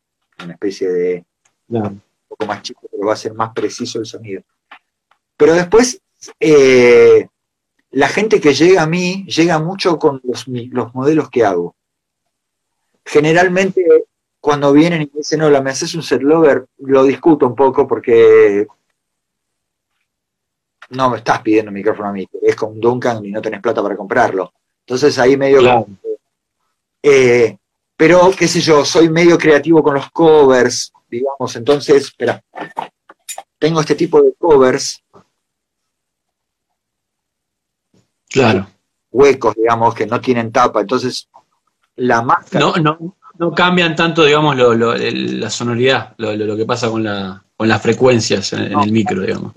una 0.42 0.54
especie 0.54 0.88
de 0.88 1.24
un 1.68 2.02
poco 2.26 2.46
más 2.46 2.62
chico, 2.62 2.88
pero 2.90 3.06
va 3.06 3.12
a 3.12 3.16
ser 3.16 3.34
más 3.34 3.52
preciso 3.52 3.98
el 3.98 4.06
sonido. 4.06 4.42
Pero 5.36 5.54
después, 5.54 6.00
eh, 6.40 7.28
la 7.90 8.08
gente 8.08 8.40
que 8.40 8.54
llega 8.54 8.82
a 8.82 8.86
mí 8.86 9.24
llega 9.26 9.58
mucho 9.58 9.98
con 9.98 10.20
los, 10.24 10.46
los 10.46 10.94
modelos 10.94 11.30
que 11.30 11.44
hago. 11.44 11.74
Generalmente, 13.04 13.84
cuando 14.40 14.72
vienen 14.72 15.02
y 15.02 15.06
me 15.06 15.18
dicen, 15.18 15.42
hola, 15.42 15.60
me 15.60 15.70
haces 15.70 15.94
un 15.94 16.02
set 16.02 16.22
lover, 16.22 16.66
lo 16.78 17.04
discuto 17.04 17.46
un 17.46 17.54
poco 17.54 17.86
porque 17.86 18.66
no 20.90 21.10
me 21.10 21.18
estás 21.18 21.40
pidiendo 21.42 21.70
un 21.70 21.74
micrófono 21.74 22.08
a 22.08 22.12
mí, 22.12 22.26
es 22.42 22.56
con 22.56 22.80
Duncan 22.80 23.24
y 23.24 23.30
no 23.30 23.42
tenés 23.42 23.60
plata 23.60 23.82
para 23.82 23.96
comprarlo. 23.96 24.52
Entonces 24.86 25.18
ahí 25.18 25.36
medio... 25.36 25.86
Eh, 27.02 27.56
pero, 27.96 28.30
qué 28.36 28.48
sé 28.48 28.60
yo, 28.60 28.84
soy 28.84 29.08
medio 29.08 29.38
creativo 29.38 29.82
con 29.82 29.94
los 29.94 30.10
covers, 30.10 30.92
digamos, 31.08 31.54
entonces, 31.54 32.04
espera, 32.04 32.42
tengo 33.58 33.80
este 33.80 33.94
tipo 33.94 34.20
de 34.20 34.34
covers. 34.34 35.00
Claro. 38.40 38.66
Huecos, 39.10 39.54
digamos, 39.54 39.94
que 39.94 40.06
no 40.06 40.20
tienen 40.20 40.50
tapa, 40.50 40.80
entonces 40.80 41.28
la 41.96 42.22
máscara... 42.22 42.66
No, 42.66 42.76
no, 42.76 43.16
no 43.38 43.52
cambian 43.52 43.96
tanto, 43.96 44.24
digamos, 44.24 44.56
la 44.56 45.50
sonoridad, 45.50 46.14
lo, 46.18 46.56
que 46.56 46.64
pasa 46.64 46.88
con, 46.88 47.02
la, 47.02 47.42
con 47.56 47.68
las 47.68 47.82
frecuencias 47.82 48.52
en, 48.52 48.78
el 48.78 48.92
micro, 48.92 49.22
digamos. 49.22 49.52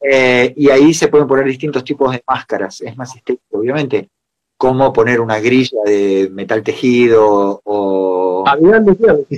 Eh, 0.00 0.54
y 0.56 0.70
ahí 0.70 0.94
se 0.94 1.08
pueden 1.08 1.26
poner 1.26 1.44
distintos 1.46 1.84
tipos 1.84 2.12
de 2.12 2.22
máscaras. 2.26 2.80
Es 2.80 2.96
más 2.96 3.14
estético, 3.14 3.58
obviamente. 3.58 4.08
Como 4.56 4.92
poner 4.92 5.20
una 5.20 5.40
grilla 5.40 5.78
de 5.86 6.28
metal 6.32 6.62
tejido 6.62 7.60
o. 7.64 8.44
Ah, 8.46 8.56
Vidal 8.56 8.84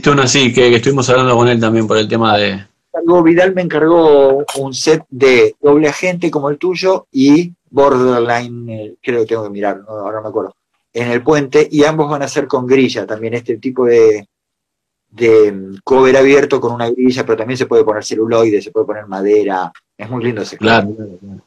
uno 0.07 0.23
así, 0.23 0.53
que, 0.53 0.75
estuvimos 0.75 1.09
hablando 1.11 1.37
con 1.37 1.49
él 1.49 1.61
también 1.61 1.87
por 1.87 1.97
el 1.97 2.09
tema 2.09 2.37
de. 2.37 2.67
Vidal 3.25 3.55
me 3.55 3.63
encargó 3.63 4.45
un 4.59 4.75
set 4.75 5.05
de 5.09 5.57
doble 5.61 5.89
agente 5.89 6.31
como 6.31 6.51
el 6.51 6.59
tuyo 6.59 7.07
y 7.11 7.53
borderline, 7.71 8.69
eh, 8.69 8.95
creo 9.03 9.21
que 9.21 9.27
tengo 9.27 9.45
que 9.45 9.51
mirar, 9.51 9.83
ahora 9.89 10.19
no 10.19 10.23
me 10.23 10.29
acuerdo, 10.29 10.55
en 10.93 11.11
el 11.11 11.23
puente, 11.23 11.67
y 11.71 11.85
ambos 11.85 12.11
van 12.11 12.23
a 12.23 12.29
ser 12.29 12.47
con 12.47 12.67
grilla 12.67 13.07
también, 13.07 13.35
este 13.35 13.57
tipo 13.57 13.87
de, 13.87 14.29
de 15.09 15.53
mm, 15.53 15.77
cover 15.83 16.17
abierto 16.17 16.61
con 16.61 16.73
una 16.73 16.91
grilla, 16.91 17.25
pero 17.25 17.39
también 17.39 17.57
se 17.57 17.67
puede 17.67 17.85
poner 17.85 18.05
celuloide, 18.05 18.61
se 18.61 18.71
puede 18.71 18.87
poner 18.87 19.07
madera. 19.07 19.73
Es 19.97 20.11
muy 20.11 20.25
lindo 20.25 20.43
ese 20.43 20.59
claro, 20.59 20.95
claro, 20.95 21.19
claro. 21.19 21.43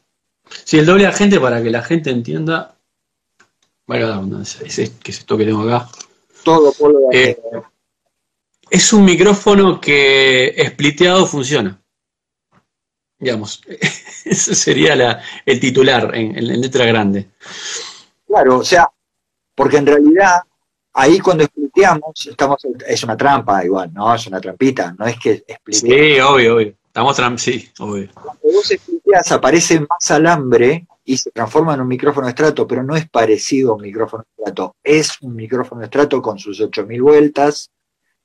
Sí, 0.64 0.78
el 0.78 0.86
doble 0.86 1.06
agente, 1.06 1.40
para 1.40 1.62
que 1.62 1.70
la 1.70 1.82
gente 1.82 2.10
entienda, 2.10 2.76
bueno, 3.86 4.30
que 4.60 4.66
es 4.66 4.78
esto 4.78 5.36
que 5.36 5.44
tengo 5.44 5.62
acá. 5.62 5.88
Todo 6.44 6.72
polo 6.72 7.08
de 7.10 7.30
eh, 7.30 7.38
Es 8.70 8.92
un 8.92 9.04
micrófono 9.04 9.80
que 9.80 10.54
spliteado 10.70 11.26
funciona. 11.26 11.80
Digamos, 13.18 13.62
ese 14.24 14.54
sería 14.54 15.22
el 15.44 15.60
titular 15.60 16.14
en, 16.14 16.36
en 16.36 16.60
letra 16.60 16.84
grande. 16.84 17.30
Claro, 18.26 18.58
o 18.58 18.64
sea, 18.64 18.90
porque 19.54 19.78
en 19.78 19.86
realidad 19.86 20.42
ahí 20.96 21.18
cuando 21.20 21.44
spliteamos, 21.44 22.26
estamos, 22.26 22.66
es 22.86 23.04
una 23.04 23.16
trampa 23.16 23.64
igual, 23.64 23.92
¿no? 23.92 24.14
Es 24.14 24.26
una 24.26 24.40
trampita, 24.40 24.94
no 24.98 25.06
es 25.06 25.18
que 25.18 25.44
Sí, 25.68 26.18
obvio, 26.20 26.56
obvio. 26.56 26.74
Estamos 26.86 27.14
tram 27.14 27.36
sí, 27.36 27.70
obvio. 27.78 28.08
Cuando 28.14 28.40
vos 28.42 28.66
spliteas 28.66 29.30
aparece 29.32 29.80
más 29.80 30.10
alambre 30.10 30.86
y 31.04 31.18
se 31.18 31.30
transforma 31.30 31.74
en 31.74 31.82
un 31.82 31.88
micrófono 31.88 32.26
de 32.26 32.30
estrato, 32.30 32.66
pero 32.66 32.82
no 32.82 32.96
es 32.96 33.08
parecido 33.08 33.72
a 33.72 33.74
un 33.76 33.82
micrófono 33.82 34.24
de 34.24 34.42
estrato. 34.42 34.76
Es 34.82 35.20
un 35.20 35.36
micrófono 35.36 35.82
de 35.82 35.86
estrato 35.86 36.22
con 36.22 36.38
sus 36.38 36.58
8000 36.58 37.02
vueltas, 37.02 37.70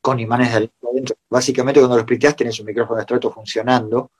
con 0.01 0.19
imanes 0.19 0.51
de 0.51 0.69
adentro. 0.91 1.15
Básicamente 1.29 1.79
cuando 1.79 1.97
lo 1.97 2.03
spliteas 2.03 2.35
tenés 2.35 2.59
un 2.59 2.65
micrófono 2.65 2.97
de 2.97 3.01
estrato 3.03 3.31
funcionando 3.31 4.11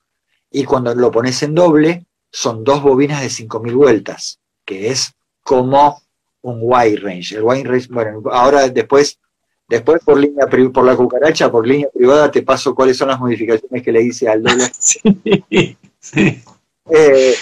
y 0.52 0.64
cuando 0.64 0.94
lo 0.96 1.12
pones 1.12 1.42
en 1.44 1.56
doble 1.56 2.06
son 2.32 2.64
dos 2.64 2.82
bobinas 2.82 3.22
de 3.22 3.30
5000 3.30 3.76
vueltas, 3.76 4.40
que 4.64 4.90
es 4.90 5.14
como 5.44 6.02
un 6.42 6.60
wide 6.62 6.98
range. 6.98 7.36
El 7.36 7.44
wide 7.44 7.64
range, 7.64 7.88
bueno, 7.90 8.22
ahora 8.32 8.70
después, 8.70 9.20
después 9.68 10.02
por 10.04 10.18
línea 10.18 10.48
por 10.48 10.86
la 10.86 10.96
cucaracha, 10.96 11.52
por 11.52 11.68
línea 11.68 11.90
privada, 11.94 12.32
te 12.32 12.44
paso 12.44 12.74
cuáles 12.74 12.98
son 12.98 13.10
las 13.10 13.20
modificaciones 13.20 13.84
que 13.84 13.92
le 13.92 14.04
hice 14.04 14.30
al 14.30 14.44
doble. 14.44 14.66
sí, 16.00 16.42
eh, 16.90 17.36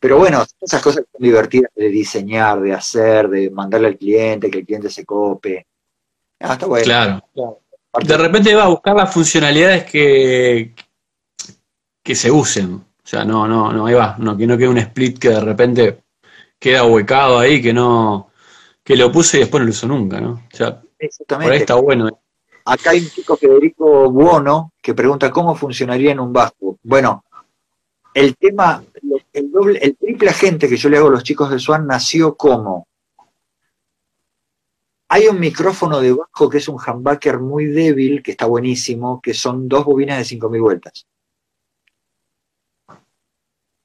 pero 0.00 0.18
bueno, 0.18 0.44
esas 0.60 0.82
cosas 0.82 1.04
son 1.10 1.22
divertidas 1.22 1.70
de 1.74 1.88
diseñar, 1.88 2.60
de 2.60 2.72
hacer, 2.72 3.28
de 3.28 3.50
mandarle 3.50 3.88
al 3.88 3.98
cliente, 3.98 4.50
que 4.50 4.58
el 4.58 4.66
cliente 4.66 4.90
se 4.90 5.04
cope. 5.04 5.66
Ah, 6.40 6.52
está 6.54 6.66
bueno. 6.66 6.84
Claro. 6.84 7.22
De 8.04 8.16
repente 8.16 8.54
va 8.54 8.64
a 8.64 8.68
buscar 8.68 8.94
las 8.96 9.12
funcionalidades 9.12 9.84
que, 9.84 10.74
que 12.02 12.14
se 12.14 12.30
usen. 12.30 12.74
O 12.74 13.06
sea, 13.10 13.24
no, 13.24 13.48
no, 13.48 13.72
no, 13.72 13.86
ahí 13.86 13.94
va. 13.94 14.16
No, 14.18 14.36
que 14.36 14.46
no 14.46 14.56
quede 14.56 14.68
un 14.68 14.78
split 14.78 15.18
que 15.18 15.30
de 15.30 15.40
repente 15.40 16.02
queda 16.58 16.84
huecado 16.84 17.38
ahí, 17.38 17.62
que 17.62 17.72
no, 17.72 18.30
que 18.84 18.96
lo 18.96 19.10
puse 19.10 19.38
y 19.38 19.40
después 19.40 19.60
no 19.60 19.66
lo 19.66 19.70
uso 19.70 19.86
nunca, 19.86 20.20
¿no? 20.20 20.32
O 20.32 20.56
sea, 20.56 20.82
Exactamente. 20.98 21.46
por 21.46 21.52
ahí 21.52 21.60
está 21.60 21.74
bueno. 21.76 22.08
Acá 22.64 22.90
hay 22.90 23.00
un 23.00 23.08
chico 23.08 23.36
Federico 23.36 24.10
Buono 24.10 24.72
que 24.82 24.92
pregunta 24.92 25.30
cómo 25.30 25.54
funcionaría 25.54 26.12
en 26.12 26.20
un 26.20 26.32
bajo. 26.32 26.78
Bueno, 26.82 27.24
el 28.12 28.36
tema, 28.36 28.82
el, 29.32 29.50
doble, 29.50 29.78
el 29.78 29.96
triple 29.96 30.28
agente 30.28 30.68
que 30.68 30.76
yo 30.76 30.88
le 30.88 30.98
hago 30.98 31.08
a 31.08 31.12
los 31.12 31.22
chicos 31.22 31.50
de 31.50 31.58
Swan 31.58 31.86
nació 31.86 32.36
como 32.36 32.87
hay 35.08 35.26
un 35.26 35.40
micrófono 35.40 36.00
de 36.00 36.12
bajo 36.12 36.50
que 36.50 36.58
es 36.58 36.68
un 36.68 36.76
humbucker 36.76 37.38
muy 37.38 37.66
débil, 37.66 38.22
que 38.22 38.32
está 38.32 38.46
buenísimo, 38.46 39.20
que 39.22 39.32
son 39.32 39.68
dos 39.68 39.84
bobinas 39.84 40.18
de 40.18 40.24
5000 40.24 40.60
vueltas. 40.60 41.06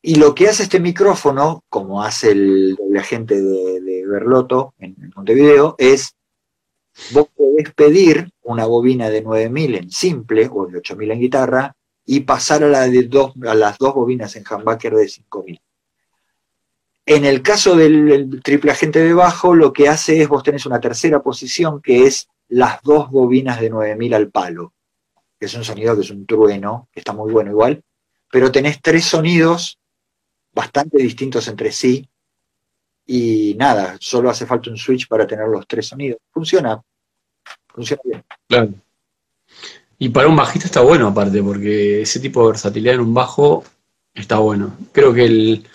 Y 0.01 0.15
lo 0.15 0.35
que 0.35 0.49
hace 0.49 0.63
este 0.63 0.81
micrófono, 0.81 1.63
como 1.69 2.03
hace 2.03 2.31
el 2.31 2.75
doble 2.75 2.99
agente 2.99 3.41
de, 3.41 3.79
de 3.79 4.05
Berlotto 4.05 4.73
en, 4.79 5.13
Montevideo, 5.15 5.75
es 5.77 6.13
vos 7.13 7.27
podés 7.33 7.73
pedir 7.73 8.29
una 8.41 8.65
bobina 8.65 9.09
de 9.09 9.21
9000 9.21 9.75
en 9.75 9.89
simple 9.89 10.49
o 10.51 10.67
de 10.67 10.79
8000 10.79 11.11
en 11.11 11.19
guitarra 11.21 11.75
y 12.05 12.19
pasar 12.19 12.65
a, 12.65 12.67
la 12.67 12.81
de 12.81 13.03
dos, 13.03 13.31
a 13.47 13.55
las 13.55 13.77
dos 13.77 13.95
bobinas 13.95 14.35
en 14.35 14.43
humbucker 14.43 14.93
de 14.93 15.07
5000. 15.07 15.61
En 17.05 17.25
el 17.25 17.41
caso 17.41 17.75
del 17.75 18.41
triple 18.41 18.71
agente 18.71 18.99
de 18.99 19.13
bajo, 19.13 19.53
lo 19.55 19.73
que 19.73 19.89
hace 19.89 20.21
es 20.21 20.27
vos 20.29 20.43
tenés 20.43 20.65
una 20.65 20.79
tercera 20.79 21.21
posición 21.21 21.81
que 21.81 22.07
es 22.07 22.29
las 22.47 22.81
dos 22.81 23.09
bobinas 23.09 23.59
de 23.59 23.69
9000 23.69 24.13
al 24.13 24.29
palo, 24.29 24.73
que 25.37 25.47
es 25.47 25.53
un 25.53 25.65
sonido 25.65 25.95
que 25.95 26.01
es 26.01 26.11
un 26.11 26.25
trueno, 26.25 26.87
que 26.91 27.01
está 27.01 27.11
muy 27.11 27.31
bueno 27.31 27.51
igual, 27.51 27.83
pero 28.31 28.51
tenés 28.51 28.81
tres 28.81 29.03
sonidos 29.05 29.79
bastante 30.53 30.97
distintos 30.97 31.47
entre 31.47 31.71
sí. 31.71 32.07
Y 33.05 33.55
nada, 33.57 33.97
solo 33.99 34.29
hace 34.29 34.45
falta 34.45 34.69
un 34.69 34.77
switch 34.77 35.09
para 35.09 35.27
tener 35.27 35.47
los 35.47 35.67
tres 35.67 35.87
sonidos. 35.87 36.19
Funciona, 36.31 36.81
funciona 37.67 38.01
bien. 38.05 38.23
Claro. 38.47 38.73
Y 39.97 40.09
para 40.09 40.29
un 40.29 40.37
bajista 40.37 40.67
está 40.67 40.81
bueno 40.81 41.07
aparte, 41.07 41.43
porque 41.43 42.01
ese 42.01 42.21
tipo 42.21 42.41
de 42.41 42.51
versatilidad 42.53 42.95
en 42.95 43.01
un 43.01 43.13
bajo 43.13 43.65
está 44.13 44.37
bueno. 44.39 44.77
Creo 44.93 45.13
que 45.13 45.25
el, 45.25 45.67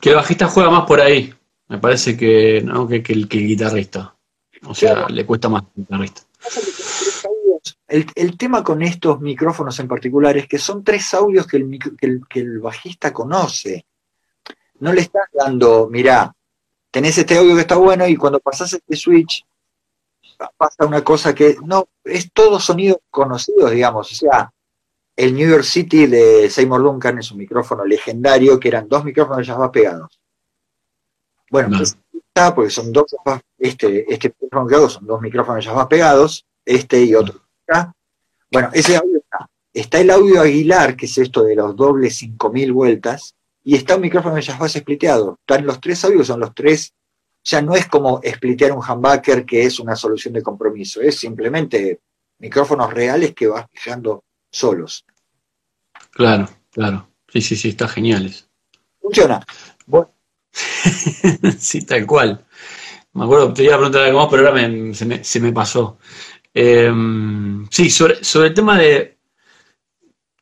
que 0.00 0.10
el 0.10 0.16
bajista 0.16 0.48
juega 0.48 0.70
más 0.70 0.86
por 0.86 1.00
ahí, 1.00 1.32
me 1.68 1.78
parece 1.78 2.16
que, 2.16 2.62
¿no? 2.64 2.86
que, 2.86 2.96
el, 2.96 3.28
que 3.28 3.38
el 3.38 3.46
guitarrista. 3.46 4.14
O 4.66 4.74
sea, 4.74 5.08
le 5.08 5.24
cuesta 5.24 5.48
más 5.48 5.64
El, 7.86 8.06
el, 8.14 8.36
tema 8.36 8.64
con 8.64 8.82
estos 8.82 9.20
micrófonos 9.20 9.78
en 9.78 9.88
particular 9.88 10.36
es 10.36 10.48
que 10.48 10.58
son 10.58 10.82
tres 10.82 11.14
audios 11.14 11.46
que 11.46 11.58
el, 11.58 11.78
que 12.28 12.40
el, 12.40 12.58
bajista 12.58 13.12
conoce. 13.12 13.86
No 14.80 14.92
le 14.92 15.02
estás 15.02 15.28
dando, 15.32 15.88
mirá, 15.88 16.32
tenés 16.90 17.18
este 17.18 17.36
audio 17.36 17.54
que 17.54 17.62
está 17.62 17.76
bueno 17.76 18.06
y 18.06 18.16
cuando 18.16 18.40
pasás 18.40 18.72
este 18.72 18.96
switch 18.96 19.44
pasa 20.56 20.86
una 20.86 21.02
cosa 21.02 21.34
que 21.34 21.56
no, 21.64 21.88
es 22.04 22.32
todo 22.32 22.60
sonido 22.60 23.00
conocido, 23.10 23.68
digamos. 23.70 24.12
O 24.12 24.14
sea, 24.14 24.52
el 25.18 25.34
New 25.34 25.50
York 25.50 25.64
City 25.64 26.06
de 26.06 26.48
Seymour 26.48 26.80
Duncan 26.80 27.18
es 27.18 27.32
un 27.32 27.38
micrófono 27.38 27.84
legendario 27.84 28.58
que 28.60 28.68
eran 28.68 28.88
dos 28.88 29.04
micrófonos 29.04 29.44
ya 29.44 29.56
va 29.56 29.72
pegados. 29.72 30.20
Bueno, 31.50 31.76
pues, 31.76 31.98
está 32.12 32.54
porque 32.54 32.70
son 32.70 32.92
dos, 32.92 33.16
este, 33.58 34.12
este 34.12 34.32
micrófono 34.40 34.86
que 34.86 34.92
son 34.92 35.06
dos 35.06 35.20
micrófonos 35.20 35.64
ya 35.64 35.72
va 35.72 35.88
pegados, 35.88 36.46
este 36.64 37.02
y 37.02 37.16
otro. 37.16 37.40
Bueno, 38.52 38.70
ese 38.72 38.96
audio 38.96 39.18
está. 39.18 39.50
Está 39.72 40.00
el 40.00 40.10
audio 40.10 40.40
Aguilar, 40.40 40.96
que 40.96 41.06
es 41.06 41.18
esto 41.18 41.42
de 41.42 41.56
los 41.56 41.74
dobles 41.74 42.14
5000 42.16 42.72
vueltas, 42.72 43.34
y 43.64 43.74
está 43.74 43.96
un 43.96 44.02
micrófono 44.02 44.36
de 44.36 44.42
jazz 44.42 44.72
spliteado. 44.72 45.36
Están 45.40 45.66
los 45.66 45.80
tres 45.80 46.04
audios, 46.04 46.28
son 46.28 46.38
los 46.38 46.54
tres. 46.54 46.94
Ya 47.42 47.60
no 47.60 47.74
es 47.74 47.88
como 47.88 48.20
splitear 48.24 48.70
un 48.70 48.84
humbucker 48.88 49.44
que 49.44 49.64
es 49.64 49.80
una 49.80 49.96
solución 49.96 50.34
de 50.34 50.42
compromiso, 50.42 51.00
es 51.00 51.18
simplemente 51.18 51.98
micrófonos 52.38 52.94
reales 52.94 53.34
que 53.34 53.48
vas 53.48 53.66
fijando 53.72 54.22
solos. 54.50 55.04
Claro, 56.18 56.48
claro. 56.72 57.08
Sí, 57.28 57.40
sí, 57.40 57.54
sí, 57.54 57.68
está 57.68 57.86
genial. 57.86 58.34
Funciona. 59.00 59.40
sí, 61.58 61.86
tal 61.86 62.06
cual. 62.06 62.44
Me 63.12 63.24
acuerdo, 63.24 63.52
te 63.52 63.62
iba 63.62 63.76
a 63.76 63.78
preguntar 63.78 64.02
algo 64.02 64.18
más, 64.18 64.28
pero 64.28 64.48
ahora 64.48 64.60
se, 65.22 65.40
me, 65.40 65.52
pasó. 65.52 65.98
Em, 66.52 67.68
sí, 67.70 67.88
sobre, 67.88 68.24
sobre 68.24 68.48
el 68.48 68.54
tema 68.54 68.76
de 68.76 69.16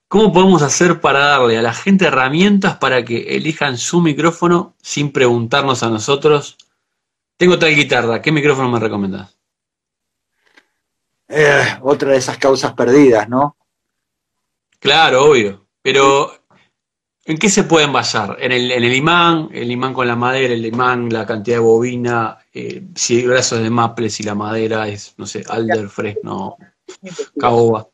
cómo 0.08 0.32
podemos 0.32 0.62
hacer 0.62 0.98
para 0.98 1.18
darle 1.18 1.58
a 1.58 1.62
la 1.62 1.74
gente 1.74 2.06
herramientas 2.06 2.78
para 2.78 3.04
que 3.04 3.36
elijan 3.36 3.76
su 3.76 4.00
micrófono 4.00 4.74
sin 4.80 5.12
preguntarnos 5.12 5.82
a 5.82 5.90
nosotros. 5.90 6.56
Tengo 7.36 7.58
tal 7.58 7.74
guitarra, 7.74 8.22
¿qué 8.22 8.32
micrófono 8.32 8.70
me 8.70 8.80
recomendás? 8.80 9.36
Eh, 11.28 11.76
otra 11.82 12.12
de 12.12 12.16
esas 12.16 12.38
causas 12.38 12.72
perdidas, 12.72 13.28
¿no? 13.28 13.56
Claro, 14.78 15.26
obvio. 15.26 15.65
Pero, 15.86 16.32
¿en 17.26 17.38
qué 17.38 17.48
se 17.48 17.62
pueden 17.62 17.92
basar? 17.92 18.38
¿En 18.40 18.50
el, 18.50 18.72
en 18.72 18.82
el 18.82 18.92
imán, 18.92 19.50
el 19.52 19.70
imán 19.70 19.94
con 19.94 20.08
la 20.08 20.16
madera, 20.16 20.52
el 20.52 20.66
imán, 20.66 21.08
la 21.10 21.24
cantidad 21.24 21.58
de 21.58 21.62
bobina, 21.62 22.38
eh, 22.52 22.82
si 22.96 23.18
hay 23.18 23.26
brazos 23.28 23.62
de 23.62 23.70
maple, 23.70 24.10
si 24.10 24.24
la 24.24 24.34
madera 24.34 24.88
es, 24.88 25.14
no 25.16 25.26
sé, 25.26 25.44
alder, 25.48 25.88
fresno, 25.88 26.56
caoba? 27.38 27.88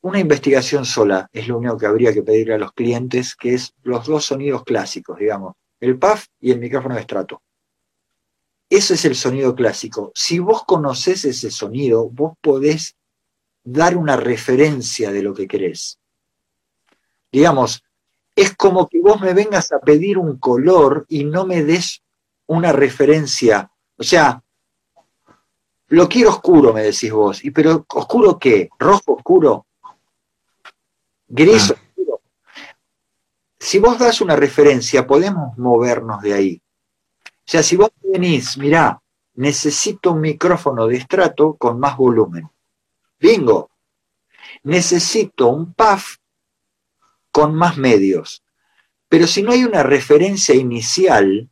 Una 0.00 0.18
investigación 0.18 0.86
sola 0.86 1.28
es 1.30 1.46
lo 1.46 1.58
único 1.58 1.76
que 1.76 1.84
habría 1.84 2.14
que 2.14 2.22
pedirle 2.22 2.54
a 2.54 2.58
los 2.58 2.72
clientes, 2.72 3.36
que 3.36 3.52
es 3.52 3.74
los 3.82 4.06
dos 4.06 4.24
sonidos 4.24 4.64
clásicos, 4.64 5.18
digamos, 5.18 5.56
el 5.78 5.98
PAF 5.98 6.24
y 6.40 6.52
el 6.52 6.58
micrófono 6.58 6.94
de 6.94 7.02
estrato. 7.02 7.42
Ese 8.70 8.94
es 8.94 9.04
el 9.04 9.14
sonido 9.14 9.54
clásico. 9.54 10.10
Si 10.14 10.38
vos 10.38 10.64
conocés 10.64 11.26
ese 11.26 11.50
sonido, 11.50 12.08
vos 12.08 12.32
podés 12.40 12.96
dar 13.62 13.94
una 13.94 14.16
referencia 14.16 15.12
de 15.12 15.22
lo 15.22 15.34
que 15.34 15.46
querés. 15.46 15.98
Digamos, 17.36 17.84
es 18.34 18.56
como 18.56 18.88
que 18.88 18.98
vos 18.98 19.20
me 19.20 19.34
vengas 19.34 19.70
a 19.70 19.78
pedir 19.78 20.16
un 20.16 20.38
color 20.38 21.04
y 21.10 21.24
no 21.24 21.44
me 21.44 21.62
des 21.62 22.02
una 22.46 22.72
referencia. 22.72 23.70
O 23.98 24.02
sea, 24.02 24.42
lo 25.88 26.08
quiero 26.08 26.30
oscuro, 26.30 26.72
me 26.72 26.82
decís 26.82 27.12
vos. 27.12 27.44
¿Y 27.44 27.50
pero 27.50 27.84
oscuro 27.90 28.38
qué? 28.38 28.70
¿Rojo 28.78 29.16
oscuro? 29.16 29.66
¿Gris 31.28 31.72
ah. 31.72 31.74
oscuro? 31.74 32.22
Si 33.58 33.78
vos 33.80 33.98
das 33.98 34.22
una 34.22 34.34
referencia, 34.34 35.06
podemos 35.06 35.58
movernos 35.58 36.22
de 36.22 36.32
ahí. 36.32 36.62
O 37.26 37.44
sea, 37.44 37.62
si 37.62 37.76
vos 37.76 37.90
venís, 38.02 38.56
mirá, 38.56 38.98
necesito 39.34 40.12
un 40.12 40.22
micrófono 40.22 40.86
de 40.86 40.96
estrato 40.96 41.54
con 41.56 41.78
más 41.78 41.98
volumen. 41.98 42.48
Bingo. 43.20 43.68
Necesito 44.62 45.48
un 45.48 45.74
PAF 45.74 46.16
con 47.36 47.54
más 47.54 47.76
medios. 47.76 48.42
Pero 49.10 49.26
si 49.26 49.42
no 49.42 49.52
hay 49.52 49.62
una 49.62 49.82
referencia 49.82 50.54
inicial, 50.54 51.50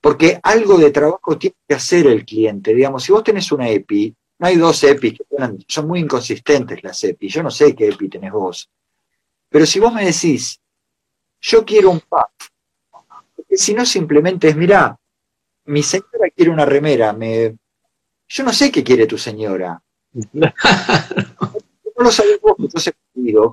porque 0.00 0.40
algo 0.42 0.78
de 0.78 0.90
trabajo 0.92 1.36
tiene 1.36 1.56
que 1.68 1.74
hacer 1.74 2.06
el 2.06 2.24
cliente, 2.24 2.74
digamos, 2.74 3.04
si 3.04 3.12
vos 3.12 3.22
tenés 3.22 3.52
una 3.52 3.68
EPI, 3.68 4.16
no 4.38 4.46
hay 4.46 4.56
dos 4.56 4.82
EPI, 4.82 5.12
que 5.12 5.24
son 5.68 5.88
muy 5.88 6.00
inconsistentes 6.00 6.82
las 6.82 7.04
EPI, 7.04 7.28
yo 7.28 7.42
no 7.42 7.50
sé 7.50 7.74
qué 7.74 7.88
EPI 7.88 8.08
tenés 8.08 8.32
vos, 8.32 8.70
pero 9.50 9.66
si 9.66 9.78
vos 9.78 9.92
me 9.92 10.06
decís, 10.06 10.58
yo 11.38 11.66
quiero 11.66 11.90
un 11.90 12.00
PAF, 12.00 12.30
porque 13.36 13.58
si 13.58 13.74
no 13.74 13.84
simplemente 13.84 14.48
es, 14.48 14.56
mirá, 14.56 14.98
mi 15.66 15.82
señora 15.82 16.30
quiere 16.34 16.50
una 16.50 16.64
remera, 16.64 17.12
me... 17.12 17.54
yo 18.26 18.42
no 18.42 18.54
sé 18.54 18.72
qué 18.72 18.82
quiere 18.82 19.06
tu 19.06 19.18
señora. 19.18 19.82
no 20.32 20.50
lo 21.94 22.10
sabés 22.10 22.40
vos, 22.40 22.54
entonces 22.58 22.94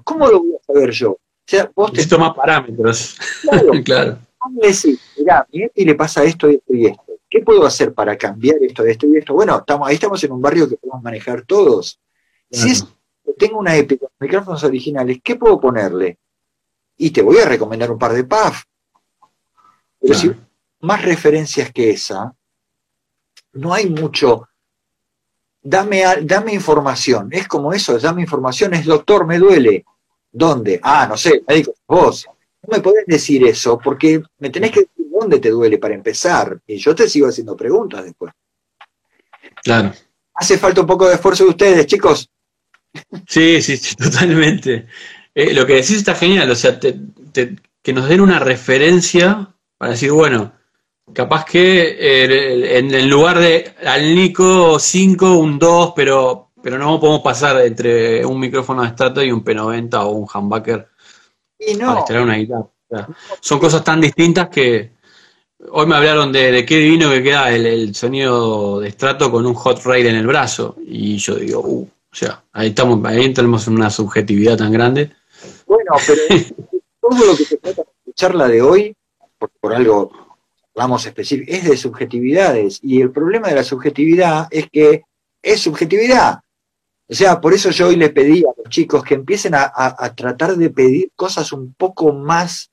¿cómo 0.06 0.28
lo 0.30 0.40
voy 0.40 0.56
a 0.56 0.64
saber 0.66 0.92
yo? 0.92 1.18
Sea, 1.52 1.70
vos 1.76 1.92
te... 1.92 2.18
más 2.18 2.34
parámetros. 2.34 3.18
Claro. 3.42 3.72
claro. 3.84 4.20
Decís, 4.54 5.02
mirá, 5.18 5.46
mi 5.52 5.68
y 5.76 5.84
le 5.84 5.96
pasa 5.96 6.24
esto 6.24 6.50
y 6.50 6.56
esto 6.56 6.74
y 6.74 6.86
esto. 6.86 7.04
¿Qué 7.30 7.42
puedo 7.42 7.66
hacer 7.66 7.94
para 7.94 8.18
cambiar 8.18 8.56
esto, 8.62 8.86
esto 8.86 9.06
y 9.08 9.18
esto? 9.18 9.34
Bueno, 9.34 9.58
estamos, 9.58 9.90
ahí 9.90 9.96
estamos 9.96 10.24
en 10.24 10.32
un 10.32 10.42
barrio 10.42 10.70
que 10.70 10.78
podemos 10.78 11.04
manejar 11.04 11.42
todos. 11.42 12.00
Si 12.50 12.72
es, 12.72 12.88
tengo 13.38 13.60
una 13.60 13.76
EPI 13.76 13.98
con 13.98 14.10
micrófonos 14.18 14.64
originales, 14.64 15.20
¿qué 15.22 15.36
puedo 15.36 15.60
ponerle? 15.60 16.20
Y 16.96 17.12
te 17.12 17.22
voy 17.22 17.38
a 17.40 17.46
recomendar 17.46 17.92
un 17.92 18.00
par 18.00 18.14
de 18.14 18.24
PAF. 18.24 18.64
Pero 20.00 20.14
si 20.14 20.32
más 20.80 21.04
referencias 21.04 21.70
que 21.74 21.90
esa, 21.90 22.34
no 23.52 23.74
hay 23.74 23.90
mucho. 23.90 24.48
Dame, 25.62 26.04
dame 26.24 26.54
información. 26.54 27.28
Es 27.34 27.46
como 27.46 27.74
eso, 27.74 28.00
dame 28.00 28.22
información. 28.22 28.74
Es 28.74 28.86
doctor, 28.86 29.28
me 29.28 29.38
duele. 29.38 29.84
¿Dónde? 30.32 30.80
Ah, 30.82 31.08
no 31.08 31.18
sé, 31.18 31.44
médico, 31.48 31.74
vos. 31.88 32.26
No 32.64 32.78
me 32.78 32.82
podés 32.82 33.06
decir 33.06 33.46
eso 33.46 33.78
porque 33.78 34.22
me 34.40 34.50
tenés 34.50 34.72
que 34.72 34.82
decir 34.82 35.08
dónde 35.12 35.40
te 35.40 35.50
duele 35.50 35.78
para 35.78 35.96
empezar. 35.96 36.60
Y 36.68 36.78
yo 36.78 36.96
te 36.96 37.10
sigo 37.10 37.28
haciendo 37.28 37.56
preguntas 37.56 38.06
después. 38.06 38.34
Claro. 39.64 39.94
Hace 40.36 40.58
falta 40.58 40.82
un 40.82 40.88
poco 40.88 41.08
de 41.08 41.16
esfuerzo 41.16 41.44
de 41.44 41.50
ustedes, 41.50 41.86
chicos. 41.86 42.30
Sí, 43.28 43.62
sí, 43.62 43.96
totalmente. 43.96 44.88
Eh, 45.34 45.54
lo 45.54 45.66
que 45.66 45.76
decís 45.76 45.92
está 45.98 46.16
genial, 46.16 46.50
o 46.50 46.56
sea, 46.56 46.80
que 46.80 47.94
nos 47.94 48.10
den 48.10 48.22
una 48.22 48.40
referencia 48.40 49.54
para 49.78 49.92
decir, 49.92 50.12
bueno, 50.12 50.54
Capaz 51.14 51.46
que 51.46 51.98
eh, 52.00 52.78
en, 52.78 53.10
lugar 53.10 53.40
de 53.40 53.74
al 53.86 54.16
Nico 54.16 54.80
5, 54.80 55.38
un 55.38 55.60
2, 55.60 55.94
pero, 55.96 56.51
pero 56.62 56.78
no 56.78 57.00
podemos 57.00 57.22
pasar 57.22 57.62
entre 57.62 58.26
un 58.26 58.40
micrófono 58.40 58.82
de 58.82 58.90
estrato 58.90 59.24
y 59.24 59.32
un 59.32 59.44
P90 59.44 59.94
o 60.04 60.10
un 60.10 60.28
humbucker 60.34 60.88
y 61.60 61.76
no. 61.76 62.04
para 62.06 62.22
una 62.24 62.36
guitarra. 62.36 62.68
son 63.40 63.60
cosas 63.60 63.84
tan 63.84 64.02
distintas 64.02 64.50
que 64.50 64.92
hoy 65.70 65.86
me 65.86 65.96
hablaron 65.96 66.32
de, 66.32 66.66
qué 66.66 66.78
divino 66.78 67.10
que 67.10 67.24
queda 67.24 67.54
el, 67.54 67.94
sonido 67.96 68.80
de 68.80 68.90
estrato 68.90 69.32
con 69.32 69.46
un 69.46 69.54
hot 69.54 69.84
rail 69.84 70.08
en 70.08 70.16
el 70.16 70.28
brazo. 70.28 70.76
Y 70.86 71.18
yo 71.18 71.36
digo, 71.36 71.62
uh, 71.62 71.84
o 71.84 72.16
sea, 72.16 72.44
ahí 72.54 72.70
estamos, 72.70 73.04
ahí 73.06 73.34
tenemos 73.34 73.68
una 73.68 73.90
subjetividad 73.90 74.58
tan 74.58 74.72
grande. 74.72 75.12
Bueno, 75.66 75.92
pero 76.06 76.22
todo 77.02 77.26
lo 77.26 77.38
que 77.38 77.46
se 77.46 77.58
trata 77.58 77.82
de 77.82 77.88
la 78.06 78.14
charla 78.14 78.48
de 78.48 78.62
hoy, 78.62 78.96
por 79.60 79.74
algo 79.74 80.12
vamos 80.74 81.06
específico, 81.06 81.52
es 81.52 81.64
de 81.64 81.78
subjetividades. 81.78 82.80
Y 82.82 83.02
el 83.02 83.12
problema 83.12 83.50
de 83.50 83.56
la 83.56 83.64
subjetividad 83.64 84.48
es 84.52 84.70
que 84.70 85.04
es 85.42 85.60
subjetividad. 85.60 86.40
O 87.12 87.14
sea, 87.14 87.42
por 87.42 87.54
eso 87.54 87.72
yo 87.72 87.90
hoy 87.90 87.98
le 87.98 88.10
pedí 88.10 88.40
a 88.46 88.54
los 88.58 88.70
chicos 88.70 89.04
que 89.04 89.16
empiecen 89.16 89.54
a, 89.54 90.14
tratar 90.16 90.56
de 90.56 90.70
pedir 90.70 91.12
cosas 91.14 91.52
un 91.52 91.74
poco 91.74 92.14
más 92.14 92.72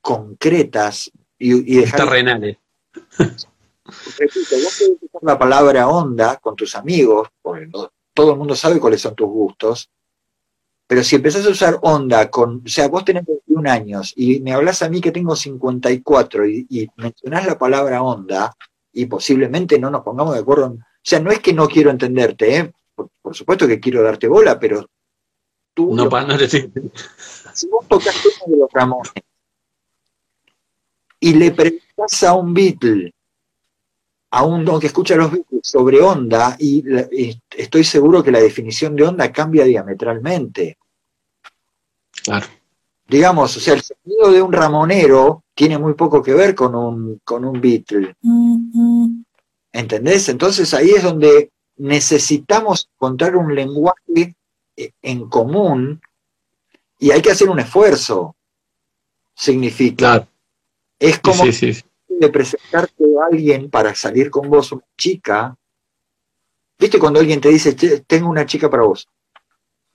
concretas 0.00 1.10
y, 1.36 1.80
dejar... 1.80 2.04
Terrenales. 2.04 2.56
Repito, 2.92 4.54
vos 4.62 4.78
podés 4.78 4.98
usar 5.02 5.22
la 5.22 5.36
palabra 5.36 5.88
onda 5.88 6.36
con 6.36 6.54
tus 6.54 6.76
amigos, 6.76 7.28
porque 7.42 7.68
todo 8.14 8.30
el 8.30 8.38
mundo 8.38 8.54
sabe 8.54 8.78
cuáles 8.78 9.00
son 9.00 9.16
tus 9.16 9.28
gustos, 9.28 9.90
pero 10.86 11.02
si 11.02 11.16
empezás 11.16 11.44
a 11.46 11.50
usar 11.50 11.78
onda 11.82 12.30
con, 12.30 12.62
o 12.64 12.68
sea, 12.68 12.86
vos 12.86 13.04
tenés 13.04 13.26
21 13.26 13.68
años 13.68 14.12
y 14.14 14.38
me 14.38 14.52
hablas 14.52 14.82
a 14.82 14.88
mí 14.88 15.00
que 15.00 15.10
tengo 15.10 15.34
54 15.34 16.46
y, 16.46 16.64
y 16.70 16.88
mencionás 16.94 17.44
la 17.44 17.58
palabra 17.58 18.02
onda 18.02 18.54
y 18.92 19.06
posiblemente 19.06 19.80
no 19.80 19.90
nos 19.90 20.04
pongamos 20.04 20.34
de 20.34 20.40
acuerdo. 20.40 20.66
o 20.66 20.78
sea, 21.02 21.18
no 21.18 21.32
es 21.32 21.40
que 21.40 21.52
no 21.52 21.66
quiero 21.66 21.90
entenderte, 21.90 22.56
¿eh? 22.56 22.72
Por, 23.22 23.34
supuesto 23.34 23.66
que 23.66 23.80
quiero 23.80 24.02
darte 24.02 24.28
bola, 24.28 24.58
pero 24.58 24.86
tú... 25.74 25.94
No, 25.94 26.08
para 26.08 26.26
no 26.26 26.38
decir. 26.38 26.70
Si 27.54 27.68
vos 27.68 27.86
tocas 27.88 28.14
uno 28.24 28.54
de 28.54 28.60
los 28.60 28.72
Ramones 28.72 29.12
y 31.20 31.34
le 31.34 31.52
preguntas 31.52 32.22
a 32.22 32.34
un 32.34 32.54
Beatle 32.54 33.14
a 34.32 34.44
uno 34.44 34.78
que 34.78 34.86
escucha 34.86 35.16
los 35.16 35.30
Beatles 35.30 35.60
sobre 35.62 36.00
onda 36.00 36.56
y, 36.58 36.84
y 37.10 37.40
estoy 37.50 37.84
seguro 37.84 38.22
que 38.22 38.30
la 38.30 38.40
definición 38.40 38.94
de 38.94 39.02
onda 39.02 39.32
cambia 39.32 39.64
diametralmente. 39.64 40.78
Claro. 42.22 42.46
Digamos, 43.08 43.56
o 43.56 43.60
sea, 43.60 43.74
el 43.74 43.82
sonido 43.82 44.30
de 44.30 44.40
un 44.40 44.52
ramonero 44.52 45.42
tiene 45.52 45.78
muy 45.78 45.94
poco 45.94 46.22
que 46.22 46.32
ver 46.32 46.54
con 46.54 46.76
un, 46.76 47.20
con 47.24 47.44
un 47.44 47.60
Beatle. 47.60 48.14
¿Entendés? 49.72 50.28
Entonces 50.28 50.72
ahí 50.74 50.90
es 50.90 51.02
donde 51.02 51.50
necesitamos 51.80 52.88
encontrar 52.94 53.36
un 53.36 53.54
lenguaje 53.54 54.34
eh, 54.76 54.92
en 55.00 55.28
común 55.28 56.00
y 56.98 57.10
hay 57.10 57.22
que 57.22 57.30
hacer 57.30 57.48
un 57.48 57.58
esfuerzo. 57.58 58.36
Significa. 59.34 59.96
Claro. 59.96 60.26
Es 60.98 61.18
como 61.20 61.42
Sí, 61.44 61.52
sí, 61.52 61.74
sí. 61.74 61.82
de 62.08 62.28
presentarte 62.28 63.02
a 63.02 63.26
alguien 63.32 63.70
para 63.70 63.94
salir 63.94 64.30
con 64.30 64.50
vos, 64.50 64.72
una 64.72 64.84
chica. 64.98 65.56
¿Viste 66.78 66.98
cuando 66.98 67.20
alguien 67.20 67.40
te 67.40 67.48
dice, 67.48 67.74
"Che, 67.74 68.00
tengo 68.00 68.28
una 68.28 68.44
chica 68.44 68.68
para 68.68 68.82
vos? 68.82 69.08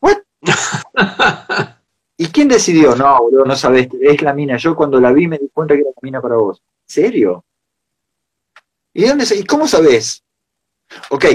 ¿What? 0.02 0.18
¿Y 2.18 2.28
quién 2.28 2.48
decidió? 2.48 2.96
No, 2.96 3.20
boludo, 3.20 3.46
no 3.46 3.56
sabés, 3.56 3.90
es 4.02 4.22
la 4.24 4.34
mina. 4.34 4.58
Yo 4.58 4.76
cuando 4.76 5.00
la 5.00 5.12
vi 5.12 5.28
me 5.28 5.38
di 5.38 5.50
cuenta 5.50 5.76
que 5.76 5.82
era 5.82 5.90
la 5.90 6.00
mina 6.02 6.22
para 6.22 6.38
vos. 6.38 6.60
¿En 6.60 6.90
serio? 6.90 7.46
¿Y, 8.94 9.04
dónde, 9.06 9.26
¿Y 9.36 9.44
cómo 9.44 9.68
sabés? 9.68 10.24
Ok, 11.10 11.26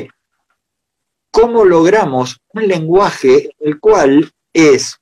¿cómo 1.30 1.64
logramos 1.64 2.40
un 2.52 2.66
lenguaje 2.68 3.50
en 3.58 3.68
el 3.68 3.80
cual 3.80 4.32
es, 4.52 5.00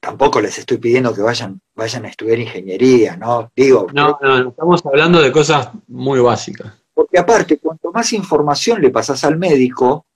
tampoco 0.00 0.40
les 0.40 0.58
estoy 0.58 0.78
pidiendo 0.78 1.14
que 1.14 1.22
vayan, 1.22 1.60
vayan 1.74 2.04
a 2.04 2.08
estudiar 2.08 2.38
ingeniería, 2.38 3.16
¿no? 3.16 3.50
Digo, 3.54 3.86
No, 3.92 4.18
no, 4.20 4.42
no, 4.42 4.50
estamos 4.50 4.84
hablando 4.84 5.20
de 5.20 5.32
cosas 5.32 5.70
muy 5.88 6.20
básicas. 6.20 6.72
porque 6.94 7.18
aparte, 7.18 7.58
cuanto 7.58 7.92
más 7.92 8.12
información 8.12 8.80
le 8.80 8.90
pasas 8.90 9.22
al 9.24 9.38
médico, 9.38 10.06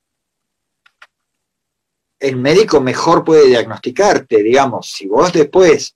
el 2.18 2.36
médico 2.36 2.80
mejor 2.80 3.24
puede 3.24 3.46
diagnosticarte, 3.46 4.42
digamos, 4.42 4.90
si 4.90 5.06
vos 5.06 5.32
después 5.32 5.94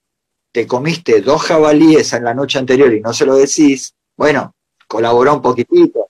te 0.53 0.66
comiste 0.66 1.21
dos 1.21 1.43
jabalíes 1.43 2.12
en 2.12 2.25
la 2.25 2.33
noche 2.33 2.59
anterior 2.59 2.93
y 2.95 3.01
no 3.01 3.12
se 3.12 3.27
lo 3.27 3.35
decís, 3.35 3.95
bueno, 4.16 4.55
colabora 4.87 5.33
un 5.33 5.43
poquitito. 5.43 6.09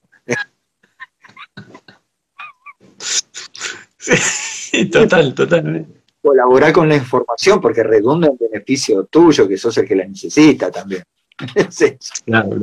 total, 4.93 5.35
total. 5.35 5.87
Colabora 6.21 6.73
con 6.73 6.89
la 6.89 6.97
información 6.97 7.61
porque 7.61 7.83
redunda 7.83 8.29
en 8.29 8.37
beneficio 8.39 9.05
tuyo, 9.05 9.47
que 9.47 9.59
sos 9.59 9.77
el 9.79 9.87
que 9.87 9.95
la 9.95 10.07
necesita 10.07 10.71
también. 10.71 11.03
Sí. 11.69 11.97
Claro. 12.25 12.57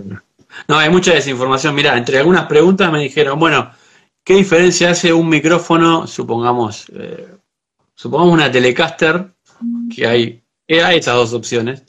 No, 0.68 0.78
hay 0.78 0.90
mucha 0.90 1.14
desinformación. 1.14 1.76
Mira, 1.76 1.98
entre 1.98 2.20
algunas 2.20 2.46
preguntas 2.46 2.92
me 2.92 3.00
dijeron, 3.00 3.40
bueno, 3.40 3.72
¿qué 4.24 4.36
diferencia 4.36 4.92
hace 4.92 5.12
un 5.14 5.28
micrófono, 5.30 6.08
supongamos, 6.08 6.88
eh, 6.94 7.28
supongamos 7.94 8.34
una 8.34 8.52
Telecaster, 8.52 9.34
que 9.94 10.08
hay, 10.08 10.44
eh, 10.68 10.84
hay 10.84 11.00
esas 11.00 11.16
dos 11.16 11.34
opciones, 11.34 11.84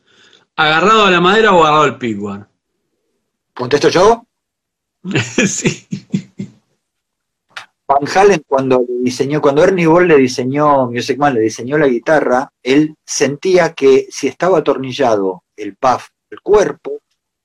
agarrado 0.57 1.07
a 1.07 1.11
la 1.11 1.21
madera 1.21 1.53
o 1.53 1.63
agarrado 1.63 1.85
al 1.85 1.99
pickguard? 1.99 2.47
¿Contesto 3.55 3.89
yo? 3.89 4.27
sí. 5.47 5.87
Van 7.93 8.09
Halen 8.17 8.43
cuando 8.47 8.85
le 8.89 9.05
diseñó, 9.05 9.41
cuando 9.41 9.63
Ernie 9.63 9.87
Ball 9.87 10.09
le 10.09 10.17
diseñó, 10.17 10.87
Music 10.91 11.19
Man 11.19 11.35
le 11.35 11.41
diseñó 11.41 11.79
la 11.79 11.89
guitarra, 11.89 12.51
él 12.63 12.95
sentía 13.05 13.73
que 13.75 14.07
si 14.11 14.29
estaba 14.29 14.59
atornillado 14.59 15.45
el 15.57 15.77
puff 15.77 16.09
el 16.31 16.41
cuerpo, 16.41 17.03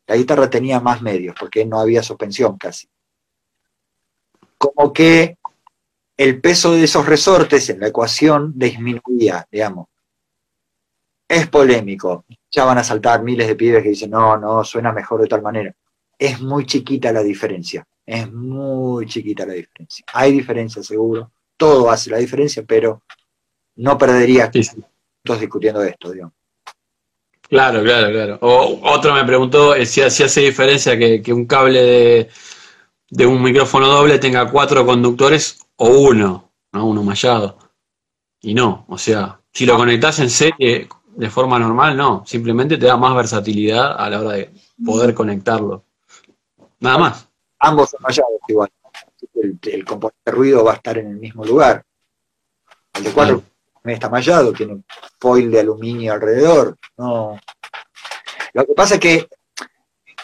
la 0.08 0.16
guitarra 0.16 0.50
tenía 0.50 0.80
más 0.80 1.02
medios, 1.02 1.36
porque 1.38 1.66
no 1.66 1.80
había 1.80 2.02
suspensión 2.02 2.58
casi. 2.58 2.88
Como 4.58 4.94
que 4.94 5.38
el 6.16 6.40
peso 6.40 6.72
de 6.72 6.84
esos 6.86 7.06
resortes 7.06 7.70
en 7.70 7.82
la 7.82 7.88
ecuación 7.88 8.54
disminuía, 8.56 9.46
digamos. 9.52 9.88
Es 11.28 11.48
polémico. 11.48 12.26
Ya 12.50 12.64
van 12.64 12.78
a 12.78 12.84
saltar 12.84 13.22
miles 13.22 13.48
de 13.48 13.56
pibes 13.56 13.84
que 13.84 13.90
dicen, 13.90 14.12
no, 14.12 14.38
no, 14.38 14.64
suena 14.64 14.94
mejor 14.94 15.22
de 15.22 15.28
tal 15.28 15.42
manera. 15.42 15.76
Es 16.18 16.42
muy 16.42 16.66
chiquita 16.66 17.12
la 17.12 17.24
diferencia. 17.24 17.86
Es 18.06 18.32
muy 18.32 19.06
chiquita 19.06 19.46
la 19.46 19.54
diferencia. 19.54 20.06
Hay 20.14 20.32
diferencia, 20.32 20.82
seguro. 20.82 21.32
Todo 21.58 21.90
hace 21.92 22.10
la 22.10 22.18
diferencia, 22.18 22.64
pero 22.66 23.04
no 23.76 23.98
perdería 23.98 24.50
Sí, 24.52 24.64
sí. 24.64 24.76
minutos 24.78 25.42
discutiendo 25.42 25.84
esto, 25.84 26.12
digamos. 26.12 26.34
Claro, 27.50 27.82
claro, 27.84 28.12
claro. 28.12 28.38
O 28.42 28.80
otro 28.92 29.14
me 29.14 29.24
preguntó 29.24 29.74
eh, 29.74 29.86
si, 29.86 30.02
si 30.10 30.24
hace 30.24 30.42
diferencia 30.42 30.98
que, 30.98 31.22
que 31.22 31.32
un 31.32 31.46
cable 31.46 31.82
de, 31.82 32.30
de 33.10 33.26
un 33.26 33.42
micrófono 33.42 33.88
doble 33.88 34.20
tenga 34.20 34.50
cuatro 34.52 34.86
conductores 34.86 35.60
o 35.78 35.88
uno, 35.88 36.52
¿no? 36.74 36.88
Uno 36.88 37.04
mallado. 37.04 37.58
Y 38.42 38.54
no, 38.54 38.86
o 38.90 38.98
sea, 38.98 39.40
si 39.54 39.66
lo 39.66 39.78
conectás 39.78 40.20
en 40.20 40.30
serie 40.30 40.88
de 41.16 41.30
forma 41.30 41.58
normal, 41.58 41.96
no. 41.96 42.24
Simplemente 42.26 42.78
te 42.78 42.86
da 42.86 42.98
más 42.98 43.16
versatilidad 43.16 43.96
a 43.98 44.10
la 44.10 44.20
hora 44.22 44.32
de 44.34 44.52
poder 44.86 45.14
conectarlo. 45.14 45.86
Nada 46.80 46.98
más. 46.98 47.30
Ambos 47.60 47.90
son 47.90 48.02
mallados 48.02 48.40
igual. 48.48 48.70
El, 49.34 49.60
el 49.62 49.86
componente 49.86 50.20
de 50.26 50.32
ruido 50.32 50.64
va 50.64 50.74
a 50.74 50.76
estar 50.76 50.98
en 50.98 51.08
el 51.08 51.18
mismo 51.18 51.44
lugar. 51.44 51.84
El 52.94 53.04
de 53.04 53.12
cuatro 53.12 53.44
también 53.74 53.96
está 53.96 54.10
mallado, 54.10 54.54
tiene 54.54 54.84
foil 55.20 55.50
de 55.50 55.60
aluminio 55.62 56.14
alrededor. 56.14 56.78
No. 56.98 57.40
Lo 58.54 58.66
que 58.66 58.74
pasa 58.74 58.96
es 58.96 59.00
que 59.00 59.28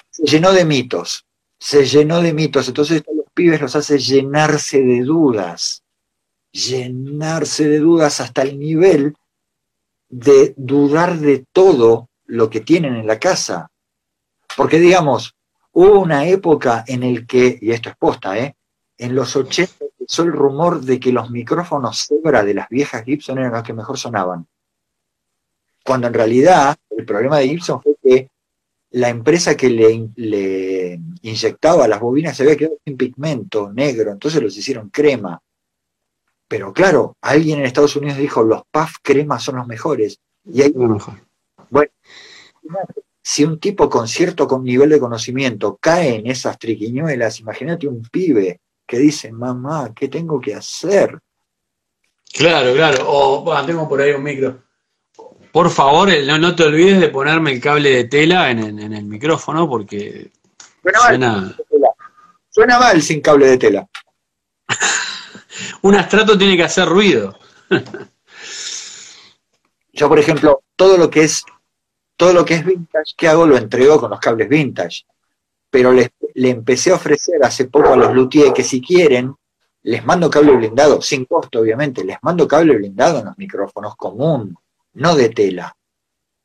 se 0.10 0.24
llenó 0.26 0.52
de 0.52 0.66
mitos. 0.66 1.26
Se 1.58 1.86
llenó 1.86 2.22
de 2.22 2.34
mitos. 2.34 2.68
Entonces 2.68 3.04
los 3.08 3.26
pibes 3.34 3.62
los 3.62 3.76
hace 3.76 3.98
llenarse 3.98 4.82
de 4.82 5.02
dudas. 5.02 5.84
Llenarse 6.52 7.68
de 7.68 7.80
dudas 7.80 8.20
hasta 8.20 8.42
el 8.42 8.60
nivel 8.60 9.16
de 10.10 10.54
dudar 10.58 11.18
de 11.18 11.46
todo 11.52 12.10
lo 12.26 12.50
que 12.50 12.60
tienen 12.60 12.96
en 12.96 13.08
la 13.08 13.18
casa. 13.18 13.72
Porque 14.56 14.80
digamos, 14.80 15.36
hubo 15.74 16.00
una 16.00 16.28
época 16.28 16.84
en 16.88 17.04
el 17.04 17.28
que, 17.28 17.58
y 17.62 17.72
esto 17.72 17.90
es 17.90 17.96
posta, 17.96 18.38
¿eh? 18.38 18.56
en 18.98 19.16
los 19.16 19.36
80 19.36 19.86
empezó 20.00 20.24
el 20.24 20.32
rumor 20.32 20.82
de 20.82 21.00
que 21.00 21.12
los 21.12 21.30
micrófonos 21.30 22.08
Zebra 22.08 22.44
de 22.44 22.54
las 22.54 22.70
viejas 22.70 23.04
Gibson 23.04 23.38
eran 23.38 23.52
los 23.52 23.64
que 23.64 23.74
mejor 23.74 23.98
sonaban. 23.98 24.48
Cuando 25.84 26.08
en 26.08 26.14
realidad 26.14 26.78
el 26.90 27.06
problema 27.06 27.40
de 27.40 27.50
Gibson 27.50 27.82
fue 27.82 27.96
que 28.02 28.30
la 28.92 29.10
empresa 29.10 29.58
que 29.58 29.70
le, 29.70 30.10
le 30.16 31.00
inyectaba 31.24 31.88
las 31.88 32.00
bobinas 32.00 32.38
se 32.38 32.44
había 32.44 32.56
quedado 32.56 32.78
sin 32.86 32.96
pigmento 32.96 33.72
negro, 33.74 34.12
entonces 34.12 34.42
los 34.42 34.56
hicieron 34.56 34.90
crema. 34.90 35.42
Pero 36.48 36.72
claro, 36.72 37.18
alguien 37.22 37.60
en 37.60 37.66
Estados 37.66 37.96
Unidos 37.96 38.18
dijo, 38.18 38.44
los 38.44 38.62
puff 38.70 38.98
crema 39.02 39.40
son 39.40 39.56
los 39.56 39.68
mejores. 39.68 40.20
Y 40.46 40.62
ahí 40.62 40.72
mejor. 40.74 41.16
Si 43.24 43.44
un 43.46 43.58
tipo 43.60 43.90
con 43.90 44.08
cierto 44.08 44.46
con 44.48 44.64
nivel 44.64 44.90
de 44.90 45.00
conocimiento 45.00 45.78
cae 45.82 46.16
en 46.16 46.28
esas 46.28 46.60
triquiñuelas, 46.60 47.40
imagínate 47.40 47.88
un 47.88 48.02
pibe 48.04 48.60
que 48.86 48.98
dice, 49.00 49.32
mamá, 49.32 49.94
¿qué 49.96 50.10
tengo 50.10 50.40
que 50.42 50.54
hacer? 50.54 51.18
Claro, 52.34 52.74
claro. 52.74 53.06
O 53.08 53.42
bueno, 53.44 53.66
tengo 53.66 53.88
por 53.88 54.02
ahí 54.02 54.12
un 54.12 54.24
micro. 54.24 54.62
Por 55.54 55.70
favor, 55.70 56.10
no, 56.26 56.38
no 56.38 56.56
te 56.56 56.64
olvides 56.64 57.00
de 57.00 57.10
ponerme 57.10 57.52
el 57.54 57.62
cable 57.62 57.92
de 57.92 58.04
tela 58.06 58.50
en, 58.52 58.60
en- 58.60 58.80
en 58.80 58.94
el 58.94 59.06
micrófono 59.06 59.70
porque 59.70 60.32
Suena 60.82 61.00
mal, 61.00 61.56
suena. 61.70 61.90
suena 62.50 62.80
mal 62.80 63.02
sin 63.02 63.22
cable 63.22 63.48
de 63.48 63.58
tela. 63.58 63.88
Un 65.84 65.96
astrato 65.96 66.38
tiene 66.38 66.58
que 66.58 66.64
hacer 66.64 66.88
ruido. 66.90 67.38
Yo, 69.94 70.10
por 70.10 70.18
ejemplo, 70.20 70.64
todo 70.76 70.98
lo 70.98 71.10
que 71.10 71.24
es 71.24 71.44
todo 72.16 72.34
lo 72.34 72.46
que 72.46 72.56
es 72.56 72.66
vintage 72.66 73.14
que 73.18 73.28
hago 73.28 73.46
lo 73.46 73.58
entrego 73.58 74.00
con 74.00 74.10
los 74.12 74.20
cables 74.20 74.48
vintage. 74.50 75.04
Pero 75.70 75.92
les- 75.92 76.12
le 76.36 76.50
empecé 76.50 76.92
a 76.92 76.96
ofrecer 76.96 77.44
hace 77.44 77.66
poco 77.66 77.94
a 77.94 77.96
los 77.98 78.14
luthiers 78.14 78.54
que 78.54 78.64
si 78.64 78.82
quieren, 78.82 79.34
les 79.84 80.06
mando 80.06 80.30
cable 80.30 80.56
blindado, 80.56 81.02
sin 81.02 81.26
costo 81.26 81.60
obviamente, 81.60 82.04
les 82.04 82.18
mando 82.22 82.48
cable 82.48 82.76
blindado 82.78 83.20
en 83.20 83.26
los 83.26 83.38
micrófonos 83.38 83.96
común, 83.96 84.56
no 84.94 85.16
de 85.16 85.30
tela. 85.30 85.76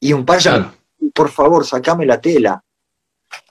Y 0.01 0.12
un 0.12 0.24
par 0.24 0.40
Claro. 0.40 0.73
por 1.15 1.28
favor, 1.31 1.65
sacame 1.65 2.05
la 2.07 2.20
tela. 2.20 2.62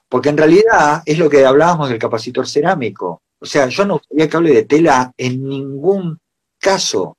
Porque 0.10 0.30
en 0.30 0.38
realidad 0.38 1.04
es 1.06 1.18
lo 1.18 1.30
que 1.30 1.46
hablábamos 1.46 1.90
del 1.90 2.00
capacitor 2.00 2.48
cerámico. 2.48 3.22
O 3.40 3.46
sea, 3.46 3.68
yo 3.68 3.86
no 3.86 3.96
usaría 3.96 4.30
cable 4.30 4.54
de 4.54 4.64
tela 4.66 5.12
en 5.18 5.44
ningún 5.48 6.18
caso. 6.60 7.18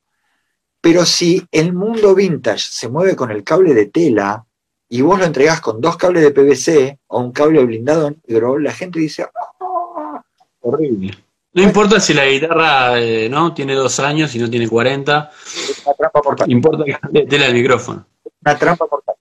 Pero 0.80 1.04
si 1.04 1.46
el 1.52 1.72
mundo 1.72 2.14
vintage 2.14 2.66
se 2.70 2.88
mueve 2.88 3.14
con 3.14 3.30
el 3.30 3.44
cable 3.44 3.74
de 3.74 3.86
tela 3.86 4.44
y 4.88 5.00
vos 5.02 5.18
lo 5.18 5.24
entregás 5.24 5.60
con 5.60 5.80
dos 5.80 5.96
cables 5.96 6.22
de 6.22 6.30
PVC 6.30 6.98
o 7.08 7.20
un 7.20 7.32
cable 7.32 7.64
blindado 7.64 8.12
negro, 8.26 8.58
la 8.58 8.72
gente 8.72 8.98
dice, 8.98 9.24
"Ah, 9.24 10.22
Horrible. 10.60 11.16
No 11.52 11.62
importa 11.62 11.98
si 11.98 12.14
la 12.14 12.26
guitarra 12.26 13.00
eh, 13.00 13.28
no 13.28 13.54
tiene 13.54 13.74
dos 13.74 13.98
años 14.00 14.34
y 14.34 14.38
no 14.38 14.50
tiene 14.50 14.68
40, 14.68 15.30
es 15.44 15.82
una 15.84 15.94
trampa 15.94 16.20
mortal. 16.24 16.50
importa 16.50 16.84
que 16.84 17.26
tela 17.26 17.46
el 17.46 17.54
micrófono. 17.54 18.06
Una 18.44 18.58
trampa 18.58 18.86
mortal. 18.90 19.14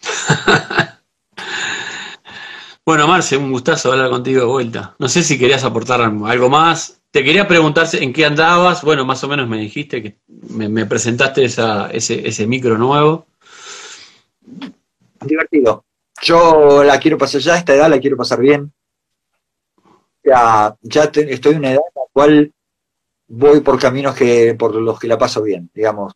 Bueno, 2.84 3.06
Marce, 3.06 3.36
un 3.36 3.52
gustazo 3.52 3.92
hablar 3.92 4.10
contigo 4.10 4.40
de 4.40 4.46
vuelta. 4.46 4.96
No 4.98 5.08
sé 5.08 5.22
si 5.22 5.38
querías 5.38 5.62
aportar 5.62 6.00
algo 6.00 6.48
más. 6.48 7.00
Te 7.12 7.22
quería 7.22 7.46
preguntar 7.46 7.86
en 7.92 8.12
qué 8.12 8.26
andabas. 8.26 8.82
Bueno, 8.82 9.04
más 9.04 9.22
o 9.22 9.28
menos 9.28 9.48
me 9.48 9.58
dijiste 9.58 10.02
que 10.02 10.18
me, 10.26 10.84
presentaste 10.86 11.44
esa, 11.44 11.88
ese, 11.92 12.26
ese 12.26 12.44
micro 12.48 12.76
nuevo. 12.78 13.26
Divertido. 15.20 15.84
Yo 16.22 16.84
la 16.84 16.98
quiero 16.98 17.18
pasar 17.18 17.40
ya, 17.40 17.54
a 17.54 17.58
esta 17.58 17.74
edad 17.74 17.90
la 17.90 17.98
quiero 17.98 18.16
pasar 18.16 18.40
bien. 18.40 18.72
Ya, 20.24 20.76
ya 20.82 21.04
estoy 21.04 21.52
en 21.52 21.58
una 21.58 21.72
edad 21.72 21.82
en 21.86 21.94
la 21.94 22.02
cual 22.12 22.54
voy 23.28 23.60
por 23.60 23.78
caminos 23.80 24.14
que 24.14 24.54
por 24.54 24.74
los 24.74 24.98
que 24.98 25.08
la 25.08 25.18
paso 25.18 25.42
bien, 25.42 25.70
digamos. 25.74 26.12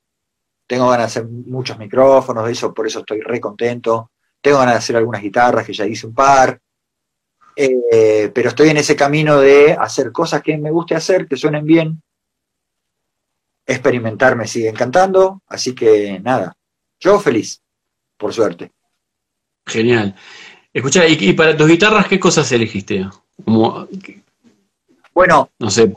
Tengo 0.67 0.89
ganas 0.89 1.15
de 1.15 1.21
hacer 1.21 1.31
muchos 1.31 1.79
micrófonos, 1.79 2.49
eso, 2.49 2.75
por 2.75 2.87
eso 2.87 3.01
estoy 3.01 3.21
re 3.21 3.41
contento. 3.41 4.11
Tengo 4.41 4.59
ganas 4.59 4.75
de 4.75 4.79
hacer 4.79 4.97
algunas 4.97 5.23
guitarras, 5.23 5.65
que 5.65 5.73
ya 5.73 5.87
hice 5.87 6.07
un 6.07 6.15
par. 6.15 6.61
Eh, 7.57 8.31
pero 8.35 8.51
estoy 8.51 8.69
en 8.69 8.77
ese 8.77 8.95
camino 8.95 9.41
de 9.41 9.73
hacer 9.73 10.13
cosas 10.13 10.43
que 10.43 10.59
me 10.59 10.71
guste 10.71 10.95
hacer, 10.95 11.27
que 11.27 11.37
suenen 11.37 11.65
bien. 11.65 12.03
Experimentar 13.65 14.37
me 14.37 14.47
sigue 14.47 14.69
encantando, 14.69 15.43
así 15.49 15.75
que 15.75 16.21
nada, 16.21 16.57
yo 17.01 17.19
feliz, 17.19 17.63
por 18.17 18.33
suerte. 18.33 18.73
Genial. 19.67 20.15
Escucha, 20.73 21.07
¿y, 21.07 21.33
para 21.33 21.57
tus 21.57 21.69
guitarras 21.69 22.07
qué 22.07 22.21
cosas 22.21 22.51
elegiste? 22.53 23.09
Como, 23.45 23.89
bueno. 25.17 25.51
No 25.59 25.71
sé, 25.71 25.95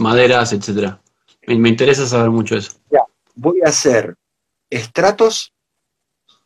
maderas, 0.00 0.52
etcétera. 0.52 1.00
Me, 1.46 1.68
interesa 1.68 2.04
saber 2.06 2.30
mucho 2.30 2.56
eso. 2.56 2.72
Ya, 2.90 3.04
voy 3.36 3.60
a 3.64 3.68
hacer 3.68 4.16
estratos, 4.68 5.52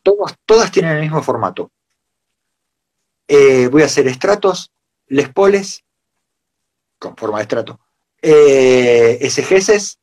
todas, 0.03 0.35
todas 0.45 0.71
tienen 0.71 0.97
el 0.97 1.01
mismo 1.01 1.23
formato. 1.23 1.71
Eh, 3.27 3.67
voy 3.69 3.81
a 3.81 3.85
hacer 3.85 4.07
estratos, 4.07 4.71
les 5.07 5.29
poles, 5.29 5.83
con 6.99 7.17
forma 7.17 7.39
de 7.39 7.43
estrato, 7.43 7.79
eh, 8.21 9.27
SGS, 9.27 9.97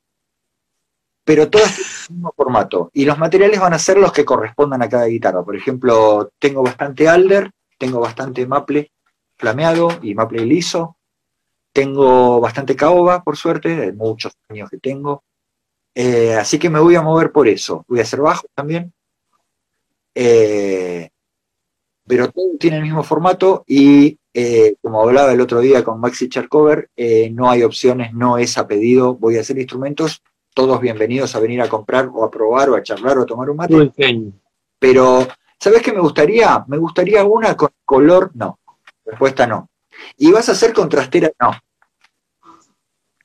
pero 1.25 1.49
todas 1.49 1.75
tienen 1.75 1.95
el 2.09 2.15
mismo 2.17 2.35
formato. 2.37 2.91
Y 2.93 3.05
los 3.05 3.19
materiales 3.19 3.61
van 3.61 3.75
a 3.75 3.79
ser 3.79 3.99
los 3.99 4.13
que 4.13 4.25
correspondan 4.25 4.83
a 4.83 4.89
cada 4.89 5.07
guitarra. 5.07 5.43
Por 5.43 5.57
ejemplo, 5.57 6.31
tengo 6.39 6.63
bastante 6.63 7.09
alder, 7.09 7.51
tengo 7.79 8.01
bastante 8.01 8.47
maple 8.47 8.93
flameado 9.37 9.89
y 10.03 10.15
maple 10.15 10.47
liso, 10.47 10.97
tengo 11.73 12.41
bastante 12.41 12.77
caoba, 12.77 13.23
por 13.23 13.37
suerte, 13.37 13.75
de 13.75 13.93
muchos 13.93 14.33
años 14.49 14.71
que 14.71 14.79
tengo. 14.79 15.25
Eh, 15.95 16.35
así 16.35 16.59
que 16.59 16.71
me 16.71 16.81
voy 16.81 16.95
a 16.95 17.03
mover 17.03 17.33
por 17.33 17.49
eso. 17.49 17.85
Voy 17.89 18.01
a 18.01 18.03
hacer 18.03 18.21
bajo 18.21 18.47
también. 18.55 18.93
Eh, 20.15 21.09
pero 22.07 22.31
todo 22.31 22.57
tiene 22.59 22.77
el 22.77 22.83
mismo 22.83 23.03
formato 23.03 23.65
y 23.67 24.19
eh, 24.35 24.77
como 24.83 25.03
hablaba 25.03 25.33
el 25.33 25.41
otro 25.41 25.61
día 25.61 25.83
con 25.85 26.01
Maxi 26.01 26.29
Charcover, 26.29 26.91
no 27.33 27.51
hay 27.51 27.63
opciones, 27.63 28.13
no 28.13 28.39
es 28.39 28.59
a 28.59 28.67
pedido. 28.67 29.15
Voy 29.15 29.37
a 29.39 29.41
hacer 29.41 29.59
instrumentos, 29.59 30.23
todos 30.55 30.81
bienvenidos 30.81 31.35
a 31.35 31.41
venir 31.41 31.61
a 31.63 31.69
comprar 31.69 32.11
o 32.13 32.25
a 32.25 32.31
probar 32.31 32.71
o 32.71 32.77
a 32.77 32.83
charlar 32.83 33.19
o 33.19 33.23
a 33.23 33.27
tomar 33.27 33.51
un 33.51 33.57
mate. 33.57 33.93
Pero, 34.79 35.27
¿sabes 35.59 35.83
qué 35.83 35.93
me 35.93 36.01
gustaría? 36.01 36.65
Me 36.69 36.77
gustaría 36.77 37.25
una 37.25 37.57
con 37.57 37.71
color, 37.85 38.31
no. 38.35 38.59
Respuesta 39.05 39.47
no. 39.47 39.71
¿Y 40.19 40.31
vas 40.31 40.49
a 40.49 40.53
hacer 40.53 40.73
contrastera? 40.73 41.31
No. 41.41 41.53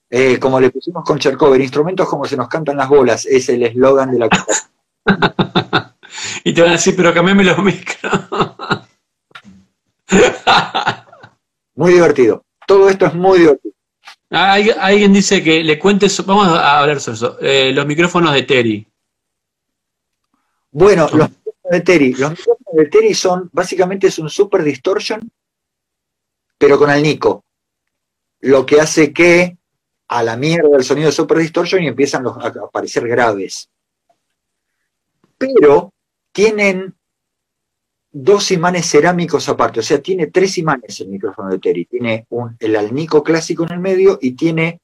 Eh, 0.09 0.39
como 0.39 0.59
le 0.59 0.69
pusimos 0.69 1.03
con 1.03 1.19
Chercover, 1.19 1.59
instrumentos 1.59 2.07
como 2.07 2.25
se 2.25 2.37
nos 2.37 2.47
cantan 2.47 2.77
las 2.77 2.87
bolas, 2.87 3.25
es 3.25 3.49
el 3.49 3.63
eslogan 3.63 4.11
de 4.11 4.19
la 4.19 4.29
Y 6.43 6.53
te 6.53 6.61
van 6.61 6.69
a 6.69 6.73
decir, 6.73 6.95
pero 6.95 7.13
cambiame 7.13 7.43
los 7.43 7.57
micros. 7.59 8.11
muy 11.75 11.91
divertido. 11.91 12.45
Todo 12.65 12.89
esto 12.89 13.05
es 13.05 13.13
muy 13.13 13.39
divertido. 13.39 13.76
Ah, 14.29 14.53
alguien 14.53 15.13
dice 15.13 15.41
que 15.41 15.63
le 15.63 15.79
cuentes, 15.79 16.25
vamos 16.25 16.47
a 16.47 16.79
hablar 16.79 16.99
sobre 16.99 17.15
eso, 17.15 17.37
eh, 17.39 17.71
los 17.73 17.85
micrófonos 17.85 18.33
de 18.33 18.43
Terry. 18.43 18.87
Bueno, 20.71 21.07
los 21.13 21.29
micrófonos 21.29 21.71
de 21.71 21.81
Terry, 21.81 22.13
los 22.13 22.31
micrófonos 22.31 22.75
de 22.75 22.85
Terry 22.87 23.13
son, 23.13 23.49
básicamente 23.53 24.07
es 24.07 24.19
un 24.19 24.29
super 24.29 24.63
distortion 24.63 25.31
pero 26.57 26.77
con 26.77 26.89
el 26.89 27.03
Nico. 27.03 27.43
Lo 28.41 28.65
que 28.65 28.81
hace 28.81 29.13
que 29.13 29.57
a 30.07 30.23
la 30.23 30.37
mierda 30.37 30.77
el 30.77 30.83
sonido 30.83 31.11
Super 31.11 31.37
Distortion 31.37 31.83
y 31.83 31.87
empiezan 31.87 32.25
a 32.27 32.31
aparecer 32.31 33.07
graves. 33.07 33.69
Pero 35.37 35.93
tienen 36.31 36.95
dos 38.11 38.51
imanes 38.51 38.89
cerámicos 38.89 39.47
aparte, 39.49 39.79
o 39.79 39.83
sea, 39.83 40.01
tiene 40.01 40.27
tres 40.27 40.57
imanes 40.57 40.99
el 41.01 41.09
micrófono 41.09 41.49
de 41.49 41.59
Terry. 41.59 41.85
Tiene 41.85 42.25
un, 42.29 42.55
el 42.59 42.75
alnico 42.75 43.23
clásico 43.23 43.63
en 43.63 43.73
el 43.73 43.79
medio 43.79 44.17
y 44.21 44.31
tiene 44.31 44.81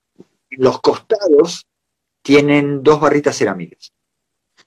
los 0.52 0.82
costados, 0.82 1.66
tienen 2.22 2.84
dos 2.84 3.00
barritas 3.00 3.38
cerámicas. 3.38 3.91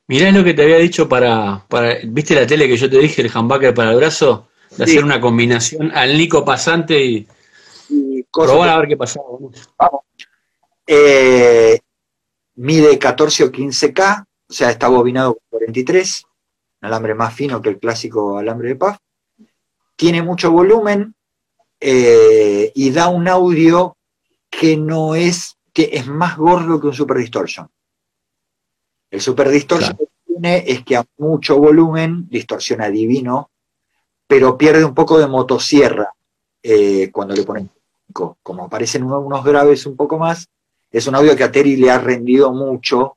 Mirá 0.09 0.31
lo 0.31 0.45
que 0.45 0.55
te 0.55 0.62
había 0.62 0.78
dicho 0.78 1.09
para, 1.09 1.65
para, 1.69 1.97
¿viste 2.05 2.35
la 2.35 2.47
tele 2.47 2.69
que 2.69 2.77
yo 2.77 2.89
te 2.89 2.99
dije, 2.99 3.23
el 3.23 3.37
humbucker 3.37 3.74
para 3.74 3.91
el 3.91 3.97
brazo? 3.97 4.49
de 4.77 4.85
hacer 4.85 5.05
una 5.05 5.20
combinación 5.20 5.91
al 5.93 6.16
Nico 6.16 6.45
pasante 6.45 7.03
y, 7.03 7.27
probar 8.33 8.69
a 8.69 8.78
ver 8.78 8.89
qué 8.89 8.97
pasaba. 8.97 9.27
Vamos. 9.78 10.03
Eh, 10.87 11.81
mide 12.57 12.99
14 12.99 13.45
o 13.45 13.53
15K, 13.53 14.24
o 14.49 14.53
sea, 14.53 14.70
está 14.70 14.89
bobinado 14.89 15.35
con 15.35 15.59
43, 15.59 16.24
un 16.24 16.31
alambre 16.87 17.15
más 17.15 17.35
fino 17.35 17.61
que 17.61 17.71
el 17.71 17.79
clásico 17.79 18.39
alambre 18.39 18.71
de 18.71 18.77
paz. 18.77 18.99
Tiene 19.97 20.23
mucho 20.23 20.51
volumen 20.51 21.15
eh, 21.81 22.73
y 22.75 22.91
da 22.91 23.09
un 23.09 23.29
audio 23.29 23.97
que 24.51 24.77
no 24.77 25.15
es, 25.15 25.57
que 25.73 25.91
es 25.93 26.07
más 26.07 26.37
gordo 26.37 26.81
que 26.81 26.87
un 26.89 26.95
Super 26.95 27.19
Distortion. 27.19 27.69
El 29.11 29.21
Super 29.21 29.49
Distortion 29.51 29.97
que 29.97 30.09
tiene 30.27 30.65
es 30.67 30.85
que 30.85 30.97
a 30.97 31.05
mucho 31.19 31.59
volumen 31.59 32.29
distorsiona 32.29 32.89
divino 32.89 33.51
pero 34.27 34.59
pierde 34.59 34.85
un 34.85 34.95
poco 34.95 35.19
de 35.19 35.27
motosierra 35.27 36.13
eh, 36.63 37.11
cuando 37.13 37.35
le 37.35 37.45
ponen 37.45 37.71
como 38.13 38.65
aparecen 38.65 39.03
unos 39.03 39.45
graves 39.45 39.85
un 39.85 39.95
poco 39.95 40.17
más, 40.19 40.49
es 40.91 41.07
un 41.07 41.15
audio 41.15 41.37
que 41.37 41.45
a 41.45 41.53
Terry 41.53 41.77
le 41.77 41.91
ha 41.91 41.99
rendido 41.99 42.51
mucho 42.51 43.15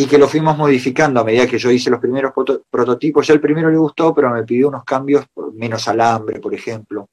y 0.00 0.06
que 0.06 0.16
lo 0.16 0.28
fuimos 0.28 0.56
modificando 0.56 1.18
a 1.18 1.24
medida 1.24 1.48
que 1.48 1.58
yo 1.58 1.72
hice 1.72 1.90
los 1.90 1.98
primeros 1.98 2.32
prototipos. 2.70 3.26
Ya 3.26 3.34
el 3.34 3.40
primero 3.40 3.68
le 3.68 3.78
gustó, 3.78 4.14
pero 4.14 4.30
me 4.30 4.44
pidió 4.44 4.68
unos 4.68 4.84
cambios, 4.84 5.26
menos 5.54 5.88
alambre, 5.88 6.38
por 6.38 6.54
ejemplo. 6.54 7.08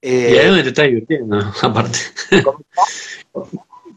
y 0.00 0.08
ahí 0.08 0.36
es 0.36 0.46
donde 0.46 0.62
te 0.62 0.68
estás 0.68 0.86
divirtiendo, 0.86 1.36
aparte. 1.62 1.98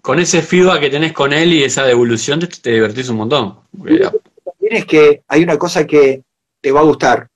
con 0.02 0.20
ese 0.20 0.42
feedback 0.42 0.80
que 0.80 0.90
tenés 0.90 1.14
con 1.14 1.34
él 1.34 1.54
y 1.54 1.64
esa 1.64 1.84
devolución 1.84 2.40
te, 2.40 2.48
te 2.48 2.72
divertís 2.72 3.10
un 3.10 3.18
montón. 3.18 3.60
También 3.72 4.78
es 4.78 4.86
que 4.86 5.22
hay 5.28 5.44
una 5.44 5.60
cosa 5.60 5.86
que 5.86 6.24
te 6.62 6.72
va 6.72 6.80
a 6.80 6.84
gustar 6.84 7.28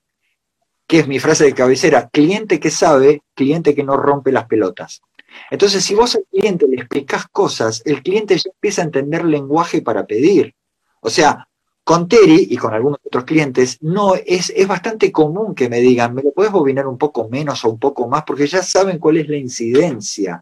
que 0.88 0.98
es 1.00 1.06
mi 1.06 1.20
frase 1.20 1.44
de 1.44 1.54
cabecera, 1.54 2.08
cliente 2.08 2.58
que 2.58 2.70
sabe, 2.70 3.22
cliente 3.34 3.76
que 3.76 3.84
no 3.84 3.96
rompe 3.96 4.32
las 4.32 4.46
pelotas. 4.46 5.02
Entonces, 5.50 5.84
si 5.84 5.94
vos 5.94 6.14
al 6.14 6.24
cliente 6.30 6.66
le 6.66 6.76
explicás 6.76 7.26
cosas, 7.28 7.82
el 7.84 8.02
cliente 8.02 8.36
ya 8.36 8.50
empieza 8.52 8.82
a 8.82 8.86
entender 8.86 9.24
lenguaje 9.24 9.82
para 9.82 10.06
pedir. 10.06 10.54
O 11.00 11.10
sea, 11.10 11.48
con 11.84 12.08
Terry 12.08 12.48
y 12.50 12.56
con 12.56 12.74
algunos 12.74 12.98
otros 13.04 13.24
clientes, 13.24 13.78
no 13.80 14.14
es, 14.14 14.52
es 14.54 14.66
bastante 14.66 15.12
común 15.12 15.54
que 15.54 15.68
me 15.68 15.80
digan, 15.80 16.14
¿me 16.14 16.22
lo 16.22 16.32
puedes 16.32 16.52
bobinar 16.52 16.86
un 16.86 16.98
poco 16.98 17.28
menos 17.28 17.64
o 17.64 17.70
un 17.70 17.78
poco 17.78 18.08
más? 18.08 18.24
Porque 18.24 18.46
ya 18.46 18.62
saben 18.62 18.98
cuál 18.98 19.18
es 19.18 19.28
la 19.28 19.36
incidencia. 19.36 20.40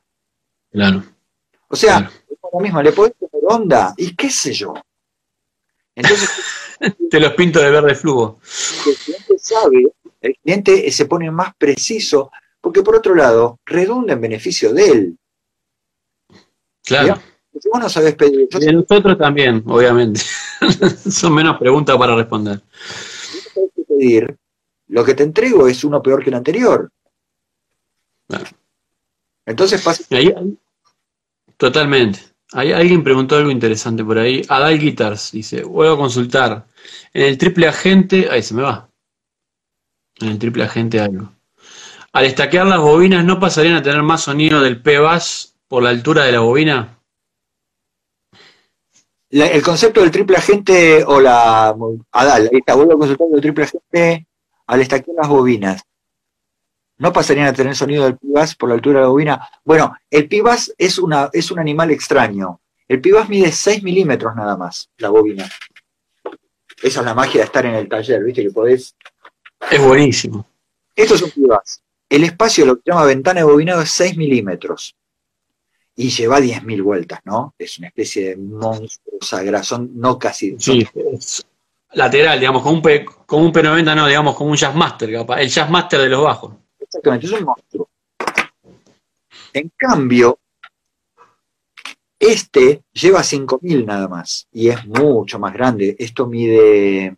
Claro. 0.71 1.05
O 1.69 1.77
sea, 1.77 2.11
es 2.29 2.39
lo 2.53 2.61
mismo, 2.61 2.83
le 2.83 2.93
podés 2.93 3.13
poner 3.13 3.45
onda 3.47 3.95
y 3.97 4.15
qué 4.15 4.31
sé 4.31 4.53
yo. 4.53 4.75
Entonces, 5.95 6.31
te 7.11 7.21
los 7.21 7.35
pinto 7.35 7.61
de 7.61 7.71
verde 7.71 7.95
flujo. 7.95 8.41
El 8.87 8.97
cliente 8.97 9.39
sabe 9.39 9.93
el 10.25 10.37
cliente 10.43 10.91
se 10.91 11.05
pone 11.05 11.31
más 11.31 11.55
preciso, 11.55 12.33
porque 12.65 12.83
por 12.83 12.97
otro 12.97 13.15
lado, 13.15 13.61
redunda 13.67 14.15
en 14.15 14.23
beneficio 14.23 14.73
de 14.73 14.89
él. 14.89 15.19
Claro. 16.83 17.21
Si 17.53 17.69
vos 17.69 17.79
no 17.79 17.91
sabés 17.91 18.15
pedir. 18.15 18.49
Y 18.51 18.59
de 18.59 18.73
nosotros 18.73 19.19
también, 19.19 19.63
obviamente. 19.67 20.23
Son 21.11 21.35
menos 21.35 21.59
preguntas 21.59 21.95
para 21.99 22.17
responder. 22.17 22.63
Si 22.89 23.61
no 23.61 23.85
pedir, 23.87 24.39
lo 24.89 25.05
que 25.05 25.13
te 25.13 25.25
entrego 25.25 25.69
es 25.69 25.85
uno 25.85 26.03
peor 26.03 26.25
que 26.25 26.31
el 26.31 26.37
anterior. 26.37 26.91
Claro. 28.27 28.47
Entonces 29.45 29.83
pasa. 29.83 30.05
totalmente. 31.59 32.21
Hay, 32.53 32.73
alguien 32.73 33.05
preguntó 33.05 33.37
algo 33.37 33.51
interesante 33.51 34.03
por 34.03 34.17
ahí. 34.17 34.41
Adal 34.49 34.79
Guitars 34.79 35.33
dice: 35.33 35.65
Voy 35.65 35.87
a 35.87 35.97
consultar. 35.99 36.67
En 37.13 37.25
el 37.25 37.37
triple 37.37 37.69
agente. 37.69 38.29
Ahí 38.31 38.43
se 38.43 38.55
me 38.55 38.63
va 38.63 38.89
en 40.21 40.29
el 40.29 40.39
triple 40.39 40.65
agente 40.65 41.01
algo. 41.01 41.34
Al 42.15 42.27
estaquear 42.27 42.65
las 42.69 42.79
bobinas, 42.79 43.25
¿no 43.25 43.41
pasarían 43.41 43.75
a 43.75 43.83
tener 43.83 44.01
más 44.05 44.23
sonido 44.23 44.61
del 44.61 44.81
P-Bass 44.81 45.57
por 45.67 45.83
la 45.83 45.91
altura 45.91 46.23
de 46.23 46.31
la 46.31 46.39
bobina? 46.39 47.01
el 49.31 49.63
concepto 49.65 50.01
del 50.01 50.13
triple 50.13 50.37
agente 50.37 51.03
o 51.03 51.21
la 51.21 51.75
Adal, 52.13 52.51
ahí 52.53 52.59
está, 52.59 52.77
vuelvo 52.77 52.93
a 52.93 52.99
consultar 52.99 53.27
el 53.35 53.41
triple 53.41 53.65
agente 53.65 54.29
al 54.69 54.81
estaquear 54.81 55.17
las 55.17 55.29
bobinas. 55.29 55.83
no 56.99 57.13
pasarían 57.13 57.49
a 57.49 57.53
tener 57.53 57.75
sonido 57.75 58.05
del 58.05 58.17
pibas 58.17 58.55
por 58.55 58.69
la 58.69 58.77
altura 58.77 59.01
de 59.01 59.07
la 59.07 59.11
bobina. 59.11 59.49
Bueno, 59.65 59.97
el 60.09 60.29
pibas 60.29 60.73
es, 60.79 61.01
una, 61.01 61.31
es 61.33 61.51
un 61.51 61.59
animal 61.59 61.91
extraño. 61.91 62.61
El 62.87 63.01
pibas 63.01 63.29
mide 63.29 63.51
6 63.51 63.83
milímetros 63.83 64.37
nada 64.37 64.57
más, 64.57 64.89
la 64.99 65.09
bobina. 65.09 65.51
Esa 66.81 67.01
es 67.01 67.07
la 67.07 67.15
magia 67.15 67.41
de 67.41 67.47
estar 67.47 67.67
en 67.67 67.75
el 67.75 67.89
taller, 67.89 68.23
¿viste? 68.23 68.45
Que 68.45 68.51
podés. 68.53 68.95
Es 69.69 69.85
buenísimo. 69.85 70.47
Esto 70.95 71.17
es 71.17 71.23
un 71.23 71.31
pibas. 71.33 71.84
El 72.09 72.25
espacio, 72.25 72.67
lo 72.67 72.77
que 72.77 72.83
se 72.85 72.91
llama 72.91 73.05
ventana 73.07 73.41
de 73.41 73.45
bobinado, 73.45 73.83
es 73.83 73.91
6 73.91 74.17
milímetros. 74.17 74.95
Y 75.97 76.11
lleva 76.11 76.41
10.000 76.41 76.83
vueltas, 76.83 77.21
¿no? 77.25 77.55
Es 77.57 77.79
una 77.79 77.89
especie 77.89 78.31
de 78.31 78.37
monstruo 78.37 79.19
sagrado, 79.21 79.79
no 79.93 80.19
casi. 80.19 80.57
Sí, 80.59 80.87
es 80.95 81.47
lateral, 81.95 82.39
digamos, 82.39 82.63
con 82.63 82.75
un, 82.75 82.83
P, 82.83 83.05
con 83.05 83.43
un 83.43 83.53
P90, 83.53 83.97
no, 83.97 84.07
digamos, 84.07 84.37
como 84.37 84.51
un 84.51 84.57
Jazzmaster, 84.57 85.13
capaz, 85.13 85.41
el 85.41 85.49
Jazzmaster 85.49 86.01
de 86.01 86.09
los 86.09 86.23
bajos. 86.23 86.55
Exactamente, 86.79 87.27
es 87.27 87.33
un 87.33 87.45
monstruo. 87.45 87.89
En 89.53 89.71
cambio, 89.77 90.39
este 92.19 92.83
lleva 92.93 93.21
5.000 93.21 93.85
nada 93.85 94.09
más 94.09 94.49
y 94.53 94.69
es 94.69 94.85
mucho 94.87 95.39
más 95.39 95.53
grande. 95.53 95.95
Esto 95.99 96.27
mide, 96.27 97.17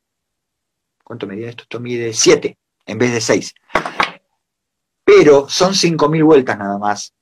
¿cuánto 1.03 1.27
medía 1.27 1.49
esto? 1.49 1.63
Esto 1.63 1.81
mide 1.81 2.13
7 2.13 2.57
en 2.87 2.99
vez 2.99 3.13
de 3.13 3.21
6. 3.21 3.55
Pero 5.07 5.49
son 5.49 5.73
5.000 5.73 6.25
vueltas 6.25 6.59
nada 6.59 6.79
más. 6.79 7.15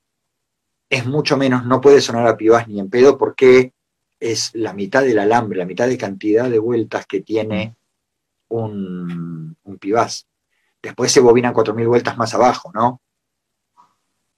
Es 0.88 1.04
mucho 1.04 1.36
menos, 1.36 1.66
no 1.66 1.82
puede 1.82 2.00
sonar 2.00 2.26
a 2.26 2.36
pibas 2.36 2.66
ni 2.66 2.80
en 2.80 2.88
pedo 2.88 3.18
porque 3.18 3.72
es 4.18 4.52
la 4.54 4.72
mitad 4.72 5.02
del 5.02 5.18
alambre, 5.18 5.58
la 5.58 5.66
mitad 5.66 5.86
de 5.86 5.98
cantidad 5.98 6.48
de 6.48 6.58
vueltas 6.58 7.04
que 7.04 7.20
tiene 7.20 7.76
un, 8.48 9.54
un 9.62 9.78
pibás. 9.78 10.26
Después 10.82 11.12
se 11.12 11.20
bobinan 11.20 11.52
4.000 11.52 11.86
vueltas 11.86 12.16
más 12.16 12.32
abajo, 12.32 12.72
¿no? 12.72 13.02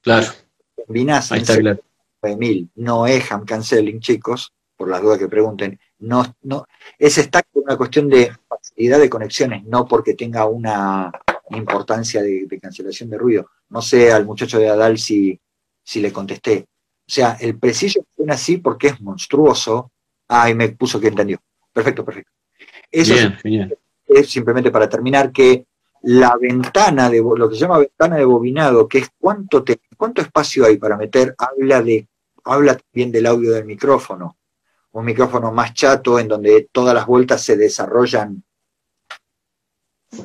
Claro. 0.02 0.26
Combinas 0.74 1.30
Ahí 1.30 1.40
está 1.40 1.56
claro. 1.56 1.80
9.000. 2.22 2.70
No 2.74 3.06
es 3.06 3.30
ham 3.30 3.44
canceling, 3.44 4.00
chicos, 4.00 4.52
por 4.76 4.88
las 4.88 5.02
dudas 5.02 5.18
que 5.18 5.28
pregunten. 5.28 5.78
No, 6.00 6.24
no, 6.42 6.66
es 6.98 7.14
stack 7.14 7.46
por 7.52 7.62
una 7.62 7.76
cuestión 7.76 8.08
de 8.08 8.32
facilidad 8.48 8.98
de 8.98 9.08
conexiones, 9.08 9.64
no 9.64 9.86
porque 9.86 10.14
tenga 10.14 10.46
una 10.46 11.12
importancia 11.50 12.22
de, 12.22 12.46
de 12.46 12.60
cancelación 12.60 13.10
de 13.10 13.18
ruido. 13.18 13.50
No 13.68 13.82
sé 13.82 14.12
al 14.12 14.24
muchacho 14.24 14.58
de 14.58 14.68
Adal 14.68 14.98
si, 14.98 15.38
si 15.82 16.00
le 16.00 16.12
contesté. 16.12 16.66
O 17.08 17.12
sea, 17.12 17.36
el 17.40 17.58
preciso 17.58 18.00
suena 18.16 18.34
así 18.34 18.58
porque 18.58 18.88
es 18.88 19.00
monstruoso. 19.00 19.92
Ay, 20.28 20.54
me 20.54 20.70
puso 20.70 21.00
que 21.00 21.08
entendió. 21.08 21.38
Perfecto, 21.72 22.04
perfecto. 22.04 22.32
Eso 22.90 23.14
Bien, 23.44 23.72
es, 24.06 24.28
simplemente 24.28 24.70
para 24.70 24.88
terminar 24.88 25.30
que 25.30 25.66
la 26.02 26.36
ventana 26.40 27.10
de 27.10 27.20
lo 27.20 27.48
que 27.48 27.54
se 27.54 27.60
llama 27.60 27.78
ventana 27.78 28.16
de 28.16 28.24
bobinado, 28.24 28.88
que 28.88 28.98
es 28.98 29.08
cuánto 29.18 29.62
te, 29.62 29.80
cuánto 29.96 30.22
espacio 30.22 30.64
hay 30.64 30.78
para 30.78 30.96
meter, 30.96 31.34
habla 31.38 31.82
de 31.82 32.06
habla 32.44 32.76
también 32.76 33.10
del 33.10 33.26
audio 33.26 33.52
del 33.52 33.64
micrófono. 33.64 34.36
Un 34.92 35.04
micrófono 35.04 35.52
más 35.52 35.74
chato 35.74 36.18
en 36.18 36.28
donde 36.28 36.68
todas 36.72 36.94
las 36.94 37.06
vueltas 37.06 37.42
se 37.42 37.56
desarrollan 37.56 38.42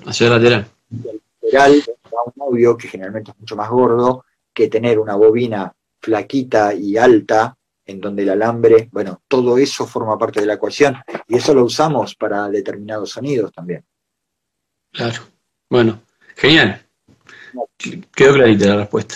Hacia 0.06 0.30
lateral. 0.30 0.68
Un 0.92 2.42
audio 2.42 2.78
que 2.78 2.88
generalmente 2.88 3.32
es 3.32 3.40
mucho 3.40 3.56
más 3.56 3.70
gordo 3.70 4.26
que 4.54 4.68
tener 4.68 5.00
una 5.00 5.16
bobina 5.16 5.74
flaquita 6.00 6.74
y 6.74 6.98
alta 6.98 7.56
en 7.86 8.00
donde 8.00 8.24
el 8.24 8.30
alambre, 8.30 8.90
bueno, 8.92 9.22
todo 9.28 9.58
eso 9.58 9.86
forma 9.86 10.18
parte 10.18 10.40
de 10.40 10.46
la 10.46 10.54
ecuación 10.54 10.98
y 11.28 11.38
eso 11.38 11.54
lo 11.54 11.66
usamos 11.66 12.16
para 12.16 12.50
determinados 12.50 13.12
sonidos 13.12 13.52
también. 13.52 13.84
Claro. 14.92 15.22
Bueno, 15.70 16.02
genial. 16.36 16.86
Quedó 18.14 18.34
clarita 18.34 18.68
la 18.68 18.78
respuesta. 18.78 19.16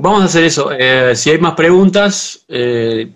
Vamos 0.00 0.22
a 0.22 0.24
hacer 0.26 0.44
eso. 0.44 0.70
Eh, 0.72 1.14
si 1.16 1.30
hay 1.30 1.38
más 1.38 1.54
preguntas, 1.54 2.44
eh, 2.48 3.10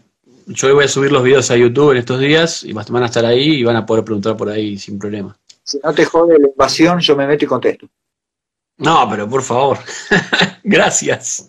yo 0.47 0.74
voy 0.74 0.85
a 0.85 0.89
subir 0.89 1.12
los 1.12 1.23
videos 1.23 1.51
a 1.51 1.56
YouTube 1.56 1.93
en 1.93 1.98
estos 1.98 2.20
días 2.20 2.65
y 2.65 2.73
van 2.73 3.02
a 3.02 3.06
estar 3.06 3.24
ahí 3.24 3.56
y 3.56 3.65
van 3.65 3.77
a 3.77 3.86
poder 3.86 4.05
preguntar 4.05 4.36
por 4.36 4.48
ahí 4.48 4.78
sin 4.78 4.98
problema. 4.98 5.36
Si 5.65 5.81
no 5.82 5.95
te 5.95 6.05
jode 6.05 6.39
la 6.39 6.49
invasión, 6.49 7.01
yo 7.01 7.16
me 7.16 7.27
meto 7.27 7.45
y 7.45 7.49
contesto. 7.49 7.89
No, 8.77 9.09
pero 9.09 9.28
por 9.28 9.43
favor. 9.43 9.78
gracias. 10.62 11.49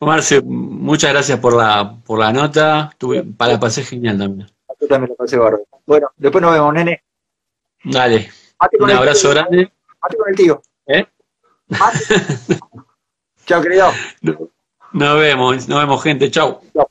Marce, 0.00 0.42
muchas 0.42 1.12
gracias 1.12 1.38
por 1.38 1.54
la, 1.54 1.96
por 2.04 2.18
la 2.18 2.32
nota. 2.32 2.90
Tuve, 2.98 3.22
para 3.22 3.52
la 3.52 3.60
pasé 3.60 3.84
genial 3.84 4.18
también. 4.18 4.50
Yo 4.80 4.88
también 4.88 5.10
lo 5.10 5.16
pasé 5.16 5.36
bárbaro. 5.36 5.64
Bueno, 5.86 6.08
después 6.16 6.42
nos 6.42 6.52
vemos, 6.52 6.74
nene. 6.74 7.04
Dale. 7.84 8.30
Un 8.80 8.90
abrazo 8.90 9.28
tío. 9.28 9.30
grande. 9.30 9.72
Mate 10.02 10.16
con 10.16 10.28
el 10.28 10.36
tío. 10.36 10.62
¿Eh? 10.86 11.06
Chao, 13.46 13.62
querido. 13.62 13.92
Nos 14.92 15.18
vemos, 15.20 15.68
nos 15.68 15.78
vemos, 15.78 16.02
gente. 16.02 16.30
Chau. 16.30 16.60
Chao. 16.72 16.90